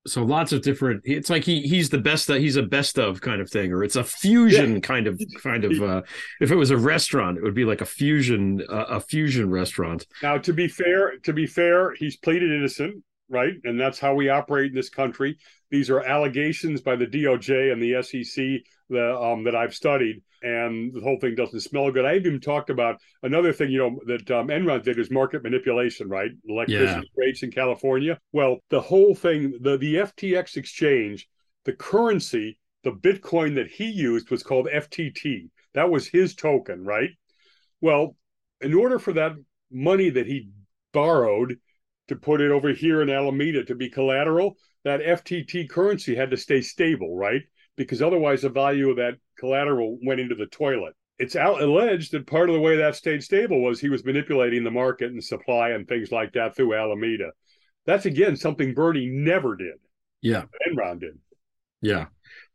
so 0.05 0.23
lots 0.23 0.51
of 0.51 0.61
different 0.61 1.01
it's 1.05 1.29
like 1.29 1.43
he 1.43 1.61
he's 1.61 1.89
the 1.89 1.97
best 1.97 2.27
that 2.27 2.41
he's 2.41 2.57
a 2.57 2.63
best 2.63 2.99
of 2.99 3.21
kind 3.21 3.41
of 3.41 3.49
thing 3.49 3.71
or 3.71 3.83
it's 3.83 3.95
a 3.95 4.03
fusion 4.03 4.73
yeah. 4.73 4.79
kind 4.79 5.07
of 5.07 5.21
kind 5.41 5.63
of 5.63 5.81
uh 5.81 6.01
if 6.41 6.51
it 6.51 6.55
was 6.55 6.71
a 6.71 6.77
restaurant 6.77 7.37
it 7.37 7.43
would 7.43 7.53
be 7.53 7.65
like 7.65 7.81
a 7.81 7.85
fusion 7.85 8.61
uh, 8.69 8.85
a 8.89 8.99
fusion 8.99 9.49
restaurant. 9.49 10.05
Now 10.21 10.37
to 10.39 10.53
be 10.53 10.67
fair 10.67 11.17
to 11.19 11.33
be 11.33 11.45
fair 11.45 11.93
he's 11.95 12.17
pleaded 12.17 12.51
innocent 12.51 13.03
right? 13.29 13.53
And 13.63 13.79
that's 13.79 13.99
how 13.99 14.13
we 14.13 14.29
operate 14.29 14.71
in 14.71 14.75
this 14.75 14.89
country. 14.89 15.37
These 15.71 15.89
are 15.89 16.01
allegations 16.01 16.81
by 16.81 16.95
the 16.95 17.07
DOJ 17.07 17.73
and 17.73 17.81
the 17.81 18.01
SEC 18.03 18.61
the, 18.89 19.17
um, 19.17 19.43
that 19.43 19.55
I've 19.55 19.73
studied 19.73 20.21
and 20.43 20.93
the 20.93 20.99
whole 20.99 21.17
thing 21.19 21.35
doesn't 21.35 21.61
smell 21.61 21.89
good. 21.89 22.05
I 22.05 22.15
even 22.15 22.41
talked 22.41 22.69
about 22.69 22.99
another 23.23 23.53
thing, 23.53 23.71
you 23.71 23.79
know, 23.79 23.99
that 24.07 24.29
um, 24.29 24.49
Enron 24.49 24.83
did 24.83 24.99
is 24.99 25.09
market 25.09 25.41
manipulation, 25.41 26.09
right? 26.09 26.31
Electricity 26.47 27.09
yeah. 27.15 27.25
rates 27.25 27.43
in 27.43 27.51
California. 27.51 28.19
Well, 28.33 28.57
the 28.69 28.81
whole 28.81 29.15
thing, 29.15 29.57
the 29.61 29.77
the 29.77 29.95
FTX 29.95 30.57
exchange, 30.57 31.27
the 31.63 31.73
currency, 31.73 32.59
the 32.83 32.91
Bitcoin 32.91 33.55
that 33.55 33.69
he 33.69 33.85
used 33.85 34.29
was 34.29 34.43
called 34.43 34.67
FTT. 34.67 35.49
That 35.73 35.89
was 35.89 36.07
his 36.07 36.35
token, 36.35 36.83
right? 36.83 37.11
Well, 37.79 38.17
in 38.59 38.73
order 38.73 38.99
for 38.99 39.13
that 39.13 39.31
money 39.71 40.09
that 40.09 40.27
he 40.27 40.49
borrowed 40.91 41.57
to 42.09 42.15
put 42.17 42.41
it 42.41 42.51
over 42.51 42.73
here 42.73 43.01
in 43.01 43.09
Alameda 43.09 43.63
to 43.63 43.75
be 43.75 43.89
collateral, 43.89 44.57
that 44.83 45.01
FTT 45.01 45.69
currency 45.69 46.15
had 46.15 46.31
to 46.31 46.37
stay 46.37 46.59
stable, 46.59 47.15
right? 47.15 47.43
Because 47.75 48.01
otherwise, 48.01 48.41
the 48.41 48.49
value 48.49 48.89
of 48.89 48.97
that 48.97 49.15
collateral 49.37 49.97
went 50.05 50.19
into 50.19 50.35
the 50.35 50.45
toilet. 50.45 50.93
It's 51.19 51.35
out, 51.35 51.61
alleged 51.61 52.11
that 52.11 52.27
part 52.27 52.49
of 52.49 52.55
the 52.55 52.61
way 52.61 52.77
that 52.77 52.95
stayed 52.95 53.23
stable 53.23 53.61
was 53.61 53.79
he 53.79 53.89
was 53.89 54.03
manipulating 54.03 54.63
the 54.63 54.71
market 54.71 55.11
and 55.11 55.23
supply 55.23 55.69
and 55.69 55.87
things 55.87 56.11
like 56.11 56.33
that 56.33 56.55
through 56.55 56.75
Alameda. 56.75 57.31
That's 57.85 58.05
again 58.05 58.35
something 58.35 58.73
Bernie 58.73 59.09
never 59.09 59.55
did. 59.55 59.75
Yeah, 60.21 60.43
Enron 60.67 60.99
did. 60.99 61.19
Yeah. 61.81 62.05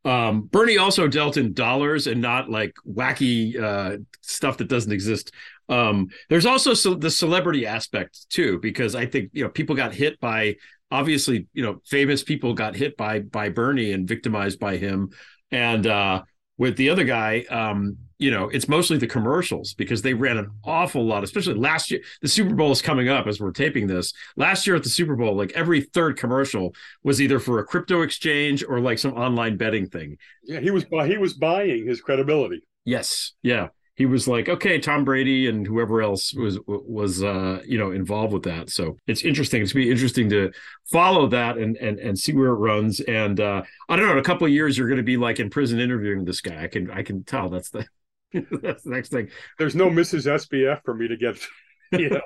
Um, 0.04 0.42
Bernie 0.42 0.78
also 0.78 1.06
dealt 1.06 1.36
in 1.36 1.52
dollars 1.52 2.06
and 2.06 2.20
not 2.20 2.48
like 2.48 2.72
wacky 2.88 3.60
uh, 3.60 3.98
stuff 4.22 4.56
that 4.58 4.68
doesn't 4.68 4.92
exist. 4.92 5.32
Um, 5.68 6.08
there's 6.30 6.46
also 6.46 6.72
so 6.72 6.94
the 6.94 7.10
celebrity 7.10 7.66
aspect 7.66 8.30
too, 8.30 8.58
because 8.60 8.94
I 8.94 9.06
think 9.06 9.30
you 9.32 9.44
know 9.44 9.50
people 9.50 9.76
got 9.76 9.92
hit 9.92 10.18
by 10.18 10.56
obviously 10.90 11.46
you 11.52 11.62
know 11.62 11.80
famous 11.86 12.22
people 12.22 12.54
got 12.54 12.76
hit 12.76 12.96
by 12.96 13.20
by 13.20 13.48
Bernie 13.48 13.92
and 13.92 14.08
victimized 14.08 14.58
by 14.58 14.76
him, 14.76 15.10
and 15.50 15.86
uh, 15.86 16.22
with 16.56 16.76
the 16.76 16.90
other 16.90 17.04
guy, 17.04 17.44
um, 17.50 17.96
you 18.18 18.32
know, 18.32 18.48
it's 18.48 18.68
mostly 18.68 18.98
the 18.98 19.06
commercials 19.06 19.74
because 19.74 20.02
they 20.02 20.12
ran 20.12 20.38
an 20.38 20.50
awful 20.64 21.04
lot, 21.04 21.22
especially 21.22 21.54
last 21.54 21.90
year. 21.90 22.00
The 22.20 22.28
Super 22.28 22.54
Bowl 22.54 22.72
is 22.72 22.82
coming 22.82 23.08
up 23.08 23.28
as 23.28 23.40
we're 23.40 23.52
taping 23.52 23.86
this. 23.86 24.12
Last 24.36 24.66
year 24.66 24.74
at 24.74 24.82
the 24.82 24.88
Super 24.88 25.14
Bowl, 25.14 25.36
like 25.36 25.52
every 25.52 25.82
third 25.82 26.18
commercial 26.18 26.74
was 27.04 27.22
either 27.22 27.38
for 27.38 27.60
a 27.60 27.64
crypto 27.64 28.02
exchange 28.02 28.64
or 28.68 28.80
like 28.80 28.98
some 28.98 29.14
online 29.14 29.56
betting 29.56 29.88
thing. 29.88 30.18
Yeah, 30.42 30.60
he 30.60 30.70
was 30.70 30.84
he 30.84 31.16
was 31.16 31.34
buying 31.34 31.86
his 31.86 32.00
credibility. 32.00 32.62
Yes. 32.84 33.32
Yeah 33.42 33.68
he 33.98 34.06
was 34.06 34.28
like, 34.28 34.48
okay, 34.48 34.78
Tom 34.78 35.04
Brady 35.04 35.48
and 35.48 35.66
whoever 35.66 36.00
else 36.00 36.32
was 36.32 36.56
was 36.66 37.20
uh, 37.20 37.60
you 37.66 37.76
know 37.76 37.90
involved 37.90 38.32
with 38.32 38.44
that. 38.44 38.70
So 38.70 38.96
it's 39.08 39.24
interesting. 39.24 39.60
It's 39.60 39.72
be 39.72 39.90
interesting 39.90 40.28
to 40.30 40.52
follow 40.84 41.26
that 41.26 41.58
and 41.58 41.76
and 41.76 41.98
and 41.98 42.16
see 42.16 42.32
where 42.32 42.50
it 42.50 42.54
runs. 42.54 43.00
And 43.00 43.40
uh, 43.40 43.62
I 43.88 43.96
don't 43.96 44.06
know. 44.06 44.12
In 44.12 44.18
a 44.18 44.22
couple 44.22 44.46
of 44.46 44.52
years, 44.52 44.78
you're 44.78 44.86
going 44.86 44.98
to 44.98 45.02
be 45.02 45.16
like 45.16 45.40
in 45.40 45.50
prison 45.50 45.80
interviewing 45.80 46.24
this 46.24 46.40
guy. 46.40 46.62
I 46.62 46.68
can 46.68 46.88
I 46.92 47.02
can 47.02 47.24
tell. 47.24 47.48
That's 47.48 47.70
the 47.70 47.86
that's 48.62 48.84
the 48.84 48.90
next 48.90 49.08
thing. 49.08 49.30
There's 49.58 49.74
no 49.74 49.90
Mrs. 49.90 50.30
SBF 50.32 50.84
for 50.84 50.94
me 50.94 51.08
to 51.08 51.16
get. 51.16 51.36
You 51.90 52.10
know, 52.10 52.20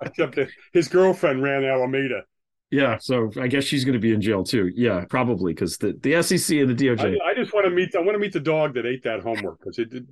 except 0.00 0.38
his 0.72 0.88
girlfriend 0.88 1.42
ran 1.42 1.62
Alameda. 1.62 2.22
Yeah, 2.70 2.96
so 2.96 3.30
I 3.38 3.48
guess 3.48 3.64
she's 3.64 3.84
going 3.84 3.92
to 3.92 3.98
be 3.98 4.14
in 4.14 4.22
jail 4.22 4.44
too. 4.44 4.72
Yeah, 4.74 5.04
probably 5.10 5.52
because 5.52 5.76
the, 5.76 5.92
the 6.00 6.22
SEC 6.22 6.56
and 6.56 6.70
the 6.70 6.86
DOJ. 6.86 7.18
I, 7.22 7.32
I, 7.32 7.34
just 7.34 7.52
want 7.52 7.66
to 7.66 7.70
meet. 7.70 7.94
I 7.94 7.98
want 7.98 8.14
to 8.14 8.18
meet 8.18 8.32
the 8.32 8.40
dog 8.40 8.72
that 8.76 8.86
ate 8.86 9.02
that 9.02 9.20
homework 9.20 9.58
because 9.58 9.78
it 9.78 9.90
did 9.90 10.08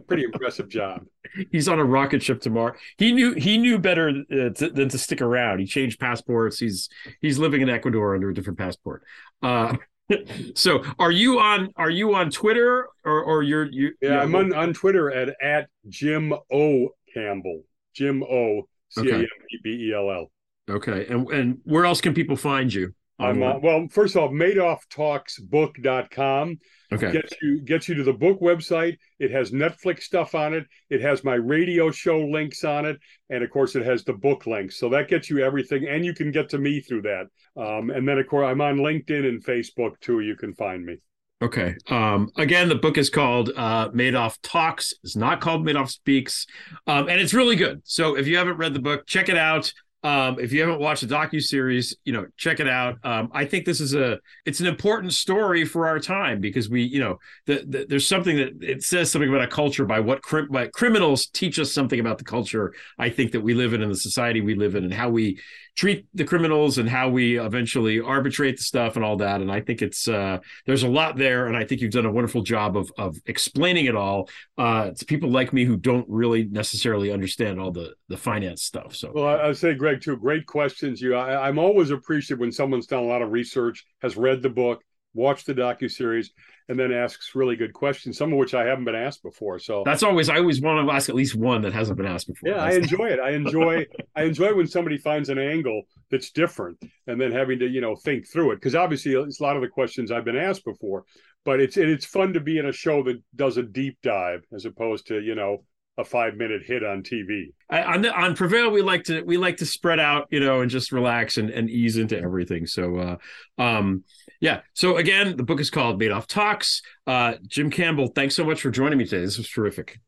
pretty 0.00 0.24
impressive 0.24 0.68
job. 0.68 1.04
He's 1.50 1.68
on 1.68 1.78
a 1.78 1.84
rocket 1.84 2.22
ship 2.22 2.40
tomorrow. 2.40 2.74
He 2.98 3.12
knew 3.12 3.34
he 3.34 3.58
knew 3.58 3.78
better 3.78 4.08
uh, 4.08 4.50
to, 4.50 4.70
than 4.70 4.88
to 4.88 4.98
stick 4.98 5.20
around. 5.20 5.60
He 5.60 5.66
changed 5.66 5.98
passports. 6.00 6.58
He's 6.58 6.88
he's 7.20 7.38
living 7.38 7.60
in 7.60 7.68
Ecuador 7.68 8.14
under 8.14 8.30
a 8.30 8.34
different 8.34 8.58
passport. 8.58 9.02
Uh, 9.42 9.76
so 10.54 10.82
are 10.98 11.12
you 11.12 11.38
on 11.38 11.70
are 11.76 11.90
you 11.90 12.14
on 12.14 12.30
Twitter 12.30 12.88
or 13.04 13.22
or 13.22 13.42
you're 13.42 13.70
you? 13.70 13.92
Yeah, 14.00 14.20
I'm 14.20 14.34
on, 14.34 14.52
on 14.52 14.72
Twitter 14.72 15.10
at 15.10 15.34
at 15.42 15.68
Jim 15.88 16.32
O 16.52 16.88
Campbell. 17.12 17.62
Jim 17.94 18.22
O 18.22 18.68
C 18.88 19.08
A 19.08 19.14
M 19.14 19.26
P 19.50 19.58
B 19.62 19.88
E 19.88 19.94
L 19.94 20.10
L. 20.10 20.30
Okay, 20.70 21.06
and 21.06 21.28
and 21.30 21.58
where 21.64 21.84
else 21.84 22.00
can 22.00 22.14
people 22.14 22.36
find 22.36 22.72
you? 22.72 22.94
I'm 23.24 23.42
uh, 23.42 23.58
well. 23.58 23.88
First 23.90 24.16
off, 24.16 24.30
MadoffTalksBook.com 24.30 26.58
Okay. 26.92 27.10
gets 27.10 27.34
you 27.40 27.60
gets 27.62 27.88
you 27.88 27.94
to 27.94 28.04
the 28.04 28.12
book 28.12 28.38
website. 28.40 28.98
It 29.18 29.30
has 29.30 29.50
Netflix 29.50 30.02
stuff 30.02 30.34
on 30.34 30.52
it. 30.52 30.66
It 30.90 31.00
has 31.00 31.24
my 31.24 31.34
radio 31.34 31.90
show 31.90 32.20
links 32.20 32.64
on 32.64 32.84
it, 32.84 32.98
and 33.30 33.42
of 33.42 33.48
course, 33.50 33.74
it 33.76 33.86
has 33.86 34.04
the 34.04 34.12
book 34.12 34.46
links. 34.46 34.78
So 34.78 34.90
that 34.90 35.08
gets 35.08 35.30
you 35.30 35.42
everything, 35.42 35.88
and 35.88 36.04
you 36.04 36.12
can 36.12 36.30
get 36.30 36.50
to 36.50 36.58
me 36.58 36.82
through 36.82 37.02
that. 37.02 37.28
Um, 37.56 37.88
and 37.90 38.06
then, 38.06 38.18
of 38.18 38.26
course, 38.26 38.46
I'm 38.46 38.60
on 38.60 38.76
LinkedIn 38.76 39.26
and 39.26 39.42
Facebook 39.42 39.98
too. 40.00 40.20
You 40.20 40.36
can 40.36 40.52
find 40.54 40.84
me. 40.84 40.98
Okay. 41.40 41.74
Um, 41.88 42.28
again, 42.36 42.68
the 42.68 42.76
book 42.76 42.98
is 42.98 43.08
called 43.10 43.50
uh, 43.56 43.88
Madoff 43.88 44.36
Talks. 44.42 44.92
It's 45.02 45.16
not 45.16 45.40
called 45.40 45.66
Madoff 45.66 45.90
Speaks, 45.90 46.46
um, 46.86 47.08
and 47.08 47.18
it's 47.20 47.32
really 47.32 47.56
good. 47.56 47.80
So 47.84 48.18
if 48.18 48.26
you 48.26 48.36
haven't 48.36 48.58
read 48.58 48.74
the 48.74 48.80
book, 48.80 49.06
check 49.06 49.30
it 49.30 49.38
out. 49.38 49.72
Um, 50.04 50.38
if 50.40 50.52
you 50.52 50.60
haven't 50.60 50.80
watched 50.80 51.06
the 51.06 51.14
docu 51.14 51.40
series, 51.40 51.96
you 52.04 52.12
know, 52.12 52.26
check 52.36 52.58
it 52.58 52.68
out. 52.68 52.96
Um, 53.04 53.30
I 53.32 53.44
think 53.44 53.64
this 53.64 53.80
is 53.80 53.94
a 53.94 54.18
it's 54.44 54.60
an 54.60 54.66
important 54.66 55.12
story 55.12 55.64
for 55.64 55.86
our 55.86 56.00
time 56.00 56.40
because 56.40 56.68
we, 56.68 56.82
you 56.82 56.98
know, 56.98 57.18
the, 57.46 57.64
the, 57.68 57.86
there's 57.88 58.06
something 58.06 58.36
that 58.36 58.62
it 58.62 58.82
says 58.82 59.10
something 59.10 59.28
about 59.28 59.42
a 59.42 59.48
culture 59.48 59.84
by 59.84 60.00
what 60.00 60.22
crim- 60.22 60.48
by 60.48 60.66
criminals 60.68 61.26
teach 61.26 61.58
us 61.60 61.72
something 61.72 62.00
about 62.00 62.18
the 62.18 62.24
culture. 62.24 62.72
I 62.98 63.10
think 63.10 63.32
that 63.32 63.42
we 63.42 63.54
live 63.54 63.74
in 63.74 63.82
and 63.82 63.92
the 63.92 63.96
society 63.96 64.40
we 64.40 64.56
live 64.56 64.74
in 64.74 64.84
and 64.84 64.92
how 64.92 65.08
we 65.08 65.38
treat 65.74 66.06
the 66.14 66.24
criminals 66.24 66.78
and 66.78 66.88
how 66.88 67.08
we 67.08 67.38
eventually 67.38 68.00
arbitrate 68.00 68.58
the 68.58 68.62
stuff 68.62 68.96
and 68.96 69.04
all 69.04 69.16
that. 69.16 69.40
And 69.40 69.50
I 69.50 69.60
think 69.60 69.82
it's 69.82 70.06
uh, 70.08 70.38
there's 70.66 70.82
a 70.82 70.88
lot 70.88 71.16
there, 71.16 71.46
and 71.46 71.56
I 71.56 71.64
think 71.64 71.80
you've 71.80 71.92
done 71.92 72.06
a 72.06 72.12
wonderful 72.12 72.42
job 72.42 72.76
of 72.76 72.92
of 72.98 73.16
explaining 73.26 73.86
it 73.86 73.96
all 73.96 74.28
uh, 74.58 74.90
to 74.90 75.04
people 75.04 75.30
like 75.30 75.52
me 75.52 75.64
who 75.64 75.76
don't 75.76 76.06
really 76.08 76.44
necessarily 76.44 77.10
understand 77.10 77.60
all 77.60 77.70
the 77.70 77.94
the 78.08 78.16
finance 78.16 78.62
stuff. 78.62 78.94
So 78.94 79.12
Well, 79.14 79.26
I, 79.26 79.48
I 79.48 79.52
say, 79.52 79.74
Greg, 79.74 80.00
too. 80.00 80.16
Great 80.16 80.46
questions. 80.46 81.00
You, 81.00 81.14
I, 81.14 81.48
I'm 81.48 81.58
always 81.58 81.90
appreciative 81.90 82.40
when 82.40 82.52
someone's 82.52 82.86
done 82.86 83.02
a 83.02 83.06
lot 83.06 83.22
of 83.22 83.32
research, 83.32 83.84
has 84.00 84.16
read 84.16 84.42
the 84.42 84.50
book, 84.50 84.82
watched 85.14 85.46
the 85.46 85.54
docu 85.54 85.90
series, 85.90 86.32
and 86.68 86.78
then 86.78 86.92
asks 86.92 87.34
really 87.34 87.56
good 87.56 87.72
questions. 87.72 88.16
Some 88.16 88.32
of 88.32 88.38
which 88.38 88.54
I 88.54 88.64
haven't 88.64 88.84
been 88.84 88.94
asked 88.94 89.22
before. 89.22 89.58
So 89.58 89.82
that's 89.84 90.02
always 90.02 90.28
I 90.28 90.38
always 90.38 90.60
want 90.60 90.86
to 90.86 90.92
ask 90.92 91.08
at 91.08 91.14
least 91.14 91.34
one 91.34 91.62
that 91.62 91.72
hasn't 91.72 91.96
been 91.96 92.06
asked 92.06 92.28
before. 92.28 92.50
Yeah, 92.50 92.62
I 92.62 92.72
enjoy 92.72 93.06
it. 93.06 93.20
I 93.20 93.30
enjoy 93.30 93.86
I 94.16 94.22
enjoy 94.22 94.54
when 94.54 94.66
somebody 94.66 94.98
finds 94.98 95.28
an 95.28 95.38
angle 95.38 95.82
that's 96.10 96.30
different 96.30 96.78
and 97.06 97.20
then 97.20 97.32
having 97.32 97.58
to, 97.60 97.66
you 97.66 97.80
know, 97.80 97.96
think 97.96 98.30
through 98.30 98.52
it. 98.52 98.56
Because 98.56 98.74
obviously 98.74 99.12
it's 99.12 99.40
a 99.40 99.42
lot 99.42 99.56
of 99.56 99.62
the 99.62 99.68
questions 99.68 100.10
I've 100.10 100.24
been 100.24 100.36
asked 100.36 100.64
before. 100.64 101.04
But 101.44 101.60
it's 101.60 101.76
it's 101.76 102.06
fun 102.06 102.32
to 102.34 102.40
be 102.40 102.58
in 102.58 102.66
a 102.66 102.72
show 102.72 103.02
that 103.04 103.20
does 103.34 103.56
a 103.56 103.62
deep 103.62 103.98
dive 104.02 104.44
as 104.54 104.64
opposed 104.64 105.08
to, 105.08 105.20
you 105.20 105.34
know, 105.34 105.64
a 105.98 106.04
five 106.04 106.36
minute 106.36 106.62
hit 106.64 106.84
on 106.84 107.02
TV. 107.02 107.52
I, 107.68 107.82
on 107.82 108.02
the, 108.02 108.12
on 108.12 108.34
Prevail, 108.34 108.70
we 108.70 108.82
like 108.82 109.04
to 109.04 109.22
we 109.22 109.36
like 109.36 109.58
to 109.58 109.66
spread 109.66 110.00
out, 110.00 110.26
you 110.30 110.40
know, 110.40 110.60
and 110.60 110.70
just 110.70 110.92
relax 110.92 111.36
and, 111.36 111.50
and 111.50 111.68
ease 111.68 111.96
into 111.96 112.18
everything. 112.18 112.66
So, 112.66 112.96
uh, 112.96 113.16
um, 113.62 114.04
yeah. 114.40 114.60
So 114.74 114.96
again, 114.96 115.36
the 115.36 115.42
book 115.42 115.60
is 115.60 115.70
called 115.70 116.00
Madoff 116.00 116.26
Talks. 116.26 116.82
Uh, 117.06 117.34
Jim 117.46 117.70
Campbell, 117.70 118.08
thanks 118.08 118.34
so 118.34 118.44
much 118.44 118.62
for 118.62 118.70
joining 118.70 118.98
me 118.98 119.04
today. 119.04 119.24
This 119.24 119.38
was 119.38 119.48
terrific. 119.48 120.00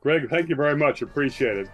Greg, 0.00 0.28
thank 0.28 0.48
you 0.48 0.56
very 0.56 0.76
much. 0.76 1.02
Appreciate 1.02 1.56
it. 1.56 1.68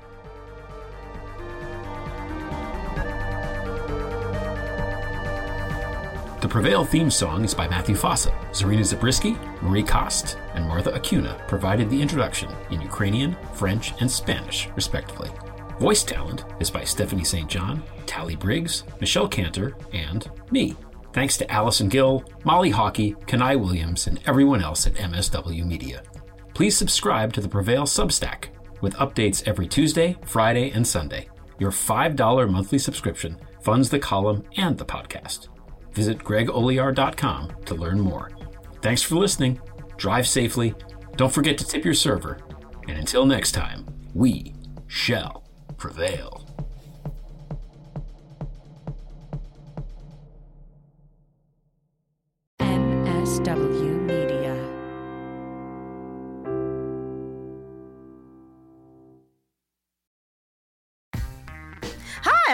Prevail 6.53 6.85
theme 6.85 7.11
song 7.11 7.47
is 7.47 7.55
by 7.55 7.67
Matthew 7.67 7.95
Fossa. 7.95 8.31
Zarina 8.51 8.83
Zabrisky, 8.83 9.39
Marie 9.63 9.83
Kost, 9.83 10.37
and 10.53 10.69
Martha 10.69 10.95
Acuna 10.95 11.43
provided 11.49 11.89
the 11.89 12.03
introduction 12.03 12.51
in 12.71 12.83
Ukrainian, 12.83 13.35
French, 13.55 13.95
and 14.03 14.11
Spanish, 14.11 14.69
respectively. 14.77 15.31
Voice 15.81 16.05
talent 16.05 16.45
is 16.61 16.71
by 16.71 16.85
Stephanie 16.85 17.25
St. 17.25 17.49
John, 17.49 17.83
Tally 18.05 18.37
Briggs, 18.37 18.85
Michelle 19.01 19.29
Cantor, 19.29 19.79
and 19.95 20.31
me. 20.51 20.77
Thanks 21.15 21.39
to 21.39 21.51
Allison 21.51 21.89
Gill, 21.89 22.23
Molly 22.45 22.69
Hockey, 22.69 23.15
Kanai 23.27 23.59
Williams, 23.59 24.07
and 24.07 24.21
everyone 24.27 24.61
else 24.61 24.87
at 24.87 24.93
MSW 24.97 25.65
Media. 25.65 26.03
Please 26.53 26.77
subscribe 26.77 27.33
to 27.33 27.41
the 27.41 27.49
Prevail 27.49 27.85
Substack 27.85 28.49
with 28.83 28.93
updates 28.97 29.43
every 29.49 29.67
Tuesday, 29.67 30.19
Friday, 30.27 30.71
and 30.73 30.87
Sunday. 30.87 31.31
Your 31.59 31.71
$5 31.71 32.51
monthly 32.51 32.79
subscription 32.79 33.39
funds 33.63 33.89
the 33.89 33.99
column 33.99 34.45
and 34.59 34.77
the 34.77 34.85
podcast. 34.85 35.49
Visit 35.93 36.19
gregolear.com 36.19 37.53
to 37.67 37.75
learn 37.75 38.01
more. 38.01 38.31
Thanks 38.81 39.03
for 39.03 39.17
listening. 39.17 39.61
Drive 39.97 40.27
safely. 40.27 40.75
Don't 41.17 41.33
forget 41.33 41.59
to 41.59 41.67
tip 41.67 41.85
your 41.85 41.95
server. 41.95 42.39
And 42.89 42.99
until 42.99 43.27
next 43.27 43.53
time, 43.53 43.87
we 44.15 44.55
shall 44.89 45.45
prevail. 45.77 46.49
MSW 52.61 53.82